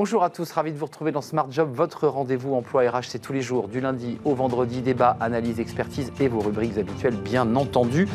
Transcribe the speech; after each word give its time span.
Bonjour 0.00 0.22
à 0.22 0.30
tous, 0.30 0.52
ravi 0.52 0.70
de 0.70 0.78
vous 0.78 0.86
retrouver 0.86 1.10
dans 1.10 1.22
Smart 1.22 1.48
Job. 1.50 1.70
Votre 1.74 2.06
rendez-vous 2.06 2.54
emploi 2.54 2.88
RH, 2.88 3.06
c'est 3.08 3.18
tous 3.18 3.32
les 3.32 3.42
jours, 3.42 3.66
du 3.66 3.80
lundi 3.80 4.16
au 4.24 4.32
vendredi, 4.32 4.80
débat, 4.80 5.16
analyse, 5.18 5.58
expertise 5.58 6.12
et 6.20 6.28
vos 6.28 6.38
rubriques 6.38 6.78
habituelles, 6.78 7.16
bien 7.16 7.56
entendu. 7.56 8.06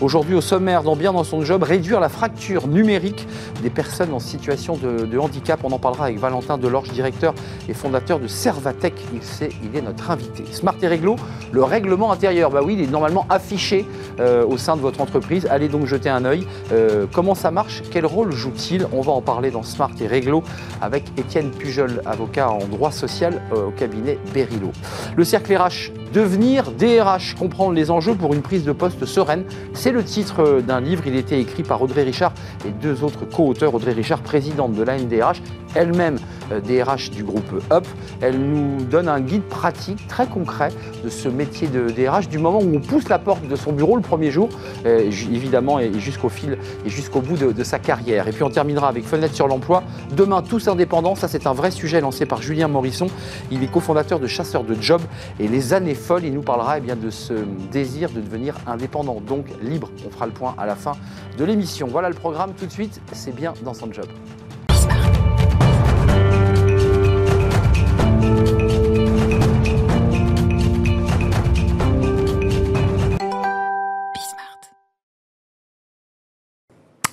Aujourd'hui, 0.00 0.36
au 0.36 0.40
sommaire, 0.40 0.84
dans 0.84 0.94
Bien 0.94 1.12
dans 1.12 1.24
son 1.24 1.42
job, 1.42 1.64
réduire 1.64 1.98
la 1.98 2.08
fracture 2.08 2.68
numérique 2.68 3.26
des 3.60 3.70
personnes 3.70 4.12
en 4.12 4.20
situation 4.20 4.76
de, 4.76 5.18
handicap. 5.18 5.58
On 5.64 5.72
en 5.72 5.80
parlera 5.80 6.04
avec 6.04 6.20
Valentin 6.20 6.58
Delorge, 6.58 6.92
directeur 6.92 7.34
et 7.68 7.74
fondateur 7.74 8.20
de 8.20 8.28
Servatech. 8.28 8.94
Il, 9.12 9.76
est 9.76 9.82
notre 9.82 10.12
invité. 10.12 10.44
Smart 10.52 10.76
et 10.80 10.86
Réglo, 10.86 11.16
le 11.50 11.64
règlement 11.64 12.12
intérieur. 12.12 12.50
Bah 12.50 12.60
oui, 12.64 12.74
il 12.78 12.84
est 12.84 12.90
normalement 12.90 13.26
affiché 13.28 13.84
euh, 14.20 14.46
au 14.46 14.58
sein 14.58 14.76
de 14.76 14.80
votre 14.80 15.00
entreprise. 15.00 15.48
Allez 15.50 15.68
donc 15.68 15.86
jeter 15.86 16.08
un 16.08 16.24
œil. 16.24 16.46
Euh, 16.70 17.06
comment 17.12 17.34
ça 17.34 17.50
marche? 17.50 17.82
Quel 17.90 18.06
rôle 18.06 18.30
joue-t-il? 18.30 18.86
On 18.92 19.00
va 19.00 19.10
en 19.10 19.22
parler 19.22 19.50
dans 19.50 19.64
Smart 19.64 19.90
et 20.00 20.06
Réglo 20.06 20.44
avec 20.80 21.02
Étienne 21.18 21.31
Pujol, 21.40 22.02
avocat 22.04 22.50
en 22.50 22.66
droit 22.66 22.90
social 22.90 23.40
euh, 23.52 23.68
au 23.68 23.70
cabinet 23.70 24.18
Berilo. 24.34 24.70
Le 25.16 25.24
cercle 25.24 25.56
RH, 25.56 25.90
devenir 26.12 26.70
DRH, 26.72 27.34
comprendre 27.38 27.72
les 27.72 27.90
enjeux 27.90 28.14
pour 28.14 28.34
une 28.34 28.42
prise 28.42 28.64
de 28.64 28.72
poste 28.72 29.06
sereine. 29.06 29.44
C'est 29.72 29.92
le 29.92 30.04
titre 30.04 30.40
euh, 30.40 30.60
d'un 30.60 30.80
livre. 30.80 31.04
Il 31.06 31.16
était 31.16 31.40
écrit 31.40 31.62
par 31.62 31.80
Audrey 31.80 32.02
Richard 32.02 32.34
et 32.66 32.70
deux 32.70 33.02
autres 33.02 33.24
co-auteurs. 33.24 33.74
Audrey 33.74 33.92
Richard, 33.92 34.20
présidente 34.20 34.74
de 34.74 34.82
l'ANDRH, 34.82 35.40
elle-même 35.74 36.18
DRH 36.60 37.10
euh, 37.10 37.14
du 37.14 37.24
groupe 37.24 37.50
UP. 37.72 37.86
Elle 38.20 38.38
nous 38.38 38.84
donne 38.84 39.08
un 39.08 39.20
guide 39.20 39.44
pratique 39.44 40.06
très 40.08 40.26
concret 40.26 40.70
de 41.04 41.08
ce 41.08 41.28
métier 41.28 41.68
de 41.68 41.88
DRH 41.90 42.28
du 42.28 42.38
moment 42.38 42.60
où 42.60 42.76
on 42.76 42.80
pousse 42.80 43.08
la 43.08 43.18
porte 43.18 43.46
de 43.46 43.56
son 43.56 43.72
bureau 43.72 43.96
le 43.96 44.02
premier 44.02 44.30
jour, 44.30 44.48
évidemment, 44.84 45.78
et 45.78 45.98
jusqu'au 45.98 46.28
fil 46.28 46.58
et 46.84 46.88
jusqu'au 46.88 47.20
bout 47.20 47.36
de, 47.36 47.52
de 47.52 47.64
sa 47.64 47.78
carrière. 47.78 48.28
Et 48.28 48.32
puis 48.32 48.42
on 48.42 48.50
terminera 48.50 48.88
avec 48.88 49.04
Fenêtre 49.04 49.34
sur 49.34 49.48
l'emploi. 49.48 49.82
Demain, 50.16 50.42
tous 50.42 50.68
indépendants. 50.68 51.14
Ça, 51.14 51.28
c'est 51.28 51.46
un 51.46 51.52
vrai 51.52 51.70
sujet 51.70 52.00
lancé 52.00 52.26
par 52.26 52.42
Julien 52.42 52.68
Morisson. 52.68 53.06
Il 53.50 53.62
est 53.62 53.70
cofondateur 53.70 54.20
de 54.20 54.26
Chasseurs 54.26 54.64
de 54.64 54.74
Job 54.80 55.00
et 55.40 55.48
les 55.48 55.72
années 55.72 55.94
folles. 55.94 56.24
Il 56.24 56.34
nous 56.34 56.42
parlera 56.42 56.78
eh 56.78 56.80
bien, 56.80 56.96
de 56.96 57.10
ce 57.10 57.34
désir 57.70 58.10
de 58.10 58.20
devenir 58.20 58.54
indépendant, 58.66 59.20
donc 59.20 59.46
libre. 59.62 59.90
On 60.06 60.10
fera 60.10 60.26
le 60.26 60.32
point 60.32 60.54
à 60.58 60.66
la 60.66 60.76
fin 60.76 60.92
de 61.38 61.44
l'émission. 61.44 61.86
Voilà 61.88 62.08
le 62.08 62.14
programme 62.14 62.52
tout 62.54 62.66
de 62.66 62.72
suite. 62.72 63.00
C'est 63.12 63.34
bien 63.34 63.54
dans 63.64 63.74
son 63.74 63.92
job. 63.92 64.06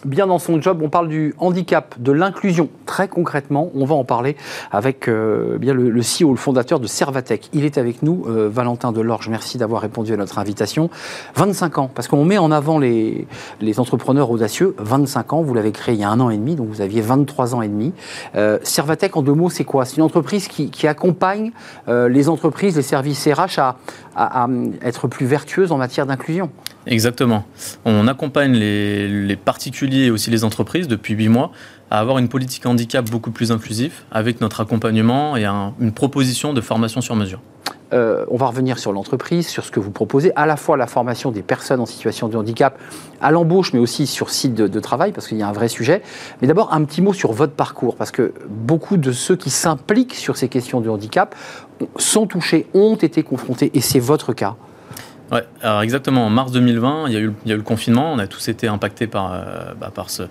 Bien 0.06 0.28
dans 0.28 0.40
son 0.40 0.62
job. 0.62 0.80
On 0.82 0.90
parle 0.90 1.08
du 1.08 1.34
handicap, 1.38 1.96
de 2.00 2.12
l'inclusion. 2.12 2.70
Très 2.86 3.08
concrètement, 3.08 3.72
on 3.76 3.86
va 3.86 3.96
en 3.96 4.04
parler 4.04 4.36
avec 4.72 5.08
euh, 5.08 5.58
bien 5.58 5.74
le, 5.74 6.02
CEO, 6.02 6.32
le 6.32 6.38
fondateur 6.38 6.80
de 6.80 6.88
Servatech. 6.88 7.50
Il 7.54 7.66
est 7.66 7.78
avec 7.78 8.04
nous, 8.04 8.26
euh, 8.28 8.50
Valentin 8.52 8.92
Delorge. 8.92 9.30
Merci 9.30 9.58
d'avoir 9.58 9.82
répondu 9.82 10.14
à 10.14 10.18
notre 10.18 10.40
invitation. 10.40 10.90
25 11.36 11.78
ans, 11.78 11.92
parce 11.94 12.08
qu'on 12.08 12.26
met 12.26 12.38
en 12.38 12.52
avant 12.52 12.80
les, 12.80 13.28
entrepreneurs 13.78 14.30
audacieux. 14.32 14.76
25 14.78 15.34
ans, 15.34 15.42
vous 15.42 15.54
l'avez 15.54 15.72
créé 15.72 15.96
il 15.96 16.02
y 16.02 16.04
a 16.04 16.10
un 16.10 16.20
an 16.20 16.30
et 16.30 16.38
demi, 16.38 16.56
donc 16.56 16.68
vous 16.68 16.82
aviez 16.82 17.02
23 17.02 17.56
ans 17.56 17.62
et 17.62 17.68
demi. 17.68 17.94
Euh, 18.36 18.60
Servatech, 18.64 19.16
en 19.16 19.22
deux 19.22 19.34
mots, 19.34 19.50
c'est 19.50 19.64
quoi? 19.64 19.86
C'est 19.86 19.98
une 19.98 20.04
entreprise 20.04 20.48
qui, 20.48 20.70
qui 20.70 20.88
accompagne 20.88 21.52
euh, 21.88 22.10
les 22.10 22.30
entreprises, 22.30 22.76
les 22.76 22.82
services 22.82 23.28
RH 23.28 23.60
à, 23.60 23.76
à, 24.20 24.44
à 24.44 24.50
être 24.82 25.08
plus 25.08 25.26
vertueuses 25.26 25.72
en 25.72 25.78
matière 25.78 26.06
d'inclusion. 26.06 26.50
Exactement. 26.86 27.46
On 27.86 28.08
accompagne 28.08 28.54
les, 28.54 29.36
particuliers 29.36 30.06
et 30.06 30.12
aussi 30.12 30.32
les 30.32 30.44
entreprises 30.44 30.88
depuis 30.88 31.14
8 31.14 31.30
mois 31.30 31.52
à 31.92 32.00
avoir 32.00 32.18
une 32.18 32.30
politique 32.30 32.66
handicap 32.66 33.10
beaucoup 33.10 33.32
plus 33.32 33.52
inclusive 33.52 33.94
avec 34.12 34.42
notre 34.42 34.62
accompagnement 34.62 35.38
et 35.38 35.46
une 35.46 35.92
proposition 35.92 36.54
de 36.54 36.62
formation 36.62 37.02
sur 37.02 37.16
mesure. 37.16 37.40
Euh, 37.92 38.26
on 38.30 38.38
va 38.38 38.48
revenir 38.48 38.78
sur 38.78 38.92
l'entreprise, 38.92 39.48
sur 39.48 39.66
ce 39.66 39.72
que 39.72 39.80
vous 39.80 39.90
proposez, 39.90 40.32
à 40.36 40.46
la 40.46 40.58
fois 40.58 40.78
la 40.78 40.86
formation 40.86 41.32
des 41.32 41.42
personnes 41.42 41.80
en 41.80 41.88
situation 41.88 42.28
de 42.28 42.38
handicap 42.38 42.80
à 43.20 43.32
l'embauche, 43.32 43.74
mais 43.74 43.80
aussi 43.80 44.06
sur 44.06 44.30
site 44.30 44.54
de, 44.54 44.80
travail, 44.80 45.12
parce 45.12 45.28
qu'il 45.28 45.38
y 45.38 45.42
a 45.42 45.48
un 45.48 45.54
vrai 45.54 45.68
sujet. 45.68 46.04
Mais 46.42 46.48
d'abord, 46.48 46.72
un 46.72 46.84
petit 46.84 47.02
mot 47.02 47.14
sur 47.14 47.32
votre 47.32 47.54
parcours, 47.54 47.96
parce 47.96 48.12
que 48.12 48.34
beaucoup 48.48 48.98
de 48.98 49.12
ceux 49.12 49.36
qui 49.36 49.50
s'impliquent 49.50 50.14
sur 50.14 50.38
ces 50.38 50.50
questions 50.50 50.82
de 50.82 50.90
handicap 50.90 51.36
sont 51.98 52.28
touchés, 52.28 52.68
ont 52.74 52.96
été 52.96 53.24
confrontés, 53.24 53.72
et 53.74 53.82
c'est 53.82 54.00
votre 54.00 54.34
cas. 54.34 54.56
Ouais, 55.32 55.44
alors 55.62 55.82
exactement. 55.82 56.26
En 56.26 56.30
mars 56.30 56.52
2020, 56.52 57.08
il 57.08 57.14
y, 57.14 57.18
a 57.18 57.20
eu, 57.20 57.34
il 57.46 57.50
y 57.50 57.52
a 57.52 57.56
eu 57.56 57.58
le 57.58 57.64
confinement. 57.64 58.12
On 58.12 58.20
a 58.20 58.26
tous 58.26 58.48
été 58.48 58.68
impactés 58.68 59.06
par, 59.06 59.32
euh, 59.32 59.74
bah, 59.80 59.92
par 59.94 60.10
ce, 60.10 60.24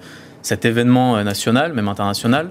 cet 0.43 0.65
événement 0.65 1.16
euh, 1.16 1.25
national, 1.25 1.72
même 1.72 1.88
international. 1.88 2.50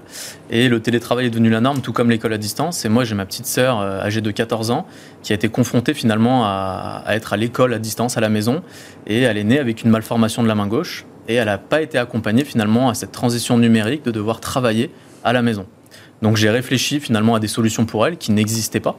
Et 0.50 0.68
le 0.68 0.80
télétravail 0.80 1.26
est 1.26 1.30
devenu 1.30 1.50
la 1.50 1.60
norme, 1.60 1.80
tout 1.80 1.92
comme 1.92 2.10
l'école 2.10 2.32
à 2.32 2.38
distance. 2.38 2.84
Et 2.84 2.88
moi, 2.88 3.04
j'ai 3.04 3.14
ma 3.14 3.26
petite 3.26 3.46
sœur 3.46 3.80
euh, 3.80 4.00
âgée 4.00 4.20
de 4.20 4.30
14 4.30 4.70
ans 4.70 4.86
qui 5.22 5.32
a 5.32 5.34
été 5.34 5.48
confrontée 5.48 5.94
finalement 5.94 6.44
à, 6.44 7.02
à 7.04 7.14
être 7.14 7.32
à 7.32 7.36
l'école 7.36 7.74
à 7.74 7.78
distance 7.78 8.16
à 8.16 8.20
la 8.20 8.28
maison. 8.28 8.62
Et 9.06 9.22
elle 9.22 9.38
est 9.38 9.44
née 9.44 9.58
avec 9.58 9.82
une 9.82 9.90
malformation 9.90 10.42
de 10.42 10.48
la 10.48 10.54
main 10.54 10.66
gauche. 10.66 11.06
Et 11.28 11.34
elle 11.34 11.46
n'a 11.46 11.58
pas 11.58 11.82
été 11.82 11.98
accompagnée 11.98 12.44
finalement 12.44 12.88
à 12.88 12.94
cette 12.94 13.12
transition 13.12 13.58
numérique 13.58 14.04
de 14.04 14.10
devoir 14.10 14.40
travailler 14.40 14.90
à 15.24 15.32
la 15.32 15.42
maison. 15.42 15.66
Donc 16.20 16.36
j'ai 16.36 16.50
réfléchi 16.50 17.00
finalement 17.00 17.34
à 17.36 17.40
des 17.40 17.48
solutions 17.48 17.86
pour 17.86 18.06
elle 18.06 18.16
qui 18.16 18.32
n'existaient 18.32 18.80
pas. 18.80 18.96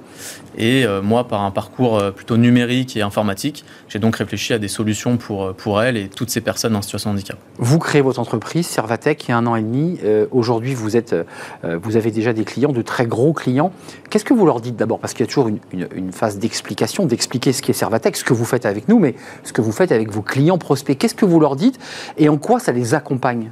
Et 0.58 0.86
euh, 0.86 1.02
moi, 1.02 1.28
par 1.28 1.42
un 1.42 1.52
parcours 1.52 1.98
euh, 1.98 2.12
plutôt 2.12 2.38
numérique 2.38 2.96
et 2.96 3.02
informatique, 3.02 3.66
j'ai 3.90 4.00
donc 4.00 4.16
réfléchi 4.16 4.54
à 4.54 4.58
des 4.58 4.68
solutions 4.68 5.18
pour, 5.18 5.44
euh, 5.44 5.54
pour 5.54 5.82
elle 5.82 5.98
et 5.98 6.08
toutes 6.08 6.30
ces 6.30 6.42
personnes 6.42 6.76
en 6.76 6.82
situation 6.82 7.10
de 7.12 7.16
handicap. 7.16 7.38
Vous 7.58 7.80
créez 7.80 8.02
votre 8.02 8.20
entreprise, 8.20 8.68
Servatech, 8.68 9.28
il 9.28 9.32
y 9.32 9.34
a 9.34 9.38
un 9.38 9.46
an 9.48 9.56
et 9.56 9.62
demi. 9.62 10.00
Aujourd'hui, 10.32 10.74
vous, 10.74 10.90
vous 10.90 11.96
avez 11.98 12.12
déjà 12.12 12.34
des 12.34 12.44
clients, 12.46 12.72
de 12.72 12.82
très 12.82 13.06
gros 13.06 13.34
clients. 13.34 13.72
Qu'est-ce 14.10 14.26
que 14.26 14.34
vous 14.34 14.46
leur 14.46 14.62
dites 14.62 14.76
d'abord? 14.76 15.00
Parce 15.00 15.14
qu'il 15.14 15.26
y 15.26 15.28
a 15.28 15.32
toujours 15.32 15.50
une, 15.50 15.60
une 15.94 16.12
phase 16.12 16.38
d'explication, 16.40 17.06
d'expliquer 17.06 17.54
ce 17.54 17.62
qu'est 17.62 17.74
Servatech, 17.74 18.16
ce 18.16 18.24
que 18.24 18.34
vous 18.34 18.46
faites 18.46 18.66
avec 18.66 18.88
nous, 18.88 19.00
mais 19.00 19.16
ce 19.44 19.54
que 19.54 19.62
vous 19.62 19.72
faites 19.72 19.92
avec 19.92 20.12
vos 20.12 20.22
clients 20.22 20.58
prospects. 20.58 20.98
Qu'est-ce 20.98 21.16
que 21.16 21.26
vous 21.26 21.40
leur 21.40 21.56
dites 21.56 21.80
et 22.18 22.30
en 22.30 22.38
quoi 22.38 22.60
ça 22.60 22.72
les 22.72 22.94
accompagne? 22.94 23.52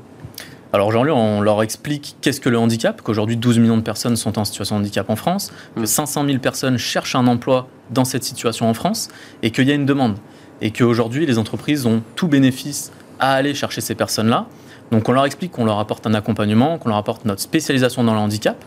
Alors 0.73 0.87
aujourd'hui, 0.87 1.13
on 1.13 1.41
leur 1.41 1.63
explique 1.63 2.17
qu'est-ce 2.21 2.41
que 2.41 2.49
le 2.49 2.59
handicap, 2.59 3.01
qu'aujourd'hui 3.01 3.37
12 3.37 3.59
millions 3.59 3.77
de 3.77 3.83
personnes 3.83 4.17
sont 4.17 4.37
en 4.37 4.43
situation 4.43 4.75
de 4.75 4.81
handicap 4.81 5.09
en 5.09 5.15
France, 5.15 5.51
que 5.75 5.85
500 5.85 6.23
mmh. 6.23 6.27
000 6.27 6.39
personnes 6.39 6.77
cherchent 6.77 7.15
un 7.15 7.25
emploi 7.27 7.67
dans 7.89 8.03
cette 8.03 8.23
situation 8.23 8.69
en 8.69 8.73
France, 8.73 9.07
et 9.43 9.51
qu'il 9.51 9.67
y 9.67 9.71
a 9.71 9.75
une 9.75 9.85
demande. 9.85 10.17
Et 10.61 10.71
qu'aujourd'hui, 10.71 11.25
les 11.25 11.37
entreprises 11.37 11.85
ont 11.85 12.01
tout 12.15 12.27
bénéfice 12.27 12.91
à 13.19 13.33
aller 13.33 13.53
chercher 13.53 13.81
ces 13.81 13.95
personnes-là. 13.95 14.47
Donc 14.91 15.07
on 15.09 15.11
leur 15.11 15.25
explique 15.25 15.51
qu'on 15.51 15.65
leur 15.65 15.79
apporte 15.79 16.05
un 16.05 16.13
accompagnement, 16.13 16.77
qu'on 16.77 16.89
leur 16.89 16.97
apporte 16.97 17.25
notre 17.25 17.41
spécialisation 17.41 18.03
dans 18.03 18.13
le 18.13 18.19
handicap, 18.19 18.63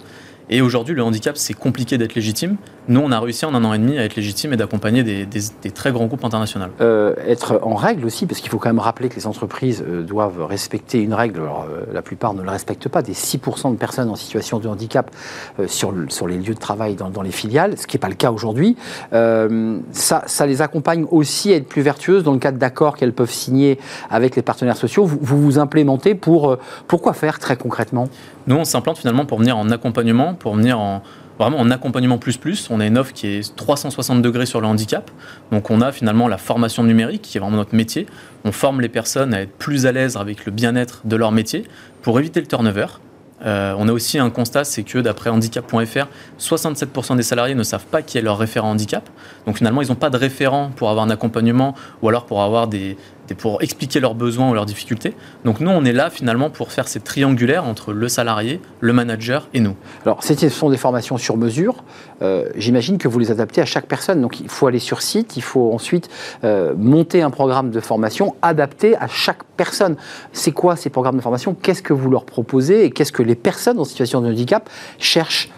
et 0.53 0.63
aujourd'hui, 0.63 0.97
le 0.97 1.05
handicap, 1.05 1.37
c'est 1.37 1.55
compliqué 1.55 1.97
d'être 1.97 2.17
légitime. 2.17 2.57
Nous, 2.89 3.01
on 3.01 3.13
a 3.13 3.21
réussi 3.21 3.45
en 3.45 3.55
un 3.55 3.65
an 3.65 3.73
et 3.73 3.79
demi 3.79 3.99
à 3.99 4.05
être 4.05 4.17
légitime 4.17 4.53
et 4.53 4.57
d'accompagner 4.57 5.05
des, 5.05 5.71
très 5.73 5.93
grands 5.93 6.07
groupes 6.07 6.25
internationaux. 6.25 6.67
Euh, 6.81 7.15
être 7.25 7.61
en 7.63 7.77
règle 7.77 8.05
aussi, 8.05 8.27
parce 8.27 8.41
qu'il 8.41 8.51
faut 8.51 8.59
quand 8.59 8.69
même 8.69 8.81
rappeler 8.81 9.09
que 9.09 9.15
les 9.15 9.29
entreprises 9.29 9.85
euh, 9.87 10.03
doivent 10.03 10.45
respecter 10.45 11.01
une 11.01 11.15
règle. 11.15 11.39
Euh, 11.39 11.85
la 11.93 12.03
plupart 12.03 12.35
ne 12.35 12.43
le 12.43 12.51
respectent 12.51 12.89
pas. 12.89 13.01
Des 13.01 13.13
6% 13.13 13.71
de 13.71 13.77
personnes 13.77 14.11
en 14.11 14.17
situation 14.17 14.59
de 14.59 14.67
handicap 14.67 15.13
sur, 15.69 15.93
les 16.27 16.37
lieux 16.37 16.55
de 16.55 16.59
travail 16.59 16.97
dans, 16.97 17.23
les 17.23 17.31
filiales, 17.31 17.79
ce 17.79 17.87
qui 17.87 17.97
n'est 17.97 18.01
pas 18.01 18.09
le 18.09 18.15
cas 18.15 18.33
aujourd'hui. 18.33 18.77
ça, 19.13 20.47
les 20.47 20.63
accompagne 20.63 21.07
aussi 21.13 21.53
à 21.53 21.57
être 21.57 21.69
plus 21.69 21.83
vertueuses 21.83 22.25
dans 22.25 22.33
le 22.33 22.41
cadre 22.41 22.59
d'accords 22.59 22.97
qu'elles 22.97 23.13
peuvent 23.13 23.31
signer 23.31 23.79
avec 24.11 24.35
les 24.35 24.43
partenaires 24.43 24.77
sociaux. 24.77 25.05
Vous 25.05 25.19
vous, 25.23 25.41
vous 25.41 25.59
implémentez 25.61 26.17
pour, 26.17 26.57
pour 26.89 27.03
quoi 27.03 27.13
faire 27.13 27.39
très 27.39 27.57
concrètement? 27.57 28.09
Nous, 28.47 28.57
on 28.57 28.65
s'implante 28.65 28.99
finalement 28.99 29.27
pour 29.27 29.39
venir 29.39 29.57
en 29.57 29.71
accompagnement 29.71 30.35
pour 30.35 30.55
venir 30.55 30.79
en, 30.79 31.03
vraiment 31.39 31.59
en 31.59 31.71
accompagnement 31.71 32.19
plus 32.19 32.37
plus. 32.37 32.69
On 32.71 32.81
a 32.81 32.87
une 32.87 32.99
offre 32.99 33.13
qui 33.13 33.27
est 33.27 33.57
360 33.57 34.23
degrés 34.23 34.47
sur 34.47 34.61
le 34.61 34.67
handicap. 34.67 35.11
Donc 35.53 35.71
on 35.71 35.81
a 35.81 35.91
finalement 35.91 36.29
la 36.29 36.39
formation 36.39 36.83
numérique 36.83 37.23
qui 37.23 37.39
est 37.39 37.41
vraiment 37.41 37.57
notre 37.57 37.75
métier. 37.75 38.07
On 38.45 38.53
forme 38.53 38.81
les 38.81 38.89
personnes 38.89 39.33
à 39.33 39.41
être 39.43 39.53
plus 39.53 39.87
à 39.87 39.93
l'aise 39.93 40.17
avec 40.17 40.45
le 40.45 40.53
bien-être 40.53 41.01
de 41.05 41.17
leur 41.17 41.33
métier 41.33 41.65
pour 42.03 42.19
éviter 42.19 42.41
le 42.41 42.47
turnover. 42.47 42.87
Euh, 43.47 43.75
on 43.79 43.89
a 43.89 43.93
aussi 43.93 44.19
un 44.19 44.29
constat, 44.29 44.65
c'est 44.65 44.83
que 44.83 44.99
d'après 44.99 45.31
handicap.fr, 45.31 46.07
67% 46.39 47.17
des 47.17 47.23
salariés 47.23 47.55
ne 47.55 47.63
savent 47.63 47.87
pas 47.87 48.03
qui 48.03 48.19
est 48.19 48.21
leur 48.21 48.37
référent 48.37 48.71
handicap. 48.71 49.09
Donc 49.47 49.57
finalement, 49.57 49.81
ils 49.81 49.89
n'ont 49.89 49.95
pas 49.95 50.11
de 50.11 50.19
référent 50.19 50.71
pour 50.77 50.91
avoir 50.91 51.07
un 51.07 51.11
accompagnement 51.11 51.75
ou 52.03 52.09
alors 52.11 52.27
pour 52.27 52.43
avoir 52.43 52.69
des, 52.69 52.99
pour 53.35 53.63
expliquer 53.63 54.01
leurs 54.01 54.15
besoins 54.15 54.51
ou 54.51 54.55
leurs 54.55 54.67
difficultés. 54.67 55.15
Donc 55.45 55.61
nous, 55.61 55.71
on 55.71 55.85
est 55.85 55.93
là 55.93 56.11
finalement 56.11 56.51
pour 56.51 56.73
faire 56.73 56.89
cette 56.89 57.05
triangulaire 57.05 57.65
entre 57.65 57.93
le 57.93 58.09
salarié, 58.09 58.61
le 58.81 58.93
manager 58.93 59.49
et 59.55 59.61
nous. 59.61 59.77
Alors, 60.05 60.23
ce 60.23 60.49
sont 60.49 60.71
des 60.71 60.77
formations 60.77 61.19
sur 61.19 61.37
mesure. 61.37 61.85
Euh, 62.23 62.49
j'imagine 62.57 62.99
que 62.99 63.09
vous 63.09 63.19
les 63.19 63.31
adaptez 63.31 63.61
à 63.61 63.67
chaque 63.67 63.87
personne. 63.87 64.21
Donc 64.21 64.41
il 64.41 64.49
faut 64.49 64.67
aller 64.67 64.79
sur 64.79 65.03
site, 65.03 65.37
il 65.37 65.43
faut 65.43 65.73
ensuite 65.73 66.09
euh, 66.45 66.75
monter 66.77 67.23
un 67.23 67.31
programme 67.31 67.71
de 67.71 67.81
formation 67.81 68.35
adapté 68.43 68.97
à 68.97 69.07
chaque 69.09 69.45
personne. 69.57 69.97
C'est 70.33 70.53
quoi 70.53 70.77
ces 70.77 70.91
programmes 70.91 71.17
de 71.17 71.23
formation? 71.23 71.55
Qu'est-ce 71.55 71.83
que 71.83 71.93
vous 71.93 72.11
leur 72.11 72.25
proposez? 72.25 72.85
Et 72.85 72.91
qu'est-ce 72.91 73.13
que 73.13 73.23
les 73.23 73.35
personnes 73.35 73.79
en 73.79 73.85
situation 73.85 74.21
de 74.21 74.29
handicap 74.29 74.69
cherchent 74.99 75.51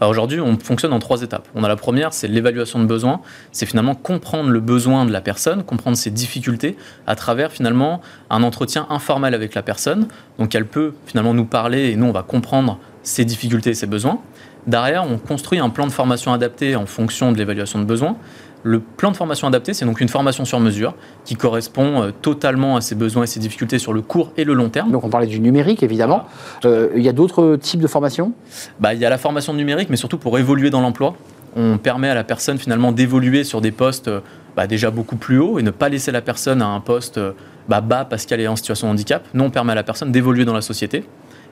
Aujourd'hui, 0.00 0.40
on 0.40 0.56
fonctionne 0.58 0.92
en 0.92 1.00
trois 1.00 1.22
étapes. 1.22 1.48
On 1.56 1.64
a 1.64 1.68
la 1.68 1.74
première, 1.74 2.12
c'est 2.12 2.28
l'évaluation 2.28 2.78
de 2.78 2.84
besoin. 2.84 3.20
C'est 3.50 3.66
finalement 3.66 3.96
comprendre 3.96 4.50
le 4.50 4.60
besoin 4.60 5.04
de 5.04 5.12
la 5.12 5.20
personne, 5.20 5.64
comprendre 5.64 5.96
ses 5.96 6.10
difficultés 6.10 6.76
à 7.08 7.16
travers 7.16 7.50
finalement 7.50 8.00
un 8.30 8.44
entretien 8.44 8.86
informel 8.90 9.34
avec 9.34 9.54
la 9.54 9.62
personne. 9.62 10.06
Donc 10.38 10.54
elle 10.54 10.66
peut 10.66 10.94
finalement 11.06 11.34
nous 11.34 11.44
parler 11.44 11.90
et 11.90 11.96
nous, 11.96 12.06
on 12.06 12.12
va 12.12 12.22
comprendre 12.22 12.78
ses 13.02 13.24
difficultés 13.24 13.70
et 13.70 13.74
ses 13.74 13.86
besoins. 13.86 14.20
Derrière, 14.68 15.04
on 15.10 15.18
construit 15.18 15.58
un 15.58 15.70
plan 15.70 15.86
de 15.86 15.92
formation 15.92 16.32
adapté 16.32 16.76
en 16.76 16.86
fonction 16.86 17.32
de 17.32 17.38
l'évaluation 17.38 17.78
de 17.80 17.84
besoins. 17.84 18.16
Le 18.64 18.80
plan 18.80 19.10
de 19.12 19.16
formation 19.16 19.46
adapté, 19.46 19.72
c'est 19.72 19.84
donc 19.84 20.00
une 20.00 20.08
formation 20.08 20.44
sur 20.44 20.58
mesure 20.58 20.94
qui 21.24 21.36
correspond 21.36 22.02
euh, 22.02 22.10
totalement 22.10 22.76
à 22.76 22.80
ses 22.80 22.94
besoins 22.94 23.22
et 23.22 23.26
ses 23.26 23.40
difficultés 23.40 23.78
sur 23.78 23.92
le 23.92 24.02
court 24.02 24.32
et 24.36 24.44
le 24.44 24.54
long 24.54 24.68
terme. 24.68 24.90
Donc 24.90 25.04
on 25.04 25.10
parlait 25.10 25.26
du 25.26 25.40
numérique, 25.40 25.82
évidemment. 25.82 26.24
Euh, 26.64 26.88
il 26.96 27.02
y 27.02 27.08
a 27.08 27.12
d'autres 27.12 27.56
types 27.56 27.80
de 27.80 27.86
formations? 27.86 28.32
Bah, 28.80 28.94
Il 28.94 29.00
y 29.00 29.04
a 29.04 29.10
la 29.10 29.18
formation 29.18 29.54
numérique, 29.54 29.90
mais 29.90 29.96
surtout 29.96 30.18
pour 30.18 30.38
évoluer 30.38 30.70
dans 30.70 30.80
l'emploi. 30.80 31.14
On 31.56 31.78
permet 31.78 32.08
à 32.08 32.14
la 32.14 32.24
personne 32.24 32.58
finalement 32.58 32.92
d'évoluer 32.92 33.44
sur 33.44 33.60
des 33.60 33.70
postes 33.70 34.08
euh, 34.08 34.20
bah, 34.56 34.66
déjà 34.66 34.90
beaucoup 34.90 35.16
plus 35.16 35.38
hauts 35.38 35.58
et 35.58 35.62
ne 35.62 35.70
pas 35.70 35.88
laisser 35.88 36.10
la 36.10 36.20
personne 36.20 36.60
à 36.60 36.66
un 36.66 36.80
poste 36.80 37.20
bah, 37.68 37.80
bas 37.80 38.04
parce 38.04 38.26
qu'elle 38.26 38.40
est 38.40 38.48
en 38.48 38.56
situation 38.56 38.88
de 38.88 38.92
handicap. 38.92 39.24
Nous, 39.34 39.44
on 39.44 39.50
permet 39.50 39.72
à 39.72 39.76
la 39.76 39.84
personne 39.84 40.10
d'évoluer 40.10 40.44
dans 40.44 40.54
la 40.54 40.62
société. 40.62 41.04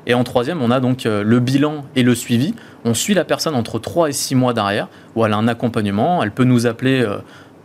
Et 0.06 0.14
en 0.14 0.24
troisième, 0.24 0.62
on 0.62 0.70
a 0.70 0.80
donc 0.80 1.04
euh, 1.04 1.22
le 1.24 1.40
bilan 1.40 1.84
et 1.96 2.02
le 2.02 2.14
suivi. 2.14 2.54
On 2.84 2.94
suit 2.94 3.14
la 3.14 3.24
personne 3.24 3.54
entre 3.54 3.78
3 3.78 4.08
et 4.08 4.12
6 4.12 4.36
mois 4.36 4.52
derrière, 4.52 4.88
où 5.16 5.24
elle 5.24 5.32
a 5.32 5.36
un 5.36 5.48
accompagnement. 5.48 6.22
Elle 6.22 6.30
peut 6.30 6.44
nous 6.44 6.66
appeler 6.66 7.02
euh, 7.02 7.18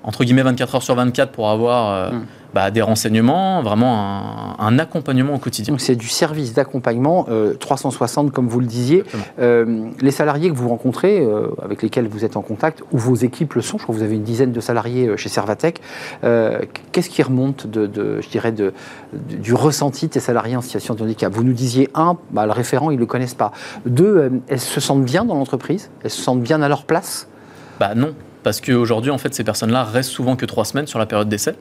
entre 0.03 0.23
guillemets 0.23 0.41
24 0.41 0.75
heures 0.75 0.83
sur 0.83 0.95
24 0.95 1.31
pour 1.31 1.49
avoir 1.49 1.91
euh, 1.91 2.11
hmm. 2.11 2.25
Bah, 2.53 2.69
des 2.69 2.81
renseignements, 2.81 3.61
vraiment 3.61 4.59
un, 4.59 4.79
accompagnement 4.79 5.35
au 5.35 5.37
quotidien. 5.37 5.73
Donc 5.73 5.81
c'est 5.81 5.95
du 5.95 6.07
service 6.07 6.53
d'accompagnement 6.53 7.25
360 7.59 8.31
comme 8.31 8.47
vous 8.47 8.59
le 8.59 8.65
disiez. 8.65 9.03
les 9.37 10.11
salariés 10.11 10.49
que 10.49 10.55
vous 10.55 10.69
rencontrez, 10.69 11.25
avec 11.61 11.81
lesquels 11.81 12.07
vous 12.07 12.25
êtes 12.25 12.35
en 12.35 12.41
contact, 12.41 12.83
ou 12.91 12.97
vos 12.97 13.15
équipes 13.15 13.53
le 13.53 13.61
sont, 13.61 13.77
je 13.77 13.83
crois 13.83 13.93
que 13.93 13.99
vous 13.99 14.05
avez 14.05 14.15
une 14.15 14.23
dizaine 14.23 14.51
de 14.51 14.59
salariés 14.59 15.15
chez 15.17 15.29
Servatec, 15.29 15.81
qu'est-ce 16.21 17.09
qui 17.09 17.23
remonte 17.23 17.67
de, 17.67 18.19
je 18.21 18.29
dirais 18.29 18.51
de, 18.51 18.73
du 19.13 19.53
ressenti 19.53 20.07
de 20.07 20.13
ces 20.13 20.19
salariés 20.19 20.55
en 20.55 20.61
situation 20.61 20.93
de 20.93 21.03
handicap? 21.03 21.31
Vous 21.31 21.43
nous 21.43 21.53
disiez, 21.53 21.89
un, 21.95 22.17
bah, 22.31 22.45
le 22.45 22.51
référent, 22.51 22.91
ils 22.91 22.95
ne 22.95 22.99
le 22.99 23.05
connaissent 23.05 23.33
pas. 23.33 23.51
Deux, 23.85 24.41
elles 24.47 24.59
se 24.59 24.79
sentent 24.79 25.05
bien 25.05 25.25
dans 25.25 25.35
l'entreprise? 25.35 25.89
Elles 26.03 26.11
se 26.11 26.21
sentent 26.21 26.41
bien 26.41 26.61
à 26.61 26.67
leur 26.67 26.83
place? 26.83 27.27
Bah 27.79 27.95
non, 27.95 28.13
parce 28.43 28.61
qu'aujourd'hui, 28.61 29.11
en 29.11 29.17
fait, 29.17 29.33
ces 29.33 29.43
personnes-là 29.43 29.83
restent 29.83 30.11
souvent 30.11 30.35
que 30.35 30.45
trois 30.45 30.65
semaines 30.65 30.87
sur 30.87 30.99
la 30.99 31.05
période 31.05 31.29
d'essai. 31.29 31.55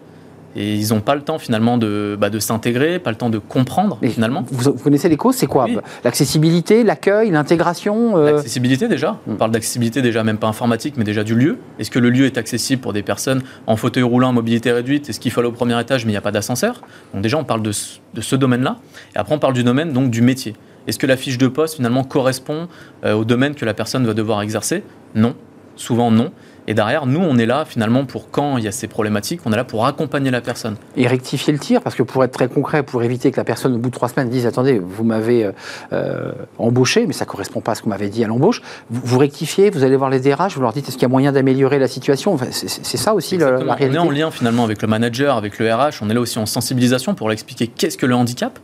Et 0.56 0.75
ils 0.75 0.88
n'ont 0.88 1.00
pas 1.00 1.14
le 1.14 1.23
temps 1.23 1.38
finalement 1.38 1.79
de, 1.79 2.17
bah, 2.19 2.29
de 2.29 2.38
s'intégrer, 2.38 2.99
pas 2.99 3.11
le 3.11 3.17
temps 3.17 3.31
de 3.31 3.38
comprendre 3.38 3.99
finalement. 4.02 4.44
Vous, 4.50 4.73
connaissez 4.73 5.08
les 5.08 5.17
causes 5.17 5.37
C'est 5.37 5.47
quoi? 5.47 5.67
L'accessibilité, 6.02 6.82
l'accueil, 6.82 7.31
l'intégration 7.31 8.17
euh? 8.17 8.32
L'accessibilité 8.32 8.88
déjà. 8.88 9.19
On 9.26 9.32
hmm. 9.32 9.37
parle 9.37 9.50
d'accessibilité 9.52 10.02
déjà 10.02 10.25
même 10.25 10.38
pas 10.38 10.49
informatique, 10.49 10.94
mais 10.97 11.05
déjà 11.05 11.23
du 11.23 11.35
lieu. 11.35 11.58
Est-ce 11.79 11.91
que 11.91 12.00
le 12.00 12.11
lieu 12.11 12.26
est 12.26 12.37
accessible 12.37 12.82
pour 12.82 12.93
des 12.93 13.02
personnes 13.02 13.43
en 13.67 13.76
fauteuil 13.76 14.02
roulant, 14.02 14.31
en 14.31 14.32
mobilité 14.32 14.73
réduite? 14.73 15.08
Est-ce 15.08 15.20
qu'il 15.20 15.31
faut 15.31 15.41
aller 15.41 15.49
au 15.49 15.52
premier 15.52 15.81
étage 15.81 16.05
mais 16.05 16.11
il 16.11 16.14
n'y 16.14 16.19
a 16.19 16.23
pas 16.23 16.32
d'ascenseur? 16.32 16.82
Donc 17.14 17.23
déjà 17.23 17.37
on 17.37 17.44
parle 17.44 17.62
de, 17.62 17.73
de 18.14 18.20
ce 18.20 18.35
domaine-là. 18.35 18.79
Et 19.14 19.19
après 19.19 19.35
on 19.35 19.38
parle 19.38 19.55
du 19.55 19.62
domaine 19.62 19.93
donc 19.93 20.11
du 20.11 20.23
métier. 20.23 20.55
Est-ce 20.87 20.99
que 20.99 21.06
la 21.06 21.17
fiche 21.17 21.38
de 21.38 21.47
poste 21.47 21.76
finalement 21.76 22.02
correspond 22.05 22.69
euh, 23.05 23.14
au 23.14 23.25
domaine 23.25 23.55
que 23.55 23.64
la 23.64 23.75
personne 23.75 24.06
va 24.06 24.14
devoir 24.14 24.43
exercer? 24.43 24.82
Non. 25.14 25.35
Souvent 25.76 26.11
non. 26.11 26.32
Et 26.71 26.75
derrière, 26.75 27.05
nous, 27.05 27.19
on 27.19 27.37
est 27.37 27.47
là 27.47 27.65
finalement 27.65 28.05
pour 28.05 28.31
quand 28.31 28.57
il 28.57 28.63
y 28.63 28.69
a 28.69 28.71
ces 28.71 28.87
problématiques, 28.87 29.41
on 29.45 29.53
est 29.53 29.57
là 29.57 29.65
pour 29.65 29.87
accompagner 29.87 30.31
la 30.31 30.41
personne. 30.41 30.77
Et 30.97 31.09
rectifier 31.09 31.53
le 31.53 31.59
tir, 31.59 31.83
parce 31.83 31.97
que 31.97 32.05
pour 32.05 32.23
être 32.23 32.31
très 32.31 32.47
concret, 32.47 32.85
pour 32.85 33.03
éviter 33.03 33.33
que 33.33 33.39
la 33.39 33.43
personne 33.43 33.75
au 33.75 33.79
bout 33.79 33.89
de 33.89 33.95
trois 33.95 34.09
semaines 34.09 34.29
dise 34.29 34.47
attendez, 34.47 34.79
vous 34.79 35.03
m'avez 35.03 35.47
euh, 35.47 35.53
euh, 35.93 36.31
embauché, 36.59 37.09
mais 37.09 37.13
ça 37.13 37.25
ne 37.25 37.29
correspond 37.29 37.61
pas 37.61 37.73
à 37.73 37.75
ce 37.75 37.83
qu'on 37.83 37.89
m'avait 37.89 38.09
dit 38.09 38.23
à 38.23 38.29
l'embauche. 38.29 38.63
Vous, 38.89 39.19
rectifiez, 39.19 39.71
vous 39.71 39.83
allez 39.83 39.97
voir 39.97 40.11
les 40.11 40.21
DRH, 40.21 40.55
vous 40.55 40.63
leur 40.63 40.73
dites 40.73 40.87
est-ce 40.87 40.95
qu'il 40.95 41.03
y 41.03 41.07
a 41.07 41.09
moyen 41.09 41.33
d'améliorer 41.33 41.81
la 41.81 41.89
situation? 41.89 42.39
C'est 42.53 42.97
ça 42.97 43.15
aussi 43.15 43.37
la, 43.37 43.57
réalité. 43.57 43.99
On 43.99 44.05
est 44.05 44.07
en 44.07 44.11
lien 44.11 44.31
finalement 44.31 44.63
avec 44.63 44.81
le 44.81 44.87
manager, 44.87 45.37
avec 45.37 45.59
le 45.59 45.75
RH, 45.75 46.03
on 46.03 46.09
est 46.09 46.15
là 46.15 46.21
aussi 46.21 46.39
en 46.39 46.47
sensibilisation 46.47 47.17
pour 47.17 47.27
leur 47.27 47.33
expliquer 47.33 47.67
qu'est-ce 47.67 47.99
que 47.99 48.07
le 48.07 48.15
handicap. 48.15 48.61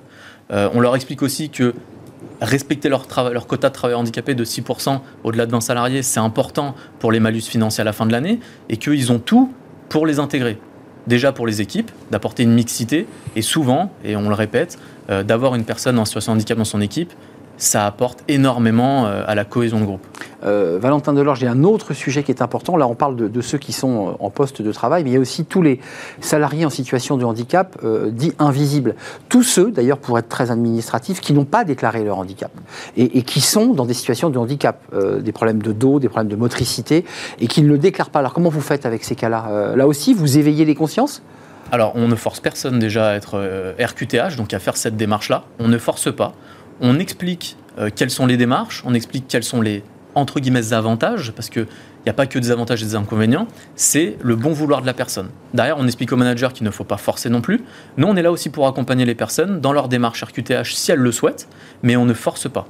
Euh, 0.53 0.69
on 0.75 0.81
leur 0.81 0.94
explique 0.94 1.23
aussi 1.23 1.50
que 1.50 1.75
respecter 2.40 2.88
leur, 2.88 3.06
quota 3.46 3.68
de 3.68 3.74
travailleurs 3.74 4.00
handicapés 4.00 4.34
de 4.34 4.44
6% 4.44 5.00
au-delà 5.24 5.46
de 5.46 5.52
20 5.52 5.60
salariés, 5.60 6.02
c'est 6.02 6.20
important 6.20 6.74
pour 6.98 7.12
les 7.12 7.20
malus 7.20 7.42
financiers 7.42 7.82
à 7.82 7.84
la 7.84 7.92
fin 7.92 8.06
de 8.06 8.12
l'année, 8.12 8.40
et 8.68 8.76
qu'ils 8.76 9.12
ont 9.12 9.18
tout 9.18 9.52
pour 9.88 10.06
les 10.06 10.18
intégrer. 10.18 10.58
Déjà 11.06 11.32
pour 11.32 11.46
les 11.46 11.60
équipes, 11.60 11.90
d'apporter 12.10 12.42
une 12.42 12.52
mixité, 12.52 13.06
et 13.36 13.42
souvent, 13.42 13.92
et 14.04 14.16
on 14.16 14.28
le 14.28 14.34
répète, 14.34 14.78
euh, 15.08 15.22
d'avoir 15.22 15.54
une 15.54 15.64
personne 15.64 15.98
en 15.98 16.04
situation 16.04 16.32
de 16.32 16.38
handicap 16.38 16.58
dans 16.58 16.64
son 16.64 16.80
équipe, 16.80 17.12
ça 17.58 17.87
apporte 17.87 18.23
énormément 18.29 19.06
euh, 19.06 19.23
à 19.26 19.35
la 19.35 19.44
cohésion 19.44 19.81
de 19.81 19.85
groupe. 19.85 20.06
Euh, 20.44 20.79
Valentin 20.81 21.12
Delorge, 21.12 21.41
il 21.41 21.44
y 21.44 21.49
a 21.49 21.53
un 21.53 21.64
autre 21.64 21.94
sujet 21.94 22.23
qui 22.23 22.31
est 22.31 22.43
important. 22.43 22.76
Là, 22.76 22.87
on 22.87 22.94
parle 22.94 23.17
de, 23.17 23.41
ceux 23.41 23.58
qui 23.58 23.73
sont 23.73 24.08
euh, 24.08 24.12
en 24.20 24.31
poste 24.31 24.62
de 24.62 24.73
travail, 24.73 25.05
mais 25.05 25.11
il 25.11 25.14
y 25.14 25.17
a 25.17 25.20
aussi 25.20 25.44
tous 25.44 25.62
les 25.62 25.81
salariés 26.20 26.64
en 26.64 26.70
situation 26.70 27.17
de 27.17 27.25
handicap 27.25 27.79
dits 28.08 28.32
invisibles. 28.38 28.94
Tous 29.29 29.43
ceux, 29.43 29.70
d'ailleurs, 29.70 29.99
pour 29.99 30.19
être 30.19 30.29
très 30.29 30.50
administratifs, 30.50 31.20
qui 31.20 31.32
n'ont 31.32 31.44
pas 31.44 31.64
déclaré 31.64 32.05
leur 32.05 32.19
handicap 32.19 32.50
et, 32.97 33.23
qui 33.23 33.41
sont 33.41 33.69
dans 33.69 33.87
des 33.87 33.94
situations 33.94 34.31
de 34.31 34.38
handicap, 34.38 34.81
des 35.20 35.32
problèmes 35.32 35.62
de 35.62 35.73
dos, 35.73 35.99
des 35.99 36.08
problèmes 36.08 36.31
de 36.31 36.37
motricité, 36.37 37.05
et 37.41 37.47
qui 37.47 37.62
ne 37.62 37.69
le 37.69 37.79
déclarent 37.79 38.11
pas. 38.11 38.20
Alors, 38.20 38.32
comment 38.32 38.50
vous 38.50 38.61
faites 38.61 38.87
avec 38.87 39.05
ces 39.05 39.14
cas-là? 39.14 39.75
Là 39.76 39.87
aussi, 39.87 40.14
vous 40.14 40.38
éveillez 40.38 40.64
les 40.64 40.75
consciences? 40.75 41.23
Alors, 41.73 41.93
on 41.97 42.08
ne 42.08 42.14
force 42.14 42.41
personne 42.41 42.79
déjà 42.79 43.11
à 43.11 43.14
être 43.14 43.75
RQTH, 43.81 44.37
donc 44.37 44.55
à 44.55 44.58
faire 44.58 44.76
cette 44.76 44.97
démarche-là. 44.97 45.44
On 45.58 45.69
ne 45.69 45.79
force 45.79 46.14
pas 46.14 46.32
on 46.81 46.99
explique 46.99 47.56
euh, 47.78 47.90
quelles 47.94 48.11
sont 48.11 48.26
les 48.26 48.37
démarches, 48.37 48.82
on 48.87 48.94
explique 48.94 49.26
quels 49.28 49.44
sont 49.44 49.61
les 49.61 49.82
entre 50.14 50.40
guillemets 50.40 50.73
avantages, 50.73 51.32
parce 51.32 51.50
qu'il 51.50 51.67
n'y 52.06 52.11
a 52.11 52.14
pas 52.14 52.26
que 52.26 52.38
des 52.38 52.50
avantages 52.50 52.82
et 52.82 52.87
des 52.87 52.94
inconvénients, 52.94 53.46
c'est 53.75 54.17
le 54.23 54.34
bon 54.34 54.52
vouloir 54.52 54.81
de 54.81 54.87
la 54.87 54.94
personne. 54.94 55.28
Derrière, 55.52 55.76
on 55.78 55.84
explique 55.84 56.11
au 56.11 56.17
manager 56.17 56.55
qu'il 56.55 56.64
ne 56.64 56.70
faut 56.70 56.84
pas 56.84 56.96
forcer 56.96 57.28
non 57.28 57.43
plus. 57.43 57.61
Nous, 57.99 58.08
on 58.08 58.17
est 58.17 58.23
là 58.23 58.32
aussi 58.32 58.49
pour 58.49 58.67
accompagner 58.67 59.05
les 59.05 59.14
personnes 59.14 59.61
dans 59.61 59.75
leur 59.75 59.88
démarche 59.88 60.25
RQTH 60.25 60.73
si 60.73 60.90
elles 60.90 61.00
le 61.00 61.12
souhaitent, 61.12 61.49
mais 61.82 61.96
on 61.96 62.06
ne 62.06 62.14
force 62.14 62.49
pas. 62.50 62.67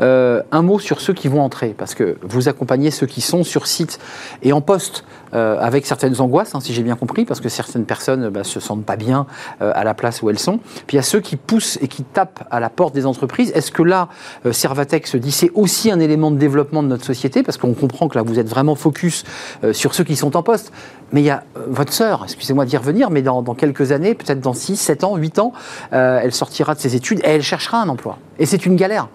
Euh, 0.00 0.42
un 0.52 0.62
mot 0.62 0.78
sur 0.78 1.00
ceux 1.00 1.12
qui 1.12 1.28
vont 1.28 1.40
entrer, 1.40 1.74
parce 1.76 1.94
que 1.94 2.16
vous 2.22 2.48
accompagnez 2.48 2.90
ceux 2.90 3.06
qui 3.06 3.20
sont 3.20 3.44
sur 3.44 3.66
site 3.66 3.98
et 4.42 4.52
en 4.52 4.60
poste. 4.60 5.04
Euh, 5.34 5.58
avec 5.58 5.86
certaines 5.86 6.20
angoisses, 6.20 6.54
hein, 6.54 6.60
si 6.60 6.72
j'ai 6.72 6.84
bien 6.84 6.94
compris, 6.94 7.24
parce 7.24 7.40
que 7.40 7.48
certaines 7.48 7.84
personnes 7.84 8.20
ne 8.20 8.28
bah, 8.30 8.44
se 8.44 8.60
sentent 8.60 8.84
pas 8.84 8.94
bien 8.94 9.26
euh, 9.60 9.72
à 9.74 9.82
la 9.82 9.92
place 9.92 10.22
où 10.22 10.30
elles 10.30 10.38
sont. 10.38 10.58
Puis 10.86 10.94
il 10.94 10.96
y 10.96 10.98
a 11.00 11.02
ceux 11.02 11.20
qui 11.20 11.36
poussent 11.36 11.78
et 11.82 11.88
qui 11.88 12.04
tapent 12.04 12.46
à 12.48 12.60
la 12.60 12.70
porte 12.70 12.94
des 12.94 13.06
entreprises. 13.06 13.50
Est-ce 13.54 13.72
que 13.72 13.82
là, 13.82 14.08
Servatec 14.50 15.06
se 15.08 15.16
dit 15.16 15.32
c'est 15.32 15.50
aussi 15.54 15.90
un 15.90 15.98
élément 15.98 16.30
de 16.30 16.36
développement 16.36 16.82
de 16.82 16.88
notre 16.88 17.04
société, 17.04 17.42
parce 17.42 17.58
qu'on 17.58 17.74
comprend 17.74 18.08
que 18.08 18.16
là 18.16 18.22
vous 18.22 18.38
êtes 18.38 18.48
vraiment 18.48 18.76
focus 18.76 19.24
sur 19.72 19.94
ceux 19.94 20.04
qui 20.04 20.14
sont 20.14 20.36
en 20.36 20.42
poste. 20.44 20.72
Mais 21.12 21.22
il 21.22 21.26
y 21.26 21.30
a 21.30 21.42
votre 21.66 21.92
sœur, 21.92 22.22
excusez-moi 22.24 22.64
d'y 22.64 22.76
revenir, 22.76 23.10
mais 23.10 23.20
dans, 23.20 23.42
dans 23.42 23.54
quelques 23.54 23.90
années, 23.90 24.14
peut-être 24.14 24.40
dans 24.40 24.54
6, 24.54 24.76
7 24.76 25.04
ans, 25.04 25.16
8 25.16 25.38
ans, 25.40 25.52
elle 25.90 26.32
sortira 26.32 26.74
de 26.74 26.80
ses 26.80 26.94
études 26.94 27.18
et 27.24 27.30
elle 27.30 27.42
cherchera 27.42 27.82
un 27.82 27.88
emploi. 27.88 28.18
Et 28.38 28.46
c'est 28.46 28.64
une 28.64 28.76
galère. 28.76 29.08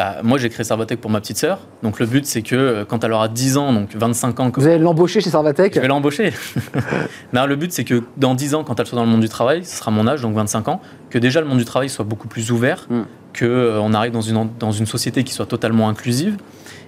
Bah, 0.00 0.16
moi, 0.22 0.38
j'ai 0.38 0.48
créé 0.48 0.64
Servatec 0.64 0.98
pour 0.98 1.10
ma 1.10 1.20
petite 1.20 1.36
sœur. 1.36 1.58
Donc, 1.82 2.00
le 2.00 2.06
but, 2.06 2.24
c'est 2.24 2.40
que 2.40 2.56
euh, 2.56 2.84
quand 2.86 3.04
elle 3.04 3.12
aura 3.12 3.28
10 3.28 3.58
ans, 3.58 3.70
donc 3.70 3.94
25 3.94 4.40
ans. 4.40 4.50
Vous 4.56 4.66
allez 4.66 4.78
l'embaucher 4.78 5.20
chez 5.20 5.28
Servatec 5.28 5.74
Je 5.74 5.80
vais 5.80 5.88
l'embaucher. 5.88 6.32
non, 7.34 7.44
le 7.44 7.54
but, 7.54 7.70
c'est 7.70 7.84
que 7.84 8.02
dans 8.16 8.34
10 8.34 8.54
ans, 8.54 8.64
quand 8.64 8.80
elle 8.80 8.86
soit 8.86 8.96
dans 8.96 9.04
le 9.04 9.10
monde 9.10 9.20
du 9.20 9.28
travail, 9.28 9.62
ce 9.62 9.76
sera 9.76 9.90
mon 9.90 10.06
âge, 10.06 10.22
donc 10.22 10.34
25 10.34 10.68
ans, 10.68 10.80
que 11.10 11.18
déjà 11.18 11.42
le 11.42 11.46
monde 11.46 11.58
du 11.58 11.66
travail 11.66 11.90
soit 11.90 12.06
beaucoup 12.06 12.28
plus 12.28 12.50
ouvert, 12.50 12.86
mm. 12.88 13.02
qu'on 13.38 13.44
euh, 13.44 13.92
arrive 13.92 14.12
dans 14.12 14.22
une, 14.22 14.48
dans 14.58 14.72
une 14.72 14.86
société 14.86 15.22
qui 15.22 15.34
soit 15.34 15.44
totalement 15.44 15.90
inclusive. 15.90 16.38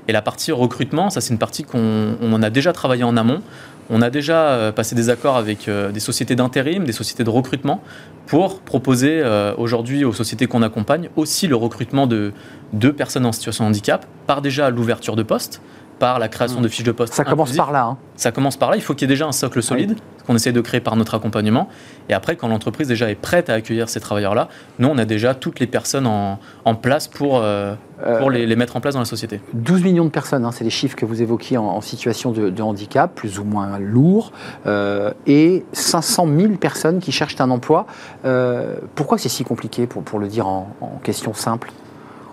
Et 0.08 0.12
la 0.12 0.22
partie 0.22 0.50
recrutement, 0.50 1.10
ça, 1.10 1.20
c'est 1.20 1.34
une 1.34 1.38
partie 1.38 1.64
qu'on 1.64 2.16
on 2.18 2.42
a 2.42 2.48
déjà 2.48 2.72
travaillé 2.72 3.04
en 3.04 3.18
amont. 3.18 3.42
On 3.90 4.02
a 4.02 4.10
déjà 4.10 4.48
euh, 4.48 4.72
passé 4.72 4.94
des 4.94 5.10
accords 5.10 5.36
avec 5.36 5.68
des 5.68 6.00
sociétés 6.00 6.34
d'intérim, 6.36 6.84
des 6.84 6.92
sociétés 6.92 7.24
de 7.24 7.30
recrutement, 7.30 7.82
pour 8.26 8.60
proposer 8.60 9.22
aujourd'hui 9.58 10.04
aux 10.04 10.12
sociétés 10.12 10.46
qu'on 10.46 10.62
accompagne 10.62 11.10
aussi 11.16 11.48
le 11.48 11.56
recrutement 11.56 12.06
de, 12.06 12.32
deux 12.72 12.92
personnes 12.92 13.26
en 13.26 13.32
situation 13.32 13.64
de 13.64 13.70
handicap 13.70 14.06
par 14.26 14.42
déjà 14.42 14.70
l'ouverture 14.70 15.16
de 15.16 15.22
postes, 15.22 15.60
par 16.02 16.18
la 16.18 16.26
création 16.26 16.58
mmh. 16.58 16.62
de 16.64 16.68
fiches 16.68 16.82
de 16.82 16.90
poste. 16.90 17.14
Ça 17.14 17.22
commence 17.22 17.56
par 17.56 17.70
là. 17.70 17.84
Hein. 17.84 17.96
Ça 18.16 18.32
commence 18.32 18.56
par 18.56 18.72
là. 18.72 18.76
Il 18.76 18.82
faut 18.82 18.92
qu'il 18.92 19.02
y 19.02 19.08
ait 19.08 19.14
déjà 19.14 19.24
un 19.24 19.30
socle 19.30 19.62
solide 19.62 19.94
qu'on 20.26 20.34
essaie 20.34 20.50
de 20.50 20.60
créer 20.60 20.80
par 20.80 20.96
notre 20.96 21.14
accompagnement. 21.14 21.68
Et 22.08 22.12
après, 22.12 22.34
quand 22.34 22.48
l'entreprise 22.48 22.88
déjà 22.88 23.08
est 23.08 23.14
prête 23.14 23.48
à 23.48 23.54
accueillir 23.54 23.88
ces 23.88 24.00
travailleurs-là, 24.00 24.48
nous, 24.80 24.88
on 24.88 24.98
a 24.98 25.04
déjà 25.04 25.36
toutes 25.36 25.60
les 25.60 25.68
personnes 25.68 26.08
en, 26.08 26.40
en 26.64 26.74
place 26.74 27.06
pour, 27.06 27.38
euh, 27.40 27.76
pour 28.18 28.32
les, 28.32 28.46
les, 28.46 28.56
mettre 28.56 28.74
en 28.74 28.80
place 28.80 28.94
dans 28.94 29.00
la 29.00 29.06
société. 29.06 29.40
12 29.52 29.84
millions 29.84 30.04
de 30.04 30.10
personnes, 30.10 30.44
hein, 30.44 30.50
c'est 30.50 30.64
les 30.64 30.70
chiffres 30.70 30.96
que 30.96 31.06
vous 31.06 31.22
évoquiez 31.22 31.56
en, 31.56 31.80
situation 31.80 32.32
de, 32.32 32.62
handicap, 32.62 33.14
plus 33.14 33.38
ou 33.38 33.44
moins 33.44 33.78
lourd, 33.78 34.32
euh, 34.66 35.12
et 35.28 35.64
500 35.72 36.26
000 36.36 36.54
personnes 36.54 36.98
qui 36.98 37.12
cherchent 37.12 37.40
un 37.40 37.50
emploi. 37.50 37.86
Euh, 38.24 38.74
pourquoi 38.96 39.18
c'est 39.18 39.28
si 39.28 39.44
compliqué, 39.44 39.86
pour, 39.86 40.02
pour 40.02 40.18
le 40.18 40.26
dire 40.26 40.48
en, 40.48 40.74
en 40.80 40.98
question 41.04 41.32
simple? 41.32 41.70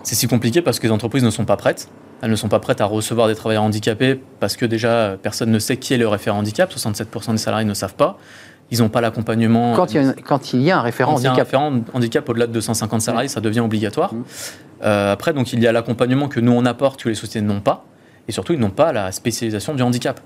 C'est 0.02 0.16
si 0.16 0.26
compliqué 0.26 0.60
parce 0.60 0.80
que 0.80 0.88
les 0.88 0.92
entreprises 0.92 1.22
ne 1.22 1.30
sont 1.30 1.44
pas 1.44 1.56
prêtes. 1.56 1.88
Elles 2.22 2.30
ne 2.30 2.36
sont 2.36 2.48
pas 2.48 2.60
prêtes 2.60 2.80
à 2.80 2.84
recevoir 2.84 3.28
des 3.28 3.34
travailleurs 3.34 3.62
handicapés 3.62 4.20
parce 4.40 4.56
que 4.56 4.66
déjà, 4.66 5.16
personne 5.22 5.50
ne 5.50 5.58
sait 5.58 5.76
qui 5.76 5.94
est 5.94 5.98
le 5.98 6.08
référent 6.08 6.38
handicap. 6.38 6.70
67% 6.70 7.32
des 7.32 7.38
salariés 7.38 7.66
ne 7.66 7.74
savent 7.74 7.94
pas. 7.94 8.18
Ils 8.70 8.78
n'ont 8.78 8.88
pas 8.88 9.00
l'accompagnement. 9.00 9.74
Quand, 9.74 9.88
quand, 10.24 10.52
il 10.52 10.62
y 10.62 10.70
a 10.70 10.78
un 10.78 10.82
référent 10.82 11.14
handicap. 11.14 11.32
un 11.32 11.36
référent 11.36 11.72
handicap 11.92 12.28
au-delà 12.28 12.46
de 12.46 12.52
250 12.52 13.00
salariés, 13.00 13.28
ça 13.28 13.40
devient 13.40 13.60
obligatoire. 13.60 14.14
Mmh. 14.14 14.24
Euh, 14.82 15.12
après, 15.12 15.32
donc, 15.32 15.52
il 15.52 15.60
y 15.60 15.66
a 15.66 15.72
l'accompagnement 15.72 16.28
que 16.28 16.40
nous, 16.40 16.52
on 16.52 16.64
apporte, 16.64 17.02
que 17.02 17.08
les 17.08 17.14
sociétés 17.14 17.44
n'ont 17.44 17.60
pas. 17.60 17.84
Et 18.28 18.32
surtout, 18.32 18.52
ils 18.52 18.60
n'ont 18.60 18.70
pas 18.70 18.92
la 18.92 19.12
spécialisation 19.12 19.74
du 19.74 19.82
handicap. 19.82 20.20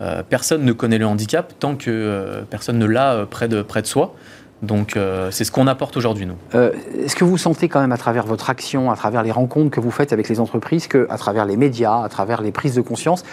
Euh, 0.00 0.22
personne 0.28 0.64
ne 0.64 0.72
connaît 0.72 0.98
le 0.98 1.06
handicap 1.06 1.54
tant 1.58 1.74
que 1.74 1.90
euh, 1.90 2.42
personne 2.48 2.78
ne 2.78 2.86
l'a 2.86 3.26
près, 3.28 3.48
de, 3.48 3.62
près 3.62 3.82
de 3.82 3.88
soi. 3.88 4.14
Donc 4.62 4.96
euh, 4.96 5.30
c'est 5.30 5.44
ce 5.44 5.52
qu'on 5.52 5.66
apporte 5.66 5.96
aujourd'hui, 5.96 6.26
nous. 6.26 6.36
Euh, 6.54 6.72
est-ce 6.98 7.14
que 7.14 7.24
vous 7.24 7.38
sentez 7.38 7.68
quand 7.68 7.80
même 7.80 7.92
à 7.92 7.96
travers 7.96 8.26
votre 8.26 8.50
action, 8.50 8.90
à 8.90 8.96
travers 8.96 9.22
les 9.22 9.30
rencontres 9.30 9.70
que 9.70 9.80
vous 9.80 9.90
faites 9.90 10.12
avec 10.12 10.28
les 10.28 10.40
entreprises, 10.40 10.88
que 10.88 11.06
à 11.10 11.18
travers 11.18 11.44
les 11.44 11.56
médias, 11.56 12.02
à 12.02 12.08
travers 12.08 12.42
les 12.42 12.50
prises 12.50 12.74
de 12.74 12.80
conscience, 12.80 13.24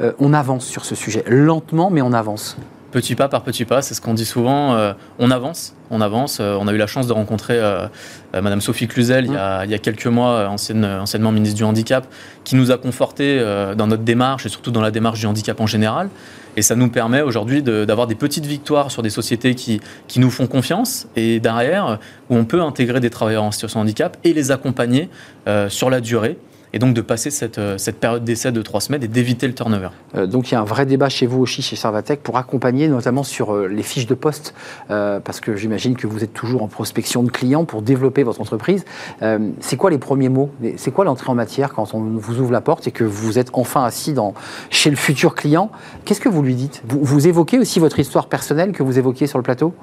euh, 0.00 0.12
on 0.18 0.32
avance 0.32 0.64
sur 0.64 0.84
ce 0.84 0.94
sujet? 0.94 1.22
Lentement, 1.26 1.90
mais 1.90 2.02
on 2.02 2.12
avance 2.12 2.56
Petit 2.92 3.14
pas 3.14 3.28
par 3.28 3.44
petit 3.44 3.64
pas, 3.64 3.82
c'est 3.82 3.94
ce 3.94 4.00
qu'on 4.00 4.14
dit 4.14 4.24
souvent. 4.24 4.76
on 5.20 5.30
avance, 5.30 5.76
on 5.92 6.00
avance. 6.00 6.40
on 6.40 6.66
a 6.66 6.72
eu 6.72 6.76
la 6.76 6.88
chance 6.88 7.06
de 7.06 7.12
rencontrer 7.12 7.56
Madame 8.34 8.60
Sophie 8.60 8.88
Cluzel 8.88 9.26
il, 9.26 9.32
y 9.32 9.36
a, 9.36 9.64
il, 9.64 9.70
y 9.70 9.74
a, 9.74 9.78
quelques 9.78 10.08
mois, 10.08 10.48
ancienne, 10.48 10.84
anciennement 10.84 11.30
ministre 11.30 11.56
du 11.56 11.62
Handicap, 11.62 12.08
qui 12.42 12.56
nous 12.56 12.72
a 12.72 12.78
conforté 12.78 13.38
dans 13.76 13.86
notre 13.86 14.02
démarche 14.02 14.44
et 14.44 14.48
surtout 14.48 14.72
dans 14.72 14.80
la 14.80 14.90
démarche 14.90 15.20
du 15.20 15.26
handicap 15.26 15.60
en 15.60 15.68
général. 15.68 16.08
Et 16.56 16.62
ça 16.62 16.76
nous 16.76 16.88
permet 16.88 17.22
aujourd'hui 17.22 17.62
d'avoir 17.62 18.06
des 18.06 18.14
petites 18.14 18.46
victoires 18.46 18.90
sur 18.90 19.02
des 19.02 19.10
sociétés 19.10 19.54
qui, 19.54 19.80
nous 20.16 20.30
font 20.30 20.46
confiance 20.46 21.06
et 21.16 21.40
derrière, 21.40 21.98
où 22.28 22.36
on 22.36 22.44
peut 22.44 22.60
intégrer 22.60 23.00
des 23.00 23.10
travailleurs 23.10 23.44
en 23.44 23.50
situation 23.50 23.80
de 23.80 23.84
handicap 23.84 24.16
et 24.24 24.32
les 24.32 24.50
accompagner 24.50 25.08
euh, 25.46 25.68
sur 25.68 25.90
la 25.90 26.00
durée 26.00 26.36
et 26.72 26.78
donc 26.78 26.94
de 26.94 27.00
passer 27.00 27.30
cette, 27.30 27.58
euh, 27.58 27.78
cette 27.78 27.98
période 27.98 28.24
d'essai 28.24 28.52
de 28.52 28.62
trois 28.62 28.80
semaines 28.80 29.02
et 29.02 29.08
d'éviter 29.08 29.46
le 29.46 29.54
turnover. 29.54 29.88
Euh, 30.14 30.26
donc 30.26 30.50
il 30.50 30.54
y 30.54 30.56
a 30.56 30.60
un 30.60 30.64
vrai 30.64 30.86
débat 30.86 31.08
chez 31.08 31.26
vous 31.26 31.40
aussi, 31.40 31.62
chez 31.62 31.76
Servatech, 31.76 32.20
pour 32.22 32.36
accompagner 32.36 32.88
notamment 32.88 33.22
sur 33.22 33.54
euh, 33.54 33.66
les 33.66 33.82
fiches 33.82 34.06
de 34.06 34.14
poste, 34.14 34.54
parce 34.88 35.40
que 35.40 35.56
j'imagine 35.56 35.96
que 35.96 36.06
vous 36.06 36.24
êtes 36.24 36.32
toujours 36.32 36.62
en 36.62 36.68
prospection 36.68 37.22
de 37.22 37.30
clients 37.30 37.64
pour 37.64 37.82
développer 37.82 38.22
votre 38.22 38.40
entreprise. 38.40 38.84
c'est 39.60 39.76
quoi 39.76 39.90
les 39.90 39.98
premiers 39.98 40.28
mots? 40.28 40.50
C'est 40.76 40.90
quoi 40.90 41.04
l'entrée 41.04 41.30
en 41.30 41.34
matière 41.34 41.72
quand 41.72 41.94
on 41.94 42.00
vous 42.00 42.40
ouvre 42.40 42.52
la 42.52 42.60
porte 42.60 42.86
et 42.86 42.90
que 42.90 43.04
vous 43.04 43.38
êtes 43.38 43.50
enfin 43.52 43.84
assis 43.84 44.12
dans, 44.12 44.34
chez 44.70 44.90
le 44.90 44.96
futur 44.96 45.34
client? 45.34 45.70
Qu'est-ce 46.04 46.20
que 46.20 46.28
vous 46.28 46.42
lui 46.42 46.54
dites? 46.54 46.82
Vous, 46.88 47.02
vous 47.02 47.28
évoquez 47.28 47.58
aussi 47.58 47.78
votre 47.78 47.98
histoire 47.98 48.26
personnelle 48.26 48.72
que 48.72 48.82
vous 48.82 48.98
évoquiez 48.98 49.26
sur 49.26 49.38
le 49.38 49.44
plateau? 49.44 49.74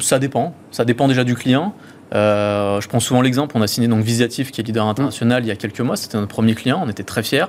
Ça 0.00 0.18
dépend. 0.18 0.54
Ça 0.70 0.84
dépend 0.84 1.08
déjà 1.08 1.24
du 1.24 1.34
client. 1.34 1.74
Euh, 2.14 2.80
je 2.80 2.88
prends 2.88 3.00
souvent 3.00 3.22
l'exemple, 3.22 3.56
on 3.56 3.62
a 3.62 3.66
signé 3.66 3.88
donc 3.88 4.04
Visiatif, 4.04 4.50
qui 4.50 4.60
est 4.60 4.64
leader 4.64 4.86
international, 4.86 5.44
il 5.44 5.48
y 5.48 5.50
a 5.50 5.56
quelques 5.56 5.80
mois. 5.80 5.96
C'était 5.96 6.18
notre 6.18 6.28
premier 6.28 6.54
client, 6.54 6.80
on 6.84 6.88
était 6.88 7.04
très 7.04 7.22
fiers. 7.22 7.46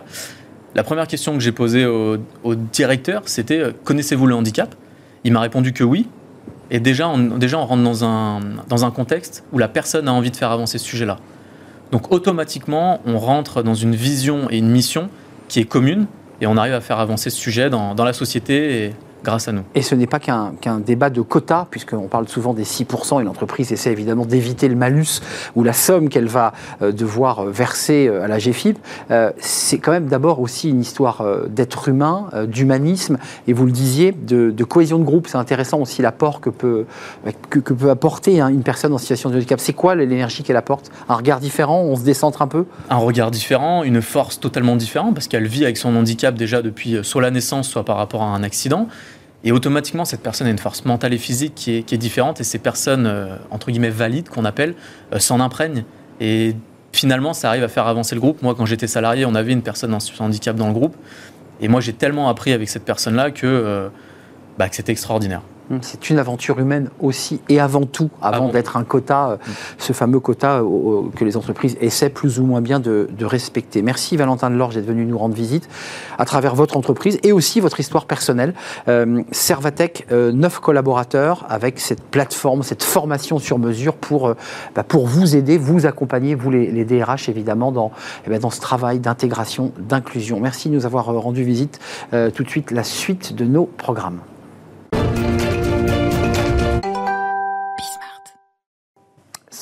La 0.76 0.84
première 0.84 1.08
question 1.08 1.34
que 1.34 1.40
j'ai 1.40 1.52
posée 1.52 1.86
au, 1.86 2.18
directeur, 2.56 3.24
c'était 3.26 3.60
euh, 3.60 3.72
connaissez-vous 3.84 4.26
le 4.26 4.36
handicap? 4.36 4.74
Il 5.24 5.34
m'a 5.34 5.42
répondu 5.42 5.74
que 5.74 5.84
oui. 5.84 6.08
Et 6.72 6.80
déjà, 6.80 7.08
on, 7.08 7.18
déjà, 7.18 7.60
on 7.60 7.66
rentre 7.66 7.84
dans 7.84 8.04
un, 8.06 8.40
dans 8.68 8.86
un 8.86 8.92
contexte 8.92 9.44
où 9.52 9.60
la 9.60 9.68
personne 9.68 10.08
a 10.08 10.14
envie 10.14 10.32
de 10.32 10.36
faire 10.36 10.52
avancer 10.52 10.78
ce 10.78 10.86
sujet-là. 10.86 11.18
Donc 11.92 12.12
automatiquement, 12.12 13.02
on 13.06 13.20
rentre 13.20 13.62
dans 13.62 13.76
une 13.76 13.96
vision 13.96 14.48
et 14.50 14.58
une 14.58 14.70
mission 14.70 15.10
qui 15.48 15.60
est 15.60 15.66
commune 15.66 16.08
et 16.42 16.48
on 16.48 16.58
arrive 16.58 16.74
à 16.74 16.82
faire 16.82 17.00
avancer 17.00 17.30
ce 17.30 17.38
sujet 17.38 17.70
dans, 17.70 17.94
dans 17.94 18.04
la 18.04 18.14
société 18.14 18.94
grâce 19.24 19.48
à 19.48 19.52
nous. 19.52 19.64
Et 19.76 19.82
ce 19.82 19.96
n'est 19.96 20.08
pas 20.08 20.20
qu'un 20.20 20.80
débat 20.86 21.10
de 21.10 21.22
quotas, 21.22 21.68
puisqu'on 21.70 22.08
parle 22.08 22.28
souvent 22.28 22.54
des 22.54 22.64
6%, 22.64 23.22
et 23.22 23.24
l'entreprise 23.24 23.72
essaie 23.72 23.92
évidemment 23.92 24.26
d'éviter 24.26 24.68
le 24.68 24.76
malus 24.76 25.22
ou 25.56 25.64
la 25.64 25.74
somme 25.74 26.10
qu'elle 26.10 26.28
va 26.28 26.54
euh, 26.82 26.92
devoir 26.92 27.40
euh, 27.40 27.52
verser 27.52 28.08
euh, 28.08 28.24
à 28.24 28.28
la 28.28 28.38
GFIP. 28.38 28.78
c'est 29.38 29.78
quand 29.78 29.92
même 29.92 30.08
d'abord 30.08 30.40
aussi 30.40 30.70
une 30.70 30.82
histoire 30.82 31.26
d'être 31.48 31.90
humain, 31.90 32.30
d'humanisme, 32.48 33.18
et 33.48 33.54
vous 33.54 33.66
le 33.66 33.72
disiez, 33.72 34.12
de, 34.12 34.64
cohésion 34.64 35.00
de 35.00 35.04
groupe. 35.04 35.28
C'est 35.28 35.38
intéressant 35.38 35.80
aussi 35.80 36.02
l'apport 36.02 36.42
que 36.42 36.50
peut, 36.50 36.86
que, 37.50 37.60
peut 37.60 37.90
apporter 37.90 38.42
hein, 38.42 38.48
une 38.48 38.64
personne 38.64 38.94
en 38.94 38.98
situation 38.98 39.30
de 39.30 39.36
handicap. 39.36 39.60
C'est 39.60 39.74
quoi 39.74 39.96
l'énergie 39.96 40.44
qu'elle 40.44 40.58
apporte? 40.58 40.92
Un 41.10 41.16
regard 41.16 41.40
différent? 41.40 41.82
On 41.82 41.96
se 41.96 42.04
décentre 42.04 42.42
un 42.42 42.48
peu? 42.48 42.66
Un 42.90 42.98
regard 42.98 43.32
différent, 43.32 43.84
une 43.84 44.02
force 44.02 44.40
totalement 44.40 44.76
différente, 44.76 45.14
parce 45.14 45.28
qu'elle 45.28 45.48
vit 45.48 45.64
avec 45.64 45.78
son 45.78 45.96
handicap 45.96 46.36
déjà 46.36 46.62
depuis 46.62 47.00
soit 47.04 47.22
la 47.22 47.32
naissance, 47.32 47.68
soit 47.68 47.86
par 47.86 47.98
rapport 47.98 48.24
à 48.24 48.28
un 48.28 48.44
accident. 48.44 48.88
Et 49.44 49.52
automatiquement, 49.52 50.06
cette 50.06 50.22
personne 50.22 50.48
a 50.48 50.50
une 50.50 50.60
force 50.60 50.86
mentale 50.86 51.14
et 51.14 51.18
physique 51.18 51.54
qui 51.56 51.72
est, 51.78 51.98
différente. 51.98 52.40
Et 52.40 52.44
ces 52.44 52.60
personnes, 52.60 53.06
euh, 53.06 53.36
entre 53.52 53.72
guillemets, 53.72 53.90
valides, 53.90 54.30
qu'on 54.30 54.46
appelle, 54.46 54.74
euh, 55.14 55.20
s'en 55.20 55.40
imprègnent. 55.42 55.84
Et 56.22 56.56
finalement, 56.94 57.34
ça 57.34 57.50
arrive 57.50 57.64
à 57.64 57.68
faire 57.68 57.88
avancer 57.88 58.16
le 58.16 58.22
groupe. 58.22 58.42
Moi, 58.42 58.56
quand 58.56 58.66
j'étais 58.66 58.88
salarié, 58.88 59.26
on 59.26 59.36
avait 59.36 59.52
une 59.52 59.62
personne 59.62 59.94
en 59.94 60.00
handicap 60.20 60.56
dans 60.56 60.68
le 60.68 60.74
groupe. 60.74 60.96
Et 61.60 61.68
moi, 61.68 61.82
j'ai 61.82 61.94
tellement 61.94 62.30
appris 62.30 62.54
avec 62.54 62.70
cette 62.70 62.86
personne-là 62.86 63.32
que, 63.32 63.46
euh, 63.46 63.90
bah, 64.58 64.70
que 64.70 64.76
c'était 64.76 64.94
extraordinaire. 64.94 65.42
Hum, 65.72 65.80
c'est 65.82 66.10
une 66.10 66.20
aventure 66.20 66.60
humaine 66.60 66.90
aussi 67.00 67.40
et 67.48 67.62
avant 67.62 67.86
tout, 67.86 68.10
avant 68.22 68.50
d'être 68.50 68.76
un 68.76 68.84
quota, 68.84 69.30
euh, 69.30 69.38
ce 69.78 69.94
fameux 69.94 70.20
quota 70.20 70.60
euh, 70.60 71.04
que 71.16 71.24
les 71.24 71.38
entreprises 71.38 71.78
essaient 71.80 72.10
plus 72.10 72.40
ou 72.40 72.46
moins 72.46 72.60
bien 72.60 72.82
de, 72.82 73.08
respecter. 73.22 73.82
Merci 73.82 74.18
Valentin 74.18 74.50
Delorge 74.50 74.76
d'être 74.76 74.86
venu 74.86 75.06
nous 75.06 75.18
rendre 75.18 75.34
visite 75.34 75.70
à 76.18 76.26
travers 76.26 76.56
votre 76.56 76.76
entreprise 76.76 77.18
et 77.24 77.32
aussi 77.32 77.62
votre 77.62 77.80
histoire 77.80 78.06
personnelle. 78.06 78.54
Euh, 78.90 79.24
Servatech, 79.32 80.06
neuf 80.12 80.60
collaborateurs 80.60 81.46
avec 81.48 81.80
cette 81.80 82.04
plateforme, 82.04 82.64
cette 82.64 82.84
formation 82.84 83.40
sur 83.40 83.60
mesure 83.60 83.96
pour, 83.96 84.36
bah, 84.76 84.84
pour 84.84 85.08
vous 85.08 85.38
aider, 85.38 85.58
vous 85.58 85.86
accompagner, 85.86 86.36
vous 86.36 86.52
les, 86.52 86.84
DRH 86.84 87.30
évidemment, 87.30 87.72
dans, 87.72 87.92
eh 88.28 88.30
ben, 88.30 88.40
dans 88.40 88.50
ce 88.50 88.60
travail 88.60 89.00
d'intégration, 89.00 89.72
d'inclusion. 89.80 90.42
Merci 90.42 90.68
de 90.68 90.76
nous 90.76 90.86
avoir 90.86 91.06
rendu 91.06 91.44
visite. 91.44 91.80
tout 92.12 92.44
de 92.44 92.50
suite, 92.50 92.72
la 92.72 92.84
suite 92.84 93.34
de 93.34 93.46
nos 93.46 93.66
programmes. 93.66 94.20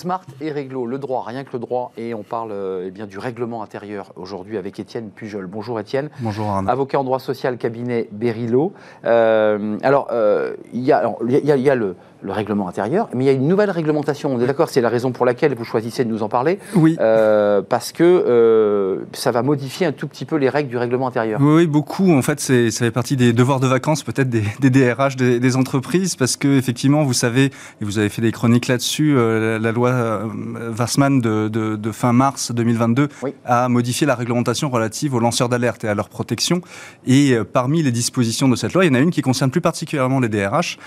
Smart 0.02 0.26
et 0.42 0.52
Réglo, 0.52 0.88
le 0.88 0.98
droit, 0.98 1.24
rien 1.28 1.44
que 1.44 1.52
le 1.54 1.60
droit, 1.60 1.92
et 1.96 2.16
on 2.16 2.24
parle 2.24 2.52
euh, 2.52 2.86
eh 2.88 2.90
bien, 2.90 3.06
du 3.06 3.20
règlement 3.20 3.62
intérieur 3.62 4.14
aujourd'hui 4.16 4.58
avec 4.58 4.80
Étienne 4.80 5.12
Pujol. 5.12 5.46
Bonjour 5.46 5.80
Étienne. 5.80 6.10
Bonjour 6.22 6.48
Arnaud. 6.48 6.72
Avocat 6.72 7.00
en 7.00 7.04
droit 7.04 7.20
social, 7.20 7.60
cabinet 7.60 8.10
Berilo. 8.12 8.74
Euh, 9.06 9.78
alors, 9.84 10.08
euh, 10.12 10.56
il 10.74 10.82
y, 10.82 10.92
a, 10.92 11.06
y 11.24 11.70
a 11.70 11.76
le, 11.76 11.96
le 12.24 12.32
règlement 12.32 12.68
intérieur, 12.68 13.10
mais 13.14 13.24
il 13.24 13.28
y 13.28 13.30
a 13.30 13.34
une 13.34 13.48
nouvelle 13.48 13.72
réglementation. 13.72 14.34
On 14.34 14.40
est 14.40 14.46
d'accord, 14.46 14.70
c'est 14.70 14.82
la 14.82 14.90
raison 14.90 15.12
pour 15.12 15.26
laquelle 15.26 15.56
vous 15.56 15.64
choisissez 15.64 16.06
de 16.06 16.10
nous 16.10 16.24
en 16.24 16.30
parler. 16.30 16.60
Oui. 16.76 16.96
Euh, 17.00 17.62
parce 17.68 17.92
que 17.92 18.04
euh, 18.04 19.06
ça 19.14 19.32
va 19.32 19.42
modifier 19.42 19.88
un 19.88 19.92
tout 19.92 20.08
petit 20.08 20.26
peu 20.26 20.36
les 20.36 20.50
règles 20.50 20.70
du 20.70 20.78
règlement 20.78 21.08
intérieur. 21.08 21.40
Oui, 21.42 21.68
beaucoup. 21.68 22.12
En 22.12 22.22
fait, 22.22 22.40
ça 22.40 22.54
fait 22.72 22.92
partie 22.92 23.16
des 23.16 23.34
devoirs 23.34 23.60
de 23.60 23.68
vacances, 23.68 24.04
peut-être 24.04 24.30
des, 24.30 24.70
DRH 24.70 25.16
des, 25.16 25.56
entreprises, 25.56 26.16
parce 26.16 26.38
que 26.38 26.58
effectivement, 26.58 27.04
vous 27.04 27.14
savez, 27.14 27.46
et 27.46 27.86
vous 27.86 27.98
avez 27.98 28.10
fait 28.10 28.22
des 28.22 28.32
chroniques 28.32 28.68
là-dessus, 28.68 29.16
euh, 29.18 29.60
la, 29.60 29.72
loi 29.72 30.22
Varsman 30.70 31.20
de, 31.20 31.92
fin 31.92 32.14
mars 32.14 32.52
2022 32.52 33.10
a 33.46 33.68
modifié 33.68 34.08
la 34.08 34.16
réglementation 34.16 34.70
relative 34.70 35.14
aux 35.16 35.20
lanceurs 35.20 35.50
d'alerte 35.50 35.84
et 35.84 35.88
à 35.88 35.96
leur 35.96 36.10
protection. 36.10 36.62
Et 37.06 37.36
parmi 37.52 37.82
les 37.82 37.92
dispositions 37.92 38.48
de 38.48 38.56
cette 38.56 38.74
loi, 38.74 38.86
il 38.86 38.90
y 38.90 38.92
en 38.92 38.96
a 38.96 39.00
une 39.00 39.12
qui 39.12 39.22
concerne 39.22 39.52
plus 39.52 39.62
particulièrement 39.62 40.20
les 40.20 40.30
DRH, 40.30 40.78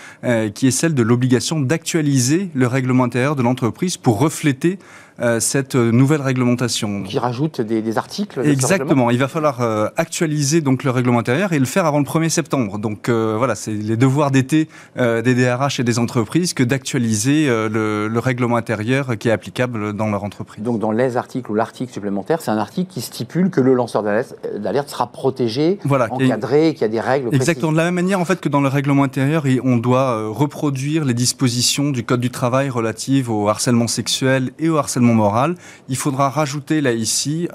qui 0.54 0.68
est 0.68 0.70
celle 0.70 0.94
de 0.94 1.02
l'obligation 1.02 1.23
d'actualiser 1.60 2.48
le 2.54 2.66
règlement 2.66 3.04
intérieur 3.04 3.36
de 3.36 3.42
l'entreprise 3.42 3.96
pour 3.96 4.18
refléter 4.18 4.78
euh, 5.20 5.38
cette 5.38 5.76
nouvelle 5.76 6.22
réglementation. 6.22 7.04
Qui 7.04 7.20
rajoute 7.20 7.60
des, 7.60 7.98
articles 7.98 8.40
Exactement. 8.44 9.10
Il 9.10 9.18
va 9.18 9.28
falloir 9.28 9.60
euh, 9.60 9.88
actualiser 9.96 10.60
donc 10.60 10.82
le 10.82 10.90
règlement 10.90 11.20
intérieur 11.20 11.52
et 11.52 11.60
le 11.60 11.66
faire 11.66 11.86
avant 11.86 11.98
le 11.98 12.04
1er 12.04 12.30
septembre. 12.30 12.78
Donc 12.78 13.08
euh, 13.08 13.36
voilà, 13.38 13.54
c'est 13.54 13.70
les 13.70 13.96
devoirs 13.96 14.32
d'été 14.32 14.68
des 14.96 15.34
DRH 15.34 15.78
et 15.78 15.84
des 15.84 15.98
entreprises 15.98 16.52
que 16.54 16.64
d'actualiser 16.64 17.46
le, 17.46 18.18
règlement 18.18 18.56
intérieur 18.56 19.18
qui 19.18 19.28
est 19.28 19.32
applicable 19.32 19.92
dans 19.92 20.08
leur 20.08 20.24
entreprise. 20.24 20.64
Donc 20.64 20.78
dans 20.78 20.90
les 20.90 21.16
articles 21.16 21.50
ou 21.50 21.54
l'article 21.54 21.92
supplémentaire, 21.92 22.40
c'est 22.40 22.50
un 22.50 22.58
article 22.58 22.90
qui 22.90 23.02
stipule 23.02 23.50
que 23.50 23.60
le 23.60 23.74
lanceur 23.74 24.02
d'alerte 24.02 24.88
sera 24.88 25.08
protégé, 25.08 25.78
voilà, 25.84 26.08
encadré, 26.10 26.72
qu'il 26.72 26.82
y 26.82 26.84
a 26.84 26.88
des 26.88 27.00
règles. 27.00 27.34
Exactement. 27.34 27.72
De 27.72 27.76
la 27.76 27.84
même 27.84 27.94
manière 27.94 28.18
en 28.18 28.24
fait 28.24 28.40
que 28.40 28.48
dans 28.48 28.62
le 28.62 28.68
règlement 28.68 29.02
intérieur, 29.02 29.44
on 29.62 29.76
doit 29.76 30.28
reproduire 30.28 31.04
les 31.04 31.14
dispositions 31.14 31.90
du 31.90 32.04
code 32.04 32.20
du 32.20 32.30
travail 32.30 32.70
relatives 32.70 33.30
au 33.30 33.48
harcèlement 33.48 33.88
sexuel 33.88 34.52
et 34.58 34.70
au 34.70 34.78
harcèlement 34.78 35.03
moral, 35.12 35.56
il 35.88 35.96
faudra 35.96 36.30
rajouter 36.30 36.80
là 36.80 36.92
ici 36.92 37.48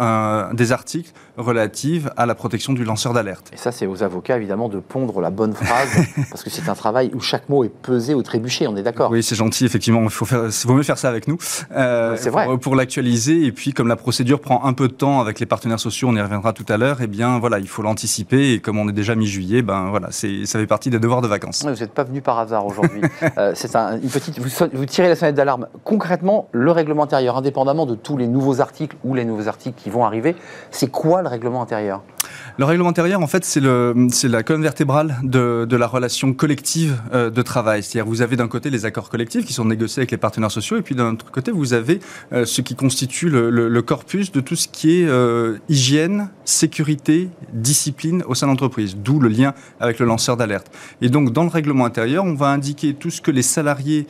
des 0.53 0.71
articles 0.71 1.11
relatifs 1.39 2.07
à 2.17 2.25
la 2.25 2.35
protection 2.35 2.73
du 2.73 2.83
lanceur 2.83 3.13
d'alerte. 3.13 3.49
Et 3.53 3.57
ça, 3.57 3.71
c'est 3.71 3.87
aux 3.87 4.03
avocats 4.03 4.37
évidemment 4.37 4.69
de 4.69 4.79
pondre 4.79 5.21
la 5.21 5.29
bonne 5.29 5.53
phrase, 5.53 5.89
parce 6.29 6.43
que 6.43 6.49
c'est 6.49 6.69
un 6.69 6.75
travail 6.75 7.11
où 7.13 7.19
chaque 7.19 7.49
mot 7.49 7.63
est 7.63 7.69
pesé 7.69 8.13
ou 8.13 8.21
trébuché, 8.21 8.67
on 8.67 8.75
est 8.75 8.83
d'accord 8.83 9.11
Oui, 9.11 9.23
c'est 9.23 9.35
gentil, 9.35 9.65
effectivement, 9.65 10.03
il 10.03 10.09
faut 10.09 10.25
faire, 10.25 10.43
vaut 10.65 10.73
mieux 10.73 10.83
faire 10.83 10.97
ça 10.97 11.09
avec 11.09 11.27
nous. 11.27 11.37
Euh, 11.75 12.15
c'est 12.17 12.29
vrai. 12.29 12.47
Pour, 12.57 12.75
l'actualiser, 12.75 13.45
et 13.45 13.51
puis 13.51 13.73
comme 13.73 13.87
la 13.87 13.95
procédure 13.95 14.39
prend 14.39 14.63
un 14.65 14.73
peu 14.73 14.87
de 14.87 14.93
temps 14.93 15.19
avec 15.19 15.39
les 15.39 15.45
partenaires 15.45 15.79
sociaux, 15.79 16.09
on 16.09 16.15
y 16.15 16.21
reviendra 16.21 16.53
tout 16.53 16.65
à 16.69 16.77
l'heure, 16.77 16.97
eh 17.01 17.07
bien 17.07 17.39
voilà, 17.39 17.59
il 17.59 17.67
faut 17.67 17.81
l'anticiper, 17.81 18.53
et 18.53 18.59
comme 18.59 18.77
on 18.77 18.87
est 18.87 18.93
déjà 18.93 19.15
mi-juillet, 19.15 19.61
ben 19.61 19.89
voilà, 19.89 20.11
ça 20.11 20.27
fait 20.59 20.67
partie 20.67 20.89
des 20.89 20.99
devoirs 20.99 21.21
de 21.21 21.27
vacances. 21.27 21.63
vous 21.63 21.69
n'êtes 21.71 21.93
pas 21.93 22.03
venu 22.03 22.21
par 22.21 22.39
hasard 22.39 22.65
aujourd'hui. 22.65 23.01
Euh, 23.37 23.51
c'est 23.53 23.75
une 23.75 24.09
petite, 24.09 24.39
vous, 24.39 24.49
vous 24.73 24.85
tirez 24.85 25.07
la 25.07 25.15
sonnette 25.15 25.35
d'alarme. 25.35 25.67
Concrètement, 25.83 26.47
le 26.51 26.71
règlement 26.71 27.03
intérieur 27.03 27.37
indépendamment 27.37 27.85
de 27.85 27.95
tous 27.95 28.17
les 28.17 28.27
nouveaux 28.27 28.59
articles 28.59 28.95
ou 29.03 29.13
les 29.13 29.23
nouveaux 29.23 29.47
articles 29.47 29.79
qui 29.81 29.89
vont 29.89 30.03
arriver, 30.03 30.35
c'est 30.71 30.89
quoi 30.89 31.21
le 31.21 31.28
Le 32.57 32.65
règlement 32.65 32.89
intérieur, 32.89 33.21
en 33.21 33.27
fait, 33.27 33.45
c'est 33.45 33.61
la 33.61 34.43
colonne 34.43 34.61
vertébrale 34.61 35.17
de, 35.23 35.75
la 35.75 35.87
relation 35.87 36.33
collective 36.33 37.01
euh, 37.13 37.29
de 37.29 37.41
travail. 37.41 37.83
C'est-à-dire, 37.83 38.09
vous 38.09 38.21
avez 38.21 38.35
d'un 38.35 38.49
côté 38.49 38.69
les 38.69 38.83
accords 38.85 39.09
collectifs 39.09 39.45
qui 39.45 39.53
sont 39.53 39.63
négociés 39.63 40.01
avec 40.01 40.11
les 40.11 40.17
partenaires 40.17 40.51
sociaux, 40.51 40.77
et 40.77 40.81
puis 40.81 40.93
d'un 40.93 41.13
autre 41.13 41.31
côté, 41.31 41.51
vous 41.51 41.73
avez 41.73 42.01
euh, 42.33 42.43
ce 42.43 42.61
qui 42.61 42.75
constitue 42.75 43.29
le, 43.29 43.81
corpus 43.81 44.31
de 44.33 44.41
tout 44.41 44.57
ce 44.57 44.67
qui 44.67 45.01
est 45.01 45.07
euh, 45.07 45.57
hygiène, 45.69 46.29
sécurité, 46.43 47.29
discipline 47.53 48.23
au 48.27 48.35
sein 48.35 48.47
de 48.47 48.51
l'entreprise, 48.51 48.97
d'où 48.97 49.21
le 49.21 49.29
lien 49.29 49.53
avec 49.79 49.99
le 49.99 50.05
lanceur 50.05 50.35
d'alerte. 50.35 50.67
Et 51.01 51.09
donc, 51.09 51.31
dans 51.31 51.43
le 51.43 51.49
règlement 51.49 51.85
intérieur, 51.85 52.25
on 52.25 52.35
va 52.35 52.47
indiquer 52.47 52.93
tout 52.93 53.09
ce 53.09 53.21
que 53.21 53.31
les 53.31 53.41
salariés 53.41 54.05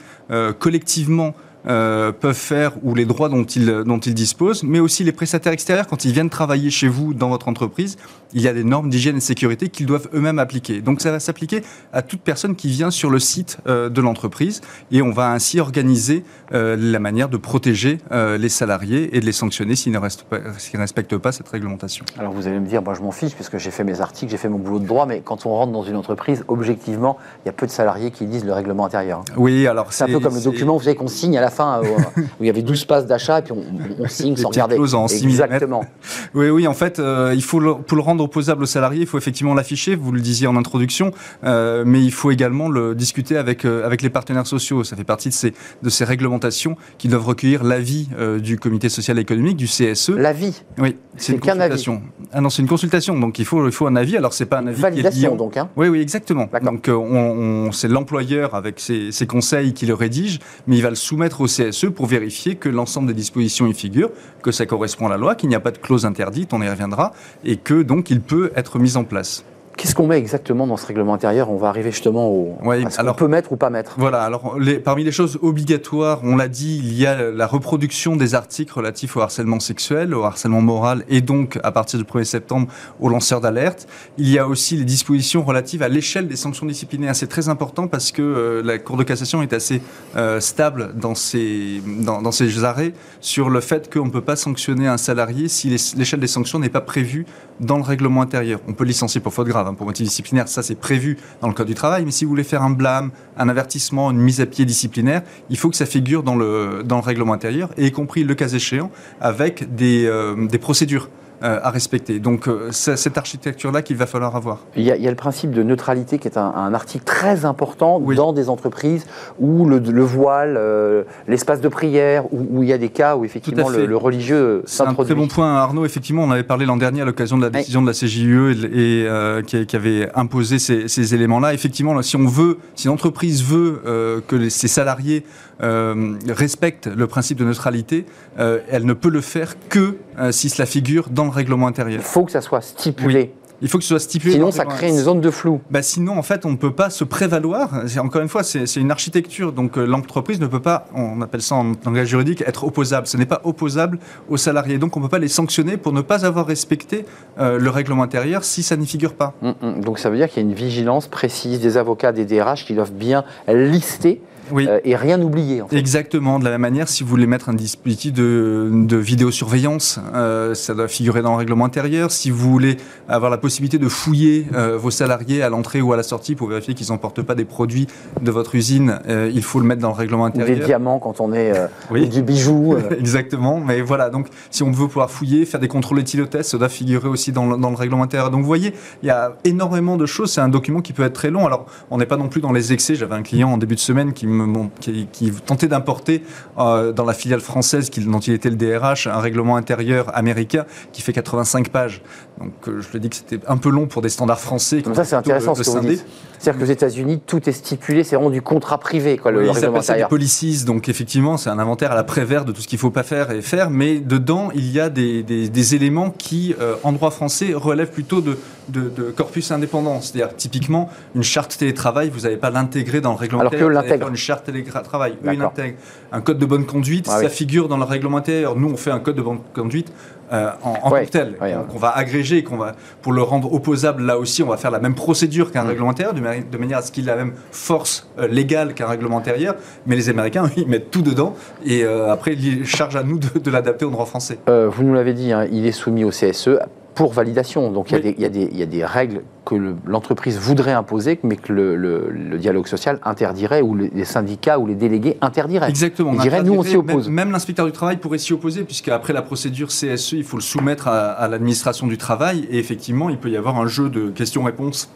collectivement 0.59 1.33
euh, 1.67 2.13
peuvent 2.13 2.33
faire 2.33 2.73
ou 2.83 2.95
les 2.95 3.05
droits 3.05 3.27
dont 3.27 3.43
ils, 3.43 3.83
dont 3.85 3.99
ils 3.99 4.13
disposent, 4.13 4.63
mais 4.63 4.79
aussi 4.79 5.03
les 5.03 5.11
prestataires 5.11 5.51
extérieurs, 5.51 5.87
quand 5.87 6.05
ils 6.05 6.13
viennent 6.13 6.29
travailler 6.29 6.69
chez 6.69 6.87
vous 6.87 7.13
dans 7.13 7.27
votre 7.27 7.49
entreprise, 7.49 7.97
il 8.33 8.41
y 8.41 8.47
a 8.47 8.53
des 8.53 8.63
normes 8.63 8.89
d'hygiène 8.89 9.15
et 9.15 9.19
de 9.19 9.23
sécurité 9.23 9.67
qu'ils 9.67 9.85
doivent 9.85 10.07
eux-mêmes 10.13 10.39
appliquer. 10.39 10.81
Donc 10.81 11.01
ça 11.01 11.11
va 11.11 11.19
s'appliquer 11.19 11.63
à 11.91 12.01
toute 12.01 12.21
personne 12.21 12.55
qui 12.55 12.69
vient 12.69 12.91
sur 12.91 13.09
le 13.09 13.19
site 13.19 13.57
euh, 13.67 13.89
de 13.89 13.99
l'entreprise 13.99 14.61
et 14.91 15.01
on 15.01 15.11
va 15.11 15.31
ainsi 15.31 15.59
organiser 15.59 16.23
euh, 16.53 16.77
la 16.79 16.99
manière 16.99 17.27
de 17.27 17.37
protéger 17.37 17.97
les 18.11 18.49
salariés 18.49 19.15
et 19.15 19.19
de 19.19 19.25
les 19.25 19.31
sanctionner 19.31 19.75
s'ils 19.75 19.91
ne, 19.91 19.97
respectent 19.97 21.17
pas 21.17 21.31
cette 21.31 21.49
réglementation. 21.49 22.05
Alors 22.17 22.31
vous 22.31 22.47
allez 22.47 22.59
me 22.59 22.67
dire, 22.67 22.81
moi 22.81 22.93
je 22.93 23.01
m'en 23.01 23.11
fiche 23.11 23.33
puisque 23.33 23.57
j'ai 23.57 23.71
fait 23.71 23.83
mes 23.83 24.01
articles, 24.01 24.31
j'ai 24.31 24.37
fait 24.37 24.49
mon 24.49 24.59
boulot 24.59 24.79
de 24.79 24.85
droit, 24.85 25.05
mais 25.05 25.21
quand 25.23 25.45
on 25.45 25.49
rentre 25.49 25.71
dans 25.71 25.83
une 25.83 25.95
entreprise, 25.95 26.43
objectivement, 26.47 27.17
il 27.43 27.47
y 27.47 27.49
a 27.49 27.53
peu 27.53 27.65
de 27.65 27.71
salariés 27.71 28.11
qui 28.11 28.25
lisent 28.25 28.45
le 28.45 28.53
règlement 28.53 28.85
intérieur. 28.85 29.23
Oui, 29.35 29.67
alors 29.67 29.91
c'est 29.91 30.05
un 30.05 30.07
peu 30.07 30.19
comme 30.19 30.35
le 30.35 30.41
document, 30.41 30.77
vous 30.77 30.83
savez 30.83 30.95
qu'on 30.95 31.07
signe 31.07 31.37
à 31.37 31.41
la 31.41 31.48
fin, 31.49 31.81
euh, 31.81 31.97
où 32.39 32.43
il 32.43 32.47
y 32.47 32.49
avait 32.49 32.61
12 32.61 32.85
passes 32.85 33.05
d'achat, 33.05 33.39
et 33.39 33.41
puis 33.41 33.53
on, 33.53 34.07
signe 34.07 34.35
sans 34.35 34.49
regarder. 34.49 34.77
En 34.77 35.07
Exactement. 35.07 35.85
Oui, 36.33 36.49
oui, 36.49 36.67
en 36.67 36.73
fait, 36.73 36.99
euh, 36.99 37.33
il 37.35 37.43
faut 37.43 37.59
le, 37.59 37.75
pour 37.75 37.97
le 37.97 38.03
rendre 38.03 38.23
opposable 38.23 38.63
aux 38.63 38.67
salariés, 38.67 39.01
il 39.01 39.07
faut 39.07 39.17
effectivement 39.17 39.53
l'afficher, 39.53 39.95
vous 39.95 40.11
le 40.11 40.21
disiez 40.21 40.47
en 40.47 40.55
introduction, 40.55 41.11
euh, 41.43 41.83
mais 41.85 42.01
il 42.03 42.11
faut 42.11 42.31
également 42.31 42.69
le 42.69 42.95
discuter 42.95 43.37
avec, 43.37 43.65
avec 43.65 44.01
les 44.01 44.09
partenaires 44.09 44.47
sociaux. 44.47 44.83
Ça 44.83 44.95
fait 44.95 45.03
partie 45.03 45.29
de 45.29 45.33
ces, 45.33 45.53
de 45.83 45.89
ces 45.89 46.05
réglementations 46.05 46.75
qui 46.97 47.07
doivent 47.07 47.25
recueillir 47.25 47.63
l'avis 47.63 48.09
du 48.39 48.57
comité 48.57 48.89
social 48.89 49.17
et 49.17 49.21
économique, 49.21 49.57
du 49.57 49.65
CSE. 49.65 50.09
L'avis 50.09 50.63
Oui, 50.77 50.95
c'est 51.17 51.33
une 51.33 51.39
consultation. 51.39 52.01
Ah 52.31 52.41
non, 52.41 52.49
c'est 52.49 52.61
une 52.61 52.67
consultation, 52.67 53.19
donc 53.19 53.39
il 53.39 53.45
faut, 53.45 53.65
il 53.65 53.71
faut 53.71 53.87
un 53.87 53.95
avis. 53.95 54.17
Alors, 54.17 54.33
c'est 54.33 54.45
pas 54.45 54.59
un 54.59 54.67
avis. 54.67 54.81
Validation, 54.81 55.35
donc. 55.35 55.57
Hein 55.57 55.69
oui, 55.75 55.87
oui, 55.87 56.01
exactement. 56.01 56.47
Donc, 56.61 56.89
on, 56.89 57.71
c'est 57.71 57.87
l'employeur 57.87 58.55
avec 58.55 58.79
ses, 58.79 59.11
ses 59.11 59.27
conseils 59.27 59.73
qui 59.73 59.85
le 59.85 59.93
rédige, 59.93 60.39
mais 60.67 60.77
il 60.77 60.81
va 60.81 60.89
le 60.89 60.95
soumettre 60.95 61.38
au 61.41 61.45
CSE 61.45 61.87
pour 61.95 62.05
vérifier 62.05 62.55
que 62.55 62.69
l'ensemble 62.69 63.07
des 63.07 63.13
dispositions 63.13 63.67
y 63.67 63.73
figurent, 63.73 64.11
que 64.41 64.51
ça 64.51 64.65
correspond 64.65 65.07
à 65.07 65.09
la 65.09 65.17
loi, 65.17 65.35
qu'il 65.35 65.49
n'y 65.49 65.55
a 65.55 65.59
pas 65.59 65.71
de 65.71 65.77
clause 65.77 66.05
interdite, 66.05 66.53
on 66.53 66.61
y 66.61 66.69
reviendra, 66.69 67.13
et 67.43 67.57
que 67.57 67.81
donc 67.81 68.09
il 68.09 68.21
peut 68.21 68.51
être 68.55 68.79
mis 68.79 68.97
en 68.97 69.03
place. 69.03 69.43
Qu'est-ce 69.79 69.95
qu'on 69.95 70.07
met 70.07 70.17
exactement 70.17 70.67
dans 70.67 70.75
ce 70.75 70.85
règlement 70.85 71.13
intérieur 71.13 71.49
On 71.49 71.55
va 71.55 71.69
arriver 71.69 71.91
justement 71.91 72.27
au. 72.27 72.57
Oui, 72.65 72.85
à 72.85 72.89
ce 72.89 72.99
alors, 72.99 73.15
peut 73.15 73.29
mettre 73.29 73.53
ou 73.53 73.55
pas 73.55 73.69
mettre. 73.69 73.93
Voilà. 73.97 74.23
Alors, 74.23 74.59
les, 74.59 74.77
parmi 74.77 75.05
les 75.05 75.13
choses 75.13 75.39
obligatoires, 75.41 76.19
on 76.23 76.35
l'a 76.35 76.49
dit, 76.49 76.81
il 76.83 76.99
y 76.99 77.05
a 77.05 77.31
la 77.31 77.47
reproduction 77.47 78.17
des 78.17 78.35
articles 78.35 78.73
relatifs 78.73 79.15
au 79.15 79.21
harcèlement 79.21 79.61
sexuel, 79.61 80.13
au 80.13 80.25
harcèlement 80.25 80.59
moral, 80.59 81.05
et 81.07 81.21
donc 81.21 81.59
à 81.63 81.71
partir 81.71 81.97
du 81.97 82.03
1er 82.03 82.25
septembre 82.25 82.67
aux 82.99 83.07
lanceurs 83.07 83.39
d'alerte. 83.39 83.87
Il 84.17 84.29
y 84.29 84.37
a 84.37 84.49
aussi 84.49 84.75
les 84.75 84.83
dispositions 84.83 85.43
relatives 85.43 85.81
à 85.81 85.87
l'échelle 85.87 86.27
des 86.27 86.35
sanctions 86.35 86.65
disciplinaires. 86.65 87.15
C'est 87.15 87.27
très 87.27 87.47
important 87.47 87.87
parce 87.87 88.11
que 88.11 88.21
euh, 88.21 88.61
la 88.61 88.79
Cour 88.79 88.97
de 88.97 89.03
cassation 89.03 89.41
est 89.41 89.53
assez 89.53 89.81
euh, 90.17 90.41
stable 90.41 90.91
dans 90.93 91.15
ses 91.15 91.81
dans, 91.85 92.21
dans 92.21 92.33
ses 92.33 92.65
arrêts 92.65 92.91
sur 93.21 93.49
le 93.49 93.61
fait 93.61 93.89
qu'on 93.89 94.07
ne 94.07 94.11
peut 94.11 94.19
pas 94.19 94.35
sanctionner 94.35 94.89
un 94.89 94.97
salarié 94.97 95.47
si 95.47 95.69
l'échelle 95.69 96.19
des 96.19 96.27
sanctions 96.27 96.59
n'est 96.59 96.67
pas 96.67 96.81
prévue 96.81 97.25
dans 97.61 97.77
le 97.77 97.83
règlement 97.83 98.21
intérieur. 98.21 98.59
On 98.67 98.73
peut 98.73 98.83
licencier 98.83 99.21
pour 99.21 99.33
faute 99.33 99.47
grave 99.47 99.68
Pour 99.73 99.85
motif 99.85 100.05
disciplinaire, 100.05 100.47
ça 100.47 100.63
c'est 100.63 100.75
prévu 100.75 101.17
dans 101.41 101.47
le 101.47 101.53
code 101.53 101.67
du 101.67 101.75
travail. 101.75 102.05
Mais 102.05 102.11
si 102.11 102.25
vous 102.25 102.29
voulez 102.29 102.43
faire 102.43 102.63
un 102.63 102.69
blâme, 102.69 103.11
un 103.37 103.49
avertissement, 103.49 104.11
une 104.11 104.19
mise 104.19 104.41
à 104.41 104.45
pied 104.45 104.65
disciplinaire, 104.65 105.23
il 105.49 105.57
faut 105.57 105.69
que 105.69 105.75
ça 105.75 105.85
figure 105.85 106.23
dans 106.23 106.35
le, 106.35 106.83
dans 106.85 106.97
le 106.97 107.03
règlement 107.03 107.33
intérieur, 107.33 107.69
et 107.77 107.87
y 107.87 107.91
compris 107.91 108.23
le 108.23 108.35
cas 108.35 108.49
échéant, 108.49 108.91
avec 109.21 109.75
des, 109.75 110.05
euh, 110.05 110.47
des 110.47 110.57
procédures. 110.57 111.09
Euh, 111.41 111.57
à 111.63 111.69
respecter. 111.69 112.19
Donc 112.19 112.49
euh, 112.49 112.67
c'est 112.71 112.97
cette 112.97 113.17
architecture-là 113.17 113.81
qu'il 113.81 113.95
va 113.95 114.05
falloir 114.07 114.35
avoir. 114.35 114.59
Il 114.75 114.83
y, 114.83 114.91
a, 114.91 114.97
il 114.97 115.03
y, 115.03 115.07
a, 115.07 115.09
le 115.09 115.15
principe 115.15 115.51
de 115.51 115.63
neutralité 115.63 116.19
qui 116.19 116.27
est 116.27 116.37
un, 116.37 116.53
un 116.53 116.73
article 116.73 117.05
très 117.05 117.45
important 117.45 118.01
dans 118.01 118.33
des 118.33 118.49
entreprises 118.49 119.05
où 119.39 119.65
le, 119.65 119.79
le 119.79 120.03
voile, 120.03 120.57
euh, 120.57 121.03
l'espace 121.29 121.61
de 121.61 121.69
prière, 121.69 122.25
où, 122.33 122.45
où, 122.49 122.63
il 122.63 122.67
y 122.67 122.73
a 122.73 122.77
des 122.77 122.89
cas 122.89 123.15
où 123.15 123.23
effectivement 123.23 123.69
le, 123.69 123.85
le, 123.85 123.95
religieux 123.95 124.63
C'est 124.65 124.83
un 124.83 124.93
très 124.93 125.15
bon 125.15 125.29
point, 125.29 125.55
Arnaud. 125.55 125.85
Effectivement, 125.85 126.25
on 126.25 126.31
avait 126.31 126.43
parlé 126.43 126.65
l'an 126.65 126.75
dernier 126.75 127.03
à 127.03 127.05
l'occasion 127.05 127.37
de 127.37 127.43
la 127.43 127.49
décision 127.49 127.81
de 127.81 127.87
la 127.87 127.93
CJUE 127.93 128.51
et, 128.73 129.03
et 129.03 129.43
qui, 129.45 129.65
qui, 129.65 129.75
avait 129.77 130.09
imposé 130.15 130.59
ces, 130.59 130.89
ces 130.89 131.15
éléments-là. 131.15 131.53
Effectivement, 131.53 132.01
si 132.01 132.17
on 132.17 132.27
veut, 132.27 132.57
si 132.75 132.87
l'entreprise 132.87 133.45
veut 133.45 133.81
que 134.27 134.35
les, 134.35 134.49
ses 134.49 134.67
salariés 134.67 135.23
respectent 135.59 136.87
le 136.87 137.07
principe 137.07 137.37
de 137.37 137.45
neutralité, 137.45 138.05
elle 138.37 138.85
ne 138.85 138.93
peut 138.93 139.09
le 139.09 139.21
faire 139.21 139.55
que 139.69 139.97
si 140.31 140.49
cela 140.49 140.65
figure 140.65 141.09
dans 141.09 141.29
règlement 141.29 141.67
intérieur. 141.67 142.01
Il 142.01 142.05
faut 142.05 142.23
que 142.23 142.31
ça 142.31 142.41
soit 142.41 142.61
stipulé. 142.61 143.33
Il 143.61 143.67
faut 143.67 143.77
que 143.77 143.83
ce 143.83 143.89
soit 143.89 143.99
stipulé. 143.99 144.33
Sinon, 144.33 144.51
ça 144.51 144.65
crée 144.65 144.87
une 144.87 144.97
zone 144.97 145.19
de 145.19 145.29
flou. 145.29 145.59
Bah, 145.69 145.81
sinon, 145.81 146.17
en 146.17 146.21
fait, 146.21 146.45
on 146.45 146.51
ne 146.51 146.55
peut 146.55 146.71
pas 146.71 146.89
se 146.89 147.03
prévaloir. 147.03 147.83
Encore 147.97 148.21
une 148.21 148.29
fois, 148.29 148.43
c'est 148.43 148.75
une 148.77 148.91
architecture. 148.91 149.51
Donc, 149.51 149.77
euh, 149.77 149.85
l'entreprise 149.85 150.39
ne 150.39 150.47
peut 150.47 150.61
pas, 150.61 150.85
on 150.95 151.21
appelle 151.21 151.41
ça 151.41 151.55
en 151.55 151.73
langage 151.85 152.07
juridique, 152.07 152.41
être 152.47 152.63
opposable. 152.63 153.07
Ce 153.07 153.17
n'est 153.17 153.25
pas 153.25 153.41
opposable 153.43 153.99
aux 154.29 154.37
salariés. 154.37 154.77
Donc, 154.77 154.95
on 154.95 154.99
ne 154.99 155.05
peut 155.05 155.09
pas 155.09 155.19
les 155.19 155.27
sanctionner 155.27 155.77
pour 155.77 155.91
ne 155.91 156.01
pas 156.01 156.25
avoir 156.25 156.45
respecté 156.45 157.05
euh, 157.39 157.59
le 157.59 157.69
règlement 157.69 158.03
intérieur 158.03 158.43
si 158.43 158.63
ça 158.63 158.77
n'y 158.77 158.87
figure 158.87 159.13
pas. 159.13 159.33
Hum, 159.41 159.55
hum. 159.61 159.83
Donc, 159.83 159.99
ça 159.99 160.09
veut 160.09 160.17
dire 160.17 160.29
qu'il 160.29 160.41
y 160.41 160.45
a 160.45 160.49
une 160.49 160.55
vigilance 160.55 161.07
précise 161.07 161.59
des 161.59 161.75
avocats, 161.75 162.13
des 162.13 162.25
DRH 162.25 162.65
qui 162.65 162.75
doivent 162.75 162.93
bien 162.93 163.25
lister 163.47 164.21
oui. 164.51 164.67
Euh, 164.67 164.79
et 164.83 164.95
rien 164.95 165.21
oublier. 165.21 165.61
En 165.61 165.67
fait. 165.67 165.77
Exactement. 165.77 166.39
De 166.39 166.43
la 166.43 166.51
même 166.51 166.61
manière, 166.61 166.87
si 166.87 167.03
vous 167.03 167.09
voulez 167.09 167.27
mettre 167.27 167.49
un 167.49 167.53
dispositif 167.53 168.13
de, 168.13 168.69
de 168.71 168.97
vidéosurveillance, 168.97 169.99
euh, 170.13 170.53
ça 170.53 170.73
doit 170.73 170.87
figurer 170.87 171.21
dans 171.21 171.31
le 171.31 171.37
règlement 171.37 171.65
intérieur. 171.65 172.11
Si 172.11 172.29
vous 172.29 172.51
voulez 172.51 172.77
avoir 173.07 173.31
la 173.31 173.37
possibilité 173.37 173.77
de 173.77 173.87
fouiller 173.87 174.47
euh, 174.53 174.77
vos 174.77 174.91
salariés 174.91 175.41
à 175.41 175.49
l'entrée 175.49 175.81
ou 175.81 175.93
à 175.93 175.97
la 175.97 176.03
sortie 176.03 176.35
pour 176.35 176.47
vérifier 176.47 176.73
qu'ils 176.73 176.89
n'emportent 176.89 177.21
pas 177.21 177.35
des 177.35 177.45
produits 177.45 177.87
de 178.21 178.31
votre 178.31 178.55
usine, 178.55 178.99
il 179.07 179.43
faut 179.43 179.59
le 179.59 179.65
mettre 179.65 179.81
dans 179.81 179.89
le 179.89 179.95
règlement 179.95 180.25
intérieur. 180.25 180.57
Ou 180.57 180.59
des 180.59 180.65
diamants 180.65 180.99
quand 180.99 181.21
on 181.21 181.33
est 181.33 181.53
oui. 181.91 182.07
du 182.07 182.21
bijou. 182.21 182.75
Exactement. 182.91 183.59
Mais 183.59 183.81
voilà. 183.81 184.09
Donc, 184.09 184.27
si 184.49 184.63
on 184.63 184.71
veut 184.71 184.87
pouvoir 184.87 185.11
fouiller, 185.11 185.45
faire 185.45 185.59
des 185.59 185.67
contrôles 185.67 185.99
éthylotest, 185.99 186.51
ça 186.51 186.57
doit 186.57 186.69
figurer 186.69 187.07
aussi 187.07 187.31
dans 187.31 187.47
le, 187.47 187.57
dans 187.57 187.69
le 187.69 187.75
règlement 187.75 188.03
intérieur. 188.03 188.31
Donc, 188.31 188.41
vous 188.41 188.47
voyez, 188.47 188.73
il 189.03 189.07
y 189.07 189.11
a 189.11 189.33
énormément 189.43 189.97
de 189.97 190.05
choses. 190.05 190.31
C'est 190.31 190.41
un 190.41 190.49
document 190.49 190.81
qui 190.81 190.93
peut 190.93 191.03
être 191.03 191.13
très 191.13 191.29
long. 191.29 191.45
Alors, 191.45 191.65
on 191.91 191.97
n'est 191.97 192.05
pas 192.05 192.17
non 192.17 192.29
plus 192.29 192.41
dans 192.41 192.51
les 192.51 192.73
excès. 192.73 192.95
J'avais 192.95 193.15
un 193.15 193.23
client 193.23 193.51
en 193.51 193.57
début 193.57 193.75
de 193.75 193.79
semaine 193.79 194.13
qui 194.13 194.27
me 194.27 194.38
qui, 194.79 195.31
tentait 195.45 195.67
d'importer 195.67 196.23
euh, 196.57 196.91
dans 196.91 197.05
la 197.05 197.13
filiale 197.13 197.41
française 197.41 197.89
dont 197.89 198.19
il 198.19 198.33
était 198.33 198.49
le 198.49 198.55
DRH 198.55 199.07
un 199.07 199.19
règlement 199.19 199.55
intérieur 199.55 200.15
américain 200.15 200.65
qui 200.91 201.01
fait 201.01 201.13
85 201.13 201.69
pages. 201.69 202.01
Donc 202.39 202.51
euh, 202.67 202.81
je 202.81 202.97
ai 202.97 202.99
dit 202.99 203.09
que 203.09 203.15
c'était 203.15 203.39
un 203.47 203.57
peu 203.57 203.69
long 203.69 203.87
pour 203.87 204.01
des 204.01 204.09
standards 204.09 204.39
français. 204.39 204.81
Comme 204.81 204.95
ça, 204.95 205.05
c'est 205.05 205.15
intéressant 205.15 205.55
ce 205.55 205.63
que 205.63 205.69
vous 205.69 205.87
dites. 205.87 206.05
C'est-à-dire 206.39 206.59
qu'aux 206.59 206.71
États-Unis, 206.71 207.21
tout 207.25 207.47
est 207.49 207.53
stipulé, 207.53 208.03
c'est 208.03 208.15
vraiment 208.15 208.29
du 208.31 208.41
contrat 208.41 208.79
privé, 208.79 209.17
quoi, 209.17 209.31
le, 209.31 209.41
oui, 209.41 209.49
règlement 209.49 209.81
ça 209.81 209.95
policies, 210.07 210.63
donc 210.65 210.87
effectivement, 210.89 211.37
c'est 211.37 211.49
un 211.49 211.59
inventaire 211.59 211.91
à 211.91 211.95
la 211.95 212.03
prévert 212.03 212.45
de 212.45 212.51
tout 212.51 212.61
ce 212.61 212.67
qu'il 212.67 212.77
ne 212.77 212.81
faut 212.81 212.91
pas 212.91 213.03
faire 213.03 213.31
et 213.31 213.41
faire, 213.41 213.69
mais 213.69 213.99
dedans, 213.99 214.49
il 214.55 214.71
y 214.71 214.79
a 214.79 214.89
des, 214.89 215.21
des, 215.23 215.49
des 215.49 215.75
éléments 215.75 216.11
qui, 216.11 216.55
euh, 216.59 216.75
en 216.83 216.93
droit 216.93 217.11
français, 217.11 217.53
relèvent 217.53 217.91
plutôt 217.91 218.21
de, 218.21 218.37
de, 218.69 218.89
de 218.89 219.11
corpus 219.11 219.51
indépendant. 219.51 220.01
C'est-à-dire, 220.01 220.35
typiquement, 220.35 220.89
une 221.15 221.23
charte 221.23 221.57
télétravail, 221.57 222.09
vous 222.09 222.21
n'avez 222.21 222.37
pas 222.37 222.49
l'intégrer 222.49 223.01
dans 223.01 223.11
le 223.11 223.17
règlement 223.17 223.41
Alors 223.41 223.51
que 223.51 223.65
l'intègre. 223.65 224.07
Une 224.07 224.15
charte 224.15 224.45
télétravail, 224.45 225.17
ils 225.23 225.39
l'intègrent. 225.39 225.77
Un 226.11 226.21
code 226.21 226.39
de 226.39 226.45
bonne 226.45 226.65
conduite, 226.65 227.07
ah, 227.09 227.19
ça 227.19 227.25
oui. 227.25 227.29
figure 227.29 227.67
dans 227.67 227.77
le 227.77 227.83
règlement 227.83 228.17
intérieur. 228.17 228.55
Nous, 228.55 228.69
on 228.69 228.77
fait 228.77 228.91
un 228.91 228.99
code 228.99 229.15
de 229.15 229.21
bonne 229.21 229.39
conduite 229.53 229.91
euh, 230.31 230.51
en, 230.63 230.77
en 230.83 230.91
ouais. 230.91 231.01
tant 231.01 231.05
que 231.05 231.11
tel. 231.11 231.35
Ouais, 231.41 231.53
Donc, 231.53 231.67
on 231.73 231.77
va 231.77 231.89
agréger, 231.89 232.43
qu'on 232.43 232.57
va, 232.57 232.75
pour 233.01 233.13
le 233.13 233.21
rendre 233.21 233.51
opposable, 233.53 234.03
là 234.03 234.17
aussi, 234.17 234.43
on 234.43 234.47
va 234.47 234.57
faire 234.57 234.71
la 234.71 234.79
même 234.79 234.95
procédure 234.95 235.51
qu'un 235.51 235.63
règlement 235.63 235.89
intérieur, 235.89 236.13
de, 236.13 236.19
de, 236.19 236.57
manière 236.57 236.79
à 236.79 236.81
ce 236.81 236.91
qu'il 236.91 237.05
ait 237.05 237.11
la 237.11 237.17
même 237.17 237.33
force 237.51 238.09
euh, 238.19 238.27
légale 238.27 238.73
qu'un 238.73 238.87
règlement 238.87 239.17
intérieur. 239.17 239.55
Mais 239.85 239.95
les 239.95 240.09
Américains, 240.09 240.49
ils 240.57 240.67
mettent 240.67 240.91
tout 240.91 241.01
dedans 241.01 241.35
et 241.65 241.83
euh, 241.83 242.11
après, 242.11 242.33
ils 242.33 242.65
chargent 242.65 242.95
à 242.95 243.03
nous 243.03 243.19
de, 243.19 243.39
de 243.39 243.51
l'adapter 243.51 243.85
au 243.85 243.89
droit 243.91 244.05
français. 244.05 244.37
Vous 244.47 244.83
nous 244.83 244.93
l'avez 244.93 245.13
dit, 245.13 245.31
hein, 245.31 245.47
il 245.51 245.65
est 245.65 245.71
soumis 245.71 246.03
au 246.03 246.09
CSE 246.09 246.59
pour 246.95 247.13
validation. 247.13 247.71
Donc 247.71 247.89
oui. 247.91 248.15
il, 248.17 248.21
y 248.21 248.63
a 248.63 248.65
des 248.65 248.85
règles 248.85 249.21
que 249.45 249.55
l'entreprise 249.85 250.37
voudrait 250.37 250.73
imposer, 250.73 251.19
mais 251.23 251.35
que 251.35 251.53
le, 251.53 251.75
le, 251.75 252.09
le, 252.09 252.37
dialogue 252.37 252.67
social 252.67 252.99
interdirait, 253.03 253.61
ou 253.61 253.75
les 253.75 254.05
syndicats 254.05 254.59
ou 254.59 254.67
les 254.67 254.75
délégués 254.75 255.17
interdiraient. 255.21 255.69
Exactement. 255.69 256.13
Ils 256.13 256.19
diraient, 256.19 256.43
nous, 256.43 256.53
on 256.53 256.63
s'y 256.63 256.75
oppose. 256.75 257.07
Même, 257.07 257.15
même 257.15 257.31
l'inspecteur 257.31 257.65
du 257.65 257.71
travail 257.71 257.97
pourrait 257.97 258.17
s'y 258.17 258.33
opposer, 258.33 258.63
puisqu'après 258.63 259.13
la 259.13 259.21
procédure 259.21 259.69
CSE, 259.69 260.13
il 260.13 260.23
faut 260.23 260.37
le 260.37 260.43
soumettre 260.43 260.87
à, 260.87 261.11
à 261.11 261.27
l'administration 261.27 261.87
du 261.87 261.97
travail, 261.97 262.47
et 262.49 262.59
effectivement, 262.59 263.09
il 263.09 263.17
peut 263.17 263.29
y 263.29 263.37
avoir 263.37 263.57
un 263.57 263.67
jeu 263.67 263.89
de 263.89 264.09
questions-réponses 264.09 264.89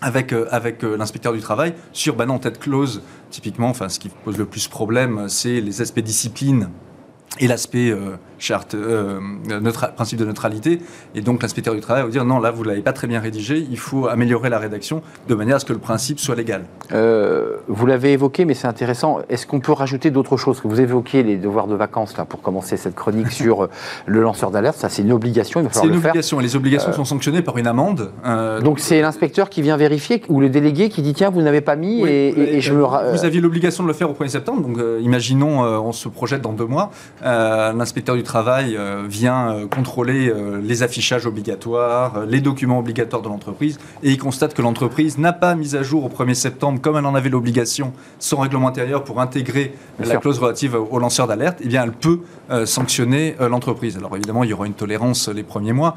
avec, 0.00 0.32
euh, 0.32 0.46
avec 0.50 0.84
euh, 0.84 0.96
l'inspecteur 0.96 1.32
du 1.32 1.40
travail 1.40 1.74
sur, 1.92 2.16
bah 2.16 2.26
non, 2.26 2.38
tête 2.38 2.58
close, 2.58 3.02
typiquement, 3.30 3.68
enfin, 3.68 3.88
ce 3.88 3.98
qui 3.98 4.08
pose 4.08 4.38
le 4.38 4.44
plus 4.44 4.68
problème, 4.68 5.26
c'est 5.28 5.60
les 5.60 5.80
aspects 5.80 6.00
discipline 6.00 6.68
et 7.38 7.48
l'aspect 7.48 7.90
euh, 7.90 8.16
charte, 8.38 8.74
euh, 8.74 9.20
principe 9.96 10.18
de 10.18 10.24
neutralité. 10.24 10.80
Et 11.14 11.20
donc 11.20 11.42
l'inspecteur 11.42 11.74
du 11.74 11.80
travail 11.80 12.02
va 12.02 12.06
vous 12.06 12.12
dire 12.12 12.24
non, 12.24 12.38
là 12.38 12.50
vous 12.50 12.64
l'avez 12.64 12.80
pas 12.80 12.92
très 12.92 13.06
bien 13.06 13.20
rédigé, 13.20 13.66
il 13.70 13.78
faut 13.78 14.06
améliorer 14.08 14.50
la 14.50 14.58
rédaction 14.58 15.02
de 15.28 15.34
manière 15.34 15.56
à 15.56 15.58
ce 15.58 15.64
que 15.64 15.72
le 15.72 15.78
principe 15.78 16.20
soit 16.20 16.34
légal. 16.34 16.64
Euh, 16.92 17.56
vous 17.68 17.86
l'avez 17.86 18.12
évoqué, 18.12 18.44
mais 18.44 18.54
c'est 18.54 18.66
intéressant. 18.66 19.20
Est-ce 19.28 19.46
qu'on 19.46 19.60
peut 19.60 19.72
rajouter 19.72 20.10
d'autres 20.10 20.36
choses? 20.36 20.60
Vous 20.64 20.80
évoquiez 20.80 21.22
les 21.22 21.36
devoirs 21.36 21.66
de 21.66 21.74
vacances 21.74 22.16
là 22.16 22.24
pour 22.24 22.42
commencer 22.42 22.76
cette 22.76 22.94
chronique 22.94 23.30
sur 23.30 23.64
euh, 23.64 23.70
le 24.06 24.20
lanceur 24.20 24.50
d'alerte. 24.50 24.76
Ça, 24.76 24.88
c'est 24.88 25.02
une 25.02 25.12
obligation. 25.12 25.66
C'est 25.70 25.86
une 25.86 25.96
obligation. 25.96 26.40
Et 26.40 26.42
les 26.42 26.56
obligations 26.56 26.92
sont 26.92 27.04
sanctionnées 27.04 27.42
par 27.42 27.58
une 27.58 27.66
amende. 27.66 28.12
donc 28.62 28.80
c'est 28.80 29.00
l'inspecteur 29.00 29.50
qui 29.50 29.62
vient 29.62 29.76
vérifier 29.76 30.22
ou 30.28 30.40
le 30.40 30.48
délégué 30.48 30.88
qui 30.88 31.02
dit 31.02 31.14
tiens 31.14 31.30
vous 31.30 31.42
n'avez 31.42 31.60
pas 31.60 31.76
mis 31.76 32.02
et, 32.06 32.60
je 32.60 32.72
me. 32.72 32.84
Vous 32.84 33.24
aviez 33.24 33.40
l'obligation 33.40 33.82
de 33.82 33.88
le 33.88 33.94
faire 33.94 34.10
au 34.10 34.14
1er 34.14 34.28
septembre. 34.28 34.62
Donc 34.62 34.78
imaginons 35.00 35.60
on 35.60 35.92
se 35.92 36.08
projette 36.08 36.42
dans 36.42 36.52
deux 36.52 36.66
mois. 36.66 36.90
L'inspecteur 37.22 38.16
du 38.16 38.22
travail 38.22 38.76
euh, 38.76 39.04
vient 39.08 39.50
euh, 39.50 39.66
contrôler 39.66 40.28
euh, 40.28 40.60
les 40.62 40.82
affichages 40.82 41.26
obligatoires, 41.26 42.26
les 42.26 42.40
documents 42.40 42.78
obligatoires 42.78 43.22
de 43.22 43.28
l'entreprise, 43.28 43.78
et 44.02 44.10
il 44.10 44.18
constate 44.18 44.54
que 44.54 44.62
l'entreprise 44.62 45.18
n'a 45.18 45.32
pas 45.32 45.54
mis 45.54 45.76
à 45.76 45.82
jour 45.82 46.04
au 46.04 46.08
1er 46.08 46.34
septembre, 46.34 46.80
comme 46.80 46.96
elle 46.96 47.06
en 47.06 47.14
avait 47.14 47.30
l'obligation, 47.30 47.92
son 48.18 48.38
règlement 48.38 48.68
intérieur 48.68 49.04
pour 49.04 49.20
intégrer 49.20 49.74
la 49.98 50.16
clause 50.16 50.38
relative 50.38 50.74
au 50.74 50.98
lanceur 50.98 51.26
d'alerte, 51.26 51.58
eh 51.62 51.68
bien 51.68 51.84
elle 51.84 51.92
peut 51.92 52.20
sanctionner 52.64 53.34
l'entreprise. 53.40 53.96
Alors 53.96 54.14
évidemment, 54.16 54.44
il 54.44 54.50
y 54.50 54.52
aura 54.52 54.66
une 54.66 54.74
tolérance 54.74 55.28
les 55.28 55.42
premiers 55.42 55.72
mois, 55.72 55.96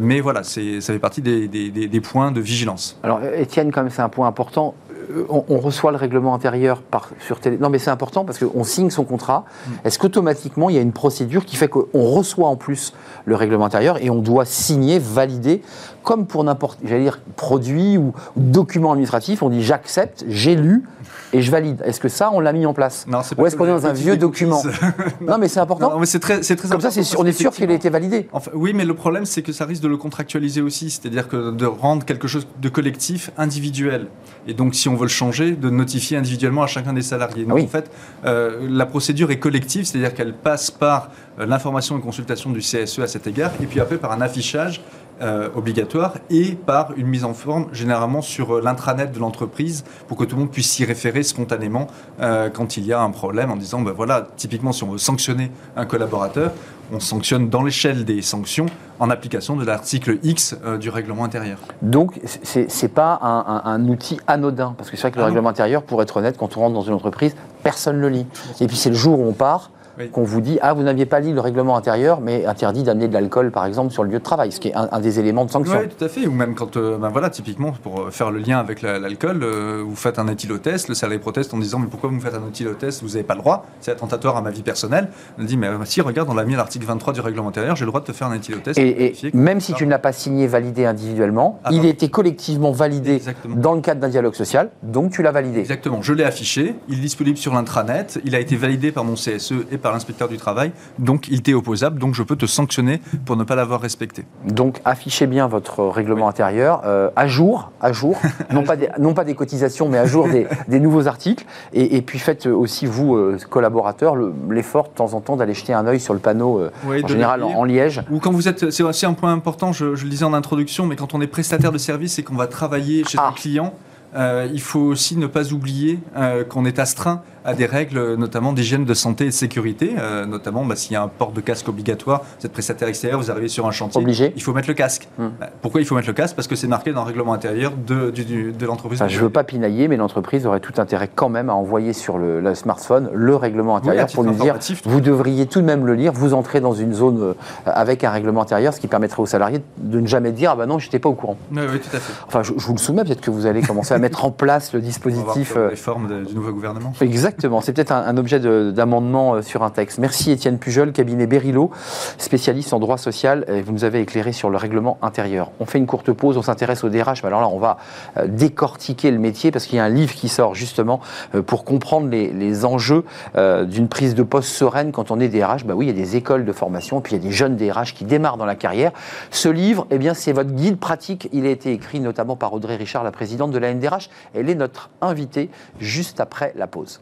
mais 0.00 0.20
voilà, 0.20 0.42
ça 0.42 0.60
fait 0.80 0.98
partie 0.98 1.22
des, 1.22 1.48
des 1.48 2.00
points 2.00 2.32
de 2.32 2.40
vigilance. 2.40 2.98
Alors 3.02 3.20
Étienne, 3.22 3.70
quand 3.72 3.82
même, 3.82 3.90
c'est 3.90 4.02
un 4.02 4.08
point 4.08 4.26
important. 4.26 4.74
Euh, 5.10 5.24
on, 5.28 5.58
reçoit 5.58 5.90
le 5.90 5.96
règlement 5.96 6.34
intérieur 6.34 6.82
par, 6.82 7.10
sur 7.18 7.40
télé. 7.40 7.58
Non, 7.58 7.68
mais 7.68 7.78
c'est 7.78 7.90
important 7.90 8.24
parce 8.24 8.38
qu'on 8.38 8.64
signe 8.64 8.90
son 8.90 9.04
contrat. 9.04 9.44
Mm. 9.44 9.70
Est-ce 9.84 9.98
qu'automatiquement, 9.98 10.70
il 10.70 10.76
y 10.76 10.78
a 10.78 10.82
une 10.82 10.92
procédure 10.92 11.44
qui 11.44 11.56
fait 11.56 11.68
qu'on 11.68 11.86
reçoit 11.92 12.48
en 12.48 12.56
plus 12.56 12.92
le 13.24 13.34
règlement 13.34 13.64
intérieur 13.64 14.02
et 14.02 14.10
on 14.10 14.20
doit 14.20 14.44
signer, 14.44 14.98
valider, 14.98 15.62
comme 16.02 16.26
pour 16.26 16.44
n'importe, 16.44 16.78
j'allais 16.84 17.04
dire, 17.04 17.20
produit 17.36 17.98
ou, 17.98 18.12
document 18.36 18.92
administratif, 18.92 19.42
on 19.42 19.50
dit 19.50 19.62
j'accepte, 19.62 20.24
j'ai 20.28 20.54
lu 20.54 20.84
et 21.32 21.42
je 21.42 21.50
valide. 21.50 21.82
Est-ce 21.84 22.00
que 22.00 22.08
ça, 22.08 22.30
on 22.32 22.40
l'a 22.40 22.52
mis 22.52 22.66
en 22.66 22.74
place 22.74 23.06
non, 23.08 23.20
Ou 23.38 23.46
est-ce 23.46 23.56
qu'on 23.56 23.66
est 23.66 23.70
dans 23.70 23.86
un 23.86 23.92
vieux 23.92 24.16
document 24.16 24.62
non. 25.20 25.38
mais 25.38 25.48
c'est 25.48 25.60
important. 25.60 25.90
Non, 25.90 26.00
mais 26.00 26.06
c'est 26.06 26.18
très, 26.18 26.42
c'est 26.42 26.56
très 26.56 26.68
Comme 26.68 26.80
ça, 26.80 26.90
on 27.18 27.26
est 27.26 27.32
sûr 27.32 27.52
qu'il 27.52 27.70
a 27.70 27.74
été 27.74 27.90
validé. 27.90 28.28
Enfin, 28.32 28.50
oui, 28.54 28.72
mais 28.74 28.84
le 28.84 28.94
problème, 28.94 29.26
c'est 29.26 29.42
que 29.42 29.52
ça 29.52 29.64
risque 29.64 29.82
de 29.82 29.88
le 29.88 29.96
contractualiser 29.96 30.60
aussi, 30.60 30.90
c'est-à-dire 30.90 31.28
que 31.28 31.50
de 31.50 31.66
rendre 31.66 32.04
quelque 32.04 32.28
chose 32.28 32.46
de 32.60 32.68
collectif 32.68 33.30
individuel. 33.38 34.06
Et 34.46 34.54
donc, 34.54 34.74
si 34.74 34.88
on 34.88 34.96
veut 34.96 35.02
le 35.02 35.08
changer, 35.08 35.52
de 35.52 35.70
notifier 35.70 36.16
individuellement 36.16 36.62
à 36.62 36.66
chacun 36.66 36.92
des 36.92 37.02
salariés. 37.02 37.44
Donc, 37.44 37.60
en 37.60 37.66
fait, 37.66 37.90
euh, 38.24 38.66
la 38.68 38.86
procédure 38.86 39.30
est 39.30 39.38
collective, 39.38 39.84
c'est-à-dire 39.84 40.14
qu'elle 40.14 40.34
passe 40.34 40.70
par 40.70 41.10
euh, 41.38 41.46
l'information 41.46 41.98
et 41.98 42.00
consultation 42.00 42.50
du 42.50 42.60
CSE 42.60 42.98
à 43.00 43.06
cet 43.06 43.26
égard, 43.26 43.52
et 43.62 43.66
puis 43.66 43.80
après 43.80 43.96
par 43.96 44.12
un 44.12 44.20
affichage 44.20 44.82
euh, 45.22 45.50
obligatoire 45.54 46.14
et 46.30 46.52
par 46.52 46.92
une 46.96 47.06
mise 47.06 47.24
en 47.24 47.34
forme 47.34 47.66
généralement 47.72 48.22
sur 48.22 48.56
euh, 48.56 48.62
l'intranet 48.62 49.12
de 49.12 49.18
l'entreprise 49.18 49.84
pour 50.08 50.16
que 50.16 50.24
tout 50.24 50.34
le 50.34 50.40
monde 50.40 50.50
puisse 50.50 50.70
s'y 50.70 50.86
référer 50.86 51.22
spontanément 51.22 51.88
euh, 52.20 52.48
quand 52.48 52.78
il 52.78 52.86
y 52.86 52.94
a 52.94 53.02
un 53.02 53.10
problème 53.10 53.50
en 53.50 53.56
disant 53.56 53.82
ben 53.82 53.92
voilà 53.92 54.28
typiquement 54.36 54.72
si 54.72 54.82
on 54.82 54.92
veut 54.92 54.98
sanctionner 54.98 55.50
un 55.76 55.84
collaborateur 55.84 56.52
on 56.90 57.00
sanctionne 57.00 57.50
dans 57.50 57.62
l'échelle 57.62 58.06
des 58.06 58.22
sanctions 58.22 58.64
en 58.98 59.10
application 59.10 59.56
de 59.56 59.64
l'article 59.66 60.18
X 60.22 60.56
du 60.80 60.90
règlement 60.90 61.24
intérieur. 61.24 61.58
Donc, 61.82 62.18
ce 62.24 62.58
n'est 62.58 62.88
pas 62.88 63.16
un, 63.22 63.88
outil 63.88 64.18
anodin, 64.26 64.74
parce 64.76 64.90
que 64.90 64.96
c'est 64.96 65.02
vrai 65.02 65.12
que 65.12 65.18
le 65.18 65.22
ah 65.22 65.26
règlement 65.26 65.50
intérieur, 65.50 65.84
pour 65.84 66.02
être 66.02 66.16
honnête, 66.16 66.36
quand 66.36 66.56
on 66.56 66.60
rentre 66.62 66.74
dans 66.74 66.82
une 66.82 66.94
entreprise, 66.94 67.36
personne 67.62 67.98
ne 67.98 68.00
le 68.00 68.08
lit. 68.08 68.26
Et 68.60 68.66
puis 68.66 68.76
c'est 68.76 68.90
le 68.90 68.96
jour 68.96 69.20
où 69.20 69.24
on 69.24 69.32
part, 69.32 69.70
qu'on 70.08 70.24
vous 70.24 70.40
dit 70.40 70.58
ah 70.62 70.74
vous 70.74 70.82
n'aviez 70.82 71.06
pas 71.06 71.20
lu 71.20 71.32
le 71.32 71.40
règlement 71.40 71.76
intérieur, 71.76 72.20
mais 72.20 72.46
interdit 72.46 72.82
d'amener 72.82 73.08
de 73.08 73.14
l'alcool 73.14 73.50
par 73.50 73.66
exemple 73.66 73.92
sur 73.92 74.04
le 74.04 74.10
lieu 74.10 74.18
de 74.18 74.24
travail, 74.24 74.52
ce 74.52 74.60
qui 74.60 74.68
est 74.68 74.74
un, 74.74 75.00
des 75.00 75.18
éléments 75.18 75.44
de 75.44 75.50
sanction. 75.50 75.78
Oui, 75.80 75.88
tout 75.88 76.04
à 76.04 76.08
fait. 76.08 76.26
Ou 76.26 76.32
même 76.32 76.54
quand, 76.54 76.76
euh, 76.76 76.98
ben 76.98 77.08
voilà, 77.08 77.30
typiquement 77.30 77.72
pour 77.82 78.10
faire 78.10 78.30
le 78.30 78.38
lien 78.38 78.58
avec 78.58 78.82
l'alcool, 78.82 79.42
euh, 79.42 79.82
vous 79.84 79.96
faites 79.96 80.18
un 80.18 80.28
éthylotest, 80.28 80.88
le 80.88 80.94
salarié 80.94 81.18
proteste 81.18 81.54
en 81.54 81.58
disant 81.58 81.78
mais 81.78 81.86
pourquoi 81.86 82.08
vous 82.08 82.16
me 82.16 82.20
faites 82.20 82.34
un 82.34 82.48
éthylotest, 82.48 83.02
vous 83.02 83.10
n'avez 83.10 83.22
pas 83.22 83.34
le 83.34 83.40
droit, 83.40 83.66
c'est 83.80 83.90
attentatoire 83.90 84.36
à 84.36 84.42
ma 84.42 84.50
vie 84.50 84.62
personnelle. 84.62 85.08
On 85.38 85.44
dit 85.44 85.56
mais 85.56 85.68
euh, 85.68 85.84
si 85.84 86.00
regarde 86.00 86.28
on 86.30 86.34
l'a 86.34 86.44
mis 86.44 86.54
à 86.54 86.58
l'article 86.58 86.86
23 86.86 87.12
du 87.12 87.20
règlement 87.20 87.48
intérieur, 87.48 87.76
j'ai 87.76 87.84
le 87.84 87.90
droit 87.90 88.00
de 88.00 88.06
te 88.06 88.12
faire 88.12 88.28
un 88.28 88.34
éthylotest. 88.34 88.78
Et, 88.78 89.14
même 89.34 89.60
si 89.60 89.74
tu 89.74 89.86
ne 89.86 89.90
l'as 89.90 89.98
pas 89.98 90.12
signé, 90.12 90.46
validé 90.46 90.86
individuellement, 90.86 91.60
ah 91.64 91.70
il 91.72 91.84
a 91.84 91.88
été 91.88 92.08
collectivement 92.08 92.72
validé 92.72 93.20
dans 93.46 93.74
le 93.74 93.80
cadre 93.80 94.00
d'un 94.00 94.08
dialogue 94.08 94.34
social, 94.34 94.70
donc 94.82 95.12
tu 95.12 95.22
l'as 95.22 95.32
validé. 95.32 95.60
Exactement. 95.60 96.02
Je 96.02 96.12
l'ai 96.12 96.24
affiché, 96.24 96.74
il 96.88 96.98
est 96.98 97.02
disponible 97.02 97.36
sur 97.36 97.54
l'intranet, 97.54 98.20
il 98.24 98.34
a 98.34 98.40
été 98.40 98.56
validé 98.56 98.92
par 98.92 99.04
mon 99.04 99.14
CSE 99.14 99.52
et 99.70 99.78
par 99.78 99.89
l'inspecteur 99.92 100.28
du 100.28 100.36
travail 100.36 100.72
donc 100.98 101.28
il 101.28 101.42
t'est 101.42 101.54
opposable, 101.54 101.98
donc 101.98 102.14
je 102.14 102.22
peux 102.22 102.36
te 102.36 102.46
sanctionner 102.46 103.00
pour 103.24 103.36
ne 103.36 103.44
pas 103.44 103.54
l'avoir 103.54 103.80
respecté. 103.80 104.24
Donc 104.44 104.80
affichez 104.84 105.26
bien 105.26 105.46
votre 105.46 105.84
règlement 105.84 106.28
intérieur 106.28 106.82
euh, 106.84 107.10
à 107.16 107.26
jour, 107.26 107.70
à 107.80 107.92
jour, 107.92 108.18
non, 108.52 108.62
pas 108.62 108.76
des, 108.76 108.88
non 108.98 109.14
pas 109.14 109.24
des 109.24 109.34
cotisations, 109.34 109.88
mais 109.88 109.98
à 109.98 110.06
jour 110.06 110.28
des, 110.28 110.46
nouveaux 110.80 111.06
articles, 111.06 111.44
et, 111.72 112.00
puis 112.02 112.18
faites 112.18 112.46
aussi, 112.46 112.86
vous, 112.86 113.16
euh, 113.16 113.38
collaborateurs, 113.48 114.14
l'effort 114.48 114.84
de 114.84 114.94
temps 114.94 115.14
en 115.14 115.20
temps 115.20 115.36
d'aller 115.36 115.54
jeter 115.54 115.72
un 115.72 115.86
œil 115.86 116.00
sur 116.00 116.14
le 116.14 116.20
panneau, 116.20 116.60
euh, 116.60 116.70
en 117.02 117.06
général 117.06 117.42
en, 117.42 117.64
Liège. 117.64 118.02
Ou 118.10 118.18
quand 118.18 118.32
vous 118.32 118.48
êtes, 118.48 118.70
c'est 118.70 118.82
aussi 118.82 119.06
un 119.06 119.12
point 119.12 119.32
important, 119.32 119.72
je, 119.72 119.86
le 119.86 120.08
disais 120.08 120.24
en 120.24 120.34
introduction, 120.34 120.86
mais 120.86 120.96
quand 120.96 121.14
on 121.14 121.20
est 121.20 121.26
prestataire 121.26 121.72
de 121.72 121.78
service 121.78 122.18
et 122.18 122.22
qu'on 122.22 122.36
va 122.36 122.46
travailler 122.46 123.04
chez 123.04 123.18
un 123.18 123.24
ah. 123.28 123.34
client, 123.34 123.74
il 124.16 124.60
faut 124.60 124.80
aussi 124.80 125.16
ne 125.16 125.26
pas 125.26 125.52
oublier 125.52 126.00
qu'on 126.48 126.64
est 126.64 126.78
astreint 126.78 127.22
à 127.44 127.54
des 127.54 127.66
règles 127.66 128.14
notamment 128.14 128.52
d'hygiène 128.52 128.84
de 128.84 128.94
santé 128.94 129.24
et 129.24 129.28
de 129.28 129.32
sécurité, 129.32 129.94
euh, 129.98 130.26
notamment 130.26 130.64
bah, 130.64 130.76
s'il 130.76 130.92
y 130.92 130.96
a 130.96 131.02
un 131.02 131.08
port 131.08 131.32
de 131.32 131.40
casque 131.40 131.68
obligatoire, 131.68 132.22
vous 132.38 132.46
êtes 132.46 132.52
prestataire 132.52 132.88
extérieur, 132.88 133.20
vous 133.20 133.30
arrivez 133.30 133.48
sur 133.48 133.66
un 133.66 133.70
chantier, 133.70 134.00
Obligé. 134.00 134.32
il 134.36 134.42
faut 134.42 134.52
mettre 134.52 134.68
le 134.68 134.74
casque. 134.74 135.08
Hmm. 135.18 135.28
Bah, 135.38 135.50
pourquoi 135.62 135.80
il 135.80 135.86
faut 135.86 135.94
mettre 135.94 136.08
le 136.08 136.14
casque? 136.14 136.36
Parce 136.36 136.48
que 136.48 136.56
c'est 136.56 136.66
marqué 136.66 136.92
dans 136.92 137.02
le 137.02 137.06
règlement 137.06 137.32
intérieur 137.32 137.72
de, 137.74 138.10
de, 138.10 138.66
l'entreprise. 138.66 139.02
je 139.06 139.16
ne 139.16 139.22
veux 139.22 139.30
pas 139.30 139.44
pinailler, 139.44 139.88
mais 139.88 139.96
l'entreprise 139.96 140.46
aurait 140.46 140.60
tout 140.60 140.74
intérêt 140.78 141.08
quand 141.12 141.28
même 141.28 141.50
à 141.50 141.54
envoyer 141.54 141.92
sur 141.92 142.18
le, 142.18 142.54
smartphone 142.54 143.10
le 143.14 143.36
règlement 143.36 143.76
intérieur 143.76 144.06
pour 144.12 144.24
nous 144.24 144.34
dire 144.34 144.58
vous 144.84 145.00
devriez 145.00 145.46
tout 145.46 145.60
de 145.60 145.66
même 145.66 145.86
le 145.86 145.94
lire, 145.94 146.12
vous 146.12 146.34
entrez 146.34 146.60
dans 146.60 146.72
une 146.72 146.92
zone 146.92 147.22
euh, 147.22 147.34
avec 147.64 148.04
un 148.04 148.10
règlement 148.10 148.42
intérieur, 148.42 148.74
ce 148.74 148.80
qui 148.80 148.88
permettrait 148.88 149.22
aux 149.22 149.26
salariés 149.26 149.62
de 149.78 150.00
ne 150.00 150.06
jamais 150.06 150.32
dire 150.32 150.50
ah 150.52 150.56
ben 150.56 150.66
non, 150.66 150.78
je 150.78 150.86
n'étais 150.86 150.98
pas 150.98 151.08
au 151.08 151.14
courant. 151.14 151.36
Oui, 151.52 151.58
tout 151.80 151.96
à 151.96 152.00
fait. 152.00 152.12
Enfin, 152.26 152.42
je, 152.42 152.52
vous 152.52 152.72
le 152.72 152.78
soumets, 152.78 153.04
peut-être 153.04 153.20
que 153.20 153.30
vous 153.30 153.46
allez 153.46 153.62
commencer 153.62 153.94
à 153.94 153.98
mettre 154.00 154.24
en 154.24 154.30
place 154.30 154.72
le 154.72 154.80
dispositif. 154.80 155.56
les 155.70 155.76
formes 155.76 156.24
du 156.24 156.34
nouveau 156.34 156.52
gouvernement. 156.52 156.92
Exactement, 157.00 157.29
c'est 157.62 157.72
peut-être 157.72 157.92
un 157.92 158.16
objet 158.16 158.40
d'amendement 158.40 159.34
euh, 159.34 159.42
sur 159.42 159.62
un 159.62 159.70
texte. 159.70 159.98
Merci 159.98 160.30
Étienne 160.30 160.58
Pujol, 160.58 160.92
cabinet 160.92 161.26
Berilo, 161.26 161.70
spécialiste 162.18 162.72
en 162.72 162.78
droit 162.78 162.98
social. 162.98 163.44
Et 163.48 163.62
vous 163.62 163.72
nous 163.72 163.84
avez 163.84 164.00
éclairé 164.00 164.32
sur 164.32 164.50
le 164.50 164.56
règlement 164.56 164.98
intérieur. 165.02 165.50
On 165.60 165.66
fait 165.66 165.78
une 165.78 165.86
courte 165.86 166.12
pause, 166.12 166.36
on 166.36 166.42
s'intéresse 166.42 166.84
au 166.84 166.88
DRH. 166.88 167.22
Mais 167.22 167.28
alors 167.28 167.40
là, 167.40 167.48
on 167.48 167.58
va 167.58 167.78
euh, 168.16 168.26
décortiquer 168.26 169.10
le 169.10 169.18
métier 169.18 169.50
parce 169.50 169.66
qu'il 169.66 169.76
y 169.76 169.80
a 169.80 169.84
un 169.84 169.90
livre 169.90 170.14
qui 170.14 170.28
sort 170.28 170.54
justement 170.54 171.00
euh, 171.34 171.42
pour 171.42 171.64
comprendre 171.64 172.08
les, 172.10 172.64
enjeux 172.64 173.04
d'une 173.36 173.88
prise 173.88 174.14
de 174.14 174.22
poste 174.22 174.50
sereine 174.50 174.92
quand 174.92 175.10
on 175.10 175.20
est 175.20 175.28
DRH. 175.28 175.64
Bah 175.64 175.74
oui, 175.74 175.86
il 175.86 175.88
y 175.88 175.92
a 175.92 176.04
des 176.04 176.16
écoles 176.16 176.44
de 176.44 176.52
formation, 176.52 177.00
puis 177.00 177.14
il 177.14 177.22
y 177.22 177.24
a 177.24 177.28
des 177.28 177.32
jeunes 177.32 177.56
DRH 177.56 177.94
qui 177.94 178.04
démarrent 178.04 178.36
dans 178.36 178.44
la 178.44 178.54
carrière. 178.54 178.92
Ce 179.30 179.48
livre, 179.48 179.86
eh 179.90 179.98
bien, 179.98 180.12
c'est 180.14 180.32
votre 180.32 180.50
guide 180.50 180.78
pratique. 180.78 181.28
Il 181.32 181.46
a 181.46 181.50
été 181.50 181.72
écrit 181.72 182.00
notamment 182.00 182.36
par 182.36 182.52
Audrey 182.52 182.76
Richard, 182.76 183.04
la 183.04 183.12
présidente 183.12 183.50
de 183.52 183.58
la 183.58 183.72
NDRH. 183.72 184.10
Elle 184.34 184.50
est 184.50 184.54
notre 184.54 184.90
invitée 185.00 185.48
juste 185.78 186.20
après 186.20 186.52
la 186.56 186.66
pause. 186.66 187.00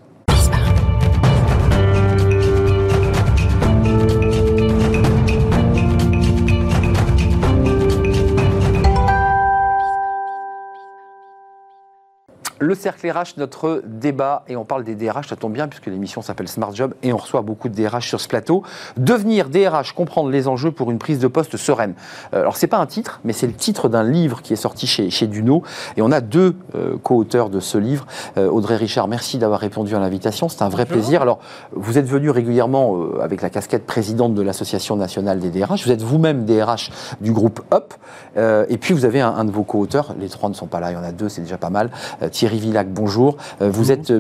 Le 12.61 12.75
cercle 12.75 13.09
RH, 13.09 13.37
notre 13.37 13.83
débat, 13.87 14.43
et 14.49 14.57
on 14.57 14.65
parle 14.65 14.83
des 14.83 14.97
DRH, 14.97 15.29
ça 15.29 15.37
tombe 15.37 15.53
bien 15.53 15.69
puisque 15.69 15.87
l'émission 15.87 16.23
s'appelle 16.23 16.49
Smart 16.49 16.75
Job 16.75 16.93
et 17.05 17.13
on 17.13 17.17
reçoit 17.17 17.43
beaucoup 17.43 17.69
de 17.69 17.75
DRH 17.75 18.09
sur 18.09 18.21
ce 18.21 18.27
plateau. 18.27 18.65
Devenir 18.97 19.49
DRH, 19.49 19.93
comprendre 19.93 20.29
les 20.31 20.49
enjeux 20.49 20.73
pour 20.73 20.91
une 20.91 20.99
prise 20.99 21.21
de 21.21 21.29
poste 21.29 21.57
sereine. 21.57 21.95
Euh, 22.35 22.41
alors 22.41 22.57
c'est 22.57 22.67
pas 22.67 22.79
un 22.79 22.87
titre, 22.87 23.21
mais 23.23 23.33
c'est 23.33 23.47
le 23.47 23.53
titre 23.53 23.89
d'un 23.89 24.03
livre 24.03 24.43
qui 24.43 24.55
est 24.55 24.57
sorti 24.57 24.89
chez, 24.89 25.09
chez 25.09 25.29
Duno 25.29 25.63
et 25.97 26.03
on 26.03 26.11
a 26.11 26.21
deux 26.21 26.57
euh, 26.75 26.97
co-auteurs 27.01 27.49
de 27.49 27.61
ce 27.61 27.79
livre. 27.79 28.07
Euh, 28.39 28.49
Audrey 28.49 28.75
Richard, 28.75 29.07
merci 29.07 29.39
d'avoir 29.39 29.61
répondu 29.61 29.95
à 29.95 30.01
l'invitation, 30.01 30.49
c'est 30.49 30.63
un 30.63 30.69
vrai 30.69 30.85
plaisir. 30.85 31.23
Alors 31.23 31.39
vous 31.73 31.97
êtes 31.97 32.07
venu 32.07 32.31
régulièrement 32.31 32.97
avec 33.23 33.41
la 33.41 33.51
casquette 33.51 33.87
présidente 33.87 34.35
de 34.35 34.43
l'Association 34.43 34.97
nationale 34.97 35.39
des 35.39 35.51
DRH, 35.51 35.85
vous 35.85 35.93
êtes 35.93 36.03
vous-même 36.03 36.45
DRH 36.45 36.91
du 37.21 37.31
groupe 37.31 37.61
UP 37.73 37.95
et 38.37 38.79
puis 38.79 38.95
vous 38.95 39.05
avez 39.05 39.21
un, 39.21 39.45
de 39.45 39.51
vos 39.51 39.63
co-auteurs, 39.63 40.15
les 40.19 40.29
trois 40.29 40.49
ne 40.49 40.55
sont 40.55 40.67
pas 40.67 40.81
là, 40.81 40.91
il 40.91 40.95
y 40.95 40.97
en 40.97 41.05
a 41.05 41.13
deux, 41.13 41.29
c'est 41.29 41.43
déjà 41.43 41.59
pas 41.59 41.71
mal, 41.71 41.91
Thierry 42.31 42.48
Thierry 42.49 42.61
Villac, 42.61 42.89
bonjour. 42.89 43.37
vous 43.61 43.93
êtes 43.93 44.11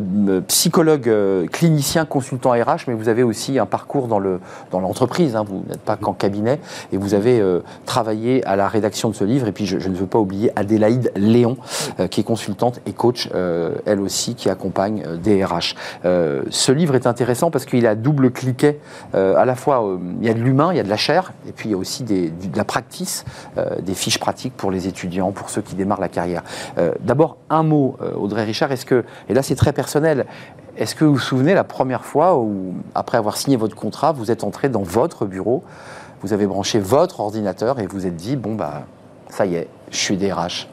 psychologue 0.49 1.11
clinicien, 1.51 2.05
consultant 2.05 2.51
RH, 2.51 2.85
mais 2.87 2.93
vous 2.93 3.09
avez 3.09 3.23
aussi 3.23 3.59
un 3.59 3.65
parcours 3.65 4.07
dans 4.07 4.19
l'entreprise. 4.19 5.33
Dans 5.33 5.41
hein. 5.41 5.45
vous 5.49 5.65
n'êtes 5.67 5.81
pas 5.81 5.97
qu'en 5.97 6.13
cabinet 6.13 6.61
et 6.93 6.99
vous 6.99 7.15
avez 7.15 7.43
travaillé 7.87 8.45
à 8.45 8.55
la 8.55 8.69
rédaction 8.69 9.09
de 9.09 9.15
ce 9.15 9.25
livre. 9.25 9.49
Et 9.49 9.53
puis, 9.53 9.65
je, 9.65 9.89
ne 9.89 9.95
veux 9.95 10.07
pas 10.07 10.19
oublier 10.19 10.51
Adélaïde 10.57 11.11
Léon, 11.17 11.57
qui 12.11 12.21
est 12.21 12.25
consultante 12.25 12.83
et 12.85 12.93
coach, 12.93 13.31
elle 13.87 14.01
aussi, 14.01 14.35
qui 14.35 14.51
accompagne 14.51 15.05
des 15.23 15.43
RH. 15.43 15.75
ce 16.03 16.73
livre 16.73 16.97
est 16.97 17.07
intéressant 17.07 17.51
parce 17.51 17.65
qu'il 17.65 17.87
a 17.87 17.95
double 17.95 18.31
cliquet. 18.31 18.79
à 19.15 19.47
la 19.47 19.55
fois, 19.55 19.99
il 20.21 20.27
y 20.27 20.31
a 20.31 20.35
de 20.35 20.41
l'humain, 20.41 20.69
il 20.71 20.77
y 20.77 20.81
a 20.81 20.85
de 20.85 20.91
la 20.91 20.99
chair, 20.99 21.33
et 21.49 21.53
puis 21.53 21.71
il 21.71 21.73
y 21.73 21.75
a 21.75 21.79
aussi 21.79 22.03
des, 22.03 22.29
de 22.29 22.57
la 22.59 22.65
practice, 22.65 23.25
des 23.81 23.95
fiches 23.95 24.19
pratiques 24.19 24.55
pour 24.55 24.71
les 24.71 24.87
étudiants, 24.87 25.33
pour 25.33 25.49
ceux 25.49 25.63
qui 25.63 25.77
démarrent 25.77 26.03
la 26.03 26.09
carrière. 26.09 26.43
D'abord, 27.01 27.39
un 27.49 27.63
mot, 27.63 27.97
Audrey 28.19 28.45
Richard, 28.45 28.73
est-ce 28.73 28.87
que, 28.87 29.05
et 29.29 29.35
là 29.35 29.43
c'est 29.43 29.55
très 29.55 29.73
personnel, 29.73 30.27
est-ce 30.77 30.95
que 30.95 31.05
vous 31.05 31.15
vous 31.15 31.19
souvenez 31.19 31.55
la 31.55 31.65
première 31.65 32.05
fois 32.05 32.37
où, 32.37 32.75
après 32.95 33.19
avoir 33.19 33.37
signé 33.37 33.57
votre 33.57 33.77
contrat, 33.77 34.13
vous 34.13 34.31
êtes 34.31 34.45
entré 34.45 34.69
dans 34.69 34.83
votre 34.83 35.27
bureau, 35.27 35.65
vous 36.23 36.33
avez 36.33 36.47
branché 36.47 36.79
votre 36.79 37.21
ordinateur 37.21 37.81
et 37.81 37.87
vous 37.87 38.07
êtes 38.07 38.17
dit, 38.17 38.37
bon, 38.37 38.55
bah, 38.55 38.85
ça 39.29 39.47
y 39.47 39.55
est, 39.55 39.69
je 39.91 39.97
suis 39.97 40.17
DRH 40.17 40.69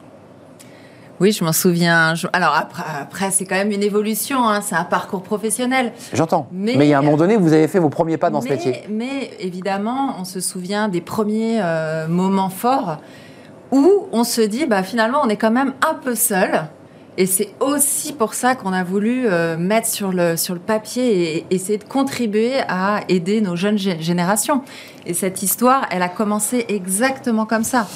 oui, 1.18 1.32
je 1.32 1.44
m'en 1.44 1.52
souviens. 1.52 2.14
Alors 2.32 2.54
après, 2.54 3.30
c'est 3.30 3.46
quand 3.46 3.54
même 3.54 3.70
une 3.70 3.82
évolution, 3.82 4.48
hein. 4.48 4.60
c'est 4.60 4.74
un 4.74 4.84
parcours 4.84 5.22
professionnel. 5.22 5.92
J'entends. 6.12 6.46
Mais, 6.52 6.74
il 6.74 6.84
y 6.84 6.92
a 6.92 6.98
un 6.98 7.02
moment 7.02 7.16
donné, 7.16 7.36
vous 7.36 7.52
avez 7.52 7.68
fait 7.68 7.78
vos 7.78 7.88
premiers 7.88 8.18
pas 8.18 8.28
dans 8.28 8.40
ce 8.40 8.48
métier. 8.48 8.82
Mais 8.90 9.30
évidemment, 9.40 10.16
on 10.20 10.24
se 10.24 10.40
souvient 10.40 10.88
des 10.88 11.00
premiers 11.00 11.60
euh, 11.62 12.06
moments 12.06 12.50
forts 12.50 12.98
où 13.72 14.06
on 14.12 14.24
se 14.24 14.42
dit, 14.42 14.66
bah, 14.66 14.82
finalement, 14.82 15.20
on 15.24 15.28
est 15.28 15.36
quand 15.36 15.50
même 15.50 15.72
un 15.88 15.94
peu 15.94 16.14
seul. 16.14 16.66
Et 17.18 17.24
c'est 17.24 17.48
aussi 17.60 18.12
pour 18.12 18.34
ça 18.34 18.54
qu'on 18.54 18.74
a 18.74 18.84
voulu 18.84 19.26
euh, 19.26 19.56
mettre 19.56 19.86
sur 19.86 20.12
le, 20.12 20.36
sur 20.36 20.52
le 20.52 20.60
papier 20.60 21.36
et 21.36 21.46
essayer 21.50 21.78
de 21.78 21.84
contribuer 21.84 22.60
à 22.68 23.00
aider 23.08 23.40
nos 23.40 23.56
jeunes 23.56 23.78
générations. 23.78 24.62
Et 25.06 25.14
cette 25.14 25.42
histoire, 25.42 25.86
elle 25.90 26.02
a 26.02 26.10
commencé 26.10 26.66
exactement 26.68 27.46
comme 27.46 27.64
ça. 27.64 27.88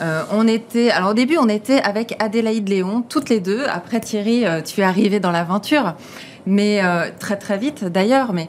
Euh, 0.00 0.22
on 0.30 0.46
était, 0.46 0.90
alors 0.90 1.10
au 1.10 1.14
début, 1.14 1.38
on 1.38 1.48
était 1.48 1.80
avec 1.80 2.14
Adélaïde 2.22 2.68
Léon, 2.68 3.02
toutes 3.02 3.30
les 3.30 3.40
deux. 3.40 3.64
Après 3.66 3.98
Thierry, 3.98 4.46
euh, 4.46 4.62
tu 4.62 4.80
es 4.80 4.84
arrivé 4.84 5.18
dans 5.18 5.32
l'aventure, 5.32 5.94
mais 6.46 6.80
très 7.18 7.36
très 7.36 7.58
vite 7.58 7.84
d'ailleurs. 7.84 8.32
Mais 8.32 8.48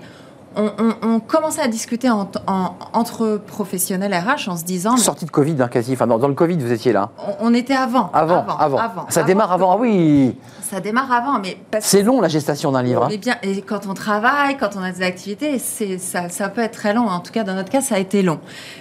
on, 0.60 1.20
commençait 1.20 1.62
à 1.62 1.68
discuter 1.68 2.10
entre 2.10 3.38
professionnels 3.38 4.14
RH 4.14 4.50
en 4.50 4.58
se 4.58 4.64
disant. 4.64 4.98
Sortie 4.98 5.26
de 5.26 5.32
Covid, 5.32 5.56
hein, 5.60 5.68
quasi. 5.68 5.94
Enfin, 5.94 6.08
dans, 6.08 6.28
le 6.28 6.34
Covid, 6.34 6.58
vous 6.58 6.72
étiez 6.72 6.94
là. 6.94 7.12
On, 7.40 7.54
était 7.54 7.76
avant. 7.76 8.10
Avant, 8.14 8.46
avant. 8.48 9.06
ça 9.10 9.24
démarre 9.24 9.52
avant, 9.52 9.74
ah 9.74 9.78
oui. 9.80 10.36
Ça 10.62 10.80
démarre 10.80 11.12
avant, 11.12 11.40
mais. 11.40 11.58
C'est 11.80 12.04
long 12.04 12.22
la 12.22 12.28
gestation 12.28 12.72
d'un 12.72 12.84
livre. 12.84 13.06
Hein. 13.06 13.18
bien, 13.20 13.36
et 13.44 13.62
quand 13.62 13.88
on 13.88 13.94
travaille, 13.94 14.58
quand 14.58 14.76
on 14.76 14.84
a 14.84 14.92
des 14.92 15.02
activités, 15.02 15.60
ça, 15.60 16.30
ça 16.30 16.50
peut 16.50 16.62
être 16.62 16.78
très 16.78 16.94
long. 16.94 17.08
En 17.08 17.20
tout 17.20 17.32
cas, 17.32 17.44
dans 17.44 17.56
notre 17.56 17.72
cas, 17.72 17.82
ça 17.82 17.96
a 17.96 18.00
été 18.00 18.22
long. 18.22 18.40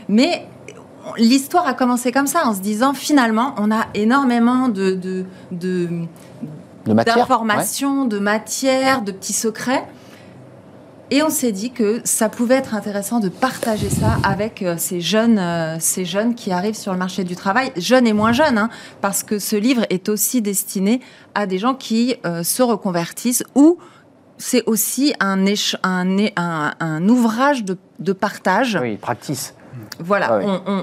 Mais 0.08 0.46
l'histoire 1.16 1.66
a 1.66 1.74
commencé 1.74 2.12
comme 2.12 2.26
ça, 2.26 2.46
en 2.46 2.54
se 2.54 2.60
disant 2.60 2.94
finalement, 2.94 3.54
on 3.58 3.70
a 3.70 3.86
énormément 3.94 4.68
de, 4.68 4.92
de, 4.92 5.24
de 5.52 5.88
d'informations, 6.86 8.06
de 8.06 8.18
matière, 8.18 9.02
de 9.02 9.12
petits 9.12 9.34
secrets 9.34 9.86
et 11.10 11.22
on 11.22 11.30
s'est 11.30 11.52
dit 11.52 11.70
que 11.70 12.00
ça 12.04 12.28
pouvait 12.28 12.56
être 12.56 12.74
intéressant 12.74 13.20
de 13.20 13.28
partager 13.28 13.88
ça 13.88 14.18
avec 14.22 14.62
euh, 14.62 14.74
ces 14.76 15.00
jeunes, 15.00 15.38
euh, 15.38 15.76
ces 15.80 16.04
jeunes 16.04 16.34
qui 16.34 16.52
arrivent 16.52 16.76
sur 16.76 16.92
le 16.92 16.98
marché 16.98 17.24
du 17.24 17.34
travail, 17.34 17.72
jeunes 17.76 18.06
et 18.06 18.12
moins 18.12 18.32
jeunes, 18.32 18.58
hein, 18.58 18.68
parce 19.00 19.22
que 19.22 19.38
ce 19.38 19.56
livre 19.56 19.86
est 19.88 20.08
aussi 20.08 20.42
destiné 20.42 21.00
à 21.34 21.46
des 21.46 21.58
gens 21.58 21.74
qui 21.74 22.16
euh, 22.26 22.42
se 22.42 22.62
reconvertissent 22.62 23.44
ou 23.54 23.78
c'est 24.36 24.62
aussi 24.66 25.14
un, 25.18 25.46
ouvrage 27.08 27.64
de, 27.64 27.76
de 27.98 28.12
partage. 28.12 28.78
Oui, 28.80 28.96
practice. 28.96 29.54
Voilà, 29.98 30.40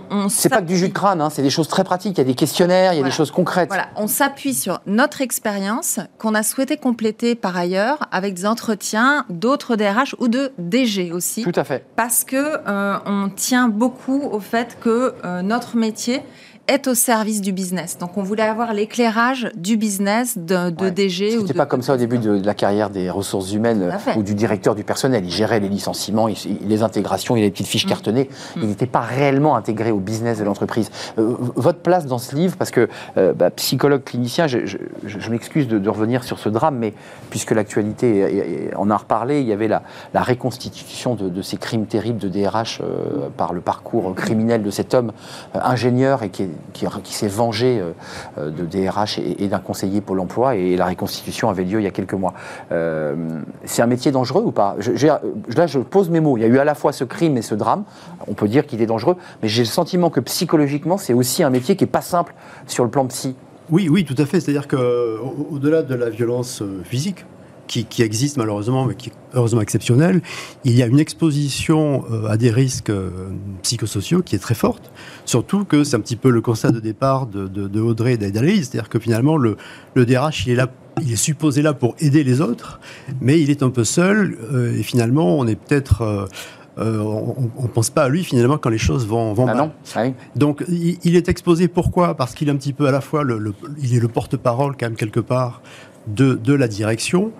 on, 0.09 0.29
c'est 0.29 0.49
pas 0.49 0.61
que 0.61 0.67
du 0.67 0.77
jus 0.77 0.89
de 0.89 0.93
crâne, 0.93 1.21
hein, 1.21 1.29
c'est 1.29 1.41
des 1.41 1.49
choses 1.49 1.67
très 1.67 1.83
pratiques. 1.83 2.17
Il 2.17 2.19
y 2.19 2.21
a 2.21 2.25
des 2.25 2.35
questionnaires, 2.35 2.93
il 2.93 2.97
y 2.97 3.01
a 3.01 3.03
des 3.03 3.11
choses 3.11 3.31
concrètes. 3.31 3.69
Voilà, 3.69 3.87
on 3.95 4.07
s'appuie 4.07 4.53
sur 4.53 4.79
notre 4.85 5.21
expérience 5.21 5.99
qu'on 6.17 6.35
a 6.35 6.43
souhaité 6.43 6.77
compléter 6.77 7.35
par 7.35 7.55
ailleurs 7.57 8.07
avec 8.11 8.33
des 8.33 8.45
entretiens 8.45 9.25
d'autres 9.29 9.75
DRH 9.75 10.15
ou 10.19 10.27
de 10.27 10.51
DG 10.57 11.11
aussi. 11.11 11.43
Tout 11.43 11.51
à 11.55 11.63
fait. 11.63 11.85
Parce 11.95 12.23
que 12.23 12.57
euh, 12.67 12.97
on 13.05 13.29
tient 13.29 13.69
beaucoup 13.69 14.21
au 14.21 14.39
fait 14.39 14.77
que 14.79 15.13
euh, 15.23 15.41
notre 15.41 15.77
métier 15.77 16.21
est 16.67 16.87
au 16.87 16.95
service 16.95 17.41
du 17.41 17.51
business. 17.51 17.97
Donc 17.97 18.17
on 18.17 18.23
voulait 18.23 18.43
avoir 18.43 18.73
l'éclairage 18.73 19.49
du 19.55 19.77
business 19.77 20.37
de, 20.37 20.69
de 20.69 20.89
DG. 20.89 21.39
C'était 21.39 21.53
pas 21.53 21.65
comme 21.65 21.81
ça 21.81 21.93
au 21.93 21.97
début 21.97 22.17
de, 22.17 22.41
la 22.43 22.53
carrière 22.53 22.89
des 22.89 23.09
ressources 23.09 23.51
humaines 23.53 23.91
ou 24.15 24.23
du 24.23 24.33
directeur 24.33 24.75
du 24.75 24.83
personnel. 24.83 25.23
Il 25.25 25.31
gérait 25.31 25.59
les 25.59 25.69
licenciements, 25.69 26.27
les 26.27 26.83
intégrations, 26.83 27.35
il 27.35 27.39
avait 27.39 27.47
des 27.49 27.53
petites 27.53 27.67
fiches 27.67 27.85
mm. 27.85 27.89
cartonnées. 27.89 28.29
Mm. 28.55 28.59
Il 28.61 28.67
n'était 28.69 28.85
pas 28.87 29.01
réellement 29.01 29.55
intégré 29.55 29.91
au 29.91 29.99
business 29.99 30.39
de 30.39 30.43
l'entreprise. 30.43 30.89
Euh, 31.17 31.35
votre 31.55 31.79
place 31.79 32.05
dans 32.05 32.17
ce 32.17 32.35
livre, 32.35 32.55
parce 32.57 32.71
que 32.71 32.89
euh, 33.17 33.33
bah, 33.33 33.49
psychologue 33.51 34.03
clinicien, 34.03 34.47
je, 34.47 34.77
m'excuse 35.29 35.67
de, 35.67 35.89
revenir 35.89 36.23
sur 36.23 36.39
ce 36.39 36.49
drame, 36.49 36.77
mais 36.77 36.93
puisque 37.29 37.51
l'actualité 37.51 38.71
en 38.75 38.89
a 38.89 38.97
reparlé, 38.97 39.39
il 39.39 39.47
y 39.47 39.53
avait 39.53 39.67
la, 39.67 39.83
la 40.13 40.23
réconstitution 40.23 41.15
de, 41.15 41.41
ces 41.41 41.57
crimes 41.57 41.85
terribles 41.85 42.19
de 42.19 42.27
DRH 42.27 42.81
euh, 42.81 43.29
par 43.37 43.53
le 43.53 43.61
parcours 43.61 44.15
criminel 44.15 44.63
de 44.63 44.71
cet 44.71 44.93
homme 44.93 45.11
ingénieur 45.53 46.23
et 46.23 46.29
qui 46.29 46.43
est 46.43 46.49
qui, 46.73 47.13
s'est 47.13 47.27
vengé 47.27 47.79
euh, 47.79 47.91
euh, 48.37 48.49
de 48.49 48.65
DRH 48.65 49.19
et, 49.19 49.47
d'un 49.47 49.59
conseiller 49.59 50.01
Pôle 50.01 50.19
emploi, 50.19 50.55
et 50.55 50.75
la 50.75 50.85
reconstitution 50.85 51.49
avait 51.49 51.63
lieu 51.63 51.79
il 51.79 51.83
y 51.83 51.87
a 51.87 51.91
quelques 51.91 52.13
mois. 52.13 52.33
Euh, 52.71 53.15
c'est 53.63 53.81
un 53.81 53.87
métier 53.87 54.11
dangereux 54.11 54.43
ou 54.45 54.51
pas? 54.51 54.75
Là, 55.55 55.67
je 55.67 55.79
pose 55.79 56.09
mes 56.09 56.19
mots. 56.19 56.37
Il 56.37 56.41
y 56.41 56.43
a 56.43 56.47
eu 56.47 56.57
à 56.57 56.63
la 56.63 56.75
fois 56.75 56.91
ce 56.91 57.03
crime 57.03 57.37
et 57.37 57.41
ce 57.41 57.55
drame. 57.55 57.83
On 58.27 58.33
peut 58.33 58.47
dire 58.47 58.65
qu'il 58.65 58.81
est 58.81 58.85
dangereux, 58.85 59.15
mais 59.41 59.47
j'ai 59.47 59.63
le 59.63 59.67
sentiment 59.67 60.09
que 60.09 60.19
psychologiquement, 60.19 60.97
c'est 60.97 61.13
aussi 61.13 61.43
un 61.43 61.49
métier 61.49 61.75
qui 61.75 61.83
n'est 61.83 61.89
pas 61.89 62.01
simple 62.01 62.33
sur 62.67 62.83
le 62.83 62.89
plan 62.89 63.05
psy. 63.07 63.35
Oui, 63.69 63.89
oui, 63.89 64.05
tout 64.05 64.15
à 64.17 64.25
fait. 64.25 64.39
C'est-à-dire 64.39 64.67
qu'au-delà 64.67 65.81
de 65.81 65.95
la 65.95 66.09
violence 66.09 66.61
physique, 66.83 67.25
qui, 67.67 68.01
existe 68.01 68.37
malheureusement, 68.37 68.85
mais 68.85 68.95
qui 68.95 69.09
est 69.09 69.13
heureusement 69.33 69.61
exceptionnelle, 69.61 70.21
il 70.63 70.75
y 70.75 70.83
a 70.83 70.85
une 70.85 70.99
exposition 70.99 72.05
euh, 72.11 72.27
à 72.27 72.37
des 72.37 72.51
risques 72.51 72.89
euh, 72.89 73.09
psychosociaux 73.63 74.21
qui 74.21 74.35
est 74.35 74.39
très 74.39 74.55
forte. 74.55 74.91
Surtout 75.25 75.65
que 75.65 75.83
c'est 75.83 75.95
un 75.95 75.99
petit 75.99 76.15
peu 76.15 76.29
le 76.29 76.41
constat 76.41 76.71
de 76.71 76.79
départ 76.79 77.27
de, 77.27 77.47
de, 77.47 77.79
Audrey 77.81 78.13
et 78.13 78.17
d'Adélaïde, 78.17 78.63
c'est-à-dire 78.63 78.89
que 78.89 78.99
finalement, 78.99 79.37
le, 79.37 79.57
le 79.93 80.05
DRH, 80.05 80.45
il 80.45 80.53
est 80.53 80.55
là 80.55 80.71
il 81.01 81.11
est 81.11 81.17
supposé 81.17 81.61
là 81.61 81.73
pour 81.73 81.93
aider 81.99 82.23
les 82.23 82.39
autres, 82.39 82.79
mais 83.19 83.41
il 83.41 83.49
est 83.49 83.63
un 83.63 83.69
peu 83.69 83.83
seul, 83.83 84.37
euh, 84.53 84.77
et 84.77 84.81
finalement, 84.81 85.37
on 85.37 85.45
est 85.45 85.57
peut-être... 85.57 86.29
on 86.77 87.35
ne 87.61 87.67
pense 87.67 87.89
pas 87.89 88.03
à 88.03 88.09
lui 88.09 88.23
finalement 88.23 88.57
quand 88.57 88.69
les 88.69 88.77
choses 88.77 89.05
vont, 89.05 89.33
vont 89.33 89.45
ah 89.45 89.53
mal. 89.55 89.71
Non. 89.97 90.13
Donc 90.37 90.63
il, 90.69 91.17
est 91.17 91.27
exposé 91.27 91.67
pourquoi? 91.67 92.15
Parce 92.15 92.33
qu'il 92.33 92.47
est 92.47 92.51
un 92.51 92.55
petit 92.55 92.71
peu 92.71 92.87
à 92.87 92.91
la 92.91 93.01
fois 93.01 93.23
le, 93.23 93.53
il 93.81 93.93
est 93.93 93.99
le 93.99 94.07
porte-parole 94.07 94.77
quand 94.79 94.85
même 94.85 94.95
quelque 94.95 95.19
part 95.19 95.61
de, 96.07 96.53
la 96.53 96.67
direction. 96.67 97.31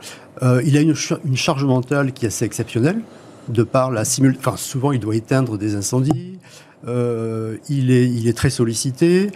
Euh, 0.44 0.62
il 0.66 0.78
a 0.78 0.82
une, 0.82 0.96
charge 1.36 1.64
mentale 1.64 2.14
qui 2.14 2.26
est 2.26 2.30
assez 2.30 2.46
exceptionnelle, 2.46 3.02
de 3.48 3.64
par 3.64 3.92
la 3.92 4.06
simulation. 4.06 4.42
Enfin, 4.46 4.58
souvent, 4.58 4.92
il 4.92 5.00
doit 5.00 5.16
éteindre 5.16 5.58
des 5.58 5.76
incendies. 5.76 6.40
Euh, 6.88 7.58
il, 7.70 7.92
est, 7.92 8.10
il 8.10 8.28
est 8.28 8.38
très 8.38 8.50
sollicité. 8.50 9.32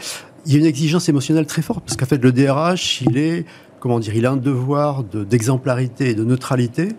Il 0.46 0.54
y 0.54 0.56
a 0.56 0.60
une 0.60 0.66
exigence 0.66 1.10
émotionnelle 1.10 1.46
très 1.46 1.62
forte, 1.62 1.84
parce 1.86 1.98
qu'en 1.98 2.06
fait, 2.06 2.22
le 2.22 2.32
DRH, 2.32 3.02
il 3.02 3.18
est, 3.18 3.46
comment 3.80 4.00
dire, 4.00 4.16
il 4.16 4.26
a 4.26 4.32
un 4.32 4.38
devoir 4.38 5.04
d'exemplarité 5.04 6.10
et 6.10 6.16
de 6.16 6.24
neutralité 6.24 6.90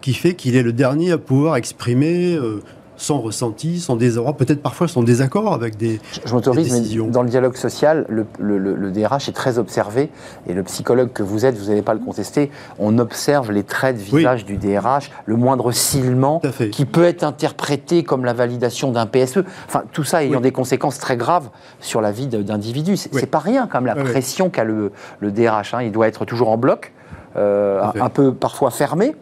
qui 0.00 0.14
fait 0.14 0.34
qu'il 0.34 0.56
est 0.56 0.62
le 0.62 0.72
dernier 0.72 1.12
à 1.12 1.18
pouvoir 1.18 1.56
exprimer 1.56 2.34
euh, 2.34 2.62
son 2.98 3.20
ressenti, 3.20 3.80
son 3.80 3.96
désarroi, 3.96 4.34
peut-être 4.34 4.60
parfois 4.60 4.88
son 4.88 5.02
désaccord 5.02 5.54
avec 5.54 5.76
des, 5.76 6.00
je, 6.26 6.34
m'autorise, 6.34 6.72
mais 6.72 7.10
dans 7.10 7.22
le 7.22 7.28
dialogue 7.28 7.56
social, 7.56 8.04
le, 8.08 8.90
DRH 8.90 9.28
est 9.28 9.32
très 9.32 9.58
observé 9.58 10.10
et 10.48 10.52
le 10.52 10.64
psychologue 10.64 11.12
que 11.12 11.22
vous 11.22 11.46
êtes, 11.46 11.56
vous 11.56 11.68
n'allez 11.68 11.82
pas 11.82 11.94
le 11.94 12.00
contester, 12.00 12.50
on 12.78 12.98
observe 12.98 13.52
les 13.52 13.62
traits 13.62 13.96
de 13.96 14.02
visage 14.02 14.44
du 14.44 14.56
DRH, 14.56 15.10
le 15.26 15.36
moindre 15.36 15.70
silement 15.70 16.42
qui 16.72 16.84
peut 16.84 17.04
être 17.04 17.22
interprété 17.22 18.02
comme 18.02 18.24
la 18.24 18.32
validation 18.32 18.90
d'un 18.90 19.06
PSE. 19.06 19.44
Enfin, 19.66 19.84
tout 19.92 20.04
ça 20.04 20.24
ayant 20.24 20.40
des 20.40 20.52
conséquences 20.52 20.98
très 20.98 21.16
graves 21.16 21.48
sur 21.80 22.00
la 22.00 22.10
vie 22.10 22.26
d'individus. 22.26 22.96
C'est 22.96 23.14
n'est 23.14 23.26
pas 23.26 23.38
rien 23.38 23.68
comme 23.68 23.86
la 23.86 23.94
pression 23.94 24.50
qu'a 24.50 24.64
le, 24.64 24.90
DRH. 25.22 25.74
Hein. 25.74 25.82
Il 25.82 25.92
doit 25.92 26.08
être 26.08 26.24
toujours 26.24 26.48
en 26.48 26.56
bloc, 26.56 26.92
euh, 27.36 27.80
un, 27.82 28.08
peu 28.08 28.34
parfois 28.34 28.70
fermé. 28.70 29.14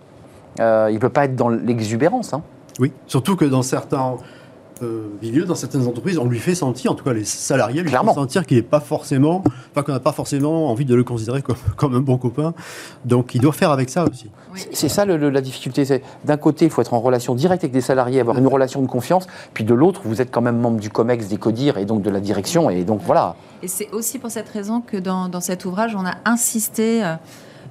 Euh, 0.60 0.86
il 0.88 0.94
ne 0.94 1.00
peut 1.00 1.10
pas 1.10 1.26
être 1.26 1.36
dans 1.36 1.50
l'exubérance. 1.50 2.32
Hein. 2.32 2.42
Oui, 2.78 2.92
surtout 3.06 3.36
que 3.36 3.44
dans 3.44 3.62
certains 3.62 4.16
euh, 4.82 5.06
milieux, 5.22 5.46
dans 5.46 5.54
certaines 5.54 5.86
entreprises, 5.86 6.18
on 6.18 6.26
lui 6.26 6.38
fait 6.38 6.54
sentir, 6.54 6.92
en 6.92 6.94
tout 6.94 7.04
cas 7.04 7.14
les 7.14 7.24
salariés 7.24 7.82
lui 7.82 7.90
font 7.90 8.12
sentir 8.12 8.44
qu'il 8.44 8.58
n'est 8.58 8.62
pas 8.62 8.80
forcément, 8.80 9.42
enfin 9.70 9.82
qu'on 9.82 9.92
n'a 9.92 10.00
pas 10.00 10.12
forcément 10.12 10.70
envie 10.70 10.84
de 10.84 10.94
le 10.94 11.02
considérer 11.02 11.42
comme, 11.76 11.94
un 11.94 12.00
bon 12.00 12.18
copain. 12.18 12.52
Donc 13.06 13.34
il 13.34 13.40
doit 13.40 13.54
faire 13.54 13.70
avec 13.70 13.88
ça 13.88 14.04
aussi. 14.04 14.30
C'est 14.72 14.90
ça 14.90 15.06
la 15.06 15.40
difficulté. 15.40 15.86
C'est 15.86 16.02
d'un 16.26 16.36
côté, 16.36 16.66
il 16.66 16.70
faut 16.70 16.82
être 16.82 16.92
en 16.92 17.00
relation 17.00 17.34
directe 17.34 17.64
avec 17.64 17.72
des 17.72 17.80
salariés, 17.80 18.20
avoir 18.20 18.36
une 18.36 18.46
relation 18.46 18.82
de 18.82 18.86
confiance, 18.86 19.26
puis 19.54 19.64
de 19.64 19.72
l'autre, 19.72 20.02
vous 20.04 20.20
êtes 20.20 20.30
quand 20.30 20.42
même 20.42 20.58
membre 20.58 20.78
du 20.78 20.90
COMEX, 20.90 21.28
des 21.28 21.38
CODIR 21.38 21.78
et 21.78 21.86
donc 21.86 22.02
de 22.02 22.10
la 22.10 22.20
direction, 22.20 22.68
et 22.68 22.84
donc 22.84 23.00
voilà. 23.02 23.34
Et 23.62 23.68
c'est 23.68 23.90
aussi 23.92 24.18
pour 24.18 24.30
cette 24.30 24.50
raison 24.50 24.82
que 24.82 24.98
dans, 24.98 25.40
cet 25.40 25.64
ouvrage, 25.64 25.94
on 25.96 26.04
a 26.04 26.16
insisté. 26.26 27.02
Euh, 27.02 27.14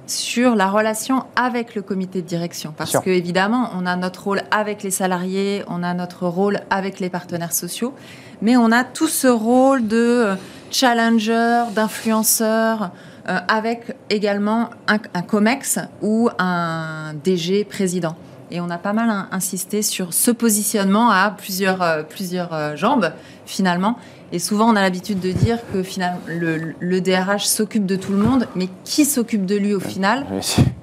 sur 0.06 0.54
la 0.54 0.70
relation 0.70 1.24
avec 1.34 1.74
le 1.74 1.82
comité 1.82 2.22
de 2.22 2.26
direction. 2.26 2.72
Parce 2.76 2.98
que, 2.98 3.10
évidemment, 3.10 3.70
on 3.76 3.86
a 3.86 3.96
notre 3.96 4.24
rôle 4.24 4.42
avec 4.50 4.82
les 4.82 4.90
salariés, 4.90 5.62
on 5.68 5.82
a 5.82 5.94
notre 5.94 6.26
rôle 6.26 6.60
avec 6.70 7.00
les 7.00 7.10
partenaires 7.10 7.52
sociaux, 7.52 7.94
mais 8.42 8.56
on 8.56 8.70
a 8.72 8.84
tout 8.84 9.08
ce 9.08 9.26
rôle 9.26 9.86
de 9.86 9.96
euh, 9.96 10.34
challenger, 10.70 11.64
d'influenceur, 11.74 12.90
euh, 13.28 13.38
avec 13.48 13.96
également 14.10 14.70
un, 14.86 14.98
COMEX 15.22 15.80
ou 16.02 16.28
un 16.38 17.14
DG 17.24 17.64
président. 17.64 18.16
Et 18.50 18.60
on 18.60 18.70
a 18.70 18.78
pas 18.78 18.92
mal 18.92 19.26
insisté 19.32 19.82
sur 19.82 20.14
ce 20.14 20.30
positionnement 20.30 21.10
à 21.10 21.30
plusieurs, 21.30 21.82
euh, 21.82 22.02
plusieurs 22.04 22.76
jambes, 22.76 23.12
finalement. 23.44 23.96
Et 24.32 24.38
souvent, 24.38 24.70
on 24.72 24.76
a 24.76 24.82
l'habitude 24.82 25.20
de 25.20 25.30
dire 25.30 25.58
que 25.72 25.82
finalement, 25.82 26.20
le, 26.26 27.00
DRH 27.00 27.46
s'occupe 27.46 27.86
de 27.86 27.96
tout 27.96 28.12
le 28.12 28.18
monde, 28.18 28.48
mais 28.56 28.68
qui 28.84 29.04
s'occupe 29.04 29.46
de 29.46 29.56
lui 29.56 29.74
au 29.74 29.80
final 29.80 30.26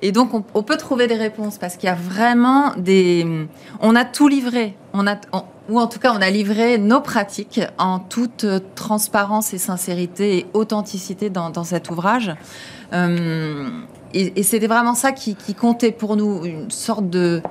Et 0.01 0.11
donc, 0.11 0.31
on, 0.33 0.63
peut 0.63 0.77
trouver 0.77 1.07
des 1.07 1.15
réponses 1.15 1.57
parce 1.57 1.75
qu'il 1.75 1.87
y 1.87 1.91
a 1.91 1.95
vraiment 1.95 2.73
des. 2.77 3.47
On 3.81 3.95
a 3.95 4.05
tout 4.05 4.27
livré. 4.27 4.75
On 4.93 5.07
a, 5.07 5.17
ou 5.69 5.79
en 5.79 5.87
tout 5.87 5.99
cas, 5.99 6.13
on 6.13 6.21
a 6.21 6.29
livré 6.29 6.77
nos 6.77 7.01
pratiques 7.01 7.61
en 7.77 7.99
toute 7.99 8.45
transparence 8.75 9.53
et 9.53 9.57
sincérité 9.57 10.37
et 10.37 10.45
authenticité 10.53 11.29
dans, 11.29 11.63
cet 11.63 11.89
ouvrage. 11.89 12.33
Euh, 12.93 13.69
et, 14.13 14.43
c'était 14.43 14.67
vraiment 14.67 14.95
ça 14.95 15.11
qui, 15.11 15.35
qui 15.35 15.53
comptait 15.53 15.91
pour 15.91 16.15
nous, 16.15 16.45
une 16.45 16.71
sorte 16.71 17.09
de 17.09 17.41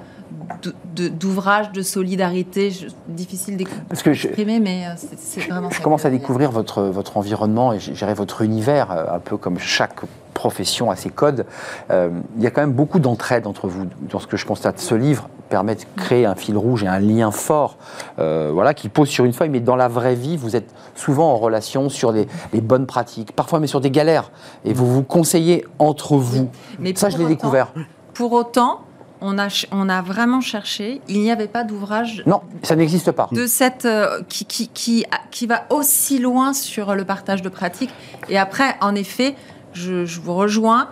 d'ouvrages 0.95 1.73
de, 1.73 1.83
solidarité, 1.83 2.73
difficile 3.09 3.57
d'exprimer, 3.57 4.61
mais 4.61 4.87
euh, 4.87 4.90
c'est 5.16 5.40
vraiment 5.49 5.71
Je 5.71 5.81
commence 5.81 6.05
à 6.05 6.11
découvrir 6.11 6.51
votre, 6.51 6.83
votre 6.83 7.16
environnement 7.16 7.73
et 7.73 7.81
gérer 7.81 8.14
votre 8.14 8.42
univers, 8.42 8.90
euh, 8.90 9.16
un 9.16 9.18
peu 9.18 9.37
comme 9.37 9.59
chaque 9.59 10.01
profession 10.35 10.90
a 10.90 10.97
ses 10.97 11.11
codes. 11.11 11.47
Euh, 11.90 12.11
il 12.37 12.42
y 12.42 12.47
a 12.47 12.51
quand 12.51 12.61
même 12.61 12.73
beaucoup 12.73 12.99
d'entraide 12.99 13.47
entre 13.47 13.68
vous. 13.68 13.87
Dans 14.11 14.18
ce 14.18 14.27
que 14.27 14.37
je 14.37 14.47
constate, 14.47 14.79
ce 14.79 14.95
livre 14.95 15.29
permet 15.49 15.75
de 15.75 15.83
créer 15.97 16.25
un 16.25 16.35
fil 16.35 16.57
rouge 16.57 16.85
et 16.85 16.88
un 16.88 16.99
lien 16.99 17.31
fort, 17.31 17.77
voilà, 18.16 18.73
qui 18.73 18.88
pose 18.88 19.09
sur 19.09 19.27
une 19.27 19.35
feuille. 19.35 19.51
Mais 19.51 19.61
dans 19.61 19.77
la 19.77 19.88
vraie 19.88 20.14
vie, 20.14 20.38
vous 20.38 20.57
êtes 20.57 20.73
souvent 20.95 21.31
en 21.31 21.37
relation 21.37 21.90
sur 21.90 22.11
les, 22.11 22.27
bonnes 22.62 22.87
pratiques, 22.87 23.33
parfois 23.33 23.61
mais 23.61 23.66
sur 23.66 23.83
des 23.83 23.90
galères, 23.90 24.31
et 24.64 24.73
vous 24.73 24.87
vous 24.87 25.03
conseillez 25.03 25.66
entre 25.79 26.16
vous. 26.16 26.49
Mais 26.79 26.95
Ça, 26.97 27.11
je 27.11 27.18
l'ai 27.18 27.27
découvert. 27.27 27.75
Pour 28.14 28.33
autant, 28.33 28.81
on 29.22 29.38
a, 29.38 29.48
on 29.70 29.88
a 29.88 30.02
vraiment 30.02 30.40
cherché. 30.40 31.00
Il 31.08 31.20
n'y 31.20 31.30
avait 31.30 31.48
pas 31.48 31.64
d'ouvrage. 31.64 32.22
Non, 32.26 32.42
ça 32.62 32.76
n'existe 32.76 33.12
pas. 33.12 33.28
De 33.32 33.46
cette 33.46 33.87
euh, 33.87 34.20
qui, 34.28 34.44
qui, 34.44 34.68
qui, 34.68 35.06
qui, 35.30 35.46
va 35.46 35.64
aussi 35.70 36.18
loin 36.18 36.52
sur 36.52 36.94
le 36.94 37.04
partage 37.04 37.40
de 37.40 37.48
pratiques. 37.48 37.94
Et 38.28 38.37
après, 38.37 38.76
en 38.80 38.94
effet, 38.94 39.37
je, 39.72 40.04
je 40.04 40.20
vous 40.20 40.35
rejoins. 40.35 40.88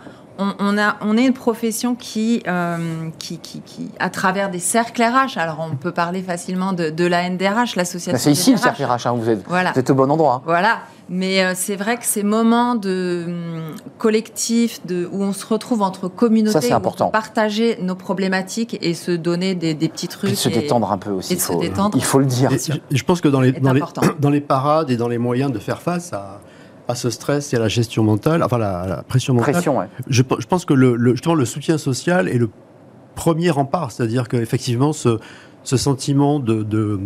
On, 0.58 0.78
a, 0.78 0.96
on 1.02 1.16
est 1.16 1.26
une 1.26 1.34
profession 1.34 1.94
qui, 1.94 2.42
euh, 2.46 3.08
qui, 3.18 3.38
qui, 3.38 3.60
qui, 3.60 3.90
à 3.98 4.08
travers 4.08 4.50
des 4.50 4.58
cercles 4.58 5.02
RH, 5.02 5.38
alors 5.38 5.66
on 5.70 5.76
peut 5.76 5.92
parler 5.92 6.22
facilement 6.22 6.72
de, 6.72 6.88
de 6.90 7.04
la 7.04 7.28
NDRH, 7.28 7.76
l'association. 7.76 8.18
C'est 8.18 8.32
ici 8.32 8.52
le 8.52 8.56
cercle 8.56 8.82
RH, 8.82 9.06
hein, 9.06 9.12
vous, 9.12 9.28
êtes, 9.28 9.44
voilà. 9.46 9.72
vous 9.72 9.78
êtes 9.78 9.90
au 9.90 9.94
bon 9.94 10.10
endroit. 10.10 10.36
Hein. 10.36 10.42
Voilà. 10.46 10.78
Mais 11.12 11.42
euh, 11.42 11.54
c'est 11.56 11.74
vrai 11.74 11.96
que 11.96 12.06
ces 12.06 12.22
moments 12.22 12.76
de 12.76 13.24
hum, 13.26 13.74
collectif, 13.98 14.86
de, 14.86 15.08
où 15.12 15.22
on 15.22 15.32
se 15.32 15.44
retrouve 15.44 15.82
entre 15.82 16.06
communautés, 16.06 16.68
Ça, 16.68 16.76
important. 16.76 17.08
partager 17.08 17.78
nos 17.82 17.96
problématiques 17.96 18.78
et 18.80 18.94
se 18.94 19.10
donner 19.10 19.56
des, 19.56 19.74
petits 19.74 20.06
trucs. 20.06 20.30
Et 20.30 20.36
se 20.36 20.48
détendre 20.48 20.92
un 20.92 20.98
peu 20.98 21.10
aussi. 21.10 21.32
Et 21.32 21.36
il, 21.36 21.40
faut, 21.40 21.54
se 21.54 21.66
détendre. 21.66 21.98
il 21.98 22.04
faut 22.04 22.20
le 22.20 22.26
dire. 22.26 22.50
je 22.90 23.02
pense 23.02 23.20
que 23.20 23.28
dans 23.28 23.40
les, 23.40 23.50
dans 23.52 23.72
les, 23.72 23.82
dans, 24.20 24.30
les, 24.30 24.40
parades 24.40 24.90
et 24.90 24.96
dans 24.96 25.08
les 25.08 25.18
moyens 25.18 25.50
de 25.50 25.58
faire 25.58 25.82
face 25.82 26.12
à, 26.12 26.40
à 26.90 26.94
ce 26.94 27.10
stress 27.10 27.52
et 27.52 27.56
à 27.56 27.60
la 27.60 27.68
gestion 27.68 28.04
mentale, 28.04 28.42
enfin 28.42 28.58
la, 28.58 28.86
la 28.86 29.02
pression 29.02 29.34
mentale, 29.34 29.52
pression, 29.52 29.78
ouais. 29.78 29.86
je, 30.08 30.22
je, 30.38 30.46
pense 30.46 30.64
que 30.64 30.74
le, 30.74 30.96
le, 30.96 31.12
justement, 31.12 31.34
le 31.34 31.44
soutien 31.44 31.78
social 31.78 32.28
est 32.28 32.38
le 32.38 32.50
premier 33.14 33.50
rempart. 33.50 33.92
C'est-à-dire 33.92 34.28
qu'effectivement, 34.28 34.92
ce, 34.92 35.18
ce 35.62 35.76
sentiment 35.76 36.38
de, 36.38 36.62
de, 36.62 36.98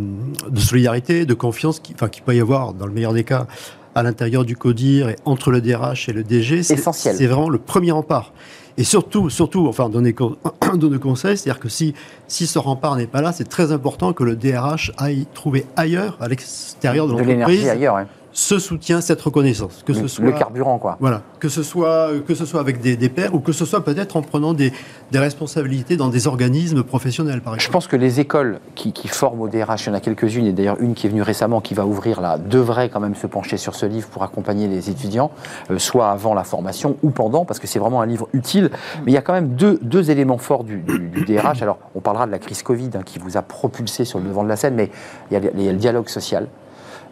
de, 0.48 0.60
solidarité, 0.60 1.26
de 1.26 1.34
confiance 1.34 1.80
qui, 1.80 1.92
enfin, 1.94 2.08
qui 2.08 2.20
peut 2.20 2.34
y 2.34 2.40
avoir, 2.40 2.74
dans 2.74 2.86
le 2.86 2.92
meilleur 2.92 3.12
des 3.12 3.24
cas, 3.24 3.46
à 3.94 4.02
l'intérieur 4.02 4.44
du 4.44 4.56
CODIR 4.56 5.08
et 5.10 5.16
entre 5.24 5.50
le 5.50 5.60
DRH 5.60 6.08
et 6.08 6.12
le 6.12 6.24
DG, 6.24 6.62
c'est 6.62 7.26
vraiment 7.26 7.48
le 7.48 7.58
premier 7.58 7.92
rempart. 7.92 8.32
Et 8.76 8.82
surtout, 8.82 9.30
surtout, 9.30 9.68
enfin, 9.68 9.88
donner, 9.88 10.14
donner 10.74 10.98
conseil, 10.98 11.36
c'est-à-dire 11.36 11.60
que 11.60 11.68
si, 11.68 11.94
si 12.26 12.48
ce 12.48 12.58
rempart 12.58 12.96
n'est 12.96 13.06
pas 13.06 13.22
là, 13.22 13.32
c'est 13.32 13.48
très 13.48 13.70
important 13.70 14.12
que 14.12 14.24
le 14.24 14.34
DRH 14.34 14.92
aille 14.98 15.26
trouver 15.32 15.64
ailleurs, 15.76 16.16
à 16.20 16.28
l'extérieur 16.28 17.06
de, 17.06 17.12
de 17.14 17.18
l'entreprise, 17.18 17.68
ailleurs, 17.68 17.94
ouais 17.94 18.06
ce 18.34 18.58
soutien, 18.58 19.00
cette 19.00 19.22
reconnaissance. 19.22 19.82
Que 19.86 19.94
ce 19.94 20.08
soit, 20.08 20.24
le 20.24 20.32
carburant, 20.32 20.78
quoi. 20.78 20.96
Voilà. 21.00 21.22
Que 21.38 21.48
ce 21.48 21.62
soit, 21.62 22.10
que 22.26 22.34
ce 22.34 22.44
soit 22.44 22.58
avec 22.60 22.80
des, 22.80 22.96
des 22.96 23.08
pairs 23.08 23.32
ou 23.32 23.38
que 23.38 23.52
ce 23.52 23.64
soit 23.64 23.84
peut-être 23.84 24.16
en 24.16 24.22
prenant 24.22 24.54
des, 24.54 24.72
des, 25.12 25.20
responsabilités 25.20 25.96
dans 25.96 26.08
des 26.08 26.26
organismes 26.26 26.82
professionnels, 26.82 27.40
par 27.40 27.54
exemple. 27.54 27.68
Je 27.68 27.72
pense 27.72 27.86
que 27.86 27.94
les 27.94 28.18
écoles 28.18 28.58
qui, 28.74 28.92
qui 28.92 29.06
forment 29.06 29.42
au 29.42 29.48
DRH, 29.48 29.84
il 29.84 29.86
y 29.86 29.92
en 29.92 29.94
a 29.94 30.00
quelques-unes, 30.00 30.46
et 30.46 30.52
d'ailleurs 30.52 30.80
une 30.80 30.94
qui 30.94 31.06
est 31.06 31.10
venue 31.10 31.22
récemment, 31.22 31.60
qui 31.60 31.74
va 31.74 31.86
ouvrir 31.86 32.20
là, 32.20 32.36
devraient 32.36 32.88
quand 32.88 32.98
même 32.98 33.14
se 33.14 33.28
pencher 33.28 33.56
sur 33.56 33.76
ce 33.76 33.86
livre 33.86 34.08
pour 34.08 34.24
accompagner 34.24 34.66
les 34.66 34.90
étudiants, 34.90 35.30
euh, 35.70 35.78
soit 35.78 36.10
avant 36.10 36.34
la 36.34 36.44
formation 36.44 36.96
ou 37.04 37.10
pendant, 37.10 37.44
parce 37.44 37.60
que 37.60 37.68
c'est 37.68 37.78
vraiment 37.78 38.00
un 38.00 38.06
livre 38.06 38.28
utile. 38.32 38.70
Mais 39.06 39.12
il 39.12 39.14
y 39.14 39.18
a 39.18 39.22
quand 39.22 39.32
même 39.32 39.50
deux, 39.50 39.78
deux 39.80 40.10
éléments 40.10 40.38
forts 40.38 40.64
du, 40.64 40.78
du, 40.78 41.24
DRH. 41.24 41.62
Alors, 41.62 41.78
on 41.94 42.00
parlera 42.00 42.26
de 42.26 42.32
la 42.32 42.40
crise 42.40 42.64
Covid 42.64 42.90
hein, 42.94 43.02
qui 43.04 43.20
vous 43.20 43.36
a 43.36 43.42
propulsé 43.42 44.04
sur 44.04 44.18
le 44.18 44.26
devant 44.26 44.42
de 44.42 44.48
la 44.48 44.56
scène, 44.56 44.74
mais 44.74 44.90
il 45.30 45.34
y 45.34 45.36
a, 45.36 45.50
il 45.54 45.62
y 45.62 45.68
a 45.68 45.72
le 45.72 45.78
dialogue 45.78 46.08
social. 46.08 46.48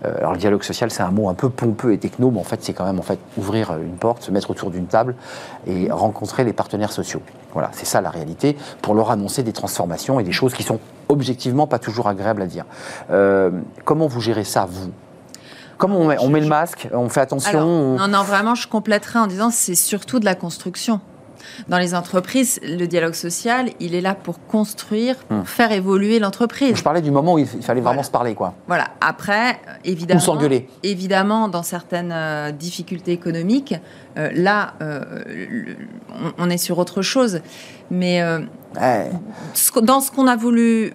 Euh, 0.05 0.19
alors 0.19 0.33
le 0.33 0.39
dialogue 0.39 0.63
social, 0.63 0.91
c'est 0.91 1.03
un 1.03 1.11
mot 1.11 1.29
un 1.29 1.35
peu 1.35 1.49
pompeux 1.49 1.93
et 1.93 1.99
techno, 1.99 2.31
mais 2.31 2.41
en 2.41 2.45
fait, 2.45 2.63
c'est 2.63 2.73
quand 2.73 2.85
même 2.85 2.99
en 2.99 3.03
fait 3.03 3.19
ouvrir 3.37 3.77
une 3.79 3.97
porte, 3.97 4.23
se 4.23 4.31
mettre 4.31 4.51
autour 4.51 4.71
d'une 4.71 4.87
table 4.87 5.15
et 5.67 5.91
rencontrer 5.91 6.45
les 6.45 6.53
partenaires 6.53 6.93
sociaux. 6.93 7.23
Voilà, 7.53 7.71
c'est 7.73 7.87
ça 7.87 8.01
la 8.01 8.11
réalité, 8.11 8.57
pour 8.81 8.95
leur 8.95 9.11
annoncer 9.11 9.43
des 9.43 9.53
transformations 9.53 10.19
et 10.19 10.25
des 10.25 10.33
choses 10.33 10.55
qui 10.55 10.63
sont 10.63 10.81
objectivement 11.09 11.67
pas 11.67 11.79
toujours 11.79 12.09
agréables 12.09 12.43
à 12.43 12.47
dire. 12.47 12.65
Euh, 13.11 13.51
comment 13.85 14.07
vous 14.07 14.21
gérez 14.21 14.45
ça, 14.45 14.67
vous? 14.69 14.91
Comment 15.79 15.99
on 15.99 16.07
met, 16.07 16.17
on 16.21 16.29
met 16.29 16.41
le 16.41 16.47
masque? 16.47 16.89
On 16.93 17.09
fait 17.09 17.21
attention 17.21 17.97
Non, 17.97 18.09
non, 18.09 18.23
vraiment, 18.23 18.55
je 18.55 18.69
compléterai 18.69 19.19
en 19.19 19.27
disant 19.27 19.51
c'est 19.51 19.75
surtout 19.75 20.21
de 20.21 20.25
la 20.25 20.35
construction. 20.35 21.01
Dans 21.69 21.79
les 21.79 21.95
entreprises, 21.95 22.61
le 22.63 22.87
dialogue 22.87 23.15
social, 23.15 23.71
il 23.81 23.95
est 23.95 24.01
là 24.01 24.15
pour 24.15 24.45
construire, 24.47 25.17
pour 25.17 25.39
hmm. 25.39 25.45
faire 25.45 25.73
évoluer 25.73 26.19
l'entreprise. 26.19 26.77
Je 26.77 26.83
parlais 26.83 27.03
du 27.03 27.11
moment 27.11 27.35
où 27.35 27.39
il 27.39 27.47
fallait 27.47 27.81
vraiment 27.81 28.03
se 28.03 28.11
parler, 28.11 28.35
quoi. 28.35 28.55
Voilà. 28.67 28.89
Après, 29.01 29.61
évidemment, 29.85 30.21
Ou 30.21 30.25
s'engueuler. 30.25 30.69
Évidemment, 30.83 31.49
dans 31.49 31.63
certaines 31.63 32.13
euh, 32.13 32.53
difficultés 32.53 33.13
économiques, 33.13 33.75
euh, 34.19 34.31
là, 34.35 34.75
euh, 34.83 35.03
on, 36.39 36.51
est 36.51 36.59
sur 36.59 36.79
autre 36.79 37.03
chose. 37.03 37.41
Mais 37.91 38.23
dans 39.83 40.01
ce 40.01 40.11
qu'on 40.11 40.27
a 40.27 40.37
voulu 40.37 40.95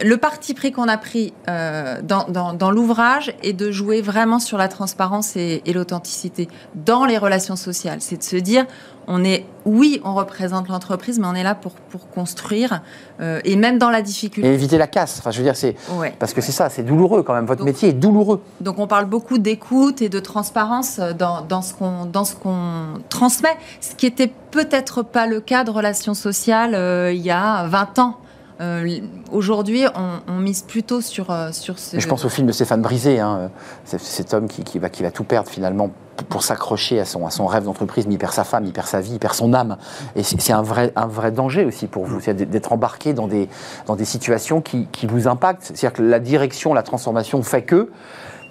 le 0.00 0.16
parti 0.16 0.52
pris 0.52 0.72
qu'on 0.72 0.88
a 0.88 0.96
pris 0.96 1.32
dans, 1.46 2.70
l'ouvrage 2.70 3.34
est 3.42 3.52
de 3.52 3.70
jouer 3.70 4.02
vraiment 4.02 4.38
sur 4.38 4.58
la 4.58 4.68
transparence 4.68 5.36
et 5.36 5.62
l'authenticité 5.72 6.48
dans 6.74 7.04
les 7.04 7.18
relations 7.18 7.56
sociales. 7.56 7.98
C'est 8.00 8.16
de 8.16 8.22
se 8.22 8.36
dire, 8.36 8.66
on 9.06 9.24
est, 9.24 9.44
oui, 9.64 10.00
on 10.04 10.14
représente 10.14 10.68
l'entreprise, 10.68 11.18
mais 11.18 11.26
on 11.26 11.34
est 11.34 11.42
là 11.42 11.54
pour, 11.54 11.72
pour 11.72 12.08
construire, 12.10 12.82
euh, 13.20 13.40
et 13.44 13.56
même 13.56 13.78
dans 13.78 13.90
la 13.90 14.02
difficulté. 14.02 14.48
Et 14.48 14.54
éviter 14.54 14.78
la 14.78 14.86
casse. 14.86 15.18
Enfin, 15.18 15.30
je 15.30 15.38
veux 15.38 15.44
dire, 15.44 15.56
c'est 15.56 15.76
parce 16.18 16.32
que 16.32 16.40
c'est 16.40 16.52
ça, 16.52 16.68
c'est 16.68 16.82
douloureux 16.82 17.22
quand 17.22 17.34
même. 17.34 17.46
Votre 17.46 17.64
métier 17.64 17.90
est 17.90 17.94
douloureux. 17.94 18.40
Donc, 18.60 18.78
on 18.78 18.86
parle 18.86 19.06
beaucoup 19.06 19.38
d'écoute 19.38 20.02
et 20.02 20.08
de 20.08 20.20
transparence 20.20 21.00
dans, 21.18 21.42
dans 21.42 21.62
ce 21.62 21.74
qu'on 21.74 22.06
dans 22.06 22.24
ce 22.24 22.34
qu'on 22.34 23.00
transmet, 23.08 23.56
ce 23.80 23.94
qui 23.94 24.06
était 24.06 24.32
peut-être 24.50 25.02
pas 25.02 25.26
le 25.26 25.40
cas 25.40 25.64
de 25.64 25.70
relations 25.70 26.14
sociales 26.14 26.74
euh, 26.74 27.12
il 27.12 27.22
y 27.22 27.30
a 27.30 27.66
20 27.66 27.98
ans. 27.98 28.16
Euh, 28.60 29.00
aujourd'hui, 29.32 29.84
on, 30.28 30.38
mise 30.38 30.62
plutôt 30.62 31.00
sur, 31.00 31.34
sur 31.52 31.78
ce. 31.78 31.98
je 31.98 32.06
pense 32.06 32.24
au 32.24 32.28
film 32.28 32.46
de 32.46 32.52
Stéphane 32.52 32.82
Brisé, 32.82 33.18
hein, 33.18 33.50
cet 33.84 34.34
homme 34.34 34.46
qui, 34.46 34.62
qui, 34.62 34.78
va, 34.78 34.88
qui 34.88 35.02
va 35.02 35.10
tout 35.10 35.24
perdre 35.24 35.48
finalement 35.48 35.90
pour 36.28 36.42
s'accrocher 36.42 37.00
à 37.00 37.04
son, 37.04 37.26
à 37.26 37.30
son 37.30 37.46
rêve 37.46 37.64
d'entreprise, 37.64 38.06
mais 38.06 38.14
il 38.14 38.18
perd 38.18 38.32
sa 38.32 38.44
femme, 38.44 38.64
il 38.64 38.72
perd 38.72 38.86
sa 38.86 39.00
vie, 39.00 39.14
il 39.14 39.18
perd 39.18 39.34
son 39.34 39.54
âme. 39.54 39.76
Et 40.16 40.22
c'est 40.22 40.52
un 40.52 40.62
vrai, 40.62 40.92
un 40.96 41.06
vrai 41.06 41.32
danger 41.32 41.64
aussi 41.64 41.86
pour 41.86 42.04
vous, 42.04 42.20
d'être 42.20 42.72
embarqué 42.72 43.14
dans 43.14 43.28
des, 43.28 43.48
dans 43.86 43.96
des 43.96 44.04
situations 44.04 44.60
qui, 44.60 44.86
qui 44.92 45.06
vous 45.06 45.28
impactent. 45.28 45.62
C'est-à-dire 45.62 45.92
que 45.92 46.02
la 46.02 46.18
direction, 46.18 46.74
la 46.74 46.82
transformation 46.82 47.42
fait 47.42 47.62
que, 47.62 47.90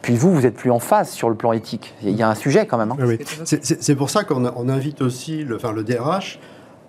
puis 0.02 0.16
vous, 0.16 0.34
vous 0.34 0.46
êtes 0.46 0.56
plus 0.56 0.72
en 0.72 0.80
phase 0.80 1.12
sur 1.12 1.30
le 1.30 1.36
plan 1.36 1.54
éthique. 1.54 1.94
Il 2.02 2.16
y 2.16 2.24
a 2.24 2.30
un 2.30 2.36
sujet 2.36 2.66
quand 2.66 2.78
même. 2.78 2.92
Hein. 2.92 2.98
Oui, 3.00 3.20
C'est 3.46 3.96
pour 3.96 4.10
ça 4.10 4.24
qu'on 4.24 4.46
on 4.56 4.70
invite 4.70 5.02
aussi 5.02 5.44
le, 5.44 5.58
enfin, 5.58 5.72
le 5.72 5.84
DRH 5.84 6.40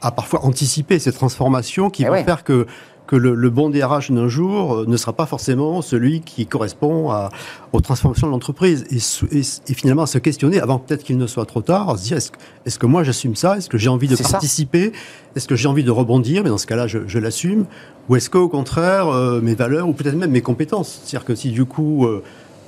à 0.00 0.10
parfois 0.10 0.44
anticiper 0.44 0.98
ces 0.98 1.12
transformations 1.12 1.88
qui 1.88 2.02
eh 2.02 2.06
vont 2.06 2.24
faire 2.24 2.42
que 2.42 2.66
que 3.06 3.16
le, 3.16 3.50
bon 3.50 3.68
DRH 3.68 4.10
d'un 4.10 4.28
jour 4.28 4.74
euh, 4.74 4.84
ne 4.86 4.96
sera 4.96 5.12
pas 5.12 5.26
forcément 5.26 5.82
celui 5.82 6.20
qui 6.20 6.46
correspond 6.46 7.10
à, 7.10 7.30
aux 7.72 7.80
transformations 7.80 8.26
de 8.26 8.32
l'entreprise. 8.32 8.84
Et, 8.90 9.74
finalement, 9.74 10.02
à 10.02 10.06
se 10.06 10.18
questionner, 10.18 10.60
avant 10.60 10.78
peut-être 10.78 11.02
qu'il 11.02 11.18
ne 11.18 11.26
soit 11.26 11.46
trop 11.46 11.62
tard, 11.62 11.90
à 11.90 11.96
se 11.96 12.04
dire, 12.04 12.16
est-ce, 12.16 12.78
que 12.78 12.86
moi 12.86 13.02
j'assume 13.02 13.34
ça? 13.34 13.56
Est-ce 13.58 13.68
que 13.68 13.78
j'ai 13.78 13.88
envie 13.88 14.08
de 14.08 14.16
participer? 14.16 14.92
Est-ce 15.36 15.48
que 15.48 15.56
j'ai 15.56 15.68
envie 15.68 15.84
de 15.84 15.90
rebondir? 15.90 16.42
Mais 16.42 16.50
dans 16.50 16.58
ce 16.58 16.66
cas-là, 16.66 16.86
je, 16.86 17.18
l'assume. 17.18 17.66
Ou 18.08 18.16
est-ce 18.16 18.30
qu'au 18.30 18.48
contraire, 18.48 19.08
euh, 19.08 19.40
mes 19.40 19.54
valeurs, 19.54 19.88
ou 19.88 19.92
peut-être 19.92 20.16
même 20.16 20.30
mes 20.30 20.42
compétences? 20.42 21.00
C'est-à-dire 21.04 21.24
que 21.24 21.34
si 21.34 21.50
du 21.50 21.64
coup... 21.64 22.06
Euh, 22.06 22.22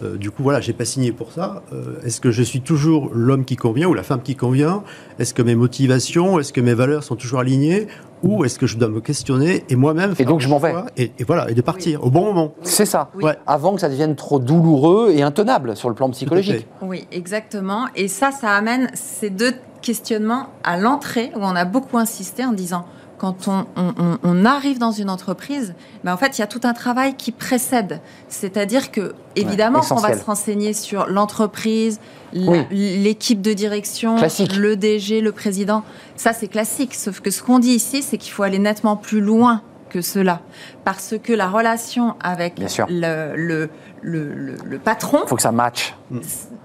Euh, 0.04 0.16
du 0.16 0.30
coup, 0.30 0.42
voilà, 0.42 0.60
j'ai 0.60 0.72
pas 0.72 0.84
signé 0.84 1.12
pour 1.12 1.32
ça. 1.32 1.62
Euh, 1.72 2.00
est-ce 2.04 2.20
que 2.20 2.30
je 2.30 2.42
suis 2.42 2.60
toujours 2.60 3.10
l'homme 3.12 3.44
qui 3.44 3.56
convient 3.56 3.88
ou 3.88 3.94
la 3.94 4.02
femme 4.02 4.22
qui 4.22 4.36
convient? 4.36 4.82
Est-ce 5.18 5.34
que 5.34 5.42
mes 5.42 5.54
motivations, 5.54 6.38
est-ce 6.38 6.52
que 6.52 6.60
mes 6.60 6.74
valeurs 6.74 7.02
sont 7.04 7.16
toujours 7.16 7.40
alignées? 7.40 7.86
Ou 8.22 8.44
est-ce 8.44 8.58
que 8.58 8.66
je 8.66 8.78
dois 8.78 8.88
me 8.88 9.00
questionner 9.00 9.64
et 9.68 9.76
moi-même 9.76 10.14
Et 10.18 10.24
donc, 10.24 10.40
je 10.40 10.48
m'en 10.48 10.58
vais. 10.58 10.74
et, 10.96 11.12
et 11.18 11.24
voilà, 11.24 11.50
et 11.50 11.54
de 11.54 11.60
partir 11.60 12.02
au 12.04 12.10
bon 12.10 12.24
moment. 12.24 12.54
C'est 12.62 12.86
ça. 12.86 13.10
Oui. 13.14 13.24
Ouais. 13.24 13.36
Avant 13.46 13.74
que 13.74 13.80
ça 13.80 13.88
devienne 13.90 14.16
trop 14.16 14.38
douloureux 14.38 15.10
et 15.10 15.22
intenable 15.22 15.76
sur 15.76 15.90
le 15.90 15.94
plan 15.94 16.08
psychologique. 16.10 16.66
Oui, 16.80 17.06
exactement. 17.12 17.86
Et 17.94 18.08
ça, 18.08 18.30
ça 18.30 18.50
amène 18.52 18.90
ces 18.94 19.28
deux 19.28 19.52
questionnements 19.82 20.46
à 20.62 20.78
l'entrée, 20.78 21.32
où 21.36 21.40
on 21.40 21.54
a 21.54 21.66
beaucoup 21.66 21.98
insisté 21.98 22.44
en 22.44 22.52
disant, 22.52 22.86
quand 23.24 23.48
on, 23.48 23.64
on- 23.76 23.94
on- 23.98 24.18
on 24.22 24.44
arrive 24.44 24.78
dans 24.78 24.90
une 24.90 25.08
entreprise, 25.08 25.74
ben 26.04 26.12
en 26.12 26.16
fait, 26.18 26.36
il 26.36 26.42
y 26.42 26.44
a 26.44 26.46
tout 26.46 26.60
un 26.64 26.74
travail 26.74 27.14
qui 27.16 27.32
précède. 27.32 28.00
C'est-à-dire 28.28 28.90
que, 28.90 29.14
évidemment, 29.34 29.80
qu'on 29.80 29.94
va 29.96 30.18
se 30.18 30.24
renseigner 30.24 30.74
sur 30.74 31.06
l'entreprise, 31.06 32.00
Oui. 32.34 32.66
l'équipe 32.70 33.40
de 33.40 33.54
direction, 33.54 34.16
Classique. 34.16 34.54
le 34.56 34.76
DG, 34.76 35.22
le 35.22 35.32
président. 35.32 35.84
Ça, 36.16 36.32
c'est 36.34 36.48
classique. 36.48 36.94
Sauf 36.94 37.20
que 37.20 37.30
ce 37.30 37.42
qu'on 37.42 37.58
dit 37.58 37.70
ici, 37.70 38.02
c'est 38.02 38.18
qu'il 38.18 38.32
faut 38.32 38.42
aller 38.42 38.58
nettement 38.58 38.96
plus 38.96 39.20
loin 39.22 39.62
que 39.94 40.00
cela. 40.00 40.40
Parce 40.84 41.14
que 41.22 41.32
la 41.32 41.46
relation 41.48 42.16
avec 42.20 42.56
Bien 42.56 42.66
sûr. 42.66 42.86
le, 42.90 43.34
le, 43.36 43.70
le- 44.02 44.34
le- 44.34 44.56
le 44.64 44.78
patron, 44.80 45.20
Il 45.24 45.28
faut 45.28 45.36
que 45.36 45.42
ça 45.42 45.52
matche. 45.52 45.94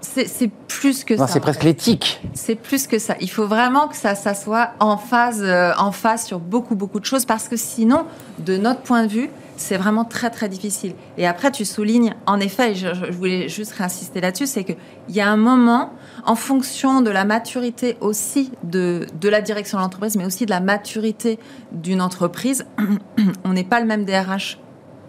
c'est 0.00 0.26
c'est 0.26 0.50
plus 0.66 1.04
que 1.04 1.14
Non, 1.14 1.26
ça. 1.28 1.34
c'est 1.34 1.40
presque 1.40 1.62
l'éthique. 1.62 2.20
C'est 2.34 2.56
plus 2.56 2.88
que 2.88 2.98
ça. 2.98 3.14
Il 3.20 3.30
faut 3.30 3.46
vraiment 3.46 3.86
que 3.86 3.94
ça, 3.96 4.16
ça 4.16 4.34
soit 4.34 4.70
en 4.80 4.96
phase, 4.96 5.42
euh, 5.44 5.72
en 5.78 5.92
phase 5.92 6.24
sur 6.24 6.40
beaucoup, 6.40 6.74
beaucoup 6.74 6.98
de 6.98 7.04
choses, 7.04 7.24
parce 7.24 7.46
que 7.46 7.56
sinon, 7.56 8.04
de 8.40 8.56
notre 8.56 8.80
point 8.80 9.04
de 9.04 9.08
vue, 9.12 9.30
c'est 9.60 9.76
vraiment 9.76 10.04
très, 10.04 10.30
très 10.30 10.48
difficile. 10.48 10.94
Et 11.18 11.26
après, 11.26 11.50
tu 11.50 11.64
soulignes, 11.64 12.14
en 12.26 12.40
effet, 12.40 12.72
et 12.72 12.74
je, 12.74 12.88
je 12.94 13.12
voulais 13.12 13.48
juste 13.48 13.72
réinsister 13.72 14.20
là-dessus, 14.20 14.46
c'est 14.46 14.64
qu'il 14.64 14.76
y 15.10 15.20
a 15.20 15.28
un 15.28 15.36
moment, 15.36 15.92
en 16.24 16.34
fonction 16.34 17.02
de 17.02 17.10
la 17.10 17.24
maturité 17.24 17.96
aussi 18.00 18.52
de, 18.64 19.06
de 19.20 19.28
la 19.28 19.42
direction 19.42 19.78
de 19.78 19.82
l'entreprise, 19.82 20.16
mais 20.16 20.24
aussi 20.24 20.46
de 20.46 20.50
la 20.50 20.60
maturité 20.60 21.38
d'une 21.72 22.00
entreprise, 22.00 22.64
on 23.44 23.52
n'est 23.52 23.64
pas 23.64 23.80
le 23.80 23.86
même 23.86 24.04
DRH 24.06 24.58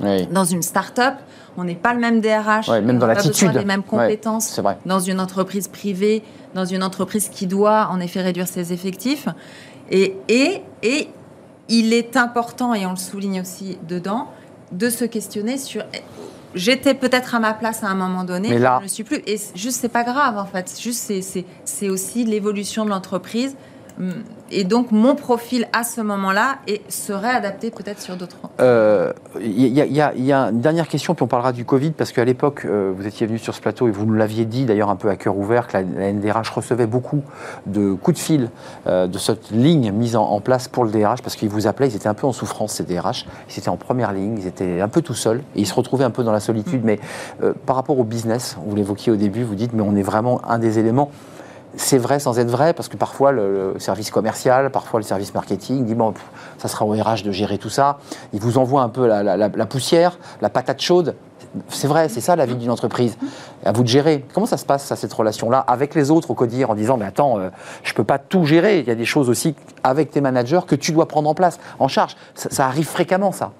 Oui, 0.02 0.28
dans 0.28 0.43
une 0.43 0.62
start-up, 0.62 1.16
on 1.58 1.64
n'est 1.64 1.76
pas 1.76 1.93
le 1.93 1.99
même 1.99 2.20
DRH, 2.20 2.68
Ouais, 2.68 2.82
même 2.82 2.97
dans 2.99 3.06
on 3.06 3.08
n'a 3.08 3.16
pas 3.16 3.22
l'attitude. 3.24 3.47
besoin 3.47 3.62
des 3.62 3.66
mêmes 3.68 3.84
compétences 3.84 4.60
dans 4.86 4.99
une 4.99 5.20
entreprise 5.22 5.70
privée, 5.70 6.24
dans 6.56 6.66
une 6.66 6.84
entreprise 6.84 7.30
qui 7.30 7.47
doit 7.47 7.88
en 7.89 8.02
effet 8.02 8.22
réduire 8.22 8.47
ses 8.49 8.74
effectifs. 8.74 9.28
Et, 9.89 10.18
et, 10.28 10.62
et 10.84 11.10
il 11.70 11.93
est 11.93 12.18
important, 12.18 12.74
et 12.74 12.86
on 12.86 12.91
le 12.91 12.95
souligne 12.97 13.41
aussi 13.41 13.78
dedans, 13.88 14.28
de 14.72 14.90
se 14.90 15.06
questionner 15.06 15.58
sur. 15.58 15.84
J'étais 16.54 16.94
peut-être 16.94 17.34
à 17.36 17.40
ma 17.40 17.54
place 17.54 17.82
à 17.84 17.88
un 17.88 17.96
moment 17.96 18.24
donné, 18.26 18.50
Mais 18.50 18.60
là- 18.60 18.76
je 18.76 18.80
ne 18.80 18.84
le 18.84 18.90
suis 18.90 19.04
plus. 19.06 19.22
Et 19.26 19.40
juste, 19.56 19.80
c'est 19.80 19.88
pas 19.90 20.04
grave 20.04 20.38
en 20.38 20.46
fait. 20.46 20.78
Juste, 20.82 21.12
c'est 21.66 21.90
aussi 21.90 22.26
l'évolution 22.26 22.84
de 22.84 22.90
l'entreprise. 22.90 23.56
Hum, 24.00 24.14
Et 24.54 24.66
donc, 24.66 24.92
mon 24.92 25.16
profil 25.16 25.66
à 25.72 25.84
ce 25.86 26.02
moment-là 26.02 26.58
et 26.68 26.82
serait 26.89 27.30
adapté 27.30 27.72
peut-être 27.72 28.02
sur 28.02 28.18
d'autres. 28.18 28.36
Euh, 28.60 29.14
Il 29.39 29.66
y, 29.68 29.80
a- 29.82 29.86
il 29.86 29.94
y 29.94 30.02
a- 30.02 30.14
il 30.14 30.26
y 30.26 30.34
a 30.34 30.50
une 30.50 30.60
dernière 30.60 30.89
question, 30.89 31.16
puis 31.16 31.24
on 31.24 31.28
parlera 31.28 31.54
du 31.54 31.64
Covid, 31.64 31.92
parce 31.92 32.12
qu'à 32.12 32.26
l'époque, 32.26 32.64
euh, 32.66 32.92
vous 32.96 33.08
étiez 33.08 33.26
venu 33.28 33.38
sur 33.39 33.56
ce 33.56 33.62
plateau 33.62 33.88
et 33.88 33.92
vous 33.92 34.06
nous 34.06 34.14
l'aviez 34.14 34.44
dit 34.44 34.66
d'ailleurs 34.66 34.89
un 34.89 34.98
peu 34.98 35.10
à 35.10 35.16
cœur 35.16 35.38
ouvert, 35.38 35.68
que 35.68 35.78
la, 35.78 35.84
la 35.84 36.08
NDRH 36.12 36.50
recevait 36.50 36.86
beaucoup 36.86 37.22
de 37.66 37.94
coups 37.94 38.18
de 38.18 38.22
fil 38.22 38.50
euh, 38.88 39.08
de 39.08 39.18
cette 39.18 39.52
ligne 39.52 39.92
mise 39.94 40.16
en, 40.18 40.24
en 40.24 40.42
place 40.42 40.68
pour 40.68 40.84
le 40.84 40.92
DRH, 40.92 41.22
parce 41.22 41.36
qu'ils 41.38 41.48
vous 41.50 41.66
appelaient, 41.68 41.88
ils 41.88 41.96
étaient 41.96 42.10
un 42.10 42.14
peu 42.14 42.28
en 42.28 42.34
souffrance, 42.34 42.74
ces 42.74 42.84
DRH. 42.84 43.26
Ils 43.50 43.60
étaient 43.60 43.70
en 43.70 43.78
première 43.78 44.12
ligne, 44.12 44.38
ils 44.38 44.48
étaient 44.48 44.82
un 44.82 44.89
peu 44.89 45.02
tout 45.02 45.14
seuls, 45.14 45.39
et 45.56 45.62
ils 45.62 45.68
se 45.68 45.74
retrouvaient 45.74 46.06
un 46.06 46.12
peu 46.12 46.24
dans 46.26 46.34
la 46.34 46.42
solitude. 46.42 46.82
Mais 46.84 47.00
euh, 47.42 47.54
par 47.66 47.78
rapport 47.78 47.98
au 47.98 48.04
business, 48.04 48.58
vous 48.66 48.76
l'évoquiez 48.76 49.14
au 49.14 49.16
début, 49.18 49.44
vous 49.44 49.56
dites, 49.56 49.72
mais 49.74 49.82
on 49.84 49.96
est 49.96 50.02
vraiment 50.04 50.42
un 50.48 50.60
des 50.60 50.78
éléments 50.78 51.10
c'est 51.76 51.98
vrai 51.98 52.20
sans 52.20 52.40
être 52.40 52.50
vrai, 52.50 52.74
parce 52.74 52.90
que 52.90 52.98
parfois 52.98 53.32
le, 53.32 53.76
service 53.80 54.12
commercial, 54.12 54.72
parfois 54.72 55.00
le 55.00 55.06
service 55.06 55.34
marketing 55.34 55.86
dit 55.86 55.96
bon, 55.96 56.14
ça 56.58 56.68
sera 56.68 56.86
au 56.86 56.92
RH 56.92 57.24
de 57.24 57.32
gérer 57.32 57.58
tout 57.58 57.70
ça. 57.70 58.00
Il 58.34 58.42
vous 58.42 58.58
envoie 58.58 58.82
un 58.82 58.90
peu 58.90 59.08
la, 59.08 59.66
poussière, 59.66 60.18
la 60.42 60.50
patate 60.50 60.82
chaude. 60.82 61.16
C'est 61.68 61.88
vrai, 61.88 62.08
c'est 62.08 62.22
ça 62.22 62.38
la 62.38 62.46
vie 62.46 62.56
d'une 62.56 62.72
entreprise. 62.72 63.18
À 63.66 63.74
vous 63.74 63.84
de 63.84 63.88
gérer. 63.88 64.26
Comment 64.34 64.46
ça 64.46 64.58
se 64.58 64.66
passe, 64.66 64.94
cette 64.94 65.14
relation-là, 65.14 65.60
avec 65.60 65.96
les 65.96 66.10
autres 66.10 66.32
au 66.32 66.34
CODIR, 66.34 66.70
en 66.70 66.76
disant 66.76 66.96
mais 66.98 67.06
attends, 67.06 67.40
euh, 67.40 67.50
je 67.84 67.94
peux 67.94 68.06
pas 68.06 68.20
tout 68.20 68.46
gérer. 68.46 68.80
Il 68.80 68.88
y 68.88 68.92
a 68.92 68.96
des 68.96 69.06
choses 69.06 69.30
aussi 69.30 69.56
avec 69.84 70.12
tes 70.12 70.22
managers 70.22 70.62
que 70.66 70.76
tu 70.76 70.94
dois 70.94 71.08
prendre 71.08 71.30
en 71.30 71.34
place, 71.34 71.60
en 71.80 71.88
charge. 71.90 72.16
Ça 72.36 72.68
arrive 72.68 72.88
fréquemment, 72.88 73.32
ça. 73.32 73.52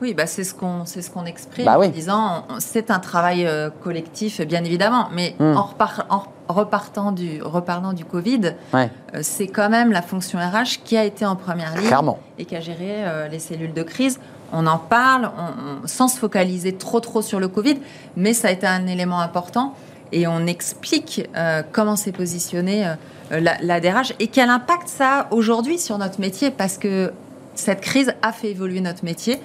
Oui, 0.00 0.14
bah 0.14 0.26
c'est 0.26 0.44
ce 0.44 0.54
qu'on 0.54 0.86
c'est 0.86 1.02
ce 1.02 1.10
qu'on 1.10 1.26
exprime 1.26 1.66
Bah 1.66 1.76
oui. 1.78 1.86
en 1.88 1.90
disant 1.90 2.44
c'est 2.58 2.90
un 2.90 2.98
travail 3.00 3.46
euh, 3.46 3.68
collectif 3.82 4.40
bien 4.40 4.64
évidemment, 4.64 5.08
mais 5.12 5.34
Hmm. 5.38 5.56
en, 5.56 5.62
repar- 5.62 6.06
en 6.08 6.22
repartant 6.48 7.12
du 7.12 7.42
reparlant 7.42 7.92
du 7.92 8.04
Covid, 8.04 8.54
Ouais, 8.72 8.90
euh, 9.14 9.20
c'est 9.22 9.46
quand 9.46 9.68
même 9.68 9.92
la 9.92 10.02
fonction 10.02 10.38
RH 10.38 10.82
qui 10.84 10.96
a 10.96 11.04
été 11.04 11.26
en 11.26 11.36
première 11.36 11.76
ligne 11.76 11.86
clairement. 11.86 12.18
et 12.38 12.44
qui 12.46 12.56
a 12.56 12.60
géré 12.60 13.04
euh, 13.04 13.28
les 13.28 13.38
cellules 13.38 13.74
de 13.74 13.82
crise. 13.82 14.18
On 14.52 14.66
en 14.66 14.78
parle 14.78 15.30
on- 15.38 15.84
on- 15.84 15.86
sans 15.86 16.08
se 16.08 16.18
focaliser 16.18 16.72
trop 16.74 17.00
trop 17.00 17.20
sur 17.22 17.38
le 17.38 17.48
Covid, 17.48 17.76
mais 18.16 18.32
ça 18.32 18.48
a 18.48 18.50
été 18.52 18.66
un 18.66 18.86
élément 18.86 19.20
important 19.20 19.74
et 20.12 20.26
on 20.26 20.46
explique 20.46 21.28
euh, 21.36 21.62
comment 21.72 21.94
s'est 21.96 22.10
positionnée 22.12 22.86
euh, 23.32 23.38
la, 23.40 23.58
la 23.60 23.80
DRH 23.80 24.14
et 24.18 24.26
quel 24.28 24.48
impact 24.48 24.88
ça 24.88 25.20
a 25.20 25.26
aujourd'hui 25.34 25.78
sur 25.78 25.98
notre 25.98 26.20
métier 26.20 26.50
parce 26.50 26.78
que 26.78 27.12
cette 27.54 27.80
crise 27.82 28.12
a 28.22 28.32
fait 28.32 28.50
évoluer 28.50 28.80
notre 28.80 29.04
métier 29.04 29.38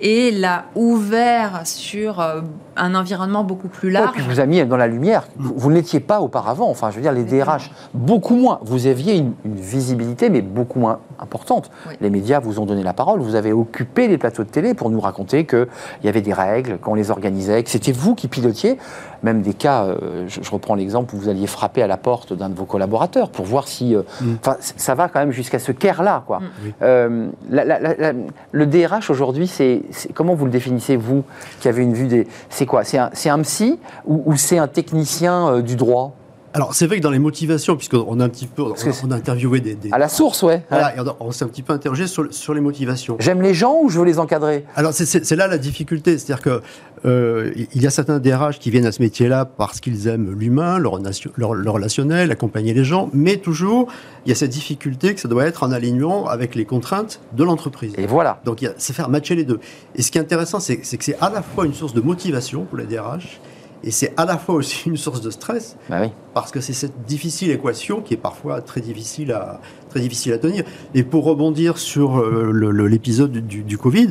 et 0.00 0.30
l'a 0.30 0.64
ouvert 0.74 1.62
sur 1.64 2.20
euh, 2.20 2.40
un 2.76 2.94
environnement 2.94 3.44
beaucoup 3.44 3.68
plus 3.68 3.88
Ouais, 3.88 3.94
large. 3.94 4.12
puis 4.12 4.22
vous 4.22 4.40
a 4.40 4.46
mis 4.46 4.64
dans 4.64 4.76
la 4.76 4.86
lumière. 4.86 5.26
Vous, 5.36 5.54
vous 5.56 5.70
ne 5.70 5.74
l'étiez 5.74 6.00
pas 6.00 6.20
auparavant. 6.20 6.68
Enfin, 6.70 6.90
je 6.90 6.96
veux 6.96 7.02
dire, 7.02 7.12
les 7.12 7.24
DRH, 7.24 7.70
beaucoup 7.94 8.36
moins. 8.36 8.60
Vous 8.62 8.86
aviez 8.86 9.16
une, 9.16 9.32
une 9.44 9.56
visibilité, 9.56 10.30
mais 10.30 10.40
beaucoup 10.42 10.78
moins 10.78 11.00
importante. 11.18 11.70
Oui. 11.88 11.94
Les 12.00 12.10
médias 12.10 12.38
vous 12.38 12.60
ont 12.60 12.66
donné 12.66 12.82
la 12.82 12.92
parole. 12.92 13.20
Vous 13.20 13.34
avez 13.34 13.52
occupé 13.52 14.06
les 14.08 14.18
plateaux 14.18 14.44
de 14.44 14.48
télé 14.48 14.74
pour 14.74 14.90
nous 14.90 15.00
raconter 15.00 15.46
qu'il 15.46 15.66
y 16.04 16.08
avait 16.08 16.20
des 16.22 16.32
règles, 16.32 16.78
qu'on 16.78 16.94
les 16.94 17.10
organisait, 17.10 17.62
que 17.64 17.70
c'était 17.70 17.92
vous 17.92 18.14
qui 18.14 18.28
pilotiez. 18.28 18.78
Même 19.22 19.42
des 19.42 19.52
cas, 19.54 19.84
euh, 19.84 20.24
je, 20.28 20.40
je 20.42 20.50
reprends 20.50 20.74
l'exemple 20.76 21.14
où 21.14 21.18
vous 21.18 21.28
alliez 21.28 21.46
frapper 21.46 21.82
à 21.82 21.86
la 21.86 21.96
porte 21.96 22.32
d'un 22.32 22.48
de 22.48 22.54
vos 22.54 22.64
collaborateurs 22.66 23.30
pour 23.30 23.44
voir 23.46 23.66
si. 23.66 23.94
euh, 23.96 24.02
Enfin, 24.40 24.56
c- 24.60 24.74
ça 24.76 24.94
va 24.94 25.08
quand 25.08 25.18
même 25.18 25.32
jusqu'à 25.32 25.58
ce 25.58 25.72
caire-là, 25.72 26.22
quoi. 26.26 26.38
Mm. 26.38 26.42
Euh, 26.82 27.28
la- 27.50 27.64
la- 27.64 27.78
la- 27.80 27.94
la- 27.96 28.12
le 28.52 28.66
DRH 28.66 29.10
aujourd'hui, 29.10 29.46
c'est 29.48 29.82
comment 30.14 30.34
vous 30.34 30.44
le 30.44 30.50
définissez 30.52 30.96
vous, 30.96 31.24
qui 31.60 31.68
avez 31.68 31.82
une 31.82 31.94
vue 31.94 32.06
des, 32.06 32.28
c'est 32.48 32.66
quoi? 32.66 32.84
C'est 32.84 32.98
un, 32.98 33.10
c'est 33.12 33.28
un 33.30 33.40
psy 33.42 33.78
ou, 34.06 34.22
ou 34.26 34.36
c'est 34.36 34.58
un 34.58 34.68
technicien 34.68 35.48
euh, 35.48 35.62
du 35.62 35.74
droit? 35.76 36.12
Alors, 36.54 36.74
c'est 36.74 36.86
vrai 36.86 36.96
que 36.96 37.02
dans 37.02 37.10
les 37.10 37.18
motivations, 37.18 37.76
puisqu'on 37.76 38.20
a 38.20 38.24
un 38.24 38.28
petit 38.28 38.46
peu, 38.46 38.62
on, 38.62 38.72
a- 38.72 39.00
on 39.04 39.10
a 39.10 39.14
interviewé 39.16 39.60
des. 39.60 39.74
des- 39.74 39.92
À 39.92 39.98
la 39.98 40.08
source, 40.08 40.42
ouais. 40.42 40.64
Voilà, 40.70 40.94
on, 41.20 41.30
s'est 41.30 41.44
un 41.44 41.48
petit 41.48 41.62
peu 41.62 41.72
interrogé 41.72 42.06
sur, 42.06 42.26
sur 42.32 42.54
les 42.54 42.60
motivations. 42.60 43.16
J'aime 43.20 43.42
les 43.42 43.54
gens 43.54 43.76
ou 43.82 43.90
je 43.90 43.98
veux 43.98 44.04
les 44.06 44.18
encadrer? 44.18 44.64
Alors 44.74 44.92
c'est- 44.92 45.30
là 45.36 45.46
la 45.46 45.58
difficulté, 45.58 46.16
c'est-à-dire 46.18 46.42
que 46.42 46.62
euh, 47.04 47.52
il 47.74 47.80
y 47.82 47.86
a 47.86 47.90
certains 47.90 48.18
DRH 48.18 48.58
qui 48.58 48.70
viennent 48.70 48.86
à 48.86 48.92
ce 48.92 49.00
métier-là 49.02 49.44
parce 49.44 49.78
qu'ils 49.80 50.08
aiment 50.08 50.34
l'humain, 50.36 50.78
le, 50.78 50.88
relation- 50.88 51.30
le- 51.36 51.52
le 51.62 51.70
relationnel, 51.70 52.32
accompagner 52.32 52.74
les 52.74 52.82
gens, 52.84 53.08
mais 53.12 53.36
toujours 53.36 53.88
il 54.26 54.30
y 54.30 54.32
a 54.32 54.34
cette 54.34 54.50
difficulté 54.50 55.14
que 55.14 55.20
ça 55.20 55.28
doit 55.28 55.44
être 55.46 55.62
en 55.62 55.70
alignement 55.70 56.28
avec 56.28 56.54
les 56.54 56.64
contraintes 56.64 57.20
de 57.36 57.44
l'entreprise. 57.44 57.92
Et 57.98 58.06
voilà. 58.06 58.40
Donc 58.44 58.66
c'est 58.78 58.92
faire 58.94 59.08
matcher 59.10 59.34
les 59.36 59.44
deux. 59.44 59.60
Et 59.94 60.02
ce 60.02 60.10
qui 60.10 60.18
est 60.18 60.20
intéressant, 60.22 60.58
c'est 60.60 60.78
que 60.78 60.86
c'est 60.86 61.16
à 61.20 61.30
la 61.30 61.42
fois 61.42 61.66
une 61.66 61.74
source 61.74 61.94
de 61.94 62.00
motivation 62.00 62.64
pour 62.64 62.78
les 62.78 62.84
DRH 62.84 63.38
et 63.84 63.90
c'est 63.90 64.12
à 64.16 64.24
la 64.24 64.38
fois 64.38 64.56
aussi 64.56 64.82
une 64.88 64.96
source 64.96 65.20
de 65.20 65.30
stress 65.30 65.76
Bah 65.88 65.98
oui. 66.02 66.08
parce 66.34 66.50
que 66.50 66.60
c'est 66.60 66.72
cette 66.72 67.04
difficile 67.06 67.50
équation 67.50 68.00
qui 68.00 68.14
est 68.14 68.18
parfois 68.18 68.60
très 68.60 68.80
difficile 68.80 69.32
à, 69.32 69.60
très 69.88 70.00
difficile 70.00 70.32
à 70.32 70.38
tenir. 70.38 70.64
Et 70.94 71.02
pour 71.02 71.24
rebondir 71.24 71.78
sur 71.78 72.18
euh, 72.18 72.52
l'épisode 72.88 73.32
du, 73.32 73.62
du 73.62 73.78
Covid, 73.78 74.08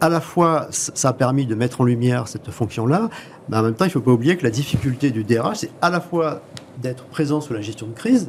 à 0.00 0.08
la 0.08 0.20
fois 0.20 0.66
ça 0.70 1.08
a 1.08 1.12
permis 1.12 1.46
de 1.46 1.54
mettre 1.54 1.80
en 1.80 1.84
lumière 1.84 2.28
cette 2.28 2.50
fonction-là, 2.50 3.08
mais 3.48 3.56
en 3.56 3.62
même 3.62 3.74
temps 3.74 3.84
il 3.86 3.88
ne 3.88 3.92
faut 3.92 4.00
pas 4.00 4.12
oublier 4.12 4.36
que 4.36 4.44
la 4.44 4.50
difficulté 4.50 5.10
du 5.10 5.24
DRH, 5.24 5.56
c'est 5.58 5.70
à 5.80 5.90
la 5.90 6.00
fois 6.00 6.42
d'être 6.82 7.04
présent 7.04 7.40
sur 7.40 7.54
la 7.54 7.62
gestion 7.62 7.86
de 7.86 7.94
crise, 7.94 8.28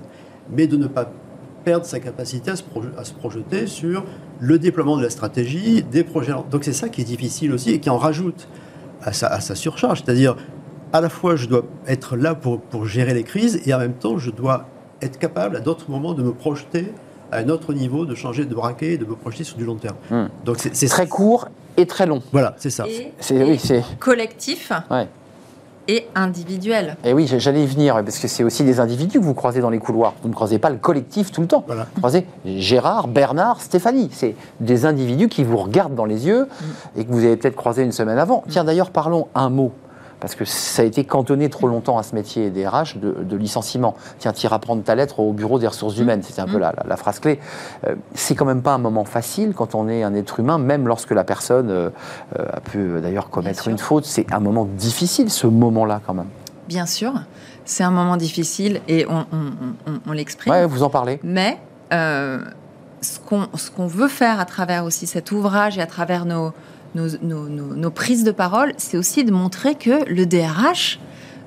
mais 0.49 0.67
de 0.67 0.77
ne 0.77 0.87
pas 0.87 1.11
perdre 1.65 1.85
sa 1.85 1.99
capacité 1.99 2.51
à 2.51 2.55
se, 2.55 2.63
à 2.97 3.03
se 3.03 3.13
projeter 3.13 3.67
sur 3.67 4.05
le 4.39 4.57
déploiement 4.57 4.95
de 4.95 5.03
la 5.03 5.09
stratégie, 5.09 5.83
des 5.83 6.05
projets. 6.05 6.31
Donc 6.49 6.63
c'est 6.63 6.71
ça 6.71 6.87
qui 6.87 7.01
est 7.01 7.03
difficile 7.03 7.51
aussi 7.51 7.71
et 7.71 7.79
qui 7.81 7.89
en 7.89 7.97
rajoute 7.97 8.47
à 9.01 9.11
sa, 9.11 9.27
à 9.27 9.41
sa 9.41 9.53
surcharge. 9.53 10.01
C'est-à-dire, 10.05 10.37
à 10.93 11.01
la 11.01 11.09
fois, 11.09 11.35
je 11.35 11.47
dois 11.47 11.63
être 11.87 12.15
là 12.15 12.35
pour, 12.35 12.59
pour 12.59 12.85
gérer 12.85 13.13
les 13.13 13.23
crises 13.23 13.61
et 13.65 13.73
en 13.73 13.79
même 13.79 13.93
temps, 13.93 14.17
je 14.17 14.31
dois 14.31 14.65
être 15.01 15.19
capable 15.19 15.55
à 15.55 15.59
d'autres 15.59 15.89
moments 15.89 16.13
de 16.13 16.23
me 16.23 16.33
projeter 16.33 16.91
à 17.31 17.37
un 17.39 17.49
autre 17.49 17.73
niveau, 17.73 18.05
de 18.05 18.15
changer 18.15 18.45
de 18.45 18.55
braquet 18.55 18.93
et 18.93 18.97
de 18.97 19.05
me 19.05 19.15
projeter 19.15 19.43
sur 19.43 19.57
du 19.57 19.65
long 19.65 19.75
terme. 19.75 19.97
Hmm. 20.09 20.27
Donc 20.45 20.57
c'est 20.59 20.87
Très 20.87 21.07
court 21.07 21.49
et 21.75 21.85
très 21.85 22.05
long. 22.05 22.21
Voilà, 22.31 22.55
c'est 22.57 22.69
ça. 22.69 22.85
C'est 23.19 23.43
oui, 23.43 23.59
c'est. 23.59 23.83
collectif 23.99 24.71
Ouais. 24.89 25.07
et 25.89 26.07
individuel. 26.15 26.95
Et 27.03 27.13
oui, 27.13 27.27
j'allais 27.37 27.63
y 27.63 27.67
venir 27.67 27.95
parce 27.95 28.17
que 28.17 28.27
c'est 28.27 28.43
aussi 28.43 28.63
des 28.63 28.79
individus 28.79 29.19
que 29.19 29.23
vous 29.23 29.33
croisez 29.33 29.59
dans 29.59 29.69
les 29.69 29.77
couloirs. 29.79 30.13
Vous 30.23 30.29
ne 30.29 30.33
croisez 30.33 30.57
pas 30.57 30.69
le 30.69 30.77
collectif 30.77 31.31
tout 31.31 31.41
le 31.41 31.47
temps. 31.47 31.63
Voilà. 31.67 31.87
Vous 31.93 31.99
croisez 32.01 32.25
Gérard, 32.45 33.07
Bernard, 33.09 33.61
Stéphanie. 33.61 34.09
C'est 34.13 34.35
des 34.61 34.85
individus 34.85 35.27
qui 35.27 35.43
vous 35.43 35.57
regardent 35.57 35.95
dans 35.95 36.05
les 36.05 36.25
yeux 36.27 36.47
et 36.95 37.03
que 37.05 37.11
vous 37.11 37.23
avez 37.25 37.35
peut-être 37.35 37.55
croisé 37.57 37.83
une 37.83 37.91
semaine 37.91 38.17
avant. 38.17 38.43
Tiens, 38.47 38.63
d'ailleurs, 38.63 38.89
parlons 38.91 39.27
un 39.35 39.49
mot 39.49 39.73
parce 40.19 40.35
que 40.35 40.45
ça 40.45 40.81
a 40.81 40.85
été 40.85 41.03
cantonné 41.03 41.49
trop 41.49 41.67
longtemps 41.67 41.97
à 41.97 42.03
ce 42.03 42.15
métier 42.15 42.49
des 42.49 42.67
RH 42.67 42.97
de, 42.97 43.35
licenciement. 43.35 43.95
Tiens, 44.19 44.33
tu 44.33 44.45
iras 44.45 44.59
prendre 44.59 44.83
ta 44.83 44.95
lettre 44.95 45.19
au 45.19 45.33
bureau 45.33 45.59
des 45.59 45.67
ressources 45.67 45.97
humaines, 45.97 46.21
c'est 46.23 46.39
un 46.39 46.47
peu 46.47 46.57
la, 46.57 46.73
la, 46.85 46.97
phrase 46.97 47.19
clé. 47.19 47.39
Euh, 47.85 47.95
c'est 48.13 48.35
quand 48.35 48.45
même 48.45 48.61
pas 48.61 48.73
un 48.73 48.79
moment 48.79 49.05
facile 49.05 49.53
quand 49.55 49.75
on 49.75 49.87
est 49.87 50.03
un 50.03 50.13
être 50.15 50.39
humain, 50.39 50.57
même 50.57 50.87
lorsque 50.87 51.11
la 51.11 51.23
personne 51.23 51.69
euh, 51.69 51.89
a 52.35 52.59
pu 52.59 52.99
d'ailleurs 53.01 53.29
commettre 53.29 53.67
une 53.67 53.77
faute. 53.77 54.05
C'est 54.05 54.31
un 54.33 54.39
moment 54.39 54.65
difficile, 54.65 55.29
ce 55.29 55.47
moment-là 55.47 56.01
quand 56.05 56.13
même. 56.13 56.29
Bien 56.67 56.85
sûr, 56.85 57.13
c'est 57.65 57.83
un 57.83 57.91
moment 57.91 58.17
difficile 58.17 58.81
et 58.87 59.05
on, 59.09 59.25
on, 60.05 60.11
l'exprime. 60.11 60.51
Ouais, 60.51 60.65
vous 60.65 60.83
en 60.83 60.89
parlez. 60.89 61.19
Mais 61.23 61.57
euh, 61.93 62.39
ce 63.01 63.19
qu'on 63.19 63.87
veut 63.87 64.07
faire 64.07 64.39
à 64.39 64.45
travers 64.45 64.83
aussi 64.83 65.07
cet 65.07 65.31
ouvrage 65.31 65.77
et 65.77 65.81
à 65.81 65.87
travers 65.87 66.25
nos, 66.25 66.53
nos, 67.21 67.47
nos, 67.49 67.91
prises 67.91 68.23
de 68.23 68.31
parole, 68.31 68.73
c'est 68.77 68.97
aussi 68.97 69.23
de 69.23 69.31
montrer 69.31 69.75
que 69.75 70.09
le 70.09 70.25
DRH, 70.25 70.99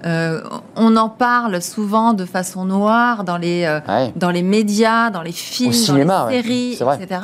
euh, 0.06 0.40
on 0.76 0.96
en 0.96 1.08
parle 1.08 1.60
souvent 1.60 2.14
de 2.14 2.24
façon 2.24 2.64
noire 2.64 3.24
dans 3.24 3.36
les, 3.36 3.64
euh, 3.64 4.08
dans 4.16 4.30
les 4.30 4.42
médias, 4.42 5.10
dans 5.10 5.22
les 5.22 5.32
films, 5.32 5.72
dans 6.06 6.28
les 6.28 6.42
séries, 6.42 6.72
etc. 6.72 7.20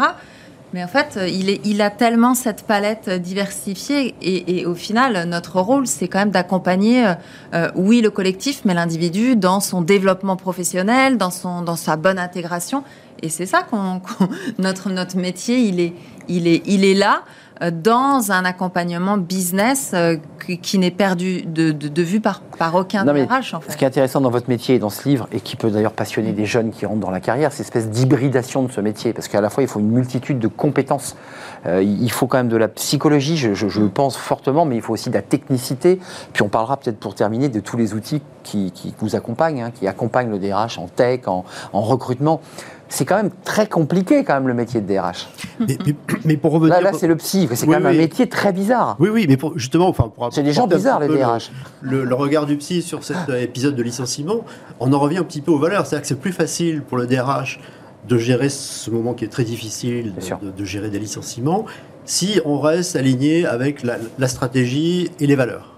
Mais 0.74 0.82
en 0.84 0.88
fait, 0.88 1.18
il, 1.28 1.48
est, 1.48 1.60
il, 1.64 1.80
a 1.80 1.90
tellement 1.90 2.34
cette 2.34 2.64
palette 2.64 3.08
diversifiée 3.08 4.14
et, 4.20 4.66
au 4.66 4.74
final, 4.74 5.26
notre 5.26 5.60
rôle, 5.60 5.86
c'est 5.86 6.08
quand 6.08 6.18
même 6.18 6.32
d'accompagner, 6.32 7.14
euh, 7.54 7.70
oui, 7.76 8.02
le 8.02 8.10
collectif, 8.10 8.62
mais 8.64 8.74
l'individu 8.74 9.36
dans 9.36 9.60
son 9.60 9.80
développement 9.80 10.36
professionnel, 10.36 11.18
dans, 11.18 11.30
son, 11.30 11.62
dans 11.62 11.76
sa 11.76 11.96
bonne 11.96 12.18
intégration. 12.18 12.82
Et 13.22 13.28
c'est 13.28 13.46
ça 13.46 13.62
qu'on, 13.62 14.02
notre, 14.58 14.90
notre 14.90 15.16
métier, 15.16 15.60
il 15.60 15.80
est, 15.80 15.94
il 16.28 16.46
est, 16.48 16.62
il 16.66 16.84
est 16.84 16.94
là. 16.94 17.22
Euh, 17.62 17.70
dans 17.70 18.32
un 18.32 18.44
accompagnement 18.44 19.16
business 19.16 19.92
qui, 20.62 20.78
n'est 20.78 20.90
perdu 20.90 21.42
de, 21.42 22.02
vue 22.02 22.20
par, 22.20 22.40
par 22.58 22.74
aucun 22.74 23.04
DRH. 23.04 23.54
En 23.54 23.60
fait. 23.60 23.72
Ce 23.72 23.76
qui 23.76 23.84
est 23.84 23.86
intéressant 23.86 24.20
dans 24.20 24.30
votre 24.30 24.48
métier 24.48 24.76
et 24.76 24.78
dans 24.78 24.90
ce 24.90 25.08
livre, 25.08 25.28
et 25.32 25.40
qui 25.40 25.56
peut 25.56 25.70
d'ailleurs 25.70 25.92
passionner 25.92 26.32
des 26.32 26.46
jeunes 26.46 26.70
qui 26.70 26.86
rentrent 26.86 27.00
dans 27.00 27.10
la 27.10 27.20
carrière, 27.20 27.52
c'est 27.52 27.64
cette 27.64 27.76
espèce 27.76 27.90
d'hybridation 27.90 28.62
de 28.62 28.72
ce 28.72 28.80
métier, 28.80 29.12
parce 29.12 29.28
qu'à 29.28 29.40
la 29.40 29.50
fois 29.50 29.62
il 29.62 29.68
faut 29.68 29.80
une 29.80 29.90
multitude 29.90 30.38
de 30.38 30.48
compétences. 30.48 31.16
Euh, 31.66 31.82
il 31.82 32.10
faut 32.10 32.26
quand 32.26 32.38
même 32.38 32.48
de 32.48 32.56
la 32.56 32.68
psychologie, 32.68 33.36
je, 33.36 33.54
je, 33.54 33.82
pense 33.82 34.16
fortement, 34.16 34.64
mais 34.64 34.76
il 34.76 34.82
faut 34.82 34.92
aussi 34.92 35.10
de 35.10 35.14
la 35.14 35.22
technicité. 35.22 35.98
Puis 36.32 36.42
on 36.42 36.48
parlera 36.48 36.76
peut-être 36.76 36.98
pour 36.98 37.14
terminer 37.14 37.48
de 37.48 37.60
tous 37.60 37.76
les 37.76 37.94
outils 37.94 38.22
qui, 38.42 38.70
qui 38.72 38.94
vous 38.98 39.16
accompagnent, 39.16 39.62
hein, 39.62 39.70
qui 39.74 39.86
accompagnent 39.86 40.30
le 40.30 40.38
DRH 40.38 40.78
en 40.78 40.86
tech, 40.86 41.26
en, 41.26 41.44
en 41.72 41.80
recrutement 41.80 42.40
c'est 42.88 43.04
quand 43.04 43.16
même 43.16 43.30
très 43.44 43.66
compliqué 43.66 44.24
quand 44.24 44.34
même 44.34 44.48
le 44.48 44.54
métier 44.54 44.80
de 44.80 44.86
DRH. 44.86 45.28
Mais, 46.24 46.36
pour 46.36 46.52
revenir... 46.52 46.80
Là, 46.80 46.92
c'est 46.92 47.06
le 47.06 47.16
psy, 47.16 47.48
c'est 47.52 47.66
quand 47.66 47.72
même 47.72 47.86
un 47.86 47.92
métier 47.92 48.28
très 48.28 48.52
bizarre. 48.52 48.96
Oui, 48.98 49.08
oui, 49.08 49.26
mais 49.28 49.36
justement, 49.56 49.88
enfin, 49.88 50.10
pour 50.14 50.26
c'est 50.36 50.42
des 50.42 50.52
gens 50.52 50.66
bizarres 50.66 51.00
les 51.00 51.08
DRH. 51.08 51.50
Le, 51.80 52.14
regard 52.14 52.46
du 52.46 52.56
psy 52.56 52.82
sur 52.82 53.04
cet 53.04 53.28
épisode 53.28 53.74
de 53.74 53.82
licenciement, 53.82 54.44
on 54.80 54.92
en 54.92 54.98
revient 54.98 55.18
un 55.18 55.24
petit 55.24 55.40
peu 55.40 55.50
aux 55.50 55.58
valeurs. 55.58 55.86
C'est-à-dire 55.86 56.02
que 56.02 56.08
c'est 56.08 56.20
plus 56.20 56.32
facile 56.32 56.82
pour 56.82 56.96
le 56.98 57.06
DRH 57.06 57.58
de 58.08 58.18
gérer 58.18 58.48
ce 58.48 58.90
moment 58.90 59.14
qui 59.14 59.24
est 59.24 59.28
très 59.28 59.44
difficile, 59.44 60.14
de, 60.14 60.64
gérer 60.64 60.90
des 60.90 60.98
licenciements, 60.98 61.64
si 62.04 62.40
on 62.44 62.60
reste 62.60 62.94
aligné 62.94 63.46
avec 63.46 63.82
la 63.82 64.28
stratégie 64.28 65.10
et 65.18 65.26
les 65.26 65.34
valeurs. 65.34 65.76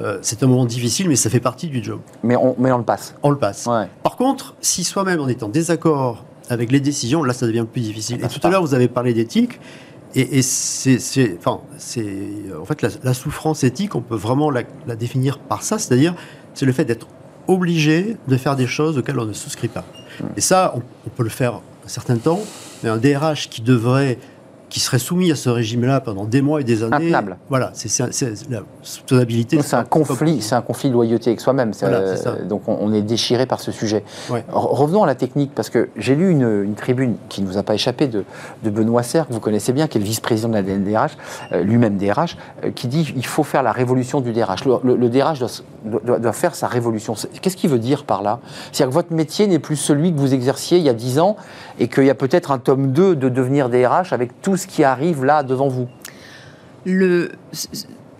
Euh, 0.00 0.18
c'est 0.22 0.42
un 0.42 0.46
moment 0.46 0.64
difficile, 0.64 1.08
mais 1.08 1.16
ça 1.16 1.28
fait 1.28 1.40
partie 1.40 1.68
du 1.68 1.82
job. 1.82 2.00
Mais 2.22 2.36
on, 2.36 2.54
mais 2.58 2.72
on 2.72 2.78
le 2.78 2.84
passe. 2.84 3.14
On 3.22 3.30
le 3.30 3.38
passe. 3.38 3.68
Par 4.02 4.16
contre, 4.16 4.54
si 4.60 4.84
soi-même 4.84 5.20
on 5.20 5.28
est 5.28 5.42
en 5.42 5.48
désaccord 5.48 6.24
avec 6.48 6.72
les 6.72 6.80
décisions, 6.80 7.22
là 7.22 7.32
ça 7.32 7.46
devient 7.46 7.66
plus 7.70 7.82
difficile. 7.82 8.24
Et 8.24 8.28
tout 8.28 8.44
à 8.46 8.50
l'heure, 8.50 8.62
vous 8.62 8.74
avez 8.74 8.88
parlé 8.88 9.12
d'éthique. 9.12 9.60
Et, 10.14 10.42
c'est, 10.42 10.98
enfin, 11.38 11.60
c'est, 11.78 12.04
en 12.60 12.64
fait, 12.64 12.82
la, 12.82 13.14
souffrance 13.14 13.62
éthique, 13.62 13.94
on 13.94 14.00
peut 14.00 14.16
vraiment 14.16 14.50
la, 14.50 14.64
définir 14.96 15.38
par 15.38 15.62
ça, 15.62 15.78
c'est-à-dire, 15.78 16.14
c'est 16.54 16.66
le 16.66 16.72
fait 16.72 16.84
d'être 16.84 17.06
obligé 17.46 18.16
de 18.26 18.36
faire 18.36 18.56
des 18.56 18.66
choses 18.66 18.98
auxquelles 18.98 19.18
on 19.18 19.24
ne 19.24 19.32
souscrit 19.32 19.68
pas. 19.68 19.84
Hmm. 20.20 20.26
Et 20.36 20.40
ça, 20.40 20.72
on, 20.76 20.82
on 21.06 21.10
peut 21.10 21.22
le 21.22 21.30
faire 21.30 21.60
un 21.84 21.88
certain 21.88 22.16
temps, 22.16 22.40
mais 22.82 22.88
un 22.88 22.96
DRH 22.96 23.48
qui 23.48 23.62
devrait 23.62 24.18
qui 24.70 24.80
serait 24.80 24.98
soumis 25.00 25.30
à 25.32 25.36
ce 25.36 25.50
régime-là 25.50 26.00
pendant 26.00 26.24
des 26.24 26.40
mois 26.40 26.60
et 26.60 26.64
des 26.64 26.82
années. 26.82 27.08
Intenable. 27.08 27.36
Voilà, 27.48 27.72
c'est 27.74 27.90
la 28.48 28.60
soutenabilité. 28.82 29.60
C'est 29.62 29.76
un 29.76 29.84
conflit, 29.84 30.40
c'est 30.40 30.54
un 30.54 30.62
conflit 30.62 30.88
de 30.88 30.94
loyauté 30.94 31.30
avec 31.30 31.40
soi-même. 31.40 31.72
donc 32.48 32.62
on, 32.66 32.92
est 32.92 33.02
déchiré 33.02 33.46
par 33.46 33.60
ce 33.60 33.72
sujet. 33.72 34.04
Revenons 34.48 35.02
à 35.02 35.06
la 35.06 35.14
technique 35.16 35.52
parce 35.54 35.70
que 35.70 35.90
j'ai 35.96 36.14
lu 36.14 36.30
une, 36.30 36.74
tribune 36.74 37.16
qui 37.28 37.42
ne 37.42 37.46
vous 37.46 37.58
a 37.58 37.62
pas 37.62 37.74
échappé 37.74 38.06
de, 38.06 38.24
Benoît 38.62 39.02
Serre 39.02 39.26
que 39.26 39.32
vous 39.32 39.40
connaissez 39.40 39.72
bien, 39.72 39.88
qui 39.88 39.98
est 39.98 40.00
le 40.00 40.06
vice-président 40.06 40.48
de 40.48 40.54
la 40.54 40.62
DRH, 40.62 41.16
euh, 41.52 41.62
lui-même 41.62 41.96
DRH, 41.96 42.36
euh, 42.64 42.70
qui 42.70 42.86
dit 42.86 43.12
il 43.16 43.26
faut 43.26 43.42
faire 43.42 43.62
la 43.62 43.72
révolution 43.72 44.20
du 44.20 44.32
DRH. 44.32 44.64
Le, 44.64 45.08
DRH 45.08 45.40
doit, 45.84 46.18
doit, 46.18 46.32
faire 46.32 46.54
sa 46.54 46.68
révolution. 46.68 47.14
Qu'est-ce 47.42 47.56
qu'il 47.56 47.68
veut 47.68 47.78
dire 47.78 48.04
par 48.04 48.22
là? 48.22 48.38
C'est-à-dire 48.72 48.90
que 48.90 48.94
votre 48.94 49.12
métier 49.12 49.48
n'est 49.48 49.58
plus 49.58 49.76
celui 49.76 50.14
que 50.14 50.18
vous 50.18 50.32
exerciez 50.32 50.78
il 50.78 50.84
y 50.84 50.88
a 50.88 50.94
10 50.94 51.18
ans 51.18 51.36
et 51.80 51.88
qu'il 51.88 52.04
y 52.04 52.10
a 52.10 52.14
peut-être 52.14 52.52
un 52.52 52.58
tome 52.58 52.92
2 52.92 53.16
de 53.16 53.28
devenir 53.28 53.68
DRH 53.68 54.12
avec 54.12 54.40
tout 54.40 54.56
ce 54.56 54.68
qui 54.68 54.84
arrive 54.84 55.24
là 55.24 55.42
devant 55.42 55.68
vous 55.68 55.88
le, 56.84 57.32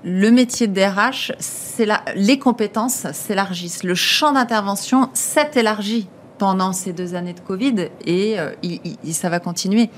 le 0.05 0.31
métier 0.31 0.67
de 0.67 0.75
DRH, 0.75 1.33
la, 1.79 2.03
les 2.15 2.39
compétences 2.39 3.07
s'élargissent. 3.13 3.85
Le 3.85 3.95
champ 3.95 4.33
d'intervention 4.33 5.11
s'est 5.15 5.51
élargi 5.55 6.09
pendant 6.39 6.73
ces 6.73 6.93
deux 6.93 7.15
années 7.15 7.35
de 7.35 7.41
Covid 7.41 7.89
et 8.07 8.39
euh, 8.39 8.51
ça 9.13 9.29
va 9.29 9.41
continuer. 9.41 9.91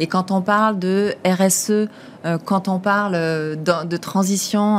Et 0.00 0.06
quand 0.06 0.30
on 0.30 0.40
parle 0.40 0.78
de 0.78 1.14
RSE, 1.24 1.70
euh, 1.70 1.86
quand 2.44 2.68
on 2.68 2.78
parle 2.80 3.14
euh, 3.14 3.54
de, 3.54 3.96
transition 3.96 4.78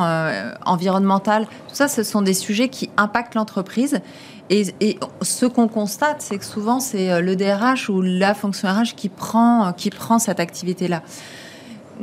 environnementale, 0.65 1.45
tout 1.69 1.75
ça, 1.75 1.87
ce 1.87 2.03
sont 2.03 2.21
des 2.21 2.33
sujets 2.33 2.69
qui 2.69 2.89
impactent 2.97 3.35
l'entreprise. 3.35 4.01
Et, 4.49 4.99
ce 5.21 5.45
qu'on 5.45 5.69
constate, 5.69 6.17
c'est 6.21 6.37
que 6.37 6.43
souvent, 6.43 6.81
c'est 6.81 7.21
le 7.21 7.35
DRH 7.37 7.89
ou 7.89 8.01
la 8.01 8.33
fonction 8.33 8.67
RH 8.67 8.95
qui 8.97 9.07
prend, 9.07 9.73
cette 10.19 10.41
activité-là 10.41 11.01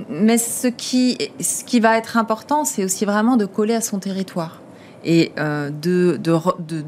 mais 0.08 0.38
ce 0.38 0.68
qui, 0.68 1.18
va 1.80 1.98
être 1.98 2.16
important, 2.16 2.64
c'est 2.64 2.84
aussi 2.84 3.04
vraiment 3.04 3.36
de 3.36 3.46
coller 3.46 3.74
à 3.74 3.80
son 3.80 3.98
territoire 3.98 4.60
et 5.04 5.32
euh, 5.38 5.70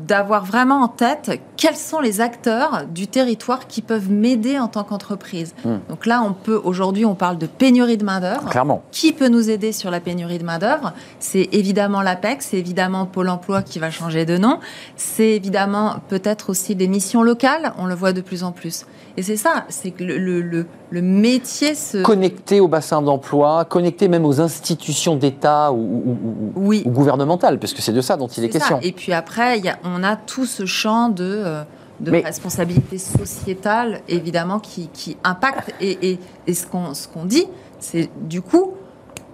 d'avoir 0.07 0.45
vraiment 0.45 0.83
en 0.83 0.89
tête 0.89 1.41
quels 1.61 1.77
sont 1.77 2.01
les 2.01 2.23
acteurs 2.23 2.87
du 2.89 3.07
territoire 3.07 3.67
qui 3.67 3.83
peuvent 3.83 4.11
m'aider 4.11 4.59
en 4.59 4.67
tant 4.67 4.83
qu'entreprise. 4.83 5.55
Hmm. 5.63 5.77
Donc 5.91 6.07
là, 6.07 6.23
on 6.27 6.33
peut 6.33 6.59
aujourd'hui, 6.65 7.05
on 7.05 7.15
parle 7.15 7.37
de 7.37 7.47
pénurie 7.47 7.99
de 7.99 8.05
main 8.05 8.19
d'œuvre. 8.19 8.49
Clairement. 8.49 8.83
Qui 8.93 9.13
peut 9.13 9.29
nous 9.29 9.51
aider 9.51 9.73
sur 9.73 9.91
la 9.91 10.01
pénurie 10.01 10.39
de 10.39 10.45
main 10.45 10.59
d'œuvre 10.59 10.95
C'est 11.19 11.51
évidemment 11.53 12.01
l'APEC, 12.01 12.41
c'est 12.41 12.57
évidemment 12.57 13.05
Pôle 13.05 13.29
Emploi 13.29 13.61
qui 13.61 13.79
va 13.79 13.91
changer 13.91 14.25
de 14.25 14.39
nom, 14.39 14.59
c'est 14.97 15.33
évidemment 15.33 15.97
peut-être 16.09 16.49
aussi 16.49 16.75
des 16.77 16.89
missions 16.89 17.23
locales. 17.23 17.75
On 17.77 17.85
le 17.85 17.95
voit 17.95 18.15
de 18.15 18.23
plus 18.23 18.43
en 18.43 18.53
plus. 18.53 18.87
Et 19.17 19.23
c'est 19.23 19.37
ça, 19.37 19.65
c'est 19.69 19.91
que 19.91 20.05
le, 20.05 20.41
le, 20.41 20.67
le, 20.91 21.03
métier 21.03 21.75
se... 21.75 21.99
Connecté 22.03 22.61
au 22.61 22.69
bassin 22.69 23.03
d'emploi, 23.03 23.65
connecté 23.65 24.09
même 24.09 24.25
aux 24.25 24.41
institutions 24.41 25.17
d'État 25.17 25.73
ou, 25.73 26.17
oui. 26.55 26.83
ou, 26.87 26.91
gouvernementales, 26.91 27.59
parce 27.59 27.75
que 27.75 27.83
c'est 27.83 27.93
de 27.93 28.01
ça 28.01 28.17
dont 28.17 28.29
il 28.29 28.45
est, 28.45 28.49
question. 28.49 28.79
Et 28.83 28.93
puis 28.93 29.13
après, 29.13 29.59
y 29.59 29.69
a, 29.69 29.79
on 29.85 30.05
a 30.05 30.17
tout 30.17 30.47
ce 30.47 30.65
champ 30.65 31.09
de, 31.09 31.43
euh, 31.51 31.65
de 32.01 32.11
responsabilité 32.13 32.97
sociétale, 32.99 34.01
évidemment, 34.09 34.59
qui, 34.59 34.89
qui 34.89 35.17
impacte. 35.23 35.75
Et, 35.81 36.13
et, 36.13 36.19
et 36.47 36.55
ce 36.55 36.67
qu'on 36.67 36.93
qu'on 37.13 37.25
dit, 37.27 37.47
c'est 37.79 38.09
du 38.27 38.41
coup, 38.41 38.75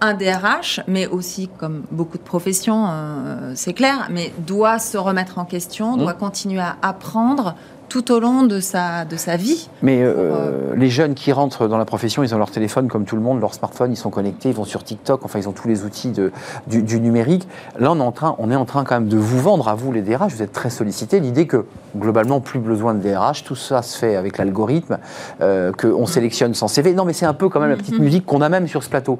un 0.01 0.13
DRH, 0.13 0.81
mais 0.87 1.07
aussi 1.07 1.49
comme 1.57 1.83
beaucoup 1.91 2.17
de 2.17 2.23
professions, 2.23 2.87
euh, 2.89 3.53
c'est 3.55 3.73
clair, 3.73 4.07
mais 4.11 4.33
doit 4.39 4.79
se 4.79 4.97
remettre 4.97 5.39
en 5.39 5.45
question, 5.45 5.97
doit 5.97 6.13
mmh. 6.13 6.17
continuer 6.17 6.59
à 6.59 6.77
apprendre, 6.81 7.55
tout 7.89 8.11
au 8.11 8.19
long 8.19 8.43
de 8.43 8.59
sa, 8.59 9.05
de 9.05 9.15
sa 9.15 9.37
vie. 9.37 9.69
Mais 9.81 10.01
euh, 10.01 10.13
euh, 10.17 10.75
les 10.75 10.89
jeunes 10.89 11.15
qui 11.15 11.31
rentrent 11.31 11.67
dans 11.67 11.77
la 11.77 11.85
profession, 11.85 12.23
ils 12.23 12.33
ont 12.35 12.37
leur 12.37 12.51
téléphone 12.51 12.87
comme 12.87 13.05
tout 13.05 13.15
le 13.15 13.21
monde, 13.21 13.39
leur 13.39 13.53
smartphone, 13.53 13.91
ils 13.91 13.97
sont 13.97 14.09
connectés, 14.09 14.49
ils 14.49 14.55
vont 14.55 14.65
sur 14.65 14.83
TikTok, 14.83 15.23
enfin 15.23 15.39
ils 15.39 15.47
ont 15.47 15.53
tous 15.53 15.67
les 15.67 15.83
outils 15.83 16.11
de, 16.11 16.31
du, 16.67 16.99
numérique. 16.99 17.47
Là, 17.79 17.91
on 17.91 17.97
est, 17.97 18.03
en 18.03 18.11
train, 18.11 18.35
on 18.39 18.51
est 18.51 18.55
en 18.55 18.65
train 18.65 18.83
quand 18.83 18.95
même 18.95 19.07
de 19.07 19.17
vous 19.17 19.39
vendre 19.39 19.67
à 19.67 19.75
vous 19.75 19.91
les 19.91 20.01
DRH, 20.01 20.33
vous 20.33 20.41
êtes 20.41 20.51
très 20.51 20.69
sollicités, 20.69 21.19
l'idée 21.19 21.47
que 21.47 21.65
globalement, 21.95 22.41
plus 22.41 22.59
besoin 22.59 22.93
de 22.93 22.99
DRH, 23.01 23.43
tout 23.43 23.55
ça 23.55 23.81
se 23.81 23.97
fait 23.97 24.15
avec 24.15 24.37
l'algorithme, 24.37 24.99
euh, 25.41 25.71
qu'on 25.71 26.05
sélectionne 26.05 26.53
sans 26.53 26.67
CV. 26.67 26.93
Non, 26.93 27.05
mais 27.05 27.13
c'est 27.13 27.25
un 27.25 27.33
peu 27.33 27.49
quand 27.49 27.59
même 27.59 27.69
la 27.69 27.77
petite 27.77 27.95
mm-hmm. 27.95 28.01
musique 28.01 28.25
qu'on 28.25 28.41
a 28.41 28.49
même 28.49 28.67
sur 28.67 28.83
ce 28.83 28.89
plateau. 28.89 29.19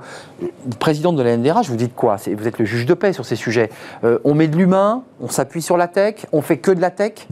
Présidente 0.80 1.16
de 1.16 1.24
la 1.24 1.38
NDRH, 1.38 1.70
vous 1.70 1.76
dites 1.76 1.96
quoi? 1.96 2.18
Vous 2.18 2.48
êtes 2.48 2.60
le 2.60 2.66
juge 2.66 2.86
de 2.86 2.94
paix 2.94 3.14
sur 3.14 3.26
ces 3.26 3.36
sujets. 3.36 3.70
on 4.24 4.34
met 4.34 4.48
de 4.48 4.58
l'humain, 4.58 5.04
on 5.22 5.30
s'appuie 5.30 5.62
sur 5.62 5.78
la 5.78 5.88
tech, 5.88 6.26
on 6.32 6.42
fait 6.42 6.58
que 6.58 6.72
de 6.72 6.82
la 6.82 6.92
tech? 6.92 7.28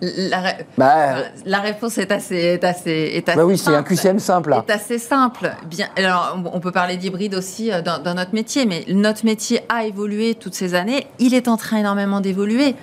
La, 0.00 0.54
bah, 0.76 1.14
la, 1.44 1.60
réponse 1.60 1.98
est 1.98 2.10
assez, 2.12 2.36
est 2.36 2.64
assez, 2.64 2.90
est 2.90 3.28
assez 3.28 3.36
bah 3.36 3.44
oui, 3.44 3.58
c'est 3.58 3.74
un 3.74 3.82
QCM 3.82 4.18
simple. 4.18 4.54
Est 4.68 4.72
assez 4.72 4.98
simple. 4.98 5.52
Bien, 5.66 5.88
alors, 5.96 6.38
on 6.52 6.60
peut 6.60 6.72
parler 6.72 6.96
d'hybride 6.96 7.34
aussi 7.34 7.72
euh, 7.72 7.82
dans, 7.82 8.14
notre 8.14 8.34
métier, 8.34 8.66
mais 8.66 8.84
notre 8.88 9.24
métier 9.24 9.60
a 9.68 9.84
évolué 9.84 10.34
toutes 10.34 10.54
ces 10.54 10.74
années. 10.74 11.06
Il 11.18 11.34
est 11.34 11.48
en 11.48 11.56
train 11.56 11.78
énormément 11.78 12.20
d'évoluer. 12.20 12.74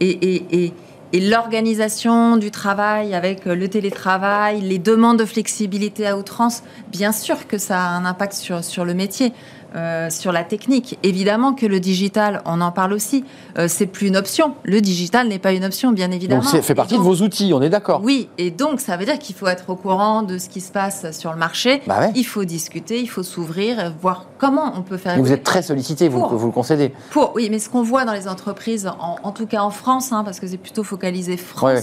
Et, 0.00 0.10
et, 0.10 0.64
et, 0.64 0.72
et 1.12 1.20
l'organisation 1.20 2.36
du 2.36 2.50
travail 2.50 3.14
avec 3.14 3.44
le 3.44 3.68
télétravail, 3.68 4.60
les 4.60 4.78
demandes 4.78 5.18
de 5.18 5.24
flexibilité 5.24 6.06
à 6.06 6.16
outrance, 6.18 6.62
bien 6.88 7.12
sûr 7.12 7.46
que 7.46 7.58
ça 7.58 7.80
a 7.80 7.88
un 7.90 8.04
impact 8.04 8.32
sur, 8.32 8.64
sur 8.64 8.84
le 8.84 8.92
métier. 8.92 9.32
Euh, 9.74 10.10
sur 10.10 10.32
la 10.32 10.44
technique. 10.44 10.98
Évidemment 11.02 11.52
que 11.54 11.66
le 11.66 11.80
digital, 11.80 12.42
on 12.44 12.60
en 12.60 12.72
parle 12.72 12.92
aussi, 12.92 13.24
euh, 13.58 13.66
c'est 13.68 13.86
plus 13.86 14.08
une 14.08 14.16
option. 14.16 14.54
Le 14.64 14.80
digital 14.80 15.28
n'est 15.28 15.38
pas 15.38 15.52
une 15.52 15.64
option, 15.64 15.92
bien 15.92 16.10
évidemment. 16.10 16.42
Donc, 16.42 16.50
c'est 16.50 16.62
fait 16.62 16.74
partie 16.74 16.94
donc- 16.94 17.04
de 17.04 17.08
vos 17.08 17.22
outils, 17.24 17.52
on 17.54 17.62
est 17.62 17.70
d'accord 17.70 18.00
Oui, 18.04 18.28
et 18.38 18.50
donc 18.50 18.80
ça 18.80 18.96
veut 18.96 19.04
dire 19.04 19.18
qu'il 19.18 19.34
faut 19.34 19.46
être 19.46 19.68
au 19.70 19.76
courant 19.76 20.22
de 20.22 20.38
ce 20.38 20.48
qui 20.48 20.60
se 20.60 20.70
passe 20.72 21.06
sur 21.18 21.32
le 21.32 21.38
marché. 21.38 21.82
Bah 21.86 22.00
ouais. 22.00 22.12
Il 22.14 22.24
faut 22.24 22.44
discuter, 22.44 23.00
il 23.00 23.08
faut 23.08 23.22
s'ouvrir, 23.22 23.92
voir 24.00 24.26
comment 24.38 24.72
on 24.76 24.82
peut 24.82 24.96
faire. 24.96 25.16
Mais 25.16 25.22
Vous 25.22 25.32
êtes 25.32 25.44
très 25.44 25.62
sollicité, 25.62 26.08
vous, 26.08 26.26
vous 26.30 26.46
le 26.46 26.52
concédez. 26.52 26.92
Pour, 27.10 27.32
oui, 27.34 27.48
mais 27.50 27.58
ce 27.58 27.68
qu'on 27.68 27.82
voit 27.82 28.04
dans 28.04 28.12
les 28.12 28.28
entreprises, 28.28 28.86
en, 29.00 29.16
en 29.22 29.32
tout 29.32 29.46
cas 29.46 29.62
en 29.62 29.70
France, 29.70 30.12
hein, 30.12 30.22
parce 30.24 30.40
que 30.40 30.46
c'est 30.46 30.56
plutôt 30.58 30.84
focalisé 30.84 31.36
France, 31.36 31.62
Ouais, 31.66 31.82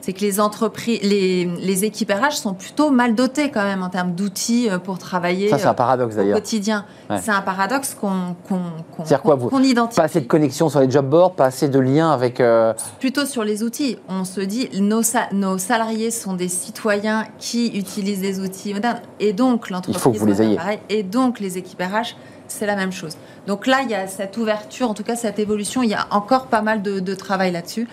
c'est 0.00 0.12
que 0.12 0.20
les 0.20 0.40
entreprises, 0.40 1.00
les, 1.02 1.44
les 1.44 1.84
équipes 1.84 2.10
RH 2.10 2.32
sont 2.38 2.54
plutôt 2.54 2.90
mal 2.90 3.14
dotées 3.14 3.50
quand 3.50 3.62
même 3.62 3.82
en 3.82 3.88
termes 3.90 4.12
d'outils 4.14 4.68
euh, 4.68 4.78
pour 4.78 4.98
travailler 4.98 5.48
Ça, 5.48 5.58
c'est 5.58 5.66
euh, 5.66 5.70
un 5.70 5.74
paradoxe 5.74 6.14
au 6.14 6.18
d'ailleurs. 6.18 6.36
quotidien. 6.36 6.84
Ouais. 7.08 7.19
C'est 7.22 7.30
un 7.30 7.42
paradoxe 7.42 7.94
qu'on 8.00 8.34
vous 8.48 9.48
qu'on 9.48 9.62
identifie. 9.62 9.96
Pas 9.96 10.04
assez 10.04 10.20
de 10.20 10.26
connexion 10.26 10.68
sur 10.68 10.80
les 10.80 10.90
job 10.90 11.08
boards, 11.08 11.32
pas 11.34 11.46
assez 11.46 11.68
de 11.68 11.78
liens 11.78 12.10
avec. 12.10 12.40
euh, 12.40 12.72
Plutôt 12.98 13.24
sur 13.26 13.44
les 13.44 13.62
outils. 13.62 13.98
On 14.08 14.24
se 14.24 14.40
dit, 14.40 14.68
nos, 14.80 15.02
sa- 15.02 15.28
nos 15.32 15.58
salariés 15.58 16.10
sont 16.10 16.34
des 16.34 16.48
citoyens 16.48 17.26
qui 17.38 17.68
utilisent 17.78 18.20
des 18.20 18.40
outils 18.40 18.72
modernes. 18.74 19.00
Et 19.20 19.32
donc, 19.32 19.70
l'entreprise. 19.70 19.96
Il 19.96 20.00
faut 20.00 20.12
que 20.12 20.18
vous 20.18 20.26
les 20.26 20.42
ayez. 20.42 20.56
pareil. 20.56 20.78
Et 20.88 21.02
donc, 21.02 21.40
les 21.40 21.58
équipes 21.58 21.80
RH, 21.82 22.16
c'est 22.48 22.66
la 22.66 22.76
même 22.76 22.92
chose. 22.92 23.16
Donc 23.46 23.66
là, 23.66 23.80
il 23.82 23.90
y 23.90 23.94
a 23.94 24.06
cette 24.08 24.36
ouverture, 24.36 24.90
en 24.90 24.94
tout 24.94 25.04
cas 25.04 25.16
cette 25.16 25.38
évolution. 25.38 25.82
Il 25.82 25.90
y 25.90 25.94
a 25.94 26.06
encore 26.10 26.46
pas 26.46 26.62
mal 26.62 26.82
de, 26.82 27.00
de 27.00 27.14
travail 27.14 27.52
là-dessus. 27.52 27.86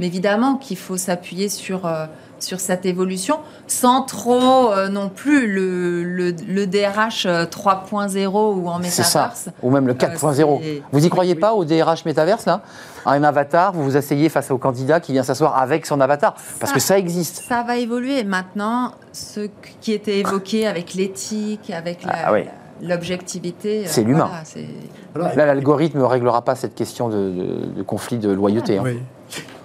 Mais 0.00 0.06
évidemment 0.06 0.56
qu'il 0.56 0.76
faut 0.76 0.96
s'appuyer 0.96 1.48
sur, 1.48 1.86
euh, 1.86 2.06
sur 2.38 2.60
cette 2.60 2.84
évolution 2.86 3.38
sans 3.66 4.02
trop 4.02 4.70
euh, 4.72 4.88
non 4.88 5.08
plus 5.08 5.46
le, 5.52 6.02
le, 6.04 6.34
le 6.48 6.66
DRH 6.66 7.26
euh, 7.26 7.44
3.0 7.46 8.26
ou 8.28 8.68
en 8.68 8.82
ça. 8.82 9.02
métaverse. 9.22 9.48
Ou 9.62 9.70
même 9.70 9.86
le 9.86 9.94
4.0. 9.94 10.34
c'est- 10.62 10.82
vous 10.92 11.06
y 11.06 11.08
croyez 11.10 11.34
oui. 11.34 11.40
pas 11.40 11.52
au 11.54 11.64
DRH 11.64 12.04
métaverse, 12.04 12.46
là? 12.46 12.60
Un 13.06 13.22
avatar, 13.22 13.72
vous 13.72 13.84
vous 13.84 13.96
asseyez 13.96 14.28
face 14.28 14.50
au 14.50 14.56
candidat 14.58 15.00
qui 15.00 15.12
vient 15.12 15.22
s'asseoir 15.22 15.58
avec 15.58 15.84
son 15.86 16.00
avatar 16.00 16.34
Parce 16.60 16.72
que 16.72 16.80
ça 16.80 16.98
existe. 16.98 17.42
Ça 17.46 17.62
va 17.62 17.76
évoluer. 17.76 18.24
Maintenant, 18.24 18.92
ce 19.12 19.48
qui 19.80 19.92
était 19.92 20.18
évoqué 20.20 20.66
avec 20.66 20.94
l'éthique, 20.94 21.70
avec 21.70 22.02
la- 22.04 22.12
Ah 22.26 22.32
la- 22.32 22.94
l'objectivité. 22.94 23.80
euh, 23.84 23.88
C'est 23.88 24.02
l'humain. 24.02 24.30
voilà. 25.14 25.34
Là, 25.34 25.46
l'algorithme 25.46 25.98
ne 25.98 26.04
réglera 26.04 26.42
pas 26.42 26.54
cette 26.54 26.74
question 26.74 27.08
de, 27.08 27.30
de- 27.30 27.66
de 27.76 27.82
conflit 27.82 28.18
de 28.18 28.30
loyauté. 28.30 28.78
hein. 28.78 28.82
Oui. 28.84 28.98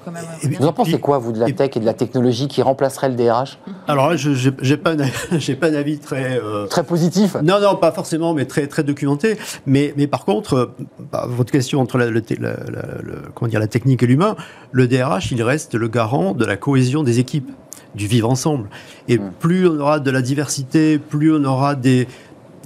Quand 0.04 0.12
même. 0.12 0.24
Et- 0.44 0.48
Vous 0.56 0.66
en 0.66 0.74
pensez 0.74 1.00
quoi, 1.00 1.18
vous, 1.18 1.32
de 1.32 1.40
la 1.40 1.50
Et- 1.50 1.54
tech 1.56 1.72
et 1.76 1.80
de 1.80 1.86
la 1.86 1.94
technologie 1.94 2.48
qui 2.48 2.62
remplacerait 2.62 3.10
le 3.10 3.16
DRH 3.16 3.58
Alors 3.88 4.10
là, 4.10 4.16
je 4.16 4.50
n'ai 4.50 4.78
pas, 4.78 4.92
un 4.92 5.00
avis- 5.00 5.12
j'ai 5.40 5.56
pas 5.56 5.68
un 5.70 5.74
avis 5.76 6.00
très... 6.00 6.40
euh, 6.42 6.68
Très 6.68 6.84
positif? 6.84 7.36
Non, 7.44 7.60
non, 7.60 7.76
pas 7.76 7.92
forcément, 7.92 8.34
mais 8.34 8.46
très, 8.46 8.68
très 8.68 8.84
documenté. 8.84 9.38
Mais, 9.66 9.94
mais 9.98 10.08
par 10.08 10.26
contre, 10.26 10.54
euh, 10.56 10.66
bah, 11.12 11.26
votre 11.28 11.52
question 11.52 11.80
entre 11.82 11.98
la, 11.98 12.10
le 12.10 12.22
te- 12.22 12.34
la- 12.40 12.52
la- 12.52 13.02
le- 13.04 13.22
comment 13.34 13.50
dire, 13.50 13.60
la 13.60 13.68
technique 13.68 14.04
et 14.04 14.08
l'humain, 14.08 14.36
le 14.72 14.88
DRH, 14.88 15.32
il 15.32 15.42
reste 15.44 15.76
le 15.76 15.88
garant 15.88 16.34
de 16.34 16.46
la 16.46 16.58
cohésion 16.58 17.04
des 17.04 17.20
équipes, 17.20 17.50
du 17.96 18.08
vivre 18.08 18.30
ensemble. 18.30 18.70
Et 19.08 19.18
Mm. 19.18 19.32
plus 19.40 19.68
on 19.68 19.80
aura 19.80 20.00
de 20.00 20.12
la 20.12 20.22
diversité, 20.22 21.00
plus 21.00 21.34
on 21.34 21.44
aura 21.44 21.76
des, 21.76 22.08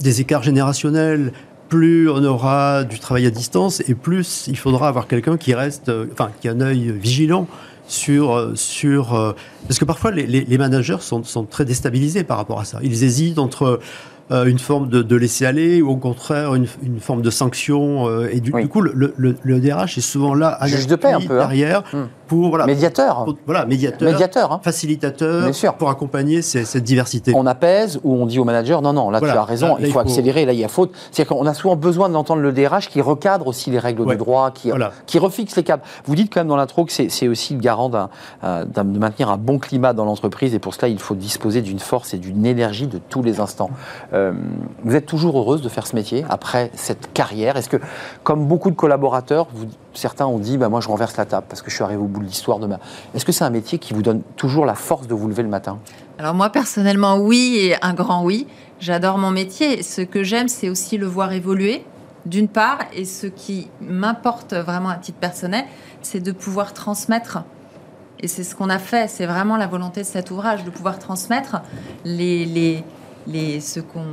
des 0.00 0.20
écarts 0.20 0.42
générationnels, 0.42 1.32
plus 1.68 2.08
on 2.10 2.22
aura 2.24 2.84
du 2.84 2.98
travail 2.98 3.26
à 3.26 3.30
distance, 3.30 3.82
et 3.88 3.94
plus 3.94 4.46
il 4.48 4.56
faudra 4.58 4.88
avoir 4.88 5.06
quelqu'un 5.06 5.36
qui 5.36 5.54
reste, 5.54 5.88
euh, 5.88 6.06
enfin, 6.12 6.30
qui 6.40 6.48
a 6.48 6.52
un 6.52 6.60
œil 6.60 6.92
vigilant 6.92 7.46
sur, 7.86 8.32
euh, 8.34 8.52
sur 8.54 9.14
euh, 9.14 9.32
parce 9.68 9.78
que 9.78 9.84
parfois 9.84 10.10
les, 10.10 10.58
managers 10.58 10.98
sont, 11.00 11.22
sont 11.24 11.44
très 11.44 11.64
déstabilisés 11.64 12.24
par 12.24 12.36
rapport 12.38 12.60
à 12.60 12.64
ça. 12.64 12.78
Ils 12.82 13.04
hésitent 13.04 13.38
entre 13.38 13.78
euh, 14.30 14.46
une 14.46 14.58
forme 14.58 14.88
de, 14.88 15.02
de 15.02 15.16
laisser 15.16 15.44
aller 15.44 15.82
ou 15.82 15.90
au 15.90 15.96
contraire 15.96 16.54
une, 16.54 16.66
une 16.82 16.98
forme 17.00 17.20
de 17.20 17.28
sanction. 17.28 18.08
euh, 18.08 18.28
et 18.32 18.40
du, 18.40 18.52
Oui. 18.52 18.62
du 18.62 18.68
coup, 18.68 18.80
le, 18.80 19.12
le- 19.16 19.36
le 19.42 19.60
DRH 19.60 19.98
est 19.98 20.00
souvent 20.00 20.34
là 20.34 20.56
à 20.58 20.66
Juge 20.66 20.86
de 20.86 20.96
paix, 20.96 21.08
un 21.08 21.12
l'appui 21.12 21.28
peu, 21.28 21.34
hein. 21.34 21.38
derrière 21.46 21.82
Hmm. 21.92 22.04
Pour 22.26 22.48
voilà, 22.50 22.66
Médiateur 22.66 23.24
pour- 23.24 23.34
voilà 23.46 23.64
médiateur, 23.66 24.10
Médiateur, 24.10 24.52
hein. 24.52 24.60
facilitateur 24.62 25.54
sûr. 25.54 25.74
pour 25.74 25.90
accompagner 25.90 26.42
ces- 26.42 26.64
cette 26.64 26.84
diversité. 26.84 27.32
on 27.34 27.46
apaise 27.46 28.00
ou 28.04 28.14
on 28.14 28.26
dit 28.26 28.38
au 28.38 28.44
manager 28.44 28.82
non, 28.82 28.92
non, 28.92 29.10
là 29.10 29.18
Voilà. 29.18 29.34
tu 29.34 29.38
as 29.38 29.44
raison, 29.44 29.66
Là, 29.68 29.74
il 29.80 29.92
faut 29.92 29.98
accélérer, 29.98 30.44
là 30.44 30.52
il 30.52 30.58
y 30.58 30.64
a 30.64 30.68
faute. 30.68 30.92
C'est-à-dire 31.10 31.36
qu'on 31.36 31.46
a 31.46 31.54
souvent 31.54 31.76
besoin 31.76 32.08
d'entendre 32.08 32.42
le 32.42 32.52
DRH 32.52 32.88
qui 32.88 33.00
recadre 33.00 33.46
aussi 33.46 33.70
les 33.70 33.78
règles 33.78 34.02
Ouais. 34.02 34.14
du 34.14 34.18
droit, 34.18 34.50
qui, 34.50 34.70
Voilà. 34.70 34.92
qui 35.06 35.18
refixe 35.18 35.56
les 35.56 35.62
cadres. 35.62 35.82
Vous 36.06 36.14
dites 36.14 36.32
quand 36.32 36.40
même 36.40 36.48
dans 36.48 36.56
l'intro 36.56 36.84
que 36.84 36.92
c'est 36.92 37.08
c'est 37.08 37.28
aussi 37.28 37.54
le 37.54 37.60
garant 37.60 37.88
d'un, 37.88 38.08
euh, 38.44 38.64
de 38.64 38.98
maintenir 38.98 39.30
un 39.30 39.36
bon 39.36 39.58
climat 39.58 39.92
dans 39.92 40.04
l'entreprise 40.04 40.54
et 40.54 40.58
pour 40.58 40.74
cela 40.74 40.88
il 40.88 40.98
faut 40.98 41.14
disposer 41.14 41.62
d'une 41.62 41.78
force 41.78 42.14
et 42.14 42.18
d'une 42.18 42.44
énergie 42.46 42.86
de 42.86 42.98
tous 43.08 43.22
les 43.22 43.40
instants. 43.40 43.70
Euh, 44.12 44.32
vous 44.84 44.94
êtes 44.94 45.06
toujours 45.06 45.38
heureuse 45.38 45.62
de 45.62 45.68
faire 45.68 45.86
ce 45.86 45.94
métier 45.94 46.24
après 46.28 46.70
cette 46.74 47.12
carrière 47.12 47.56
Est-ce 47.56 47.68
que, 47.68 47.76
comme 48.22 48.46
beaucoup 48.46 48.70
de 48.70 48.76
collaborateurs, 48.76 49.46
vous- 49.54 49.66
certains 49.94 50.26
ont 50.26 50.38
dit 50.38 50.58
bah, 50.58 50.68
moi 50.68 50.80
je 50.80 50.88
renverse 50.88 51.16
la 51.16 51.24
table 51.24 51.46
parce 51.48 51.62
que 51.62 51.70
je 51.70 51.74
suis 51.76 51.84
arrivé 51.84 52.00
au 52.02 52.06
bout 52.06 52.20
de 52.20 52.26
l'histoire 52.26 52.58
de 52.58 52.66
ma. 52.66 52.78
Est-ce 53.14 53.24
que 53.24 53.32
c'est 53.32 53.44
un 53.44 53.50
métier 53.50 53.78
qui 53.78 53.94
vous 53.94 54.02
donne 54.02 54.22
toujours 54.36 54.66
la 54.66 54.74
force 54.74 55.06
de 55.06 55.14
vous 55.14 55.28
lever 55.28 55.42
le 55.42 55.48
matin? 55.48 55.78
Alors 56.18 56.34
moi 56.34 56.50
personnellement 56.50 57.16
oui 57.16 57.56
et 57.58 57.76
un 57.82 57.94
grand 57.94 58.24
oui. 58.24 58.46
J'adore 58.80 59.18
mon 59.18 59.30
métier. 59.30 59.82
Ce 59.82 60.02
que 60.02 60.22
j'aime 60.22 60.48
c'est 60.48 60.68
aussi 60.68 60.98
le 60.98 61.06
voir 61.06 61.32
évoluer 61.32 61.84
d'une 62.26 62.48
part 62.48 62.78
et 62.94 63.04
ce 63.04 63.26
qui 63.26 63.68
m'importe 63.80 64.54
vraiment 64.54 64.88
à 64.88 64.96
titre 64.96 65.18
personnel 65.18 65.64
c'est 66.02 66.20
de 66.20 66.32
pouvoir 66.32 66.72
transmettre. 66.72 67.38
Et 68.20 68.28
c'est 68.28 68.44
ce 68.44 68.54
qu'on 68.54 68.70
a 68.70 68.78
fait. 68.78 69.08
C'est 69.08 69.26
vraiment 69.26 69.56
la 69.56 69.66
volonté 69.66 70.00
de 70.00 70.06
cet 70.06 70.30
ouvrage 70.30 70.64
de 70.64 70.70
pouvoir 70.70 70.98
transmettre 70.98 71.62
les 72.04 72.44
les 72.44 72.84
les 73.26 73.60
ce 73.60 73.80
qu'on 73.80 74.04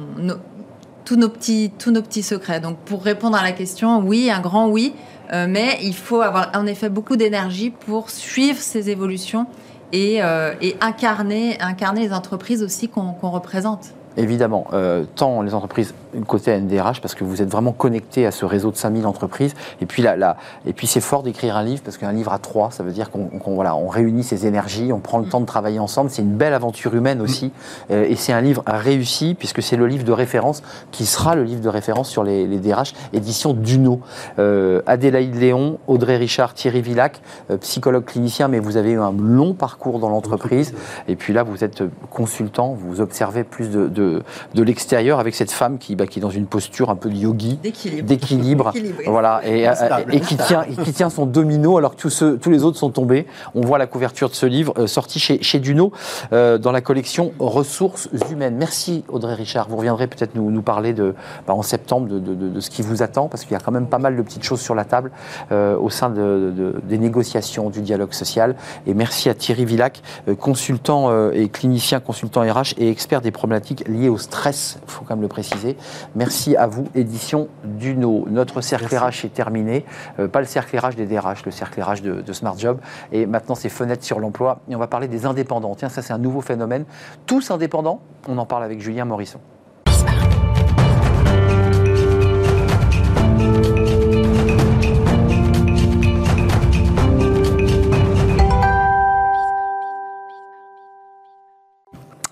tous 1.05 1.15
nos 1.15 1.29
petits 1.29 1.71
tous 1.77 1.91
nos 1.91 2.01
petits 2.01 2.23
secrets. 2.23 2.59
Donc 2.59 2.77
pour 2.77 3.03
répondre 3.03 3.37
à 3.37 3.43
la 3.43 3.51
question 3.51 3.99
oui 3.99 4.29
un 4.31 4.41
grand 4.41 4.67
oui. 4.67 4.93
Euh, 5.31 5.47
mais 5.49 5.77
il 5.81 5.95
faut 5.95 6.21
avoir 6.21 6.51
en 6.55 6.65
effet 6.65 6.89
beaucoup 6.89 7.15
d'énergie 7.15 7.69
pour 7.69 8.09
suivre 8.09 8.59
ces 8.59 8.89
évolutions 8.89 9.45
et, 9.93 10.21
euh, 10.21 10.53
incarner, 10.81 11.57
les 11.95 12.13
entreprises 12.13 12.63
aussi 12.63 12.89
qu'on 12.89 13.13
qu'on 13.13 13.29
représente. 13.29 13.93
Évidemment, 14.17 14.67
euh, 14.73 15.05
tant 15.15 15.41
les 15.41 15.53
entreprises 15.53 15.93
côté 16.27 16.57
NDRH, 16.57 17.01
parce 17.01 17.15
que 17.15 17.23
vous 17.23 17.41
êtes 17.41 17.49
vraiment 17.49 17.71
connecté 17.71 18.25
à 18.25 18.31
ce 18.31 18.45
réseau 18.45 18.71
de 18.71 18.77
5000 18.77 19.05
entreprises, 19.05 19.53
et 19.81 19.85
puis, 19.85 20.01
là, 20.01 20.15
là, 20.15 20.37
et 20.65 20.73
puis 20.73 20.87
c'est 20.87 21.01
fort 21.01 21.23
d'écrire 21.23 21.55
un 21.55 21.63
livre, 21.63 21.81
parce 21.83 21.97
qu'un 21.97 22.11
livre 22.11 22.33
à 22.33 22.39
trois, 22.39 22.71
ça 22.71 22.83
veut 22.83 22.91
dire 22.91 23.11
qu'on 23.11 23.29
voilà, 23.45 23.75
on 23.75 23.87
réunit 23.87 24.23
ses 24.23 24.45
énergies, 24.45 24.91
on 24.93 24.99
prend 24.99 25.19
le 25.19 25.25
temps 25.25 25.41
de 25.41 25.45
travailler 25.45 25.79
ensemble, 25.79 26.09
c'est 26.09 26.21
une 26.21 26.35
belle 26.35 26.53
aventure 26.53 26.93
humaine 26.95 27.21
aussi, 27.21 27.51
et 27.89 28.15
c'est 28.15 28.33
un 28.33 28.41
livre 28.41 28.63
réussi, 28.67 29.35
puisque 29.37 29.61
c'est 29.61 29.77
le 29.77 29.87
livre 29.87 30.03
de 30.03 30.11
référence, 30.11 30.63
qui 30.91 31.05
sera 31.05 31.35
le 31.35 31.43
livre 31.43 31.61
de 31.61 31.69
référence 31.69 32.09
sur 32.09 32.23
les, 32.23 32.47
DRH, 32.47 32.93
édition 33.13 33.53
Duno. 33.53 34.01
Euh, 34.39 34.81
Adélaïde 34.85 35.35
Léon, 35.35 35.79
Audrey 35.87 36.17
Richard, 36.17 36.53
Thierry 36.53 36.81
Villac, 36.81 37.21
euh, 37.49 37.57
psychologue 37.57 38.05
clinicien, 38.05 38.47
mais 38.47 38.59
vous 38.59 38.77
avez 38.77 38.91
eu 38.91 38.99
un 38.99 39.11
long 39.11 39.53
parcours 39.53 39.99
dans 39.99 40.09
l'entreprise, 40.09 40.73
et 41.07 41.15
puis 41.15 41.33
là, 41.33 41.43
vous 41.43 41.63
êtes 41.63 41.83
consultant, 42.09 42.73
vous 42.73 43.01
observez 43.01 43.43
plus 43.43 43.69
de, 43.69 43.87
de, 43.87 44.23
de 44.53 44.63
l'extérieur 44.63 45.19
avec 45.19 45.35
cette 45.35 45.51
femme 45.51 45.77
qui, 45.77 45.95
bah, 46.01 46.07
qui 46.07 46.17
est 46.17 46.21
dans 46.21 46.31
une 46.31 46.47
posture 46.47 46.89
un 46.89 46.95
peu 46.95 47.09
de 47.09 47.15
yogi, 47.15 47.59
D'équilibre. 48.01 48.73
voilà, 49.05 49.41
et, 49.45 49.67
Stable. 49.75 50.13
et 50.15 50.19
qui 50.19 50.35
tient, 50.35 50.63
et 50.63 50.75
qui 50.83 50.93
tient 50.93 51.09
son 51.11 51.25
domino 51.27 51.77
alors 51.77 51.95
que 51.95 52.01
tous, 52.01 52.09
ceux- 52.09 52.37
tous 52.37 52.49
les 52.49 52.63
autres 52.63 52.77
sont 52.77 52.89
tombés. 52.89 53.27
On 53.53 53.61
voit 53.61 53.77
la 53.77 53.85
couverture 53.87 54.29
de 54.29 54.33
ce 54.33 54.45
livre 54.47 54.73
euh, 54.77 54.87
sorti 54.87 55.19
chez, 55.19 55.41
chez 55.43 55.59
Duno 55.59 55.91
euh, 56.33 56.57
dans 56.57 56.71
la 56.71 56.81
collection 56.81 57.33
Ressources 57.39 58.09
humaines. 58.31 58.55
Merci 58.57 59.03
Audrey 59.09 59.35
Richard. 59.35 59.69
Vous 59.69 59.77
reviendrez 59.77 60.07
peut-être 60.07 60.33
nous, 60.35 60.49
nous 60.49 60.61
parler 60.63 60.93
de, 60.93 61.13
bah, 61.47 61.53
en 61.53 61.61
septembre 61.61 62.07
de, 62.07 62.17
de- 62.19 62.33
de- 62.33 62.49
de 62.49 62.59
ce 62.59 62.69
qui 62.71 62.81
vous 62.81 63.03
attend 63.03 63.27
parce 63.27 63.43
qu'il 63.43 63.51
y 63.53 63.55
a 63.55 63.59
quand 63.59 63.71
même 63.71 63.87
pas 63.87 63.99
mal 63.99 64.15
de 64.17 64.21
petites 64.23 64.43
choses 64.43 64.61
sur 64.61 64.73
la 64.75 64.85
table 64.85 65.11
euh, 65.51 65.77
au 65.77 65.89
sein 65.91 66.09
de- 66.09 66.51
de- 66.55 66.75
des 66.83 66.97
négociations, 66.97 67.69
du 67.69 67.81
dialogue 67.81 68.13
social. 68.13 68.55
Et 68.87 68.93
merci 68.93 69.29
à 69.29 69.33
Thierry 69.35 69.65
Villac, 69.65 70.01
euh, 70.27 70.35
consultant 70.35 71.09
euh, 71.11 71.31
et 71.33 71.49
clinicien, 71.49 71.99
consultant 71.99 72.41
RH 72.41 72.73
et 72.79 72.89
expert 72.89 73.21
des 73.21 73.31
problématiques 73.31 73.87
liées 73.87 74.09
au 74.09 74.17
stress, 74.17 74.79
il 74.87 74.91
faut 74.91 75.03
quand 75.07 75.15
même 75.15 75.21
le 75.21 75.27
préciser. 75.27 75.75
Merci 76.15 76.55
à 76.55 76.67
vous, 76.67 76.85
édition 76.95 77.47
Duno. 77.63 78.25
Notre 78.29 78.61
cercle 78.61 78.95
RH 78.95 79.25
est 79.25 79.33
terminé. 79.33 79.85
Euh, 80.19 80.27
pas 80.27 80.39
le 80.39 80.45
cercle 80.45 80.77
RH 80.77 80.95
des 80.95 81.05
DRH, 81.05 81.45
le 81.45 81.51
cercle 81.51 81.81
RH 81.81 82.01
de, 82.01 82.21
de 82.21 82.33
Smart 82.33 82.57
Job. 82.57 82.79
Et 83.11 83.25
maintenant, 83.25 83.55
c'est 83.55 83.69
fenêtre 83.69 84.03
sur 84.03 84.19
l'emploi. 84.19 84.59
Et 84.69 84.75
on 84.75 84.79
va 84.79 84.87
parler 84.87 85.07
des 85.07 85.25
indépendants. 85.25 85.75
Tiens, 85.75 85.89
ça, 85.89 86.01
c'est 86.01 86.13
un 86.13 86.17
nouveau 86.17 86.41
phénomène. 86.41 86.85
Tous 87.25 87.51
indépendants? 87.51 88.01
On 88.27 88.37
en 88.37 88.45
parle 88.45 88.63
avec 88.63 88.81
Julien 88.81 89.05
Morisson. 89.05 89.39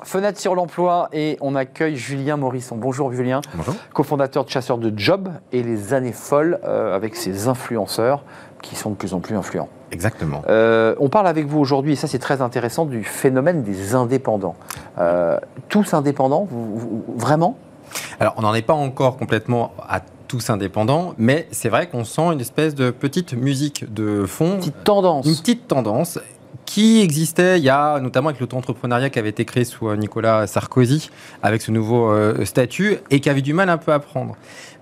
Fenêtre 0.10 0.40
sur 0.40 0.56
l'emploi 0.56 1.08
et 1.14 1.38
on 1.40 1.54
accueille 1.54 1.96
Julien 1.96 2.36
Morisson. 2.36 2.76
Bonjour 2.78 3.14
Julien, 3.14 3.42
Bonjour. 3.54 3.76
cofondateur 3.94 4.44
de 4.44 4.50
Chasseurs 4.50 4.80
de 4.80 4.92
Job 4.98 5.30
et 5.52 5.62
les 5.62 5.94
années 5.94 6.14
folles 6.14 6.60
euh, 6.64 6.96
avec 6.96 7.16
ses 7.16 7.48
influenceurs 7.48 8.24
qui 8.64 8.76
sont 8.76 8.90
de 8.90 8.96
plus 8.96 9.14
en 9.14 9.20
plus 9.20 9.36
influents. 9.36 9.70
Exactement. 9.92 10.42
Euh, 10.50 10.96
on 11.00 11.10
parle 11.10 11.28
avec 11.28 11.46
vous 11.46 11.60
aujourd'hui, 11.60 11.92
et 11.94 11.96
ça 11.96 12.08
c'est 12.08 12.18
très 12.18 12.42
intéressant, 12.42 12.86
du 12.86 13.04
phénomène 13.04 13.62
des 13.62 13.94
indépendants. 13.94 14.56
Euh, 14.98 15.38
tous 15.68 15.94
indépendants, 15.94 16.48
vous- 16.50 16.76
vous- 16.76 17.04
vraiment? 17.16 17.56
Alors, 18.20 18.34
on 18.38 18.42
n'en 18.42 18.56
est 18.56 18.64
pas 18.64 18.74
encore 18.74 19.16
complètement 19.16 19.74
à 19.88 20.00
tous 20.28 20.50
indépendants, 20.50 21.14
mais 21.20 21.48
c'est 21.52 21.70
vrai 21.70 21.88
qu'on 21.88 22.04
sent 22.04 22.34
une 22.34 22.42
espèce 22.42 22.74
de 22.74 22.90
petite 22.90 23.34
musique 23.36 23.94
de 23.94 24.26
fond. 24.26 24.54
Une 24.54 24.58
petite 24.58 24.84
tendance. 24.84 25.28
Une 25.28 25.36
petite 25.36 25.68
tendance 25.68 26.18
qui 26.70 27.02
existait 27.02 27.58
il 27.58 27.64
y 27.64 27.70
a 27.70 28.00
notamment 28.00 28.30
avec 28.30 28.40
l'auto-entrepreneuriat 28.40 29.10
qui 29.10 29.18
avait 29.18 29.30
été 29.30 29.44
créé 29.44 29.64
sous 29.64 29.90
euh, 29.90 29.96
Nicolas 29.96 30.46
Sarkozy 30.46 31.10
avec 31.42 31.64
ce 31.64 31.72
nouveau 31.72 32.12
euh, 32.12 32.46
statut 32.46 32.98
et 33.10 33.22
qui 33.22 33.30
avait 33.32 33.42
du 33.42 33.54
mal 33.54 33.70
un 33.70 33.78
peu 33.78 33.92
à 33.92 33.98
prendre. 33.98 34.36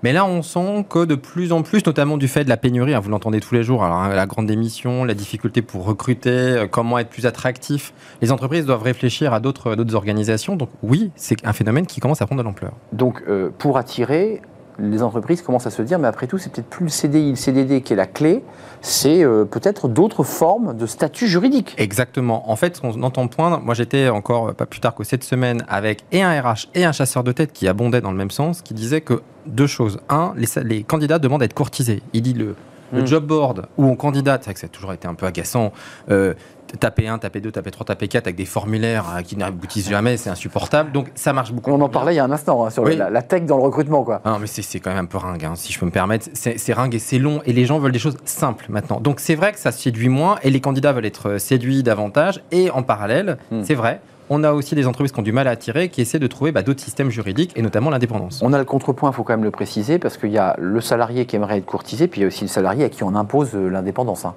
Mais 0.03 0.11
là, 0.11 0.25
on 0.25 0.41
sent 0.41 0.85
que 0.89 1.05
de 1.05 1.15
plus 1.15 1.53
en 1.53 1.61
plus, 1.61 1.85
notamment 1.85 2.17
du 2.17 2.27
fait 2.27 2.43
de 2.43 2.49
la 2.49 2.57
pénurie, 2.57 2.93
hein, 2.93 2.99
vous 2.99 3.09
l'entendez 3.09 3.39
tous 3.39 3.55
les 3.55 3.63
jours, 3.63 3.85
hein, 3.85 4.13
la 4.13 4.25
grande 4.25 4.47
démission, 4.47 5.05
la 5.05 5.13
difficulté 5.13 5.61
pour 5.61 5.85
recruter, 5.85 6.29
euh, 6.29 6.67
comment 6.67 6.99
être 6.99 7.07
plus 7.07 7.25
attractif, 7.25 7.93
les 8.21 8.33
entreprises 8.33 8.65
doivent 8.65 8.83
réfléchir 8.83 9.33
à 9.33 9.39
d'autres 9.39 9.95
organisations. 9.95 10.57
Donc 10.57 10.69
oui, 10.83 11.11
c'est 11.15 11.37
un 11.47 11.53
phénomène 11.53 11.85
qui 11.85 12.01
commence 12.01 12.21
à 12.21 12.25
prendre 12.25 12.41
de 12.41 12.45
l'ampleur. 12.45 12.73
Donc 12.91 13.23
pour 13.59 13.77
attirer, 13.77 14.41
les 14.79 15.01
entreprises 15.01 15.41
commencent 15.41 15.67
à 15.67 15.71
se 15.71 15.81
dire, 15.81 15.99
mais 15.99 16.07
après 16.07 16.27
tout, 16.27 16.37
c'est 16.37 16.51
peut-être 16.51 16.69
plus 16.69 16.83
le 16.83 16.89
CDI, 16.89 17.29
le 17.31 17.35
CDD 17.35 17.81
qui 17.81 17.93
est 17.93 17.95
la 17.95 18.05
clé, 18.05 18.43
c'est 18.81 19.23
euh, 19.23 19.45
peut-être 19.45 19.87
d'autres 19.87 20.23
formes 20.23 20.75
de 20.75 20.85
statut 20.85 21.27
juridique. 21.27 21.75
Exactement. 21.77 22.49
En 22.49 22.55
fait, 22.55 22.79
on 22.83 23.01
entend 23.03 23.27
poindre, 23.27 23.59
moi 23.59 23.73
j'étais 23.73 24.09
encore 24.09 24.53
pas 24.53 24.65
plus 24.65 24.79
tard 24.79 24.95
que 24.95 25.03
cette 25.03 25.23
semaine 25.23 25.63
avec 25.67 26.03
et 26.11 26.21
un 26.21 26.41
RH 26.41 26.69
et 26.75 26.85
un 26.85 26.91
chasseur 26.91 27.23
de 27.23 27.31
tête 27.31 27.53
qui 27.53 27.67
abondaient 27.67 28.01
dans 28.01 28.11
le 28.11 28.17
même 28.17 28.31
sens, 28.31 28.61
qui 28.61 28.73
disaient 28.73 29.01
que 29.01 29.21
deux 29.45 29.67
choses. 29.67 29.99
Un, 30.09 30.33
les, 30.35 30.83
candidats 30.83 31.19
demandent 31.19 31.41
à 31.41 31.45
être 31.45 31.53
courtisés. 31.53 32.01
Il 32.13 32.21
dit 32.21 32.33
le, 32.33 32.55
le 32.93 33.01
hmm. 33.01 33.07
job 33.07 33.25
board 33.25 33.67
où 33.77 33.85
on 33.85 33.95
candidate, 33.95 34.43
c'est 34.43 34.47
vrai 34.47 34.53
que 34.53 34.59
ça 34.59 34.67
a 34.67 34.69
toujours 34.69 34.93
été 34.93 35.07
un 35.07 35.15
peu 35.15 35.25
agaçant. 35.25 35.71
Euh, 36.09 36.33
taper 36.79 37.07
1, 37.07 37.19
taper 37.19 37.39
2, 37.39 37.51
taper 37.51 37.71
3, 37.71 37.85
taper 37.85 38.07
4 38.07 38.27
avec 38.27 38.35
des 38.35 38.45
formulaires 38.45 39.05
euh, 39.15 39.21
qui 39.21 39.37
n'aboutissent 39.37 39.89
jamais, 39.89 40.17
c'est 40.17 40.29
insupportable. 40.29 40.91
Donc 40.91 41.11
ça 41.15 41.33
marche 41.33 41.51
beaucoup. 41.51 41.71
On 41.71 41.81
en 41.81 41.89
parlait 41.89 42.13
il 42.13 42.17
y 42.17 42.19
a 42.19 42.23
un 42.23 42.31
instant 42.31 42.65
hein, 42.65 42.69
sur 42.69 42.85
la, 42.85 43.21
tech 43.21 43.43
dans 43.43 43.57
le 43.57 43.63
recrutement. 43.63 44.03
Quoi. 44.03 44.21
Non, 44.25 44.39
mais 44.39 44.47
c'est 44.47 44.79
quand 44.79 44.89
même 44.89 45.03
un 45.03 45.05
peu 45.05 45.17
ringue, 45.17 45.45
hein, 45.45 45.53
si 45.55 45.73
je 45.73 45.79
peux 45.79 45.85
me 45.85 45.91
permettre. 45.91 46.27
C'est 46.33 46.73
ringue 46.73 46.95
et 46.95 46.99
c'est 46.99 47.19
long 47.19 47.41
et 47.45 47.53
les 47.53 47.65
gens 47.65 47.79
veulent 47.79 47.91
des 47.91 47.99
choses 47.99 48.17
simples 48.25 48.65
maintenant. 48.69 48.99
Donc 48.99 49.19
c'est 49.19 49.35
vrai 49.35 49.51
que 49.51 49.59
ça 49.59 49.71
séduit 49.71 50.09
moins 50.09 50.37
et 50.43 50.49
les 50.49 50.61
candidats 50.61 50.93
veulent 50.93 51.05
être 51.05 51.29
euh, 51.29 51.39
séduits 51.39 51.83
davantage. 51.83 52.41
Et 52.51 52.69
en 52.71 52.83
parallèle, 52.83 53.37
hmm. 53.51 53.63
c'est 53.63 53.75
vrai, 53.75 54.01
on 54.29 54.43
a 54.43 54.51
aussi 54.51 54.75
des 54.75 54.87
entreprises 54.87 55.11
qui 55.11 55.19
ont 55.19 55.23
du 55.23 55.31
mal 55.31 55.47
à 55.47 55.51
attirer, 55.51 55.89
qui 55.89 56.01
essaient 56.01 56.19
de 56.19 56.27
trouver 56.27 56.51
bah, 56.51 56.61
d'autres 56.61 56.83
systèmes 56.83 57.09
juridiques, 57.09 57.53
et 57.55 57.61
notamment 57.61 57.89
l'indépendance. 57.89 58.41
On 58.43 58.53
a 58.53 58.57
le 58.57 58.65
contrepoint, 58.65 59.11
il 59.11 59.13
faut 59.13 59.23
quand 59.23 59.33
même 59.33 59.43
le 59.43 59.51
préciser, 59.51 59.99
parce 59.99 60.17
qu'il 60.17 60.31
y 60.31 60.37
a 60.37 60.55
le 60.59 60.81
salarié 60.81 61.25
qui 61.25 61.35
aimerait 61.35 61.57
être 61.57 61.65
courtisé, 61.65 62.07
puis 62.07 62.21
il 62.21 62.23
y 62.23 62.25
a 62.25 62.27
aussi 62.27 62.43
le 62.43 62.49
salarié 62.49 62.85
à 62.85 62.89
qui 62.89 63.03
on 63.03 63.15
impose 63.15 63.55
euh, 63.55 63.69
l'indépendance. 63.69 64.25
Hein. 64.25 64.35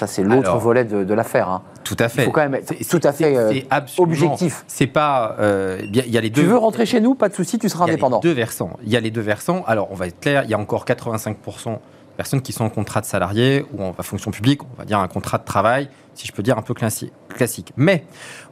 Ça, 0.00 0.06
c'est 0.06 0.22
l'autre 0.22 0.56
volet 0.56 0.86
de, 0.86 1.14
l'affaire. 1.14 1.50
Hein. 1.50 1.62
Tout 1.84 1.96
à 1.98 2.08
fait. 2.08 2.22
Il 2.22 2.24
faut 2.24 2.30
quand 2.30 2.40
même 2.40 2.54
être 2.54 2.72
tout 2.88 3.00
à 3.02 3.12
fait 3.12 3.36
euh, 3.36 3.60
objectif. 3.98 4.64
C'est 4.66 4.86
pas. 4.86 5.36
Euh, 5.38 5.78
y 5.92 6.16
a 6.16 6.20
les 6.22 6.30
deux. 6.30 6.40
Tu 6.40 6.48
veux 6.48 6.56
rentrer 6.56 6.86
chez 6.86 7.00
nous, 7.00 7.14
pas 7.14 7.28
de 7.28 7.34
souci, 7.34 7.58
tu 7.58 7.68
seras 7.68 7.84
indépendant. 7.84 8.20
Il 8.22 8.26
y 8.26 8.30
a 8.30 8.30
les 8.30 8.34
deux 8.34 8.40
versants. 8.40 8.70
Il 8.82 8.88
y 8.90 8.96
a 8.96 9.00
les 9.00 9.10
deux 9.10 9.20
versants. 9.20 9.62
Alors, 9.66 9.88
on 9.90 9.94
va 9.94 10.06
être 10.06 10.18
clair, 10.18 10.44
il 10.44 10.50
y 10.50 10.54
a 10.54 10.58
encore 10.58 10.86
85% 10.86 11.76
personnes 12.16 12.40
qui 12.40 12.52
sont 12.52 12.64
en 12.64 12.70
contrat 12.70 13.02
de 13.02 13.06
salarié 13.06 13.64
ou 13.72 13.82
en 13.82 13.92
fonction 14.02 14.30
publique, 14.30 14.62
on 14.62 14.76
va 14.78 14.84
dire 14.84 14.98
un 14.98 15.08
contrat 15.08 15.36
de 15.38 15.44
travail, 15.44 15.88
si 16.20 16.26
je 16.26 16.32
peux 16.32 16.42
dire 16.42 16.58
un 16.58 16.62
peu 16.62 16.74
classique. 16.74 17.72
Mais 17.76 18.04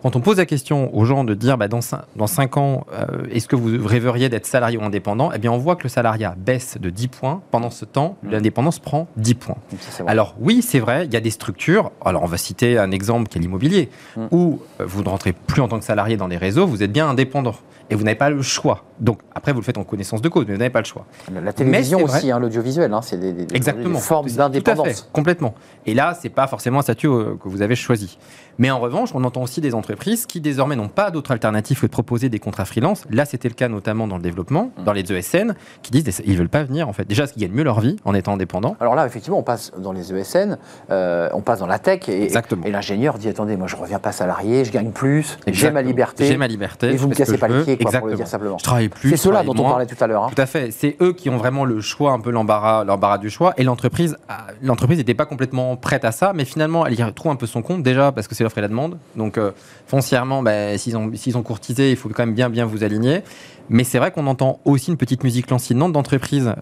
quand 0.02 0.16
on 0.16 0.20
pose 0.20 0.38
la 0.38 0.46
question 0.46 0.94
aux 0.96 1.04
gens 1.04 1.24
de 1.24 1.34
dire 1.34 1.58
bah, 1.58 1.68
dans, 1.68 1.82
5, 1.82 2.00
dans 2.16 2.26
ans, 2.56 2.86
euh, 2.92 3.26
est-ce 3.30 3.46
que 3.46 3.56
vous 3.56 3.86
rêveriez 3.86 4.28
d'être 4.28 4.46
salarié 4.46 4.78
ou 4.78 4.82
indépendant? 4.82 5.30
Eh 5.34 5.38
bien, 5.38 5.52
on 5.52 5.58
voit 5.58 5.76
que 5.76 5.82
le 5.82 5.88
salariat 5.90 6.34
baisse 6.36 6.78
de 6.80 6.88
10 6.88 7.08
points. 7.08 7.42
Pendant 7.50 7.70
ce 7.70 7.84
temps, 7.84 8.16
mmh. 8.22 8.30
l'indépendance 8.30 8.78
prend 8.78 9.06
10 9.16 9.34
points. 9.34 9.58
Alors, 10.06 10.34
oui, 10.40 10.62
c'est 10.62 10.80
vrai, 10.80 11.04
il 11.04 11.12
y 11.12 11.16
a 11.16 11.20
des 11.20 11.30
structures. 11.30 11.92
Alors, 12.04 12.22
on 12.22 12.26
va 12.26 12.38
citer 12.38 12.78
un 12.78 12.90
exemple 12.90 13.28
qui 13.28 13.38
est 13.38 13.40
l'immobilier, 13.40 13.90
mmh. 14.16 14.26
où 14.30 14.60
euh, 14.80 14.84
vous 14.86 15.02
ne 15.02 15.08
rentrez 15.08 15.32
plus 15.32 15.60
en 15.60 15.68
tant 15.68 15.78
que 15.78 15.84
salarié 15.84 16.16
dans 16.16 16.28
les 16.28 16.38
réseaux, 16.38 16.66
vous 16.66 16.82
êtes 16.82 16.92
bien 16.92 17.08
indépendant 17.08 17.54
et 17.90 17.94
vous 17.94 18.04
n'avez 18.04 18.16
pas 18.16 18.30
le 18.30 18.42
choix. 18.42 18.84
Donc 19.00 19.20
après, 19.34 19.52
vous 19.52 19.60
le 19.60 19.64
faites 19.64 19.78
en 19.78 19.84
connaissance 19.84 20.20
de 20.20 20.28
cause, 20.28 20.44
mais 20.46 20.54
vous 20.54 20.58
n'avez 20.58 20.70
pas 20.70 20.80
le 20.80 20.84
choix. 20.84 21.06
La 21.32 21.52
télévision 21.52 22.02
aussi, 22.02 22.30
hein, 22.30 22.38
l'audiovisuel, 22.38 22.92
hein, 22.92 23.00
c'est 23.02 23.18
des, 23.18 23.46
Exactement. 23.54 23.98
formes 23.98 24.28
d'indépendance. 24.28 25.08
Complètement. 25.12 25.54
Et 25.86 25.94
là, 25.94 26.16
c'est 26.20 26.28
pas 26.28 26.46
forcément 26.46 26.80
un 26.80 26.82
statut 26.82 27.06
euh, 27.06 27.34
que 27.42 27.48
vous 27.48 27.62
avez 27.62 27.76
choisi. 27.76 28.18
Mais 28.58 28.70
en 28.70 28.80
revanche, 28.80 29.10
on 29.14 29.22
entend 29.22 29.42
aussi 29.42 29.60
des 29.60 29.74
entreprises 29.74 30.26
qui 30.26 30.40
désormais 30.40 30.74
n'ont 30.74 30.88
pas 30.88 31.10
d'autre 31.10 31.30
alternative 31.30 31.80
que 31.80 31.86
de 31.86 31.90
proposer 31.90 32.28
des 32.28 32.40
contrats 32.40 32.64
freelance. 32.64 33.04
Là, 33.10 33.24
c'était 33.24 33.48
le 33.48 33.54
cas 33.54 33.68
notamment 33.68 34.08
dans 34.08 34.16
le 34.16 34.22
développement, 34.22 34.72
mmh. 34.76 34.84
dans 34.84 34.92
les 34.92 35.12
ESN, 35.12 35.54
qui 35.82 35.92
disent 35.92 36.22
ils 36.24 36.36
veulent 36.36 36.48
pas 36.48 36.64
venir 36.64 36.88
en 36.88 36.92
fait. 36.92 37.06
Déjà, 37.06 37.26
qu'ils 37.26 37.42
gagnent 37.42 37.52
mieux 37.52 37.64
leur 37.64 37.80
vie 37.80 37.96
en 38.04 38.14
étant 38.14 38.32
indépendants. 38.34 38.76
Alors 38.80 38.94
là, 38.94 39.06
effectivement, 39.06 39.38
on 39.38 39.42
passe 39.42 39.72
dans 39.78 39.92
les 39.92 40.12
ESN, 40.12 40.58
euh, 40.90 41.28
on 41.32 41.40
passe 41.40 41.60
dans 41.60 41.66
la 41.66 41.78
tech, 41.78 42.08
et, 42.08 42.32
et 42.64 42.70
l'ingénieur 42.70 43.18
dit 43.18 43.28
attendez, 43.28 43.56
moi 43.56 43.66
je 43.66 43.76
reviens 43.76 43.98
pas 43.98 44.12
salarié, 44.12 44.64
je 44.64 44.72
gagne 44.72 44.90
plus, 44.90 45.38
j'ai 45.46 45.70
ma 45.70 45.82
liberté. 45.82 46.26
J'ai 46.26 46.36
ma 46.36 46.48
liberté. 46.48 46.88
Et 46.88 46.96
vous 46.96 47.08
me 47.08 47.14
cassez 47.14 47.38
pas 47.38 47.48
le 47.48 47.64
pied, 47.64 47.77
quoi, 47.78 47.92
pour 47.98 48.08
le 48.08 48.16
dire 48.16 48.26
simplement. 48.26 48.58
Je 48.58 48.64
travaille 48.64 48.88
plus. 48.88 49.10
C'est 49.10 49.16
cela 49.16 49.42
dont 49.42 49.52
on 49.52 49.68
parlait 49.68 49.86
tout 49.86 50.02
à 50.02 50.06
l'heure. 50.06 50.24
Hein. 50.24 50.30
Tout 50.34 50.40
à 50.40 50.46
fait. 50.46 50.70
C'est 50.70 50.96
eux 51.00 51.12
qui 51.12 51.30
ont 51.30 51.36
vraiment 51.36 51.64
le 51.64 51.80
choix, 51.80 52.12
un 52.12 52.20
peu 52.20 52.30
l'embarras, 52.30 52.84
l'embarras 52.84 53.18
du 53.18 53.30
choix. 53.30 53.54
Et 53.56 53.64
l'entreprise, 53.64 54.16
l'entreprise 54.62 54.98
n'était 54.98 55.14
pas 55.14 55.26
complètement 55.26 55.76
prête 55.76 56.04
à 56.04 56.12
ça, 56.12 56.32
mais 56.34 56.44
finalement, 56.44 56.86
elle 56.86 56.98
y 56.98 57.02
retrouve 57.02 57.32
un 57.32 57.36
peu 57.36 57.46
son 57.46 57.62
compte 57.62 57.82
déjà 57.82 58.12
parce 58.12 58.28
que 58.28 58.34
c'est 58.34 58.44
l'offre 58.44 58.58
et 58.58 58.62
la 58.62 58.68
demande. 58.68 58.98
Donc 59.16 59.38
euh, 59.38 59.52
foncièrement, 59.86 60.42
bah, 60.42 60.76
s'ils 60.78 60.96
ont, 60.96 61.10
ont 61.34 61.42
courtisé, 61.42 61.90
il 61.90 61.96
faut 61.96 62.08
quand 62.08 62.26
même 62.26 62.34
bien, 62.34 62.50
bien 62.50 62.66
vous 62.66 62.84
aligner. 62.84 63.22
Mais 63.70 63.84
c'est 63.84 63.98
vrai 63.98 64.10
qu'on 64.10 64.26
entend 64.26 64.60
aussi 64.64 64.90
une 64.90 64.96
petite 64.96 65.24
musique 65.24 65.50
lancinante 65.50 65.92
d'entreprises, 65.92 66.54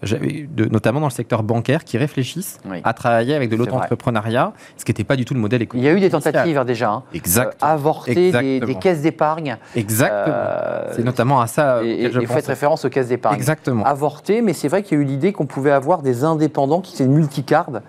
notamment 0.57 0.99
dans 0.99 1.07
le 1.07 1.11
secteur 1.11 1.43
bancaire, 1.43 1.83
qui 1.83 1.97
réfléchissent 1.97 2.59
à 2.83 2.93
travailler 2.93 3.35
avec 3.35 3.49
de 3.49 3.55
l'auto-entrepreneuriat, 3.55 4.53
ce 4.77 4.85
qui 4.85 4.91
n'était 4.91 5.03
pas 5.03 5.15
du 5.15 5.25
tout 5.25 5.33
le 5.33 5.39
modèle 5.39 5.61
économique. 5.61 5.85
Il 5.85 5.87
y 5.87 5.93
a 5.93 5.97
eu 5.97 5.99
des 5.99 6.09
tentatives 6.09 6.57
hein, 6.57 6.65
déjà. 6.65 6.91
Hein. 6.91 7.03
Euh, 7.15 8.59
Des, 8.59 8.75
caisses 8.75 9.01
d'épargne. 9.01 9.57
Exactement. 9.75 10.35
Euh, 10.37 10.93
c'est 10.95 11.03
notamment 11.03 11.41
à 11.41 11.47
ça. 11.47 11.83
Et, 11.83 12.03
et 12.05 12.25
faites 12.25 12.47
référence 12.47 12.85
aux 12.85 12.89
caisses 12.89 13.07
d'épargne. 13.07 13.35
Exactement. 13.35 13.83
Avorter, 13.85 14.41
mais 14.41 14.53
c'est 14.53 14.67
vrai 14.67 14.83
qu'il 14.83 14.97
y 14.97 15.01
a 15.01 15.03
eu 15.03 15.05
l'idée 15.05 15.33
qu'on 15.33 15.45
pouvait 15.45 15.71
avoir 15.71 16.01
des 16.01 16.23
indépendants 16.23 16.81
qui 16.81 16.95
étaient 16.95 17.07
multicardes 17.07 17.81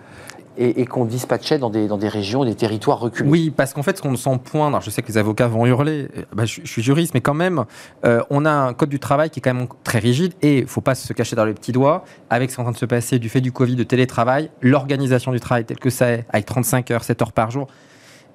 et, 0.61 0.85
qu'on 0.85 1.05
dispatchait 1.05 1.57
dans 1.57 1.69
des, 1.69 1.87
dans 1.87 1.97
des 1.97 2.09
régions, 2.09 2.43
des 2.43 2.53
territoires 2.53 2.99
reculés. 2.99 3.29
Oui, 3.29 3.49
parce 3.49 3.73
qu'en 3.73 3.81
fait, 3.81 3.97
ce 3.97 4.01
qu'on 4.01 4.15
sent 4.17 4.39
poindre, 4.43 4.81
je 4.81 4.89
sais 4.89 5.01
que 5.01 5.07
les 5.07 5.17
avocats 5.17 5.47
vont 5.47 5.65
hurler, 5.65 6.09
euh, 6.17 6.23
bah, 6.33 6.45
je, 6.45 6.61
suis 6.65 6.83
juriste, 6.83 7.13
mais 7.13 7.21
quand 7.21 7.33
même, 7.33 7.63
euh, 8.05 8.21
on 8.29 8.45
a 8.45 8.51
un 8.51 8.73
code 8.73 8.89
du 8.89 8.99
travail 8.99 9.29
qui 9.29 9.39
est 9.39 9.41
quand 9.41 9.53
même 9.53 9.67
très 9.85 9.99
rigide 9.99 10.33
et 10.41 10.57
il 10.57 10.63
ne 10.63 10.67
faut 10.67 10.81
pas 10.81 10.95
se 10.95 11.13
cacher 11.13 11.37
dans 11.37 11.45
le 11.45 11.53
petit 11.53 11.71
doigt. 11.71 12.03
Avec 12.29 12.51
ce 12.51 12.55
qui 12.55 12.59
est 12.59 12.61
en 12.61 12.65
train 12.65 12.73
de 12.73 12.77
se 12.77 12.85
passer 12.85 13.19
du 13.19 13.29
fait 13.29 13.39
du 13.39 13.53
Covid, 13.53 13.77
de 13.77 13.83
télétravail, 13.83 14.51
l'organisation 14.61 15.31
du 15.31 15.39
travail 15.39 15.63
telle 15.63 15.79
que 15.79 15.89
ça 15.89 16.11
est, 16.11 16.25
avec 16.29 16.45
35 16.45 16.91
heures, 16.91 17.03
7 17.05 17.21
heures 17.21 17.31
par 17.31 17.51
jour, 17.51 17.67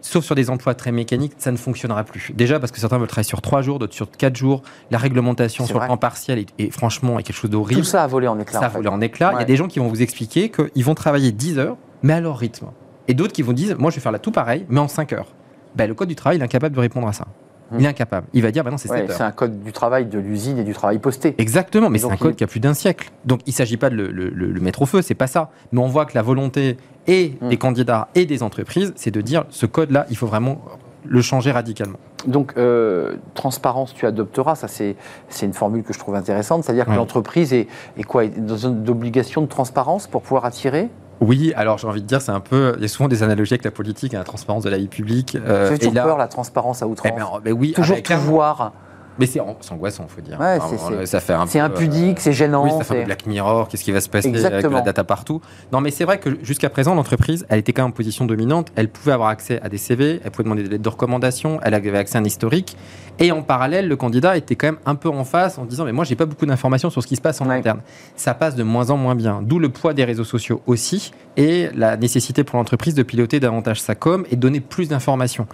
sauf 0.00 0.24
sur 0.24 0.34
des 0.34 0.48
emplois 0.48 0.74
très 0.74 0.92
mécaniques, 0.92 1.34
ça 1.36 1.52
ne 1.52 1.58
fonctionnera 1.58 2.04
plus. 2.04 2.32
Déjà 2.34 2.58
parce 2.58 2.72
que 2.72 2.80
certains 2.80 2.96
veulent 2.96 3.08
travailler 3.08 3.28
sur 3.28 3.42
3 3.42 3.60
jours, 3.60 3.78
d'autres 3.78 3.94
sur 3.94 4.10
4 4.10 4.34
jours. 4.34 4.62
La 4.90 4.98
réglementation 4.98 5.66
sur 5.66 5.78
le 5.78 5.88
temps 5.88 5.96
partiel 5.98 6.46
est, 6.58 6.70
franchement 6.70 7.18
est 7.18 7.22
quelque 7.22 7.36
chose 7.36 7.50
d'horrible. 7.50 7.82
Tout 7.82 7.86
ça 7.86 8.02
a 8.02 8.06
volé 8.06 8.28
en 8.28 8.38
éclats. 8.38 8.60
Ça 8.60 8.66
a 8.66 8.70
volé 8.70 8.88
en 8.88 9.02
éclats. 9.02 9.32
Il 9.34 9.38
y 9.40 9.42
a 9.42 9.46
des 9.46 9.56
gens 9.56 9.68
qui 9.68 9.78
vont 9.78 9.88
vous 9.88 10.00
expliquer 10.00 10.50
qu'ils 10.50 10.84
vont 10.84 10.94
travailler 10.94 11.30
10 11.30 11.58
heures 11.58 11.76
mais 12.04 12.12
à 12.12 12.20
leur 12.20 12.36
rythme. 12.38 12.66
Et 13.08 13.14
d'autres 13.14 13.32
qui 13.32 13.42
vont 13.42 13.52
dire, 13.52 13.76
moi 13.80 13.90
je 13.90 13.96
vais 13.96 14.02
faire 14.02 14.12
là 14.12 14.20
tout 14.20 14.30
pareil, 14.30 14.64
mais 14.68 14.78
en 14.78 14.88
5 14.88 15.12
heures. 15.14 15.34
Ben, 15.74 15.88
le 15.88 15.94
code 15.94 16.08
du 16.08 16.14
travail, 16.14 16.38
il 16.38 16.40
est 16.40 16.44
incapable 16.44 16.76
de 16.76 16.80
répondre 16.80 17.08
à 17.08 17.12
ça. 17.12 17.26
Il 17.72 17.78
est 17.78 17.86
hmm. 17.86 17.90
incapable. 17.90 18.26
Il 18.34 18.42
va 18.42 18.50
dire, 18.52 18.62
ben 18.62 18.70
non, 18.70 18.76
c'est 18.76 18.88
7 18.88 19.10
heures. 19.10 19.16
C'est 19.16 19.22
un 19.22 19.32
code 19.32 19.64
du 19.64 19.72
travail 19.72 20.06
de 20.06 20.18
l'usine 20.18 20.58
et 20.58 20.64
du 20.64 20.74
travail 20.74 20.98
posté. 20.98 21.34
Exactement, 21.38 21.90
mais 21.90 21.98
c'est 21.98 22.10
un 22.10 22.16
code 22.16 22.36
qui 22.36 22.44
a 22.44 22.46
plus 22.46 22.60
d'un 22.60 22.74
siècle. 22.74 23.10
Donc 23.24 23.40
il 23.46 23.50
ne 23.50 23.54
s'agit 23.54 23.78
pas 23.78 23.90
de 23.90 23.96
le, 23.96 24.60
mettre 24.60 24.82
au 24.82 24.86
feu, 24.86 25.02
c'est 25.02 25.14
pas 25.14 25.26
ça. 25.26 25.50
Mais 25.72 25.80
on 25.80 25.88
voit 25.88 26.04
que 26.04 26.14
la 26.14 26.22
volonté 26.22 26.76
et 27.06 27.36
hmm. 27.40 27.48
des 27.48 27.56
candidats 27.56 28.08
et 28.14 28.26
des 28.26 28.42
entreprises, 28.42 28.92
c'est 28.96 29.10
de 29.10 29.22
dire, 29.22 29.44
ce 29.48 29.64
code-là, 29.64 30.06
il 30.10 30.16
faut 30.16 30.26
vraiment 30.26 30.60
le 31.06 31.22
changer 31.22 31.52
radicalement. 31.52 31.98
Donc, 32.26 32.54
euh, 32.56 33.16
transparence, 33.34 33.92
tu 33.94 34.06
adopteras, 34.06 34.54
ça 34.54 34.68
c'est 34.68 34.96
une 35.42 35.52
formule 35.52 35.82
que 35.82 35.92
je 35.92 35.98
trouve 35.98 36.14
intéressante, 36.14 36.64
c'est-à-dire 36.64 36.86
que 36.86 36.92
l'entreprise 36.92 37.52
est, 37.52 37.66
est, 37.98 38.02
quoi? 38.02 38.26
Dans 38.26 38.56
une 38.56 38.88
obligation 38.88 39.42
de 39.42 39.46
transparence 39.46 40.06
pour 40.06 40.22
pouvoir 40.22 40.46
attirer? 40.46 40.88
Oui, 41.24 41.52
alors 41.56 41.78
j'ai 41.78 41.86
envie 41.86 42.02
de 42.02 42.06
dire, 42.06 42.20
c'est 42.20 42.32
un 42.32 42.40
peu. 42.40 42.74
Il 42.76 42.82
y 42.82 42.84
a 42.84 42.88
souvent 42.88 43.08
des 43.08 43.22
analogies 43.22 43.54
avec 43.54 43.64
la 43.64 43.70
politique 43.70 44.14
et 44.14 44.16
la 44.16 44.24
transparence 44.24 44.64
de 44.64 44.70
la 44.70 44.78
vie 44.78 44.88
publique. 44.88 45.36
Euh, 45.36 45.64
ça 45.66 45.72
fait 45.72 45.78
toujours 45.78 46.02
peur, 46.02 46.18
la 46.18 46.28
transparence 46.28 46.82
à 46.82 46.86
outrance? 46.86 47.12
Eh 47.14 47.18
ben, 47.18 47.26
ben 47.42 47.52
oui, 47.52 47.72
toujours 47.72 48.02
tout 48.02 48.12
voir. 48.18 48.72
Mais 49.18 49.26
c'est 49.26 49.40
angoissant, 49.40 50.06
faut 50.08 50.20
dire. 50.20 50.38
Ouais, 50.40 50.58
c'est 51.06 51.60
impudique, 51.60 52.20
c'est 52.20 52.32
gênant. 52.32 52.64
Oui, 52.64 52.70
ça 52.70 52.84
fait 52.84 53.02
un 53.02 53.04
Black 53.04 53.26
Mirror, 53.26 53.68
qu'est-ce 53.68 53.84
qui 53.84 53.92
va 53.92 54.00
se 54.00 54.08
passer 54.08 54.28
avec 54.44 54.70
la 54.70 54.80
data 54.80 55.04
partout? 55.04 55.40
Non, 55.72 55.80
mais 55.80 55.90
c'est 55.90 56.04
vrai 56.04 56.18
que 56.18 56.30
jusqu'à 56.42 56.70
présent, 56.70 56.94
l'entreprise, 56.94 57.46
elle 57.48 57.58
était 57.58 57.72
quand 57.72 57.82
même 57.82 57.90
en 57.90 57.94
position 57.94 58.24
dominante. 58.24 58.68
Elle 58.76 58.88
pouvait 58.88 59.12
avoir 59.12 59.28
accès 59.28 59.60
à 59.62 59.68
des 59.68 59.78
CV, 59.78 60.20
elle 60.24 60.30
pouvait 60.30 60.44
demander 60.44 60.62
des 60.62 60.70
lettres 60.70 60.82
de 60.82 60.88
recommandation, 60.88 61.60
elle 61.62 61.74
avait 61.74 61.96
accès 61.96 62.18
à 62.18 62.20
un 62.20 62.24
historique. 62.24 62.76
Et 63.20 63.30
en 63.30 63.42
parallèle, 63.42 63.86
le 63.86 63.96
candidat 63.96 64.36
était 64.36 64.56
quand 64.56 64.66
même 64.66 64.78
un 64.86 64.96
peu 64.96 65.08
en 65.08 65.24
face 65.24 65.58
en 65.58 65.64
disant 65.64 65.84
Mais 65.84 65.92
moi, 65.92 66.04
j'ai 66.04 66.16
pas 66.16 66.26
beaucoup 66.26 66.46
d'informations 66.46 66.90
sur 66.90 67.02
ce 67.02 67.06
qui 67.06 67.16
se 67.16 67.20
passe 67.20 67.40
en 67.40 67.48
interne. 67.48 67.80
Ça 68.16 68.34
passe 68.34 68.56
de 68.56 68.64
moins 68.64 68.90
en 68.90 68.96
moins 68.96 69.14
bien. 69.14 69.40
D'où 69.42 69.58
le 69.60 69.68
poids 69.68 69.94
des 69.94 70.04
réseaux 70.04 70.24
sociaux 70.24 70.62
aussi 70.66 71.12
et 71.36 71.68
la 71.74 71.96
nécessité 71.96 72.42
pour 72.42 72.58
l'entreprise 72.58 72.94
de 72.94 73.02
piloter 73.02 73.38
davantage 73.38 73.80
sa 73.80 73.94
com 73.94 74.24
et 74.30 74.36
donner 74.36 74.60
plus 74.60 74.88
d'informations. 74.88 75.46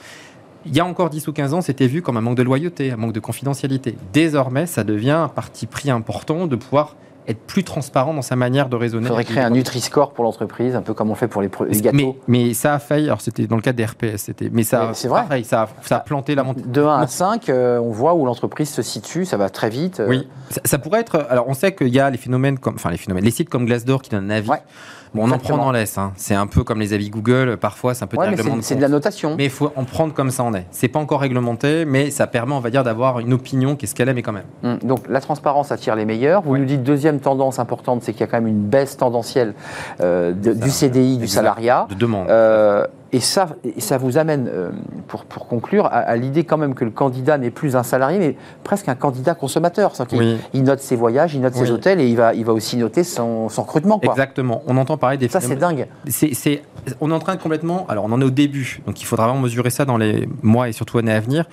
Il 0.66 0.76
y 0.76 0.80
a 0.80 0.84
encore 0.84 1.08
10 1.08 1.26
ou 1.28 1.32
15 1.32 1.54
ans, 1.54 1.60
c'était 1.62 1.86
vu 1.86 2.02
comme 2.02 2.18
un 2.18 2.20
manque 2.20 2.36
de 2.36 2.42
loyauté, 2.42 2.90
un 2.90 2.96
manque 2.96 3.14
de 3.14 3.20
confidentialité. 3.20 3.96
Désormais, 4.12 4.66
ça 4.66 4.84
devient 4.84 5.10
un 5.10 5.28
parti 5.28 5.66
pris 5.66 5.90
important 5.90 6.46
de 6.46 6.54
pouvoir 6.54 6.96
être 7.30 7.40
plus 7.46 7.64
transparent 7.64 8.14
dans 8.14 8.22
sa 8.22 8.36
manière 8.36 8.68
de 8.68 8.76
raisonner. 8.76 9.04
Il 9.06 9.08
faudrait 9.08 9.24
créer 9.24 9.42
un 9.42 9.50
Nutri-Score 9.50 10.12
pour 10.12 10.24
l'entreprise, 10.24 10.74
un 10.76 10.82
peu 10.82 10.94
comme 10.94 11.10
on 11.10 11.14
fait 11.14 11.28
pour 11.28 11.42
les, 11.42 11.50
les 11.68 11.80
gâteaux. 11.80 11.96
Mais, 11.96 12.16
mais 12.48 12.54
ça 12.54 12.74
a 12.74 12.78
failli, 12.78 13.06
alors 13.06 13.20
c'était 13.20 13.46
dans 13.46 13.56
le 13.56 13.62
cadre 13.62 13.76
des 13.76 13.84
RPS, 13.84 14.16
c'était, 14.24 14.50
mais 14.52 14.62
ça, 14.62 14.90
c'est 14.94 15.08
vrai. 15.08 15.24
ça, 15.44 15.62
a, 15.62 15.68
ça 15.82 15.96
a 15.96 16.00
planté 16.00 16.34
la 16.34 16.42
montée. 16.42 16.62
De 16.66 16.82
1 16.82 16.98
à 17.00 17.06
5, 17.06 17.48
euh, 17.48 17.78
on 17.78 17.90
voit 17.90 18.14
où 18.14 18.26
l'entreprise 18.26 18.68
se 18.70 18.82
situe, 18.82 19.24
ça 19.24 19.36
va 19.36 19.48
très 19.50 19.70
vite. 19.70 20.00
euh, 20.00 20.08
Oui, 20.08 20.28
ça, 20.50 20.60
ça 20.64 20.78
pourrait 20.78 21.00
être. 21.00 21.26
Alors, 21.30 21.48
on 21.48 21.54
sait 21.54 21.74
qu'il 21.74 21.88
y 21.88 22.00
a 22.00 22.10
les 22.10 22.18
phénomènes 22.18 22.58
comme, 22.58 22.74
enfin 22.74 22.90
les 22.90 22.96
phénomènes, 22.96 23.24
les 23.24 23.30
sites 23.30 23.48
comme 23.48 23.66
Glassdoor 23.66 24.02
qui 24.02 24.10
donnent 24.10 24.30
un 24.30 24.36
avis. 24.36 24.48
Ouais, 24.50 24.62
bon, 25.14 25.28
on 25.28 25.30
en 25.30 25.38
prend, 25.38 25.54
on 25.58 25.62
en 25.62 25.70
laisse. 25.72 25.96
hein. 25.98 26.12
C'est 26.16 26.34
un 26.34 26.46
peu 26.46 26.64
comme 26.64 26.80
les 26.80 26.92
avis 26.92 27.10
Google. 27.10 27.56
Parfois, 27.60 27.94
c'est 27.94 28.04
un 28.04 28.06
peu 28.06 28.16
Ouais, 28.16 28.30
de 28.34 28.42
c'est 28.62 28.74
de 28.76 28.80
la 28.80 28.88
notation. 28.88 29.34
Mais 29.36 29.44
il 29.44 29.50
faut 29.50 29.72
en 29.76 29.84
prendre 29.84 30.12
comme 30.14 30.30
ça 30.30 30.42
en 30.44 30.52
est. 30.54 30.66
C'est 30.70 30.88
pas 30.88 30.98
encore 30.98 31.20
réglementé, 31.20 31.84
mais 31.84 32.10
ça 32.10 32.26
permet, 32.26 32.54
on 32.54 32.60
va 32.60 32.70
dire, 32.70 32.82
d'avoir 32.84 33.20
une 33.20 33.32
opinion 33.32 33.76
qui 33.76 33.84
est 33.86 33.88
ce 33.88 33.94
qu'elle 33.94 34.08
est, 34.08 34.14
mais 34.14 34.22
quand 34.22 34.32
même. 34.32 34.44
Hum, 34.64 34.78
Donc 34.82 35.00
la 35.08 35.20
transparence 35.20 35.70
attire 35.72 35.94
les 35.96 36.04
meilleurs. 36.04 36.42
Vous 36.42 36.56
nous 36.58 36.64
dites 36.64 36.82
deuxième 36.82 37.19
tendance 37.20 37.58
importante, 37.58 38.02
c'est 38.02 38.12
qu'il 38.12 38.20
y 38.20 38.24
a 38.24 38.26
quand 38.26 38.38
même 38.38 38.46
une 38.48 38.62
baisse 38.66 38.96
tendancielle 38.96 39.54
euh, 40.00 40.32
de- 40.32 40.52
du 40.52 40.70
CDI, 40.70 41.16
du 41.18 41.24
Exact. 41.24 41.36
salariat. 41.36 41.86
De 41.88 41.94
demande. 41.94 42.28
Euh, 42.28 42.86
et, 43.12 43.18
ça, 43.20 43.48
et 43.64 43.80
ça 43.80 43.98
vous 43.98 44.18
amène, 44.18 44.48
euh, 44.52 44.70
pour, 45.08 45.24
pour 45.24 45.48
conclure, 45.48 45.86
à, 45.86 45.90
à 45.98 46.16
l'idée 46.16 46.44
quand 46.44 46.56
même 46.58 46.74
que 46.74 46.84
le 46.84 46.90
candidat 46.92 47.38
n'est 47.38 47.50
plus 47.50 47.74
un 47.76 47.82
salarié, 47.82 48.18
mais 48.18 48.36
presque 48.62 48.88
un 48.88 48.94
candidat 48.94 49.34
consommateur. 49.34 49.92
Qu'il- 50.06 50.18
Oui. 50.18 50.36
Il 50.54 50.62
note 50.62 50.78
ses 50.80 50.94
voyages, 50.96 51.34
il 51.34 51.40
note 51.40 51.54
ses 51.54 51.70
hôtels 51.70 52.00
et 52.00 52.06
il 52.08 52.16
va, 52.16 52.34
il 52.34 52.44
va 52.44 52.52
aussi 52.52 52.76
noter 52.76 53.02
son, 53.04 53.48
son 53.48 53.62
recrutement. 53.62 53.98
Quoi. 53.98 54.12
Exactement. 54.12 54.62
On 54.68 54.76
entend 54.76 54.96
parler 54.96 55.16
des 55.16 55.28
Ça, 55.28 55.40
c'est 55.40 55.56
dingue. 55.56 55.86
C'est, 56.06 56.34
c'est- 56.34 56.62
on 57.00 57.10
est 57.10 57.14
en 57.14 57.18
train 57.18 57.34
de 57.34 57.40
complètement. 57.42 57.84
Alors, 57.88 58.04
on 58.04 58.12
en 58.12 58.20
est 58.20 58.24
au 58.24 58.30
début, 58.30 58.80
donc 58.86 59.00
il 59.00 59.04
faudra 59.04 59.26
vraiment 59.26 59.40
mesurer 59.42 59.70
ça 59.70 59.84
dans 59.84 59.96
les 59.98 60.28
mois 60.42 60.68
et 60.68 60.72
surtout 60.72 60.98
années 60.98 61.12
à 61.12 61.20
venir. 61.20 61.46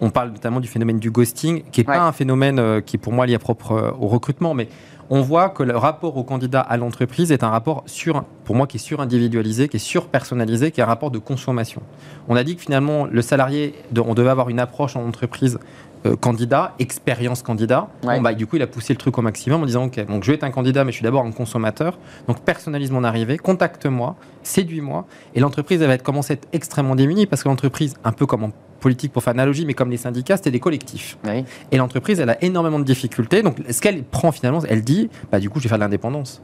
On 0.00 0.10
parle 0.10 0.28
notamment 0.30 0.60
du 0.60 0.68
phénomène 0.68 0.98
du 1.00 1.10
ghosting, 1.10 1.62
qui 1.72 1.80
n'est 1.80 1.88
Ouais. 1.88 1.96
pas 1.96 2.02
un 2.04 2.12
phénomène 2.12 2.58
euh, 2.60 2.80
qui 2.80 2.96
est 2.96 3.00
pour 3.00 3.12
moi 3.12 3.26
lié 3.26 3.36
propre 3.38 3.72
euh, 3.72 3.90
au 3.98 4.06
recrutement, 4.06 4.54
mais 4.54 4.68
on 5.10 5.22
voit 5.22 5.48
que 5.48 5.62
le 5.62 5.76
rapport 5.76 6.16
au 6.16 6.22
candidat 6.22 6.60
à 6.60 6.76
l'entreprise 6.76 7.32
est 7.32 7.42
un 7.42 7.48
rapport 7.48 7.82
sur, 7.86 8.24
pour 8.44 8.54
moi, 8.54 8.66
qui 8.66 8.76
est 8.76 8.80
surindividualisé, 8.80 9.68
qui 9.68 9.76
est 9.76 9.80
surpersonnalisé, 9.80 10.70
qui 10.70 10.80
est 10.80 10.84
un 10.84 10.86
rapport 10.86 11.10
de 11.10 11.18
consommation. 11.18 11.82
On 12.28 12.36
a 12.36 12.44
dit 12.44 12.56
que 12.56 12.62
finalement, 12.62 13.06
le 13.06 13.22
salarié, 13.22 13.74
on 13.96 14.14
devait 14.14 14.30
avoir 14.30 14.50
une 14.50 14.60
approche 14.60 14.96
en 14.96 15.06
entreprise 15.06 15.58
euh, 16.06 16.16
candidat, 16.16 16.74
expérience 16.78 17.42
candidat. 17.42 17.88
Ouais. 18.04 18.16
Bon, 18.16 18.22
bah, 18.22 18.34
du 18.34 18.46
coup, 18.46 18.56
il 18.56 18.62
a 18.62 18.66
poussé 18.66 18.92
le 18.92 18.98
truc 18.98 19.18
au 19.18 19.22
maximum 19.22 19.62
en 19.62 19.66
disant 19.66 19.86
Ok, 19.86 20.04
donc 20.06 20.24
je 20.24 20.30
vais 20.30 20.36
être 20.36 20.44
un 20.44 20.50
candidat, 20.50 20.84
mais 20.84 20.92
je 20.92 20.96
suis 20.96 21.04
d'abord 21.04 21.24
un 21.24 21.32
consommateur. 21.32 21.98
Donc 22.26 22.40
personnalise 22.40 22.90
mon 22.90 23.04
arrivée, 23.04 23.38
contacte-moi, 23.38 24.16
séduis-moi. 24.42 25.06
Et 25.34 25.40
l'entreprise, 25.40 25.80
elle 25.80 25.88
va 25.88 25.94
être, 25.94 26.02
commencer 26.02 26.32
à 26.32 26.34
être 26.34 26.48
extrêmement 26.52 26.94
démunie 26.94 27.26
parce 27.26 27.42
que 27.42 27.48
l'entreprise, 27.48 27.94
un 28.04 28.12
peu 28.12 28.26
comme 28.26 28.44
en 28.44 28.50
politique 28.80 29.12
pour 29.12 29.22
faire 29.22 29.32
analogie, 29.32 29.66
mais 29.66 29.74
comme 29.74 29.90
les 29.90 29.96
syndicats, 29.96 30.36
c'était 30.36 30.50
des 30.50 30.60
collectifs. 30.60 31.18
Oui. 31.24 31.44
Et 31.72 31.76
l'entreprise, 31.76 32.20
elle 32.20 32.30
a 32.30 32.42
énormément 32.42 32.78
de 32.78 32.84
difficultés. 32.84 33.42
Donc 33.42 33.56
ce 33.68 33.80
qu'elle 33.80 34.04
prend 34.04 34.32
finalement, 34.32 34.60
elle 34.68 34.82
dit 34.82 35.10
bah, 35.32 35.40
du 35.40 35.50
coup, 35.50 35.58
je 35.58 35.64
vais 35.64 35.68
faire 35.68 35.78
de 35.78 35.84
l'indépendance. 35.84 36.42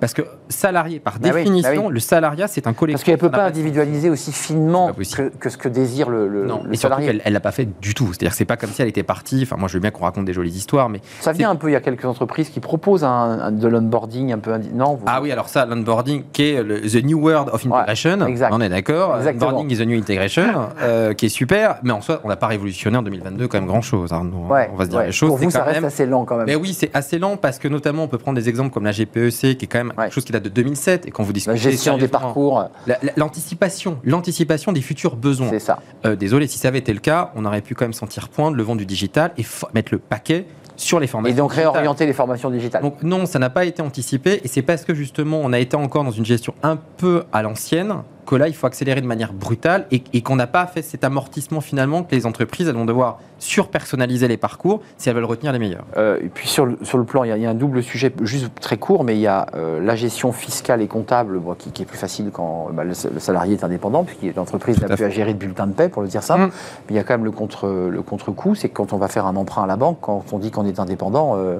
Parce 0.00 0.12
que 0.14 0.22
salarié, 0.48 1.00
par 1.00 1.18
Bah 1.18 1.28
oui, 1.34 1.42
définition, 1.44 1.70
bah 1.74 1.82
oui. 1.88 1.92
le 1.94 2.00
salariat, 2.00 2.46
c'est 2.48 2.66
un 2.66 2.72
collectif. 2.72 3.00
Parce 3.00 3.04
qu'elle 3.04 3.14
ne 3.14 3.30
peut 3.30 3.36
pas 3.36 3.44
individualiser 3.46 4.10
aussi 4.10 4.32
finement 4.32 4.92
que, 4.92 5.28
que 5.28 5.48
ce 5.50 5.56
que 5.56 5.68
désire 5.68 6.10
le, 6.10 6.28
le- 6.28 6.46
Non, 6.46 6.62
le 6.64 6.72
et 6.72 6.76
salarié. 6.76 7.06
qu'elle 7.06 7.22
elle 7.24 7.32
l'a 7.32 7.40
pas 7.40 7.52
fait 7.52 7.68
du 7.80 7.94
tout. 7.94 8.08
C'est-à-dire, 8.08 8.34
c'est 8.34 8.44
pas 8.44 8.56
comme 8.56 8.70
si 8.70 8.82
elle 8.82 8.88
était 8.88 9.02
partie. 9.02 9.40
Enfin, 9.42 9.56
moi, 9.58 9.68
je 9.68 9.74
veux 9.74 9.80
bien 9.80 9.90
qu'on 9.90 10.04
raconte 10.04 10.24
des 10.24 10.32
jolies 10.32 10.50
histoires, 10.50 10.88
mais 10.88 11.00
Ça 11.20 11.32
vient 11.32 11.50
un 11.50 11.56
peu, 11.56 11.68
il 11.68 11.72
y 11.72 11.76
a 11.76 11.80
quelques 11.80 12.04
entreprises 12.04 12.48
qui 12.50 12.60
proposent 12.60 13.04
un, 13.04 13.08
un- 13.08 13.52
de 13.52 13.68
l'onboarding 13.68 14.32
un 14.32 14.38
peu... 14.38 14.52
indi- 14.52 14.70
Non 14.74 14.94
vous- 14.94 15.04
Ah 15.06 15.20
oui, 15.22 15.30
alors 15.32 15.48
ça, 15.48 15.66
l'onboarding, 15.66 16.24
qui 16.32 16.50
est 16.50 16.62
le, 16.62 16.80
the 16.80 17.04
new 17.04 17.18
world 17.20 17.48
of 17.52 17.64
integration, 17.66 18.26
exact. 18.26 18.52
on 18.54 18.60
est 18.60 18.68
d'accord. 18.68 19.16
Exactement. 19.18 19.48
Onboarding 19.50 19.70
is 19.72 19.78
the 19.78 19.86
new 19.86 19.98
integration, 19.98 20.44
euh, 20.82 21.14
qui 21.14 21.26
est 21.26 21.30
super, 21.30 21.76
mais 21.82 21.92
en 21.92 22.00
soi, 22.00 22.20
on 22.24 22.28
n'a 22.28 22.36
pas 22.36 22.46
révolutionné 22.48 22.96
en 22.98 23.02
2022 23.02 23.48
quand 23.48 23.58
même 23.58 23.66
grand-chose. 23.66 24.12
hein. 24.12 24.28
Ouais, 24.48 24.68
on 24.72 24.76
va 24.76 24.84
se 24.84 24.90
dire 24.90 24.98
ouais. 25.00 25.06
les 25.06 25.12
choses. 25.12 25.28
Pour 25.28 25.38
vous, 25.38 25.50
ça 25.50 25.62
reste 25.64 25.76
même- 25.76 25.84
assez 25.84 26.06
lent 26.06 26.24
quand 26.24 26.36
même. 26.36 26.46
Mais 26.46 26.56
oui, 26.56 26.74
c'est 26.74 26.90
assez 26.94 27.18
lent 27.18 27.36
parce 27.36 27.58
que 27.58 27.68
notamment, 27.68 28.04
on 28.04 28.08
peut 28.08 28.18
prendre 28.18 28.36
des 28.36 28.48
exemples 28.48 28.70
comme 28.72 28.84
la 28.84 28.92
GPEC, 28.92 29.58
qui 29.58 29.64
est 29.64 29.66
quand 29.74 29.84
même 29.84 29.92
Ouais. 29.96 30.04
quelque 30.04 30.14
chose 30.14 30.24
qui 30.24 30.32
date 30.32 30.44
de 30.44 30.48
2007, 30.48 31.06
et 31.06 31.10
quand 31.10 31.22
vous 31.24 31.32
discutez 31.32 31.56
La 31.56 31.60
gestion 31.70 31.98
des 31.98 32.08
parcours, 32.08 32.64
La- 32.86 32.98
la- 33.02 33.12
L'anticipation, 33.16 33.98
l'anticipation 34.04 34.72
des 34.72 34.80
futurs 34.80 35.16
besoins. 35.16 35.48
c'est 35.50 35.58
ça. 35.58 35.80
Euh, 36.06 36.14
désolé, 36.16 36.46
si 36.46 36.58
ça 36.58 36.68
avait 36.68 36.78
été 36.78 36.92
le 36.92 37.00
cas, 37.00 37.32
on 37.34 37.44
aurait 37.44 37.60
pu 37.60 37.74
quand 37.74 37.84
même 37.84 37.92
sentir 37.92 38.28
poindre 38.28 38.56
le 38.56 38.62
vent 38.62 38.76
du 38.76 38.86
digital 38.86 39.32
et 39.36 39.44
mettre 39.74 39.92
le 39.92 39.98
paquet 39.98 40.46
sur 40.76 40.98
les 41.00 41.04
Et 41.04 41.08
formations. 41.08 41.36
donc 41.36 41.50
digitales. 41.50 41.72
réorienter 41.72 42.06
les 42.06 42.12
formations 42.12 42.50
digitales. 42.50 42.82
Donc 42.82 43.02
non, 43.02 43.26
ça 43.26 43.38
n'a 43.38 43.50
pas 43.50 43.64
été 43.64 43.82
anticipé 43.82 44.40
et 44.44 44.48
c'est 44.48 44.62
parce 44.62 44.84
que 44.84 44.94
justement 44.94 45.40
on 45.42 45.52
a 45.52 45.58
été 45.58 45.76
encore 45.76 46.04
dans 46.04 46.10
une 46.10 46.24
gestion 46.24 46.54
un 46.62 46.76
peu 46.76 47.24
à 47.32 47.42
l'ancienne 47.42 47.94
que 48.26 48.34
là 48.34 48.48
il 48.48 48.54
faut 48.54 48.66
accélérer 48.66 49.00
de 49.00 49.06
manière 49.06 49.32
brutale 49.32 49.86
et, 49.90 50.02
et 50.12 50.22
qu'on 50.22 50.36
n'a 50.36 50.46
pas 50.46 50.66
fait 50.66 50.82
cet 50.82 51.04
amortissement 51.04 51.60
finalement 51.60 52.02
que 52.02 52.14
les 52.14 52.26
entreprises 52.26 52.68
elles 52.68 52.74
vont 52.74 52.84
devoir 52.84 53.18
surpersonnaliser 53.38 54.28
les 54.28 54.36
parcours 54.36 54.80
si 54.96 55.08
elles 55.08 55.14
veulent 55.14 55.24
retenir 55.24 55.52
les 55.52 55.58
meilleurs. 55.58 55.84
Euh, 55.96 56.18
et 56.22 56.28
puis 56.28 56.48
sur 56.48 56.66
le, 56.66 56.78
sur 56.82 56.98
le 56.98 57.04
plan, 57.04 57.24
il 57.24 57.28
y, 57.28 57.32
a, 57.32 57.36
il 57.36 57.42
y 57.42 57.46
a 57.46 57.50
un 57.50 57.54
double 57.54 57.82
sujet, 57.82 58.12
juste 58.22 58.50
très 58.60 58.78
court, 58.78 59.04
mais 59.04 59.16
il 59.16 59.20
y 59.20 59.26
a 59.26 59.46
euh, 59.54 59.84
la 59.84 59.96
gestion 59.96 60.32
fiscale 60.32 60.80
et 60.80 60.86
comptable 60.86 61.38
bon, 61.38 61.54
qui, 61.54 61.70
qui 61.70 61.82
est 61.82 61.86
plus 61.86 61.98
facile 61.98 62.30
quand 62.32 62.70
bah, 62.72 62.84
le, 62.84 62.94
le 63.12 63.20
salarié 63.20 63.54
est 63.54 63.64
indépendant, 63.64 64.04
puisque 64.04 64.34
l'entreprise 64.36 64.80
n'a 64.80 64.88
plus 64.88 65.04
à 65.04 65.10
gérer 65.10 65.34
de 65.34 65.38
bulletin 65.38 65.66
de 65.66 65.72
paie, 65.72 65.88
pour 65.88 66.02
le 66.02 66.08
dire 66.08 66.22
simple. 66.22 66.46
Mm. 66.46 66.50
Mais 66.88 66.94
il 66.94 66.96
y 66.96 66.98
a 66.98 67.04
quand 67.04 67.14
même 67.14 67.24
le 67.24 67.30
contre 67.30 67.66
le 67.68 68.02
contre-coup, 68.02 68.54
c'est 68.54 68.68
que 68.68 68.74
quand 68.74 68.92
on 68.92 68.98
va 68.98 69.08
faire 69.08 69.26
un 69.26 69.36
emprunt 69.36 69.64
à 69.64 69.66
la 69.66 69.76
banque, 69.76 69.98
quand 70.00 70.24
on 70.32 70.38
dit 70.38 70.50
qu'on 70.50 70.66
est 70.66 70.78
indépendant, 70.78 71.36
euh, 71.36 71.58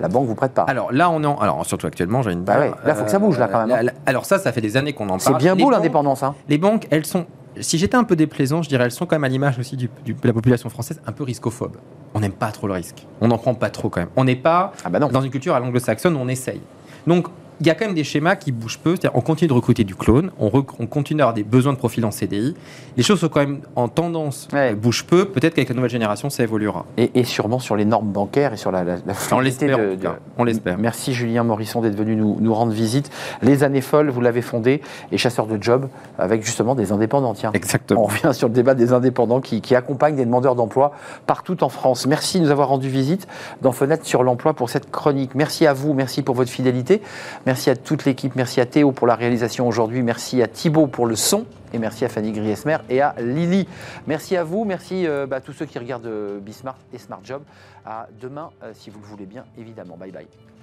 la 0.00 0.08
banque 0.08 0.26
vous 0.26 0.34
prête 0.34 0.52
pas. 0.52 0.62
Alors 0.62 0.92
là 0.92 1.10
on 1.10 1.22
est 1.22 1.26
en... 1.26 1.36
alors 1.36 1.64
surtout 1.66 1.86
actuellement 1.86 2.22
j'ai 2.22 2.32
une 2.32 2.42
Bah 2.44 2.58
ouais, 2.58 2.72
là, 2.84 2.94
faut 2.94 3.04
que 3.04 3.10
ça 3.10 3.18
bouge, 3.18 3.38
là, 3.38 3.48
quand 3.48 3.66
même, 3.66 3.88
hein. 3.88 3.92
alors 4.06 4.24
ça 4.24 4.38
ça 4.38 4.52
fait 4.52 4.60
des 4.60 4.76
années 4.76 4.92
qu'on 4.92 5.08
en 5.08 5.18
c'est 5.18 5.30
parle. 5.30 5.42
bien 5.42 5.54
Les 5.54 5.62
beau 5.64 5.70
l'indépendance. 5.70 6.22
Hein. 6.22 6.34
Les 6.48 6.58
banques 6.58 6.86
elles 6.90 7.06
sont 7.06 7.26
si 7.60 7.78
j'étais 7.78 7.96
un 7.96 8.02
peu 8.04 8.16
déplaisant, 8.16 8.62
je 8.62 8.68
dirais 8.68 8.84
elles 8.84 8.90
sont 8.90 9.06
quand 9.06 9.14
même 9.14 9.22
à 9.24 9.28
l'image 9.28 9.58
aussi 9.60 9.76
du- 9.76 9.88
du- 10.04 10.14
de 10.14 10.26
la 10.26 10.32
population 10.32 10.68
française 10.70 11.00
un 11.06 11.12
peu 11.12 11.22
riscophobe. 11.22 11.76
On 12.14 12.20
n'aime 12.20 12.32
pas 12.32 12.50
trop 12.50 12.66
le 12.66 12.72
risque. 12.72 13.06
On 13.20 13.28
n'en 13.28 13.38
prend 13.38 13.54
pas 13.54 13.70
trop 13.70 13.88
quand 13.88 14.00
même. 14.00 14.08
On 14.16 14.24
n'est 14.24 14.34
pas 14.36 14.72
Ah 14.84 14.90
bah 14.90 14.98
non. 14.98 15.06
dans 15.08 15.20
une 15.20 15.30
culture 15.30 15.54
à 15.54 15.60
l'anglo-saxonne, 15.60 16.16
on 16.16 16.26
essaye. 16.28 16.60
Donc, 17.06 17.28
il 17.60 17.66
y 17.66 17.70
a 17.70 17.74
quand 17.74 17.86
même 17.86 17.94
des 17.94 18.04
schémas 18.04 18.36
qui 18.36 18.52
bougent 18.52 18.78
peu. 18.78 18.90
C'est-à-dire, 18.96 19.12
on 19.16 19.20
continue 19.20 19.48
de 19.48 19.52
recruter 19.52 19.84
du 19.84 19.94
clone, 19.94 20.30
on, 20.38 20.48
rec- 20.48 20.78
on 20.78 20.86
continue 20.86 21.18
d'avoir 21.18 21.34
des 21.34 21.42
besoins 21.44 21.72
de 21.72 21.78
profil 21.78 22.04
en 22.04 22.10
CDI. 22.10 22.54
Les 22.96 23.02
choses 23.02 23.20
sont 23.20 23.28
quand 23.28 23.40
même 23.40 23.60
en 23.76 23.88
tendance, 23.88 24.48
Ouais. 24.52 24.72
euh, 24.72 24.74
bougent 24.74 25.04
peu. 25.04 25.24
Peut-être 25.26 25.54
qu'avec 25.54 25.68
la 25.68 25.74
nouvelle 25.74 25.90
génération, 25.90 26.30
ça 26.30 26.42
évoluera. 26.42 26.84
Et, 26.96 27.10
et 27.14 27.24
sûrement 27.24 27.58
sur 27.58 27.76
les 27.76 27.84
normes 27.84 28.10
bancaires 28.10 28.52
et 28.52 28.56
sur 28.56 28.70
la, 28.72 28.84
la, 28.84 28.96
la 29.06 29.14
On 29.32 29.40
l'espère, 29.40 29.78
de- 29.78 29.96
On 30.38 30.44
l'espère. 30.44 30.78
Merci 30.78 31.12
Julien 31.14 31.42
Morisson 31.44 31.80
d'être 31.80 31.96
venu 31.96 32.16
nous, 32.16 32.36
nous 32.40 32.54
rendre 32.54 32.72
visite. 32.72 33.10
Les 33.42 33.62
années 33.64 33.80
folles, 33.80 34.10
vous 34.10 34.20
l'avez 34.20 34.42
fondé, 34.42 34.80
et 35.12 35.18
chasseur 35.18 35.46
de 35.46 35.60
job, 35.62 35.88
avec 36.18 36.44
justement 36.44 36.74
des 36.74 36.92
indépendants. 36.92 37.34
Tiens. 37.34 37.50
On 37.52 37.56
Exactement. 37.56 38.04
revient 38.04 38.30
sur 38.32 38.48
le 38.48 38.54
débat 38.54 38.74
des 38.74 38.92
indépendants 38.92 39.40
qui, 39.40 39.60
qui 39.60 39.74
accompagnent 39.74 40.16
des 40.16 40.24
demandeurs 40.24 40.54
d'emploi 40.54 40.92
partout 41.26 41.62
en 41.64 41.68
France. 41.68 42.06
Merci 42.06 42.38
de 42.40 42.44
nous 42.44 42.50
avoir 42.50 42.68
rendu 42.68 42.88
visite 42.88 43.26
dans 43.62 43.72
Fenêtre 43.72 44.04
sur 44.06 44.22
l'emploi 44.22 44.54
pour 44.54 44.70
cette 44.70 44.90
chronique. 44.90 45.34
Merci 45.34 45.66
à 45.66 45.72
vous, 45.72 45.94
merci 45.94 46.22
pour 46.22 46.34
votre 46.34 46.50
fidélité. 46.50 47.02
Merci 47.46 47.68
à 47.68 47.76
toute 47.76 48.06
l'équipe, 48.06 48.36
merci 48.36 48.60
à 48.60 48.66
Théo 48.66 48.92
pour 48.92 49.06
la 49.06 49.14
réalisation 49.14 49.68
aujourd'hui, 49.68 50.02
merci 50.02 50.40
à 50.42 50.48
Thibaut 50.48 50.86
pour 50.86 51.06
le 51.06 51.14
son. 51.14 51.44
Et 51.74 51.78
merci 51.78 52.04
à 52.04 52.08
Fanny 52.08 52.30
Griesmer 52.30 52.78
et 52.88 53.00
à 53.00 53.14
Lily. 53.18 53.66
Merci 54.06 54.36
à 54.36 54.44
vous, 54.44 54.64
merci 54.64 55.06
euh, 55.06 55.26
bah, 55.26 55.36
à 55.36 55.40
tous 55.40 55.52
ceux 55.52 55.66
qui 55.66 55.78
regardent 55.78 56.06
euh, 56.06 56.38
Bismart 56.38 56.78
et 56.92 56.98
Smart 56.98 57.20
Job. 57.24 57.42
À 57.84 58.06
demain, 58.20 58.50
euh, 58.62 58.70
si 58.74 58.90
vous 58.90 59.00
le 59.00 59.06
voulez 59.06 59.26
bien, 59.26 59.44
évidemment. 59.58 59.96
Bye 59.96 60.12
bye. 60.12 60.53